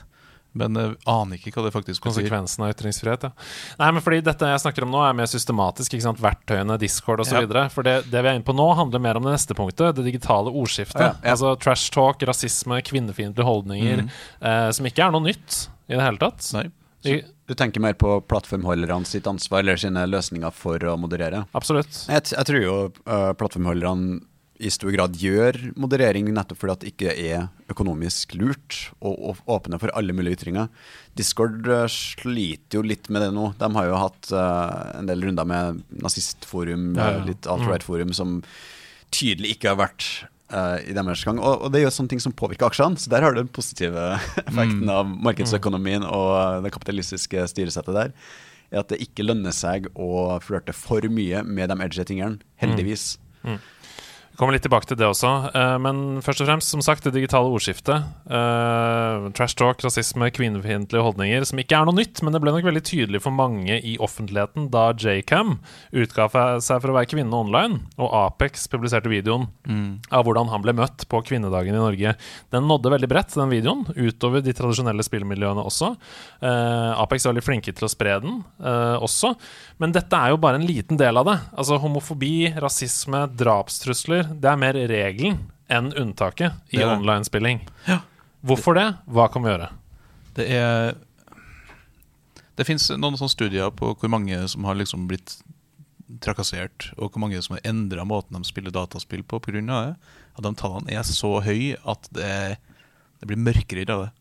men 0.56 0.78
jeg 0.80 0.94
aner 1.12 1.38
ikke 1.38 1.52
hva 1.58 1.66
det 1.66 1.72
faktisk 1.74 2.00
betyr. 2.00 2.06
Konsekvensen 2.08 2.64
av 2.64 2.72
ytringsfrihet, 2.72 3.26
ja. 3.28 3.30
Nei, 3.80 3.90
men 3.96 4.04
fordi 4.04 4.22
dette 4.24 4.48
jeg 4.50 4.62
snakker 4.64 4.86
om 4.86 4.94
nå, 4.94 5.02
er 5.04 5.16
mer 5.18 5.28
systematisk. 5.30 5.92
ikke 5.94 6.06
sant? 6.08 6.22
Verktøyene, 6.24 6.78
Discord 6.80 7.20
osv. 7.24 7.36
Ja. 7.36 7.44
videre 7.44 7.66
For 7.74 7.86
det, 7.86 7.96
det 8.12 8.22
vi 8.24 8.32
er 8.32 8.38
inne 8.38 8.46
på 8.46 8.56
nå, 8.56 8.66
handler 8.78 9.02
mer 9.04 9.20
om 9.20 9.28
det 9.28 9.36
neste 9.36 9.56
punktet. 9.58 9.98
Det 9.98 10.06
digitale 10.08 10.50
ordskiftet. 10.50 11.02
Ja, 11.02 11.12
ja. 11.20 11.36
Altså 11.36 11.54
trash 11.60 11.92
talk, 11.94 12.24
rasisme, 12.28 12.80
kvinnefiendtlige 12.86 13.46
holdninger. 13.46 14.06
Mhm. 14.06 14.10
Eh, 14.40 14.70
som 14.76 14.88
ikke 14.88 15.06
er 15.06 15.14
noe 15.14 15.24
nytt 15.28 15.66
i 15.88 15.94
det 15.94 16.02
hele 16.02 16.20
tatt. 16.22 16.42
Nei. 16.56 16.66
Så 17.04 17.20
Du 17.46 17.54
tenker 17.54 17.78
mer 17.84 17.94
på 17.94 18.16
plattformholderne 18.26 19.06
sitt 19.06 19.26
ansvar 19.30 19.60
eller 19.62 19.76
sine 19.78 20.02
løsninger 20.10 20.50
for 20.56 20.82
å 20.82 20.96
moderere? 20.98 21.44
absolutt. 21.54 22.00
Jeg, 22.10 22.32
jeg 22.32 22.48
tror 22.48 22.64
jo 22.64 22.72
uh, 23.06 23.30
plattformholderne 23.38 24.18
i 24.58 24.70
stor 24.72 24.92
grad 24.94 25.16
gjør 25.20 25.58
moderering 25.76 26.28
nettopp 26.34 26.60
fordi 26.60 26.74
at 26.74 26.84
det 26.84 26.92
ikke 26.92 27.12
er 27.12 27.72
økonomisk 27.72 28.36
lurt 28.38 28.78
å 29.04 29.34
åpne 29.52 29.80
for 29.82 29.92
alle 29.98 30.14
mulige 30.16 30.38
ytringer. 30.38 30.70
Discord 31.18 31.66
uh, 31.68 31.84
sliter 31.90 32.80
jo 32.80 32.84
litt 32.86 33.10
med 33.12 33.24
det 33.24 33.32
nå. 33.36 33.50
De 33.60 33.68
har 33.76 33.90
jo 33.90 33.98
hatt 34.00 34.30
uh, 34.32 34.96
en 35.00 35.10
del 35.10 35.26
runder 35.26 35.48
med 35.48 35.82
nazistforum, 36.02 36.94
Ja, 36.96 37.10
ja. 37.18 37.26
litt 37.28 37.48
alt-right-forum, 37.50 38.14
som 38.16 38.40
tydelig 39.14 39.56
ikke 39.56 39.74
har 39.74 39.80
vært 39.82 40.08
uh, 40.54 40.78
i 40.80 40.96
deres 40.96 41.24
gang. 41.26 41.40
Og, 41.42 41.66
og 41.66 41.72
det 41.72 41.82
er 41.82 41.86
jo 41.88 41.94
sånne 41.98 42.14
ting 42.14 42.24
som 42.24 42.34
påvirker 42.36 42.70
aksjene, 42.70 43.00
så 43.00 43.12
der 43.12 43.26
har 43.26 43.34
du 43.34 43.42
den 43.42 43.52
positive 43.52 44.08
effekten 44.46 44.88
av 44.92 45.08
markedsøkonomien 45.28 46.06
og 46.08 46.32
uh, 46.32 46.58
det 46.64 46.72
kapitalistiske 46.76 47.46
styresettet 47.52 47.96
der. 47.96 48.16
Er 48.72 48.82
at 48.82 48.90
det 48.90 49.02
ikke 49.04 49.26
lønner 49.26 49.54
seg 49.54 49.86
å 49.94 50.40
flørte 50.42 50.74
for 50.74 51.04
mye 51.12 51.44
med 51.46 51.70
de 51.70 51.78
edgy 51.84 52.08
tingene. 52.08 52.40
Heldigvis. 52.58 53.14
Vi 54.36 54.38
kommer 54.42 54.52
litt 54.52 54.66
tilbake 54.66 54.84
til 54.84 54.98
det 55.00 55.06
også. 55.08 55.28
eh, 55.56 55.78
men 55.80 56.20
først 56.20 56.42
og 56.42 56.48
fremst, 56.50 56.68
som 56.68 56.82
sagt, 56.84 57.06
det 57.08 57.14
digitale 57.14 57.48
ordskiftet. 57.48 58.04
eh, 58.28 59.30
trash 59.32 59.54
talk, 59.56 59.80
rasisme, 59.80 60.28
kvinnefiendtlige 60.30 61.00
holdninger, 61.00 61.46
som 61.48 61.56
ikke 61.58 61.72
er 61.78 61.86
noe 61.86 61.94
nytt, 61.96 62.20
men 62.22 62.34
det 62.34 62.42
ble 62.42 62.52
nok 62.52 62.66
veldig 62.68 62.82
tydelig 62.84 63.22
for 63.22 63.30
mange 63.32 63.78
i 63.80 63.96
offentligheten 63.96 64.68
da 64.70 64.92
JCam 64.92 65.54
utga 65.94 66.28
seg 66.60 66.82
for 66.82 66.90
å 66.92 66.96
være 66.98 67.08
kvinne 67.14 67.32
online, 67.32 67.80
og 67.96 68.12
Apex 68.12 68.66
publiserte 68.68 69.08
videoen 69.08 69.46
Mm. 69.66 70.00
av 70.12 70.26
hvordan 70.26 70.50
han 70.50 70.60
ble 70.60 70.74
møtt 70.74 71.08
på 71.08 71.22
kvinnedagen 71.24 71.72
i 71.74 71.78
Norge. 71.80 72.14
Den 72.52 72.68
nådde 72.68 72.92
veldig 72.92 73.08
bredt, 73.08 73.32
den 73.32 73.48
videoen, 73.48 73.86
utover 73.96 74.42
de 74.44 74.52
tradisjonelle 74.52 75.00
spillmiljøene 75.02 75.64
også. 75.64 75.96
Eh, 76.42 77.00
Apex 77.00 77.24
er 77.24 77.32
veldig 77.32 77.42
flinke 77.46 77.74
til 77.74 77.88
å 77.88 77.90
spre 77.90 78.20
den 78.20 78.44
også, 78.60 79.34
men 79.78 79.92
dette 79.92 80.12
er 80.12 80.28
jo 80.34 80.36
bare 80.36 80.56
en 80.60 80.66
liten 80.66 80.98
del 80.98 81.16
av 81.16 81.24
det. 81.24 81.38
Altså 81.56 81.78
Homofobi, 81.80 82.52
rasisme, 82.60 83.24
drapstrusler, 83.34 84.25
det 84.34 84.50
er 84.50 84.56
mer 84.60 84.76
regelen 84.90 85.38
enn 85.72 85.90
unntaket 85.98 86.52
i 86.70 86.76
Det 86.78 86.82
er 86.84 86.90
det. 86.92 86.98
online-spilling. 87.00 87.60
Ja. 87.88 88.00
Hvorfor 88.46 88.74
det? 88.78 88.86
Hva 89.10 89.26
kan 89.32 89.42
vi 89.42 89.50
gjøre? 89.50 89.70
Det 90.36 90.46
er 90.52 90.94
Det 92.56 92.64
fins 92.64 92.88
noen 92.96 93.18
sånne 93.18 93.32
studier 93.32 93.70
på 93.76 93.90
hvor 93.94 94.08
mange 94.08 94.36
som 94.48 94.64
har 94.64 94.74
liksom 94.78 95.06
blitt 95.10 95.34
trakassert, 96.22 96.92
og 96.96 97.10
hvor 97.12 97.20
mange 97.20 97.40
som 97.42 97.56
har 97.56 97.66
endra 97.68 98.04
måten 98.06 98.38
de 98.38 98.46
spiller 98.48 98.72
dataspill 98.72 99.24
på 99.26 99.40
pga. 99.42 99.60
det. 99.60 99.96
At 100.38 100.42
de 100.44 100.52
tallene 100.54 100.92
er 100.92 101.02
så 101.02 101.40
høye 101.44 101.76
at 101.84 102.08
det, 102.14 102.58
det 103.20 103.28
blir 103.28 103.36
mørkere 103.36 103.84
av 103.92 104.06
det. 104.06 104.12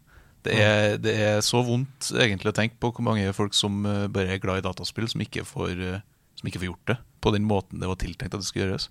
Det 0.46 0.58
er, 0.62 0.98
det 1.02 1.14
er 1.16 1.40
så 1.42 1.64
vondt 1.66 2.12
egentlig 2.14 2.52
å 2.52 2.58
tenke 2.58 2.76
på 2.80 2.92
hvor 2.94 3.02
mange 3.08 3.32
folk 3.34 3.54
som 3.58 3.86
eh, 3.86 4.06
bare 4.08 4.36
er 4.36 4.38
glad 4.44 4.60
i 4.62 4.66
dataspill, 4.68 5.08
som 5.10 5.22
ikke 5.24 5.42
får, 5.48 5.72
eh, 5.82 6.04
som 6.38 6.50
ikke 6.50 6.60
får 6.62 6.70
gjort 6.70 6.92
det 6.92 6.98
på 7.26 7.32
den 7.34 7.48
måten 7.50 7.80
det 7.82 7.88
var 7.90 7.98
tiltenkt 7.98 8.36
at 8.36 8.44
det 8.44 8.46
skulle 8.46 8.68
gjøres. 8.68 8.90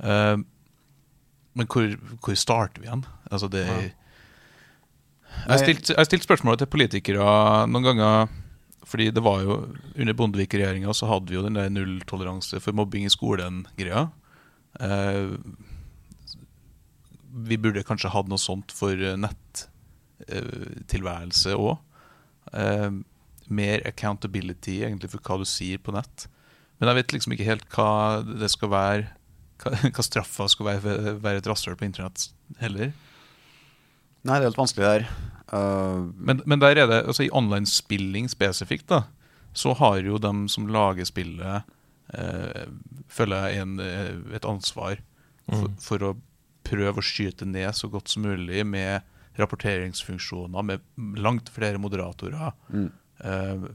Eh, 0.00 0.36
men 1.58 1.66
hvor, 1.66 1.88
hvor 2.22 2.34
starter 2.38 2.82
vi 2.82 2.86
igjen? 2.88 3.06
Altså 3.30 3.48
det 3.50 3.66
Ja. 3.66 3.78
Jeg 5.38 5.52
har 5.52 5.58
stilt, 5.60 5.90
stilt 6.08 6.24
spørsmålet 6.24 6.58
til 6.62 6.70
politikere 6.72 7.24
noen 7.70 7.84
ganger. 7.84 8.30
Fordi 8.88 9.10
det 9.12 9.22
var 9.22 9.42
jo 9.44 9.58
Under 9.94 10.14
Bondevik-regjeringa 10.16 10.94
så 10.96 11.06
hadde 11.10 11.28
vi 11.28 11.36
jo 11.36 11.42
den 11.44 11.58
der 11.58 11.68
nulltoleranse 11.70 12.60
for 12.64 12.72
mobbing 12.72 13.04
i 13.04 13.12
skolen-greia. 13.12 14.06
Eh, 14.80 15.36
vi 17.48 17.56
burde 17.60 17.82
kanskje 17.86 18.10
hatt 18.14 18.28
noe 18.30 18.40
sånt 18.40 18.72
for 18.74 18.94
nettilværelse 18.96 21.52
òg. 21.54 21.78
Eh, 22.56 22.90
mer 23.48 23.80
accountability 23.88 24.82
egentlig 24.84 25.10
for 25.12 25.20
hva 25.24 25.38
du 25.40 25.44
sier 25.48 25.78
på 25.78 25.92
nett. 25.94 26.26
Men 26.78 26.88
jeg 26.90 26.96
vet 27.00 27.12
liksom 27.14 27.32
ikke 27.34 27.48
helt 27.48 27.66
hva 27.74 27.90
det 28.24 28.50
skal 28.52 28.68
være 28.72 29.02
Hva, 29.58 30.02
straffa 30.06 30.46
skulle 30.48 30.76
være 30.76 30.82
for 30.84 31.10
å 31.12 31.14
være 31.24 31.42
et 31.42 31.48
rasshøl 31.50 31.76
på 31.78 31.86
internett 31.88 32.28
heller. 32.60 32.92
Nei, 34.22 34.36
det 34.36 34.42
er 34.42 34.48
helt 34.48 34.60
vanskelig 34.60 34.86
der. 34.86 35.06
Uh, 35.52 36.08
Men, 36.14 36.42
men 36.46 36.60
der 36.62 36.76
er 36.76 36.86
det, 36.90 37.00
altså 37.08 37.24
i 37.26 37.32
online-spilling 37.34 38.28
spesifikt, 38.30 38.88
da, 38.90 39.04
så 39.56 39.72
har 39.78 40.00
jo 40.04 40.18
de 40.22 40.32
som 40.52 40.68
lager 40.70 41.08
spillet, 41.08 41.64
uh, 42.14 42.64
føler 43.08 43.48
jeg, 43.48 43.62
en, 43.64 43.78
eh, 43.80 44.16
et 44.36 44.44
ansvar 44.48 45.00
for, 45.48 45.68
Mm. 45.68 45.76
for 45.80 46.04
å 46.04 46.16
prøve 46.68 47.00
å 47.00 47.04
skyte 47.04 47.46
ned 47.48 47.72
så 47.72 47.88
godt 47.88 48.10
som 48.12 48.26
mulig 48.26 48.66
med 48.66 49.00
rapporteringsfunksjoner, 49.38 50.62
med 50.62 50.80
langt 51.16 51.48
flere 51.48 51.78
moderatorer. 51.80 52.52
mm. 52.70 52.90
Uh, 53.24 53.68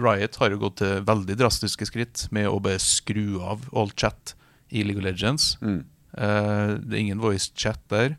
Riot 0.00 0.36
har 0.40 0.50
jo 0.50 0.58
gått 0.58 0.78
til 0.80 1.02
veldig 1.04 1.36
drastiske 1.36 1.86
skritt 1.86 2.24
med 2.32 2.48
å 2.48 2.56
bare 2.64 2.80
skru 2.80 3.42
av 3.44 3.68
all 3.76 3.90
chat 3.92 4.32
i 4.72 4.82
League 4.86 4.98
of 5.00 5.04
Legends. 5.06 5.52
Mm. 5.62 5.82
Uh, 6.16 6.74
det 6.82 6.96
er 6.96 7.00
ingen 7.04 7.22
voice 7.22 7.52
chat 7.56 7.80
der. 7.92 8.16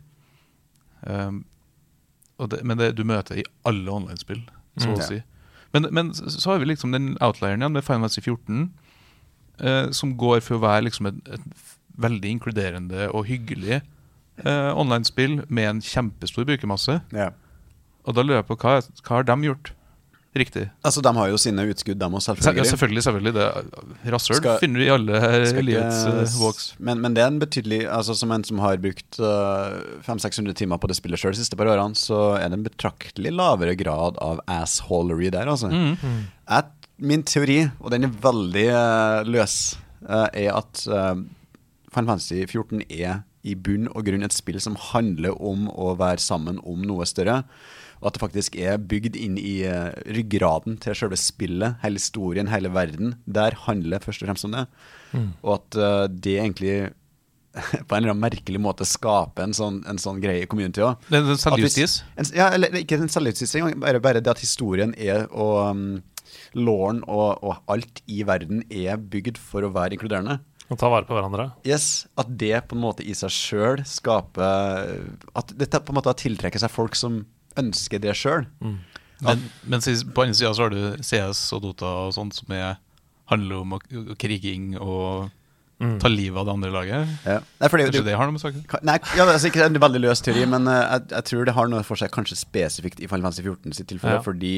Um, 1.06 1.44
det, 2.50 2.62
men 2.66 2.78
det 2.80 2.92
du 2.98 3.04
møter 3.06 3.38
i 3.38 3.44
alle 3.68 3.90
online-spill, 3.92 4.42
så 4.78 4.88
Mm. 4.90 4.94
å 4.98 5.06
si. 5.06 5.20
Men, 5.74 5.86
men 5.94 6.12
så 6.14 6.50
har 6.52 6.58
vi 6.62 6.66
liksom 6.70 6.92
den 6.94 7.16
outlieren 7.20 7.62
igjen 7.62 7.72
med 7.74 7.84
Final 7.84 8.06
Fantasy 8.08 8.20
14, 8.22 8.72
uh, 9.62 9.90
som 9.94 10.16
går 10.18 10.40
for 10.42 10.56
å 10.58 10.62
være 10.64 10.86
liksom 10.88 11.06
et, 11.10 11.20
et 11.34 11.64
veldig 11.98 12.30
inkluderende 12.36 13.08
og 13.14 13.26
hyggelig 13.30 13.80
uh, 14.44 14.74
online-spill 14.74 15.44
med 15.48 15.68
en 15.70 15.80
kjempestor 15.82 16.46
brukermasse. 16.48 17.00
Ja. 17.14 17.30
Og 18.04 18.14
da 18.16 18.22
lurer 18.22 18.42
jeg 18.42 18.48
på 18.50 18.56
hva, 18.58 18.80
hva 19.02 19.16
har 19.20 19.26
de 19.30 19.36
gjort 19.46 19.72
riktig? 20.40 20.64
Altså, 20.84 21.02
De 21.04 21.10
har 21.16 21.28
jo 21.30 21.38
sine 21.40 21.64
utskudd, 21.70 21.98
de 22.00 22.06
òg, 22.08 22.22
selvfølgelig. 22.24 22.64
Ja, 22.64 22.70
selvfølgelig. 22.70 23.02
selvfølgelig. 23.06 23.32
det 23.36 24.12
Rasshøl 24.14 24.40
finner 24.62 24.82
du 24.82 24.84
i 24.84 24.92
alle 24.94 25.20
eh, 25.28 25.60
livets 25.62 26.00
uh, 26.08 26.38
walks. 26.42 26.66
men, 26.78 27.02
men 27.04 27.16
det 27.16 27.22
er 27.24 27.30
en 27.30 27.40
betydelig 27.42 27.80
Altså 27.86 28.16
Som 28.18 28.32
en 28.34 28.44
som 28.46 28.58
har 28.62 28.80
brukt 28.82 29.20
uh, 29.22 29.78
500-600 30.06 30.56
timer 30.58 30.80
på 30.82 30.90
det 30.90 30.98
spillet 30.98 31.20
sjøl 31.20 31.36
de 31.36 31.42
siste 31.42 31.58
par 31.58 31.70
årene, 31.70 31.98
så 31.98 32.36
er 32.38 32.48
det 32.48 32.58
en 32.58 32.66
betraktelig 32.66 33.34
lavere 33.34 33.76
grad 33.78 34.18
av 34.22 34.42
assholery 34.50 35.30
der, 35.34 35.50
altså. 35.50 35.70
Mm. 35.70 36.26
Jeg, 36.48 36.90
min 36.98 37.24
teori, 37.26 37.60
og 37.80 37.94
den 37.94 38.06
er 38.08 38.18
veldig 38.24 38.66
uh, 38.70 39.20
løs, 39.28 39.76
uh, 40.08 40.28
er 40.30 40.50
at 40.54 40.84
uh, 40.90 41.14
Final 41.94 42.14
Fantasy 42.14 42.42
14 42.44 42.84
er 42.88 43.22
i 43.44 43.54
bunn 43.54 43.88
og 43.92 44.06
grunn 44.06 44.24
et 44.24 44.34
spill 44.34 44.58
som 44.62 44.76
handler 44.90 45.36
om 45.36 45.68
å 45.68 45.92
være 46.00 46.22
sammen 46.22 46.60
om 46.64 46.84
noe 46.86 47.06
større. 47.08 47.42
Og 48.04 48.10
at 48.10 48.18
det 48.18 48.20
faktisk 48.20 48.56
er 48.60 48.76
bygd 48.76 49.14
inn 49.16 49.38
i 49.40 49.62
eh, 49.64 49.94
ryggraden 50.12 50.76
til 50.84 50.96
selve 50.98 51.16
spillet, 51.16 51.78
hele 51.80 51.96
historien, 51.96 52.50
hele 52.52 52.68
verden. 52.74 53.14
Der 53.24 53.56
handler 53.64 54.04
først 54.04 54.20
og 54.20 54.28
fremst 54.28 54.44
om 54.44 54.52
det. 54.52 54.66
Og 55.40 55.54
at 55.56 55.78
eh, 55.80 56.04
det 56.12 56.36
egentlig 56.36 56.76
på 57.88 57.94
en 57.94 58.02
eller 58.02 58.12
annen 58.12 58.24
merkelig 58.26 58.60
måte 58.60 58.84
skaper 58.88 59.46
en 59.46 59.56
sånn, 59.56 59.80
en 59.88 60.00
sånn 60.00 60.20
greie 60.20 60.44
i 60.44 60.50
community 60.50 60.84
òg. 60.84 61.00
En 61.14 61.32
selvjustis. 61.40 62.02
Ja, 62.34 62.50
eller 62.50 62.74
ikke 62.80 62.98
en 63.00 63.12
selvjustis 63.12 63.54
engang, 63.56 63.78
bare, 63.80 64.02
bare 64.04 64.20
det 64.20 64.34
at 64.34 64.42
historien 64.42 64.92
er 64.98 65.24
og 65.30 65.60
um, 65.70 65.86
Lauren 66.58 67.00
og, 67.06 67.40
og 67.46 67.70
alt 67.70 68.02
i 68.10 68.24
verden 68.26 68.64
er 68.68 68.98
bygd 68.98 69.38
for 69.40 69.64
å 69.64 69.72
være 69.72 69.96
inkluderende. 69.96 70.40
Og 70.72 70.78
ta 70.80 70.88
vare 70.88 71.04
på 71.06 71.14
hverandre. 71.14 71.50
Yes, 71.68 72.06
At 72.20 72.30
det 72.40 72.56
på 72.70 72.76
en 72.76 72.84
måte 72.86 73.04
i 73.04 73.12
seg 73.16 73.32
sjøl 73.34 73.82
skaper 73.84 74.94
At 75.36 75.52
dette 75.60 75.80
på 75.84 75.92
en 75.92 75.98
måte 75.98 76.14
tiltrekker 76.22 76.62
seg 76.62 76.72
folk 76.72 76.96
som 76.96 77.20
ønsker 77.60 78.00
det 78.02 78.14
sjøl. 78.18 78.46
Men, 78.60 79.44
men, 79.64 79.80
i- 79.80 80.04
på 80.14 80.24
andre 80.24 80.34
sida 80.36 80.50
så 80.56 80.66
har 80.66 80.74
du 80.74 81.02
CS 81.02 81.44
og 81.56 81.62
Dota 81.62 81.86
og 82.08 82.12
sånt 82.16 82.34
som 82.36 82.50
er, 82.56 82.76
handler 83.30 83.62
om 83.62 83.76
kriging 84.20 84.74
og 84.80 85.30
ta 86.00 86.08
livet 86.08 86.38
av 86.40 86.46
det 86.48 86.52
andre 86.54 86.70
laget. 86.72 87.14
Ja. 87.26 87.38
Nei, 87.60 87.68
fordi, 87.68 87.84
det, 87.84 87.92
Kanskje 87.92 88.02
det, 88.04 88.10
det 88.10 88.18
har 88.18 88.28
noe 88.28 88.34
med 88.36 88.40
saken 88.44 88.84
Nei, 88.88 88.98
ja, 89.18 89.24
altså 89.28 89.50
ikke 89.50 89.64
en 89.66 89.78
veldig 89.82 90.00
løs 90.04 90.22
teori, 90.24 90.44
men 90.48 90.68
uh, 90.70 90.76
jeg, 90.80 91.06
jeg 91.12 91.26
tror 91.30 91.44
det 91.48 91.54
har 91.56 91.68
noe 91.72 91.82
for 91.86 92.00
seg 92.00 92.12
kanskje 92.14 92.38
spesifikt 92.40 93.02
i 93.04 93.08
Final 93.10 93.26
Fantasy 93.28 93.42
14 93.44 93.74
sitt 93.80 93.88
tilfelle, 93.90 94.20
Ja. 94.20 94.24
fordi 94.24 94.54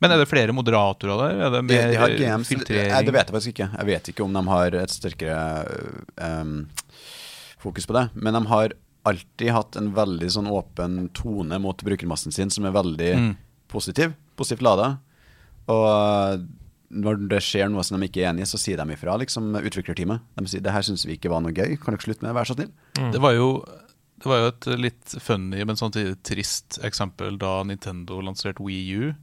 Men 0.00 0.14
er 0.14 0.22
det 0.22 0.28
flere 0.30 0.54
moderatorer 0.56 1.18
der? 1.20 1.40
Er 1.46 1.50
det 1.52 1.60
de, 1.60 1.74
mer 1.74 1.90
de 1.92 1.98
har 2.00 2.14
games, 2.16 2.48
filtrering? 2.48 2.88
Det, 2.94 3.04
det 3.10 3.12
vet 3.18 3.26
jeg 3.28 3.34
faktisk 3.36 3.52
ikke. 3.52 3.66
Jeg 3.76 3.86
vet 3.90 4.08
ikke 4.14 4.24
om 4.24 4.32
de 4.38 4.42
har 4.48 4.76
et 4.80 4.90
sterkere 4.96 5.40
um, 6.40 6.54
fokus 7.60 7.84
på 7.86 7.92
det. 7.98 8.06
Men 8.16 8.32
de 8.38 8.40
har 8.48 8.72
alltid 9.08 9.50
hatt 9.54 9.76
en 9.76 9.92
veldig 9.96 10.28
sånn 10.30 10.48
åpen 10.50 11.08
tone 11.16 11.58
mot 11.58 11.82
brukermassen 11.82 12.32
sin, 12.32 12.50
som 12.50 12.64
er 12.66 12.72
veldig 12.72 13.12
Mm. 13.16 13.36
positiv. 13.68 14.14
Positivt 14.36 14.62
lada. 14.62 14.98
Og 15.68 16.46
når 16.90 17.20
det 17.30 17.38
skjer 17.46 17.70
noe 17.70 17.84
som 17.86 18.00
de 18.00 18.08
ikke 18.08 18.24
er 18.24 18.32
enig 18.32 18.42
i, 18.42 18.50
så 18.50 18.58
sier 18.58 18.76
de 18.80 18.92
ifra, 18.96 19.14
liksom, 19.20 19.52
utviklerteamet. 19.60 20.20
De 20.36 20.46
sier 20.50 20.60
det 20.64 20.72
her 20.74 20.82
syns 20.82 21.04
vi 21.06 21.16
ikke 21.16 21.30
var 21.30 21.40
noe 21.44 21.52
gøy, 21.54 21.76
kan 21.80 21.94
dere 21.94 22.02
slutte 22.02 22.22
med 22.24 22.30
det, 22.32 22.36
vær 22.40 22.48
så 22.50 22.56
snill? 22.58 22.72
Det 23.14 23.20
var 23.22 23.32
jo 23.36 23.64
det 24.20 24.26
var 24.28 24.36
jo 24.42 24.48
et 24.48 24.66
litt 24.78 25.14
funny, 25.24 25.64
men 25.64 25.76
samtidig 25.76 26.18
trist 26.22 26.78
eksempel 26.84 27.38
da 27.40 27.62
Nintendo 27.64 28.18
lanserte 28.20 28.60
Wii 28.60 28.98
U 28.98 29.14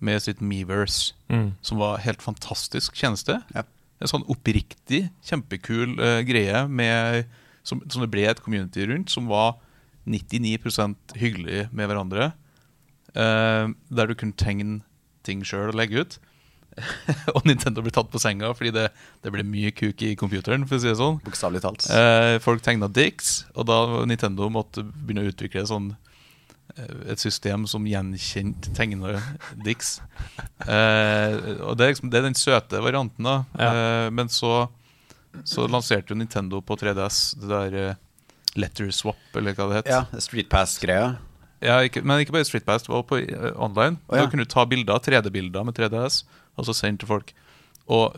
med 0.00 0.22
sitt 0.22 0.38
Meverse, 0.40 1.12
Mm. 1.28 1.56
som 1.60 1.78
var 1.78 1.98
helt 1.98 2.20
fantastisk 2.22 2.94
tjeneste. 2.94 3.42
Ja. 3.52 3.64
En 4.00 4.06
sånn 4.06 4.24
oppriktig, 4.30 5.10
kjempekul 5.26 5.98
uh, 5.98 6.22
greie 6.22 6.68
med, 6.68 7.26
som, 7.68 7.82
som 7.92 8.04
det 8.04 8.10
ble 8.12 8.24
et 8.28 8.42
community 8.44 8.86
rundt, 8.88 9.12
som 9.12 9.28
var 9.30 9.58
99% 10.08 11.18
hyggelig 11.20 11.66
med 11.68 11.90
hverandre. 11.90 12.32
Uh, 13.16 13.74
der 13.92 14.08
du 14.08 14.16
kunne 14.16 14.36
tegne 14.36 14.80
ting 15.26 15.44
sjøl 15.46 15.72
og 15.72 15.78
legge 15.78 16.04
ut. 16.04 16.18
og 17.34 17.46
Nintendo 17.48 17.82
ble 17.82 17.92
tatt 17.94 18.10
på 18.12 18.20
senga 18.22 18.50
fordi 18.54 18.72
det, 18.74 18.84
det 19.24 19.32
ble 19.34 19.44
mye 19.46 19.72
kuk 19.74 20.02
i 20.06 20.14
computeren, 20.18 20.66
for 20.68 20.78
å 20.78 20.82
si 20.82 20.90
det 20.90 20.98
sånn. 21.00 21.20
Bokstavlig 21.24 21.62
talt. 21.64 21.88
uh, 21.90 22.36
folk 22.44 22.62
tegna 22.64 22.90
dicks, 22.90 23.42
og 23.54 23.68
da 23.70 23.80
Nintendo 24.08 24.50
måtte 24.52 24.84
begynne 24.86 25.26
å 25.26 25.32
utvikle 25.32 25.66
sånn 25.68 25.90
eh, 26.76 27.12
et 27.14 27.22
system 27.22 27.66
som 27.70 27.86
gjenkjente 27.88 28.72
tegner 28.76 29.20
dicks. 29.66 29.98
Eh, 30.64 31.34
og 31.64 31.78
det 31.78 31.88
er, 31.88 31.94
liksom, 31.94 32.12
det 32.12 32.20
er 32.20 32.28
den 32.28 32.38
søte 32.38 32.82
varianten, 32.84 33.26
da. 33.26 33.38
Ja. 33.58 33.70
Eh, 33.70 34.10
men 34.14 34.30
så, 34.32 34.68
så 35.48 35.66
lanserte 35.70 36.12
jo 36.12 36.18
Nintendo 36.18 36.60
på 36.64 36.76
3DS 36.80 37.38
det 37.42 37.48
der 37.50 37.78
eh, 37.78 37.98
letter 38.58 38.90
swap, 38.94 39.20
eller 39.38 39.56
hva 39.56 39.68
det 39.70 39.80
het. 39.82 39.90
Ja, 39.92 40.20
Street 40.22 40.50
Pass-greia. 40.52 41.16
Ja, 41.64 41.80
ikke, 41.82 42.04
men 42.06 42.22
ikke 42.22 42.36
bare 42.36 42.46
Street 42.46 42.66
Pass, 42.66 42.84
det 42.86 42.92
var 42.92 43.04
på 43.08 43.18
uh, 43.18 43.50
online. 43.58 43.98
Oh, 44.06 44.14
ja. 44.14 44.24
Da 44.24 44.30
kunne 44.30 44.46
du 44.46 44.50
ta 44.50 44.64
bilder, 44.68 45.02
3D-bilder 45.02 45.66
med 45.66 45.78
3DS, 45.78 46.22
og 46.58 46.68
så 46.68 46.74
sende 46.76 47.02
til 47.02 47.10
folk. 47.10 47.32
Og 47.88 48.14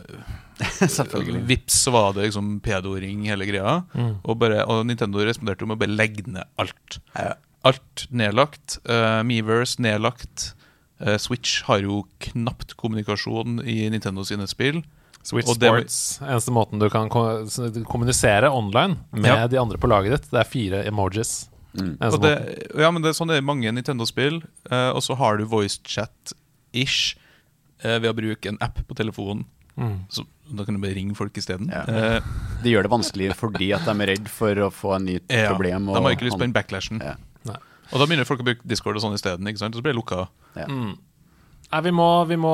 Selvfølgelig. 0.97 1.41
vips 1.49 1.79
så 1.87 1.93
var 1.95 2.11
det 2.13 2.27
liksom 2.27 2.59
pedoring 2.61 3.25
hele 3.31 3.47
greia. 3.49 3.79
Mm. 3.95 4.19
Og, 4.21 4.35
bare, 4.41 4.65
og 4.69 4.83
Nintendo 4.85 5.23
responderte 5.25 5.65
med 5.65 5.79
å 5.79 5.81
bare 5.81 5.95
legge 5.95 6.27
ned 6.29 6.45
alt. 6.61 6.99
Ja. 7.15 7.33
Alt 7.65 8.05
nedlagt. 8.13 8.77
Uh, 8.85 9.21
Meverse 9.25 9.81
nedlagt. 9.81 10.51
Eh, 11.01 11.17
Switch 11.17 11.63
har 11.65 11.81
jo 11.81 12.03
knapt 12.21 12.75
kommunikasjon 12.77 13.61
i 13.65 13.83
Nintendo 13.89 14.25
sine 14.27 14.47
spill. 14.49 14.83
Switch 15.23 15.49
Og 15.51 15.59
det 15.61 15.69
Sports. 15.69 15.97
Eneste 16.25 16.53
måten 16.55 16.81
du 16.81 16.87
kan 16.89 17.09
kommunisere 17.09 18.49
online 18.49 18.97
med 19.11 19.25
Ja. 19.29 19.47
de 19.47 19.59
andre 19.61 19.77
på 19.77 19.87
laget 19.89 20.11
ditt, 20.15 20.31
det 20.31 20.39
er 20.41 20.49
fire 20.49 20.83
emojis. 20.87 21.47
Mm. 21.77 21.95
Og 22.01 22.19
det, 22.21 22.33
ja, 22.75 22.89
men 22.91 23.01
det 23.01 23.11
er 23.11 23.15
sånn 23.15 23.29
det 23.31 23.37
er 23.37 23.43
i 23.43 23.47
mange 23.47 23.71
Nintendo-spill. 23.71 24.41
Uh, 24.67 24.91
og 24.91 25.01
så 25.05 25.15
har 25.15 25.37
du 25.37 25.45
voicechat-ish 25.47 27.15
uh, 27.85 27.97
ved 28.01 28.09
å 28.11 28.15
bruke 28.17 28.49
en 28.51 28.57
app 28.61 28.81
på 28.87 28.97
telefonen. 28.97 29.45
Mm. 29.77 30.05
Så 30.11 30.25
Da 30.51 30.65
kan 30.67 30.75
du 30.75 30.81
bare 30.83 30.97
ringe 30.97 31.15
folk 31.15 31.37
isteden. 31.39 31.69
Ja. 31.71 31.85
Uh, 31.87 32.19
Det 32.63 32.73
gjør 32.73 32.83
det 32.83 32.91
vanskelig 32.91 33.29
fordi 33.39 33.71
at 33.73 33.85
de 33.87 33.93
er 34.03 34.11
redd 34.11 34.27
for 34.27 34.53
å 34.65 34.67
få 34.73 34.95
en 34.97 35.05
ny 35.07 35.19
ja, 35.29 35.47
problem. 35.53 35.85
de 35.87 36.01
har 36.01 36.11
ikke 36.17 36.27
lyst 36.27 36.37
på 36.41 36.43
den 36.43 36.53
backlashen. 36.57 36.99
Ja. 37.01 37.15
Og 37.91 37.99
da 37.99 38.05
begynner 38.07 38.27
folk 38.27 38.39
å 38.43 38.45
bruke 38.47 38.67
Discord 38.67 38.95
og 38.95 39.03
sånn 39.03 39.15
isteden. 39.17 39.47
så 39.51 39.81
blir 39.81 39.91
det 39.91 39.99
lukka. 39.99 40.27
Mm. 40.55 40.95
Vi 41.71 41.91
må, 41.95 42.07
vi 42.27 42.35
må 42.37 42.51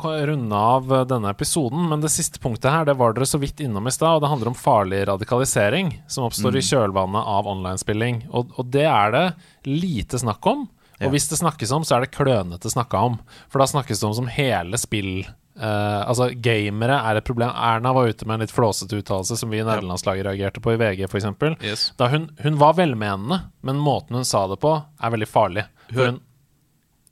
runde 0.00 0.56
av 0.56 0.88
denne 1.10 1.30
episoden, 1.34 1.82
men 1.90 2.00
det 2.00 2.08
siste 2.14 2.40
punktet 2.40 2.72
her 2.72 2.86
Det 2.88 2.94
var 2.96 3.12
dere 3.12 3.26
så 3.28 3.36
vidt 3.42 3.60
innom 3.60 3.84
i 3.86 3.92
stad, 3.92 4.16
og 4.16 4.22
det 4.24 4.30
handler 4.32 4.52
om 4.52 4.56
farlig 4.56 5.02
radikalisering 5.10 5.90
som 6.08 6.24
oppstår 6.24 6.56
i 6.56 6.64
kjølvannet 6.64 7.28
av 7.36 7.50
online-spilling. 7.52 8.22
Og, 8.32 8.54
og 8.56 8.70
det 8.72 8.86
er 8.88 9.12
det 9.12 9.24
lite 9.68 10.18
snakk 10.22 10.46
om. 10.48 10.64
Og 10.94 11.08
Ja. 11.08 11.10
hvis 11.12 11.28
det 11.28 11.40
snakkes 11.42 11.72
om, 11.74 11.84
så 11.84 11.96
er 11.96 12.04
det 12.06 12.14
klønete 12.16 12.70
snakka 12.72 13.04
om. 13.10 13.18
For 13.52 13.58
da 13.60 13.66
snakkes 13.68 14.00
det 14.00 14.08
om 14.08 14.14
som 14.22 14.30
hele 14.32 14.80
spill 14.80 15.26
Uh, 15.54 16.02
Altså, 16.10 16.32
gamere 16.42 16.96
er 17.06 17.20
et 17.20 17.24
problem. 17.28 17.52
Erna 17.54 17.92
var 17.94 18.08
ute 18.10 18.26
med 18.26 18.34
en 18.34 18.42
litt 18.42 18.50
flåsete 18.50 18.98
uttalelse 18.98 19.36
som 19.38 19.52
vi 19.52 19.60
i 19.60 19.62
nederlandslaget 19.62 20.26
reagerte 20.26 20.58
på 20.58 20.72
i 20.74 20.78
VG, 20.80 21.04
f.eks. 21.06 21.28
Yes. 21.62 21.84
Da 21.96 22.08
hun, 22.10 22.24
hun 22.42 22.58
var 22.58 22.74
velmenende, 22.74 23.38
men 23.62 23.78
måten 23.78 24.18
hun 24.18 24.26
sa 24.26 24.48
det 24.50 24.58
på, 24.58 24.72
er 24.98 25.14
veldig 25.14 25.28
farlig. 25.30 25.62
Hun, 25.94 26.18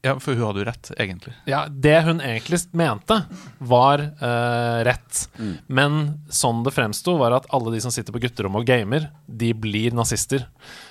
Ja, 0.02 0.16
for 0.18 0.34
hun 0.34 0.48
hadde 0.48 0.64
jo 0.64 0.66
rett, 0.66 0.88
egentlig. 0.98 1.32
ja, 1.46 1.60
det 1.70 2.00
hun 2.08 2.18
egentlig 2.20 2.58
mente, 2.74 3.20
var 3.62 4.02
uh, 4.18 4.80
rett. 4.82 5.28
Men 5.70 6.00
sånn 6.26 6.64
det 6.66 6.72
fremsto, 6.74 7.14
var 7.20 7.36
at 7.36 7.46
alle 7.54 7.70
de 7.76 7.82
som 7.84 7.94
sitter 7.94 8.14
på 8.14 8.24
gutterommet 8.24 8.64
og 8.64 8.66
gamer, 8.66 9.06
de 9.26 9.52
blir 9.54 9.94
nazister. 9.94 10.48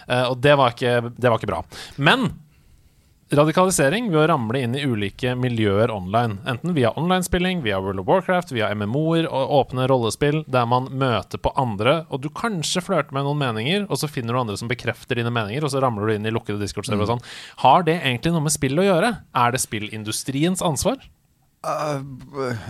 Uh, 0.07 0.31
og 0.31 0.39
det 0.39 0.55
var, 0.55 0.71
ikke, 0.71 1.11
det 1.17 1.27
var 1.27 1.41
ikke 1.41 1.51
bra. 1.51 1.59
Men 1.99 2.29
radikalisering 3.35 4.09
ved 4.11 4.19
å 4.19 4.27
ramle 4.33 4.59
inn 4.59 4.73
i 4.75 4.83
ulike 4.83 5.33
miljøer 5.39 5.91
online. 5.93 6.39
Enten 6.49 6.73
via 6.75 6.91
online-spilling, 6.99 7.61
via 7.63 7.79
World 7.79 8.03
of 8.03 8.09
Warcraft, 8.09 8.51
via 8.55 8.69
MMO-er 8.75 9.27
og 9.29 9.53
åpne 9.59 9.87
rollespill 9.89 10.41
der 10.51 10.67
man 10.69 10.89
møter 10.91 11.39
på 11.41 11.53
andre, 11.59 12.01
og 12.11 12.23
du 12.25 12.29
kanskje 12.35 12.83
flørter 12.83 13.15
med 13.15 13.27
noen 13.27 13.39
meninger, 13.39 13.87
og 13.87 14.01
så 14.01 14.09
finner 14.11 14.35
du 14.35 14.41
andre 14.41 14.57
som 14.59 14.71
bekrefter 14.71 15.19
dine 15.19 15.31
meninger, 15.33 15.63
og 15.63 15.71
så 15.73 15.83
ramler 15.83 16.09
du 16.11 16.15
inn 16.17 16.27
i 16.27 16.33
lukkede 16.35 16.59
Discord-server 16.61 17.07
og 17.07 17.13
sånn. 17.13 17.25
Har 17.63 17.87
det 17.87 18.01
egentlig 18.01 18.35
noe 18.35 18.45
med 18.47 18.55
spill 18.55 18.83
å 18.83 18.87
gjøre? 18.87 19.13
Er 19.45 19.55
det 19.55 19.63
spillindustriens 19.63 20.63
ansvar? 20.65 20.99
Uh, 21.61 22.01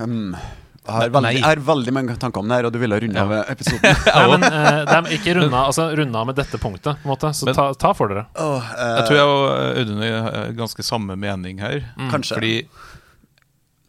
um, 0.03 0.35
jeg, 0.81 0.93
har 0.95 1.11
veldig, 1.13 1.31
jeg 1.37 1.45
har 1.45 1.59
veldig 1.65 1.93
mange 1.93 2.15
tanker 2.21 2.41
om 2.41 2.49
det 2.49 2.57
her, 2.57 2.67
og 2.67 2.73
du 2.73 2.79
ville 2.81 2.97
runde 3.03 3.21
av 3.21 3.33
episoden. 3.51 3.83
Nei, 4.15 4.23
men 4.33 4.45
uh, 4.47 4.79
de 4.89 4.95
er 4.97 5.11
ikke 5.17 5.35
runda 5.37 5.65
altså, 5.69 5.85
runda 5.99 6.23
med 6.25 6.39
dette 6.39 6.59
punktet, 6.61 6.97
på 7.03 7.05
en 7.05 7.11
måte. 7.13 7.31
Så 7.37 7.45
Men- 7.49 7.57
ta, 7.57 7.67
ta 7.77 7.91
for 7.97 8.09
dere. 8.09 8.25
Åh, 8.33 8.71
uh, 8.71 8.87
Jeg 8.97 9.05
tror 9.09 9.19
jeg 9.19 9.35
og 9.35 9.45
Audun 9.83 10.01
har 10.07 10.57
ganske 10.57 10.87
samme 10.87 11.17
mening 11.21 11.61
her. 11.61 11.85
Kanskje. 12.13 12.39
Fordi 12.39 12.55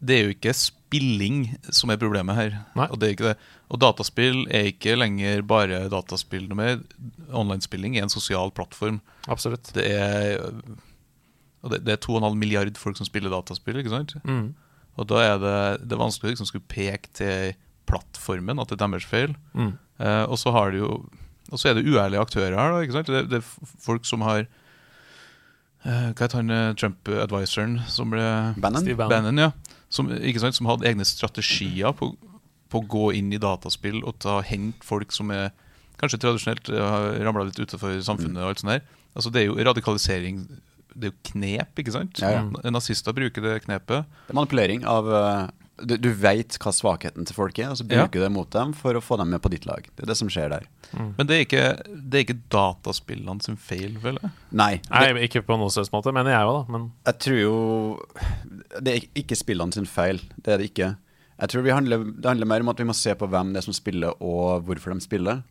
det 0.03 0.15
er 0.19 0.23
jo 0.27 0.35
ikke 0.35 0.53
spilling 0.59 1.43
som 1.73 1.89
er 1.93 1.99
problemet 2.01 2.37
her. 2.37 2.55
Nei. 2.77 2.87
Og, 2.91 2.99
det 3.01 3.09
er 3.09 3.17
ikke 3.17 3.29
det. 3.31 3.35
og 3.73 3.81
dataspill 3.81 4.43
er 4.53 4.69
ikke 4.73 4.97
lenger 4.99 5.41
bare 5.49 5.85
dataspill 5.89 6.45
noe 6.51 6.59
mer. 6.59 6.81
Online-spilling 7.33 7.97
er 7.97 8.05
en 8.05 8.13
sosial 8.13 8.53
plattform. 8.53 9.01
Absolutt. 9.31 9.71
Det 9.73 9.87
er 9.97 10.43
og 11.63 11.71
det, 11.71 11.79
det 11.87 11.95
er 11.95 12.01
2,5 12.03 12.35
milliard 12.35 12.77
folk 12.77 12.99
som 12.99 13.07
spiller 13.07 13.31
dataspill. 13.31 13.79
ikke 13.79 13.93
sant? 13.93 14.17
Mm. 14.27 14.51
Og 14.99 15.09
da 15.09 15.21
er 15.25 15.37
det, 15.41 15.57
det 15.87 15.95
er 15.95 16.03
vanskelig 16.03 16.29
å 16.29 16.33
liksom 16.35 16.49
skulle 16.49 16.69
peke 16.69 17.09
til 17.17 17.55
plattformen 17.89 18.61
at 18.61 18.69
det 18.69 18.77
er 18.77 18.85
deres 18.85 19.07
feil. 19.09 19.35
Mm. 19.57 19.73
Eh, 19.99 20.23
og 20.27 20.37
så 20.41 20.53
har 20.55 20.73
det 20.73 20.83
jo 20.83 20.97
og 21.53 21.59
så 21.59 21.69
er 21.69 21.77
det 21.77 21.85
uærlige 21.85 22.21
aktører 22.21 22.57
her. 22.57 22.73
Da, 22.73 22.81
ikke 22.81 22.95
sant? 22.97 23.09
Det, 23.13 23.23
det 23.29 23.39
er 23.41 23.71
folk 23.83 24.07
som 24.09 24.23
har 24.25 24.45
eh, 24.45 26.09
Hva 26.15 26.25
het 26.25 26.35
han 26.37 26.53
eh, 26.53 26.71
Trump-advisoren 26.79 27.77
som 27.91 28.13
ble 28.13 28.23
Bannon? 28.57 28.81
Steve 28.81 28.97
Bannon. 28.97 29.29
Bannon, 29.29 29.41
ja. 29.49 29.79
Som, 29.93 30.09
ikke 30.17 30.41
sant? 30.41 30.57
som 30.57 30.69
hadde 30.71 30.87
egne 30.89 31.05
strategier 31.05 31.93
på, 31.97 32.13
på 32.73 32.81
å 32.81 32.87
gå 32.89 33.11
inn 33.19 33.29
i 33.35 33.41
dataspill 33.41 34.01
og 34.01 34.17
ta 34.23 34.39
hente 34.47 34.81
folk 34.87 35.13
som 35.13 35.29
er 35.35 35.51
kanskje 36.01 36.23
tradisjonelt 36.23 36.73
eh, 36.73 36.89
har 36.95 37.21
ramla 37.27 37.45
litt 37.49 37.59
utenfor 37.61 37.99
samfunnet. 38.01 38.41
og 38.41 38.53
alt 38.53 38.63
sånt 38.63 38.73
der. 38.73 38.85
Altså 39.13 39.29
Det 39.29 39.43
er 39.43 39.49
jo 39.51 39.59
radikalisering 39.69 40.45
Det 40.95 41.09
er 41.09 41.11
jo 41.13 41.17
knep, 41.33 41.79
ikke 41.81 41.93
sant? 41.95 42.19
Ja, 42.21 42.29
ja. 42.39 42.71
Nazister 42.73 43.13
bruker 43.17 43.41
det 43.45 43.59
knepet. 43.65 44.05
Det 44.27 44.33
er 44.33 44.37
manipulering 44.39 44.85
av 44.85 45.09
eh, 45.09 45.51
Du, 45.83 45.95
du 45.97 46.11
veit 46.13 46.53
hva 46.61 46.69
svakheten 46.71 47.25
til 47.25 47.33
folk 47.35 47.57
er, 47.59 47.71
og 47.73 47.77
så 47.79 47.83
bruker 47.89 48.13
du 48.13 48.19
det 48.21 48.31
mot 48.31 48.49
dem 48.53 48.75
for 48.77 48.93
å 48.93 49.01
få 49.01 49.17
dem 49.17 49.31
med 49.33 49.41
på 49.41 49.49
ditt 49.49 49.65
lag. 49.65 49.81
Det 49.97 50.03
er 50.05 50.11
det 50.11 50.15
som 50.19 50.29
skjer 50.29 50.51
der. 50.53 50.67
Men 50.93 51.25
det 51.25 51.33
er 51.35 51.41
ikke, 51.47 51.63
det 51.89 52.19
er 52.19 52.25
ikke 52.27 52.35
dataspillene 52.53 53.41
sin 53.41 53.57
feil, 53.57 53.95
vel? 54.03 54.19
Nei, 54.21 54.75
Nei. 54.91 55.01
Nei, 55.17 55.23
ikke 55.25 55.41
på 55.47 55.57
noen 55.57 55.73
slags 55.73 55.89
måte, 55.91 56.13
mener 56.13 56.29
jeg 56.35 56.45
jo, 56.45 56.53
da. 56.59 56.75
Men 56.75 56.85
jeg 57.09 57.17
tror 57.25 57.39
jo 57.41 57.55
Det 58.85 58.93
er 58.93 59.07
ikke 59.23 59.39
spillene 59.39 59.73
sin 59.73 59.89
feil. 59.89 60.21
Det 60.37 60.53
er 60.53 60.61
det 60.61 60.69
ikke. 60.69 60.91
Jeg 61.41 61.49
tror 61.49 61.65
vi 61.65 61.73
handler, 61.73 62.05
Det 62.21 62.29
handler 62.29 62.51
mer 62.53 62.61
om 62.61 62.69
at 62.69 62.79
vi 62.79 62.85
må 62.85 62.93
se 62.95 63.17
på 63.17 63.27
hvem 63.33 63.51
det 63.55 63.63
er 63.63 63.65
som 63.65 63.73
spiller, 63.75 64.13
og 64.21 64.63
hvorfor 64.69 64.93
de 64.93 65.01
spiller. 65.01 65.41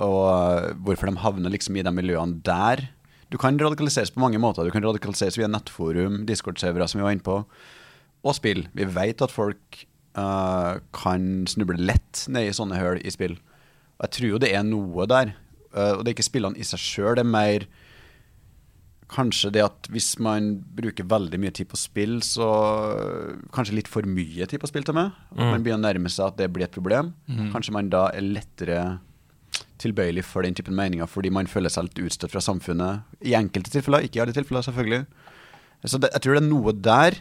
Og 0.00 0.20
eh, 0.28 0.70
hvorfor 0.84 1.08
de 1.10 1.16
havner 1.24 1.50
liksom 1.56 1.76
i 1.80 1.82
de 1.88 1.92
miljøene 1.96 2.42
der. 2.46 2.84
Du 3.30 3.38
kan 3.38 3.58
radikaliseres 3.58 4.10
på 4.14 4.22
mange 4.22 4.40
måter. 4.42 4.66
Du 4.66 4.74
kan 4.74 4.84
radikaliseres 4.84 5.38
via 5.38 5.48
nettforum, 5.50 6.24
Discord-servere, 6.26 6.88
som 6.90 7.00
vi 7.00 7.06
var 7.06 7.14
inne 7.14 7.26
på, 7.26 7.36
og 8.20 8.36
spill. 8.36 8.64
Vi 8.76 8.88
vet 8.90 9.22
at 9.22 9.32
folk 9.34 9.84
uh, 10.18 10.80
kan 10.96 11.46
snuble 11.50 11.78
lett 11.78 12.24
ned 12.28 12.48
i 12.48 12.56
sånne 12.56 12.80
høl 12.80 12.98
i 13.02 13.12
spill. 13.14 13.38
Og 14.00 14.08
jeg 14.08 14.16
tror 14.16 14.34
jo 14.34 14.42
det 14.42 14.50
er 14.56 14.66
noe 14.66 15.06
der. 15.10 15.36
Uh, 15.70 15.94
og 15.98 16.02
det 16.02 16.10
er 16.10 16.18
ikke 16.18 16.26
spillene 16.26 16.58
i 16.58 16.66
seg 16.66 16.82
sjøl, 16.82 17.14
det 17.18 17.24
er 17.24 17.32
mer 17.36 17.70
kanskje 19.10 19.50
det 19.54 19.62
at 19.64 19.88
hvis 19.90 20.12
man 20.22 20.52
bruker 20.78 21.08
veldig 21.10 21.38
mye 21.42 21.50
tid 21.54 21.66
på 21.70 21.78
spill, 21.78 22.20
så 22.22 22.46
kanskje 23.54 23.74
litt 23.80 23.90
for 23.90 24.06
mye 24.06 24.46
tid 24.46 24.62
på 24.62 24.70
spill 24.70 24.86
til 24.86 24.94
meg. 24.94 25.16
Mm. 25.34 25.46
Man 25.48 25.64
begynner 25.64 25.80
å 25.80 25.86
nærme 25.88 26.12
seg 26.12 26.28
at 26.28 26.38
det 26.38 26.46
blir 26.54 26.68
et 26.68 26.74
problem. 26.74 27.10
Kanskje 27.50 27.74
man 27.74 27.90
da 27.90 28.04
er 28.14 28.26
lettere 28.26 28.78
tilbøyelig 29.80 30.24
for 30.28 30.46
den 30.46 30.56
typen 30.56 30.76
meninger 30.78 31.08
fordi 31.10 31.32
man 31.32 31.48
føler 31.50 31.72
seg 31.72 31.88
litt 31.88 32.02
utstøtt 32.06 32.34
fra 32.34 32.42
samfunnet. 32.44 33.06
I 33.24 33.36
enkelte 33.38 33.72
tilfeller, 33.72 34.04
ikke 34.06 34.20
i 34.20 34.24
alle 34.24 34.36
tilfeller, 34.36 34.64
selvfølgelig. 34.66 35.04
Så 35.88 36.00
det, 36.00 36.12
jeg 36.12 36.24
tror 36.24 36.36
det 36.36 36.42
er 36.42 36.50
noe 36.50 36.76
der. 36.76 37.18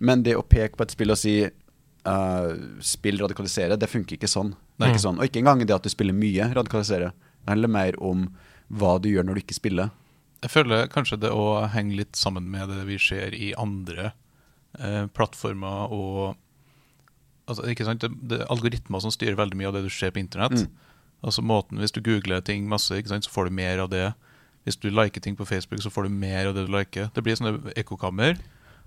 Men 0.00 0.24
det 0.24 0.36
å 0.36 0.44
peke 0.46 0.78
på 0.78 0.86
et 0.86 0.94
spill 0.94 1.12
og 1.12 1.20
si 1.20 1.34
uh, 1.44 2.50
spill 2.84 3.20
radikalisere, 3.20 3.76
det 3.80 3.90
funker 3.90 4.16
ikke 4.16 4.30
sånn. 4.30 4.54
Det 4.76 4.86
er 4.86 4.94
ikke 4.94 5.04
sånn. 5.04 5.20
Og 5.20 5.28
ikke 5.28 5.42
engang 5.42 5.64
det 5.64 5.76
at 5.76 5.84
du 5.84 5.92
spiller 5.92 6.16
mye, 6.16 6.48
radikalisere. 6.56 7.12
Det 7.40 7.52
handler 7.52 7.72
mer 7.72 7.98
om 8.04 8.28
hva 8.70 8.96
du 9.02 9.10
gjør 9.10 9.26
når 9.28 9.36
du 9.36 9.44
ikke 9.44 9.58
spiller. 9.58 9.90
Jeg 10.40 10.54
føler 10.54 10.88
kanskje 10.92 11.18
det 11.20 11.32
å 11.36 11.66
henge 11.68 11.98
litt 11.98 12.16
sammen 12.16 12.46
med 12.48 12.70
det 12.72 12.86
vi 12.88 12.96
ser 13.02 13.34
i 13.36 13.50
andre 13.60 14.12
eh, 14.78 15.04
plattformer 15.12 15.92
og 15.92 16.20
altså, 17.50 17.66
ikke 17.68 17.84
sant? 17.84 18.00
Det, 18.00 18.08
det 18.30 18.38
er 18.40 18.52
algoritmer 18.52 19.04
som 19.04 19.12
styrer 19.12 19.36
veldig 19.36 19.58
mye 19.60 19.68
av 19.68 19.76
det 19.76 19.84
du 19.84 19.90
ser 19.92 20.14
på 20.14 20.22
internett. 20.22 20.64
Altså 21.22 21.42
måten, 21.42 21.78
Hvis 21.78 21.92
du 21.92 22.00
googler 22.00 22.40
ting 22.40 22.68
masse, 22.68 22.94
sant, 23.06 23.24
så 23.24 23.30
får 23.30 23.48
du 23.48 23.50
mer 23.50 23.78
av 23.78 23.90
det. 23.90 24.12
Hvis 24.64 24.76
du 24.76 24.90
liker 24.90 25.20
ting 25.20 25.36
på 25.36 25.44
Facebook, 25.44 25.82
så 25.82 25.90
får 25.90 26.08
du 26.08 26.08
mer 26.08 26.46
av 26.48 26.54
det 26.54 26.66
du 26.66 26.72
liker. 26.72 27.10
Det 27.14 27.22
blir 27.22 27.36
sånne 27.36 27.72
ekkokammer. 27.76 28.38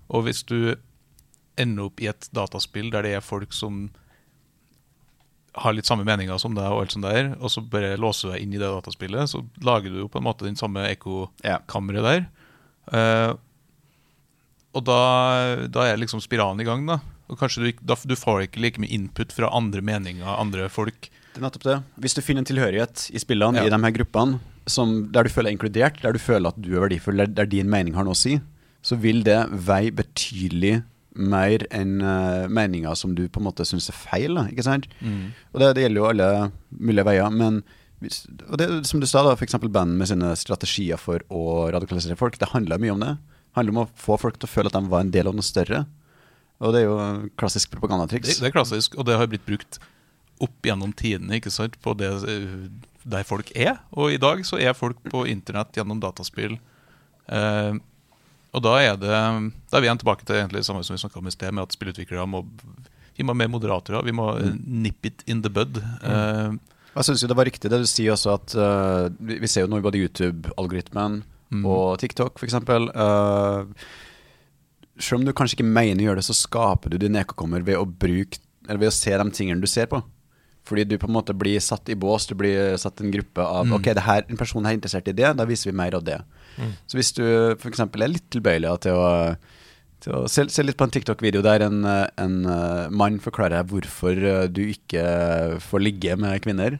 Og 0.08 0.26
hvis 0.26 0.42
du 0.42 0.76
ender 1.58 1.86
opp 1.86 2.00
i 2.02 2.08
et 2.10 2.28
dataspill 2.34 2.90
der 2.90 3.06
det 3.06 3.14
er 3.14 3.22
folk 3.22 3.52
som 3.54 3.88
har 5.54 5.74
litt 5.76 5.86
samme 5.86 6.02
meninger 6.06 6.38
som 6.42 6.54
deg, 6.56 6.66
og 6.66 6.82
alt 6.82 6.94
sånt 6.96 7.06
der, 7.06 7.34
og 7.38 7.50
så 7.52 7.62
bare 7.62 7.94
låser 8.00 8.28
du 8.28 8.34
deg 8.34 8.42
inn 8.42 8.54
i 8.56 8.58
det 8.58 8.66
dataspillet, 8.66 9.30
så 9.30 9.44
lager 9.62 9.92
du 9.92 10.00
jo 10.02 10.10
på 10.10 10.18
en 10.18 10.26
måte 10.26 10.46
den 10.48 10.58
samme 10.58 10.88
ekkokammeret 10.90 12.08
der. 12.08 12.24
Uh, 12.90 13.32
og 14.74 14.82
da, 14.88 14.98
da 15.70 15.86
er 15.86 16.00
liksom 16.00 16.22
spiralen 16.22 16.62
i 16.62 16.66
gang, 16.66 16.82
da. 16.88 16.98
Og 17.30 17.38
kanskje 17.38 17.62
du, 17.62 17.84
da, 17.86 17.94
du 17.94 18.16
får 18.18 18.48
ikke 18.48 18.64
like 18.64 18.82
mye 18.82 18.92
input 18.92 19.32
fra 19.32 19.52
andre 19.54 19.84
meninger, 19.84 20.26
andre 20.26 20.66
folk. 20.72 21.08
Det 21.34 21.40
er 21.42 21.46
nettopp 21.48 21.64
det. 21.66 21.76
Hvis 22.04 22.14
du 22.14 22.22
finner 22.22 22.44
en 22.44 22.48
tilhørighet 22.48 23.08
i 23.10 23.18
spillene, 23.22 23.58
Ja. 23.58 23.66
i 23.66 23.72
de 23.72 23.78
her 23.82 23.94
gruppene, 23.96 24.38
som, 24.70 25.10
der 25.12 25.26
du 25.26 25.30
føler 25.34 25.50
deg 25.50 25.58
inkludert, 25.58 25.98
der 26.00 26.12
du 26.14 26.18
føler 26.22 26.48
at 26.54 26.60
du 26.62 26.70
er 26.76 26.84
verdifull, 26.86 27.18
der, 27.20 27.26
der 27.26 27.46
din 27.50 27.68
mening 27.68 27.94
har 27.98 28.06
noe 28.06 28.14
å 28.14 28.18
si, 28.18 28.38
så 28.84 28.96
vil 29.00 29.22
det 29.26 29.40
veie 29.50 29.90
betydelig 29.92 30.84
mer 31.14 31.62
enn 31.70 32.00
uh, 32.02 32.46
meninger 32.50 32.94
som 32.98 33.14
du 33.14 33.26
på 33.30 33.38
en 33.42 33.46
måte 33.46 33.64
syns 33.66 33.88
er 33.90 33.94
feil. 33.98 34.34
Da, 34.34 34.46
ikke 34.50 34.64
sant? 34.66 34.86
Og 35.52 35.60
det, 35.62 35.74
det 35.76 35.84
gjelder 35.84 36.00
jo 36.00 36.08
alle 36.10 36.28
mulige 36.70 37.04
veier. 37.06 37.30
Men 37.30 37.60
hvis, 38.02 38.24
og 38.48 38.58
det, 38.58 38.68
som 38.88 39.00
du 39.00 39.06
sa, 39.06 39.22
da, 39.26 39.34
f.eks. 39.38 39.54
band 39.70 39.98
med 40.00 40.10
sine 40.10 40.32
strategier 40.38 40.98
for 41.00 41.22
å 41.30 41.70
radikalisere 41.74 42.16
folk, 42.18 42.38
det 42.40 42.50
handler 42.54 42.82
mye 42.82 42.94
om 42.96 43.04
det. 43.04 43.12
Det 43.18 43.60
handler 43.60 43.76
om 43.76 43.82
å 43.84 43.90
få 43.94 44.18
folk 44.18 44.38
til 44.38 44.48
å 44.50 44.54
føle 44.54 44.72
at 44.72 44.78
de 44.78 44.90
var 44.90 45.04
en 45.06 45.12
del 45.14 45.30
av 45.30 45.36
noe 45.38 45.46
større. 45.46 45.84
Og 46.64 46.74
det 46.74 46.82
er 46.82 46.88
jo 46.88 46.98
klassisk 47.40 47.70
Det, 47.70 47.78
propagandatriks. 47.78 48.38
det 48.40 48.48
er 48.50 48.54
klassisk, 48.54 48.94
og 48.98 49.06
det 49.06 49.16
har 49.18 49.30
blitt 49.30 49.46
brukt 49.46 49.78
opp 50.42 50.66
gjennom 50.66 50.92
tidene 50.96 51.38
ikke 51.38 51.52
sant, 51.54 51.76
på 51.82 51.94
det 51.98 52.10
eh, 52.30 52.68
der 53.04 53.26
folk 53.28 53.50
er. 53.54 53.78
Og 53.92 54.14
i 54.14 54.20
dag 54.20 54.42
så 54.48 54.58
er 54.58 54.76
folk 54.76 55.00
på 55.12 55.26
internett 55.30 55.76
gjennom 55.76 56.00
dataspill. 56.02 56.56
Eh, 57.28 57.74
og 58.54 58.62
da 58.62 58.74
er 58.78 58.98
det 59.00 59.10
Da 59.10 59.78
er 59.78 59.82
vi 59.82 59.88
igjen 59.88 59.98
tilbake 59.98 60.26
til 60.26 60.36
egentlig 60.38 60.62
samme 60.66 60.84
som 60.86 60.94
vi 60.94 61.02
snakka 61.02 61.18
om 61.18 61.28
i 61.28 61.34
sted, 61.34 61.54
med 61.54 61.66
at 61.66 61.74
spillutviklere 61.74 62.26
må 62.28 62.44
vi 63.14 63.22
må 63.22 63.30
ha 63.30 63.38
mer 63.38 63.50
moderatorer. 63.52 64.02
Vi 64.02 64.14
må 64.14 64.32
mm. 64.34 64.62
nip 64.82 65.06
it 65.06 65.22
in 65.30 65.42
the 65.42 65.50
bud. 65.52 65.78
Eh, 65.78 66.56
Jeg 66.94 67.06
syns 67.06 67.26
det 67.26 67.36
var 67.38 67.46
riktig 67.46 67.70
det 67.70 67.82
du 67.82 67.86
sier 67.90 68.14
også, 68.14 68.34
at 68.38 68.54
uh, 68.54 69.06
vi, 69.18 69.40
vi 69.42 69.50
ser 69.50 69.64
jo 69.64 69.70
nå 69.70 69.80
i 69.80 69.84
både 69.84 69.98
YouTube-algoritmen 70.02 71.22
og 71.66 71.98
TikTok 72.02 72.38
f.eks. 72.38 72.54
Uh, 72.94 73.66
selv 74.98 75.20
om 75.20 75.26
du 75.26 75.34
kanskje 75.34 75.58
ikke 75.58 75.66
mener 75.66 76.02
å 76.02 76.08
gjøre 76.08 76.22
det, 76.22 76.26
så 76.26 76.36
skaper 76.38 76.94
du 76.94 76.98
din 77.02 77.18
ekokommer 77.18 77.66
ved 77.66 77.78
å 77.80 77.86
bruke 77.86 78.38
Eller 78.64 78.80
ved 78.80 78.88
å 78.88 78.96
se 78.96 79.12
de 79.12 79.26
tingene 79.34 79.60
du 79.60 79.68
ser 79.68 79.90
på. 79.90 79.98
Fordi 80.64 80.86
du 80.88 80.94
på 80.96 81.08
en 81.10 81.16
måte 81.16 81.34
blir 81.36 81.60
satt 81.60 81.90
i 81.92 81.96
bås, 81.98 82.24
du 82.30 82.34
blir 82.40 82.78
satt 82.80 83.00
i 83.00 83.04
en 83.04 83.12
gruppe 83.12 83.44
av 83.44 83.72
Ok, 83.76 83.90
det 83.92 84.06
her, 84.06 84.24
en 84.28 84.40
person 84.40 84.64
er 84.64 84.76
interessert 84.76 85.10
i 85.12 85.16
det, 85.16 85.34
da 85.36 85.44
viser 85.48 85.70
vi 85.70 85.76
mer 85.76 85.96
av 85.98 86.06
det. 86.06 86.22
Så 86.86 86.96
hvis 86.96 87.12
du 87.16 87.24
f.eks. 87.58 87.82
er 87.84 88.08
litt 88.08 88.30
tilbøyelig 88.32 88.72
til 88.86 88.96
å 88.96 89.10
til 90.04 90.18
å 90.18 90.24
se, 90.28 90.46
se 90.52 90.64
litt 90.64 90.76
på 90.76 90.86
en 90.86 90.92
TikTok-video 90.92 91.42
der 91.44 91.64
en, 91.64 91.80
en 91.84 92.34
eh, 92.44 92.90
mann 92.92 93.20
forklarer 93.24 93.64
hvorfor 93.70 94.18
eh, 94.18 94.42
du 94.52 94.66
ikke 94.66 95.04
får 95.64 95.84
ligge 95.84 96.16
med 96.20 96.42
kvinner. 96.44 96.76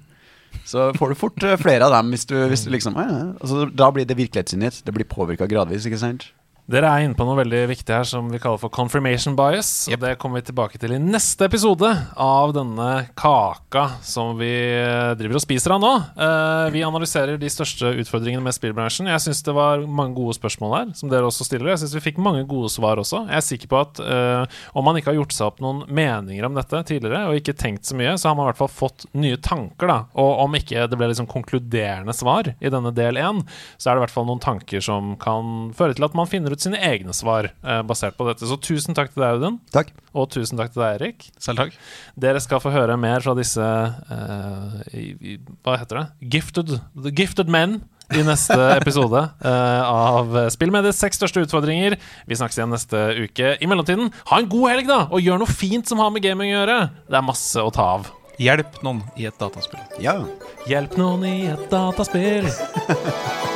Så 0.68 0.91
får 0.99 1.14
du 1.14 1.18
fort 1.18 1.47
eh, 1.47 1.57
flere 1.61 1.89
av 1.89 1.95
dem 1.97 2.12
hvis 2.14 2.28
du, 2.30 2.37
hvis 2.51 2.66
du 2.66 2.72
liksom 2.74 2.99
ah, 3.01 3.09
ja. 3.09 3.22
altså, 3.41 3.66
Da 3.72 3.91
blir 3.95 4.07
det 4.09 4.18
virkelighetssinnet. 4.20 4.82
Det 4.85 4.95
blir 4.97 5.09
påvirka 5.09 5.49
gradvis, 5.51 5.89
ikke 5.89 6.03
sant? 6.03 6.28
Dere 6.65 6.89
er 6.89 7.03
inne 7.05 7.12
på 7.12 7.27
noe 7.29 7.37
veldig 7.43 7.59
viktig 7.69 7.93
her 7.93 8.07
som 8.09 8.31
vi 8.33 8.39
kaller 8.41 8.57
for 8.57 8.73
confirmation 8.73 9.35
bias. 9.37 9.85
Yep. 9.91 9.99
Og 9.99 10.05
det 10.07 10.12
kommer 10.21 10.41
vi 10.41 10.47
tilbake 10.49 10.79
til 10.81 10.95
i 10.97 11.01
neste 11.01 11.45
episode 11.45 11.91
av 12.17 12.55
denne 12.57 12.87
kaka 13.21 13.83
som 14.01 14.39
vi 14.39 14.49
eh, 14.49 15.12
driver 15.19 15.37
og 15.37 15.45
spiser 15.45 15.75
av 15.75 15.83
nå. 15.83 15.91
Uh, 16.17 16.73
vi 16.73 16.81
analyserer 16.87 17.37
de 17.41 17.51
største 17.53 17.91
utfordringene 18.01 18.41
med 18.47 18.57
spillbransjen. 18.57 19.11
Jeg 19.12 19.25
syns 19.27 19.45
det 19.45 19.53
var 19.57 19.85
mange 19.85 20.17
gode 20.17 20.39
spørsmål 20.39 20.73
her, 20.79 20.95
som 20.97 21.12
dere 21.12 21.29
også 21.29 21.45
stiller. 21.45 21.69
Jeg 21.75 21.83
syns 21.83 21.99
vi 21.99 22.03
fikk 22.07 22.23
mange 22.25 22.47
gode 22.49 22.73
svar 22.73 23.03
også. 23.03 23.27
Jeg 23.29 23.43
er 23.43 23.45
sikker 23.45 23.73
på 23.75 23.83
at 23.83 24.01
uh, 24.01 24.65
om 24.73 24.89
man 24.89 24.97
ikke 24.97 25.12
har 25.12 25.21
gjort 25.21 25.37
seg 25.37 25.51
opp 25.51 25.61
noen 25.61 25.85
meninger 25.93 26.49
om 26.49 26.57
dette 26.57 26.81
tidligere, 26.89 27.27
og 27.29 27.43
ikke 27.43 27.57
tenkt 27.61 27.85
så 27.85 27.99
mye, 28.01 28.17
så 28.17 28.31
har 28.31 28.41
man 28.41 28.49
i 28.49 28.53
hvert 28.55 28.62
fall 28.62 28.73
fått 28.73 29.05
nye 29.12 29.37
tanker, 29.37 29.93
da. 29.93 29.99
Og 30.17 30.47
om 30.47 30.57
ikke 30.57 30.89
det 30.89 30.97
ble 30.97 31.12
liksom 31.12 31.29
konkluderende 31.29 32.17
svar 32.17 32.55
i 32.57 32.73
denne 32.73 32.95
del 32.97 33.21
én, 33.21 33.45
så 33.77 33.91
er 33.91 33.99
det 33.99 34.01
i 34.01 34.07
hvert 34.07 34.17
fall 34.17 34.31
noen 34.33 34.43
tanker 34.49 34.89
som 34.89 35.12
kan 35.21 35.69
føre 35.77 36.01
til 36.01 36.09
at 36.09 36.17
man 36.17 36.31
finner 36.31 36.54
ut 36.55 36.65
sine 36.65 36.81
egne 36.83 37.15
svar 37.17 37.51
eh, 37.51 37.81
basert 37.87 38.17
på 38.19 38.27
dette. 38.29 38.47
Så 38.49 38.59
tusen 38.63 38.97
takk 38.97 39.13
til 39.13 39.25
deg, 39.25 39.37
Audun. 39.37 39.59
Takk. 39.75 39.93
Og 40.15 40.29
tusen 40.33 40.61
takk 40.61 40.73
til 40.75 40.85
deg, 40.85 41.01
Erik. 41.01 41.27
selv 41.43 41.65
takk. 41.65 41.79
Dere 42.21 42.43
skal 42.43 42.63
få 42.63 42.73
høre 42.75 42.97
mer 43.01 43.25
fra 43.25 43.35
disse 43.39 43.65
eh, 43.65 44.79
i, 44.95 45.09
i, 45.35 45.37
Hva 45.67 45.79
heter 45.83 46.01
det? 46.01 46.07
Gifted, 46.37 46.79
the 46.95 47.13
gifted 47.14 47.51
Men 47.53 47.83
i 48.14 48.25
neste 48.25 48.57
episode 48.81 49.22
eh, 49.45 49.85
av 49.85 50.37
Spillmediets 50.55 51.01
seks 51.03 51.21
største 51.21 51.45
utfordringer. 51.47 51.97
Vi 52.29 52.39
snakkes 52.39 52.61
igjen 52.61 52.75
neste 52.75 53.07
uke. 53.25 53.55
I 53.59 53.71
mellomtiden, 53.71 54.13
ha 54.31 54.41
en 54.41 54.51
god 54.53 54.71
helg, 54.75 54.91
da! 54.91 55.01
Og 55.11 55.25
gjør 55.25 55.43
noe 55.43 55.57
fint 55.63 55.89
som 55.89 56.03
har 56.05 56.13
med 56.14 56.25
gaming 56.25 56.53
å 56.53 56.61
gjøre. 56.61 56.79
Det 57.09 57.18
er 57.21 57.26
masse 57.33 57.64
å 57.64 57.72
ta 57.75 57.95
av. 57.97 58.13
Hjelp 58.43 58.81
noen 58.83 59.05
i 59.14 59.29
et 59.29 59.39
dataspill. 59.39 59.83
Ja. 60.03 60.18
Hjelp 60.67 60.99
noen 60.99 61.26
i 61.29 61.37
et 61.55 61.68
dataspill. 61.71 62.51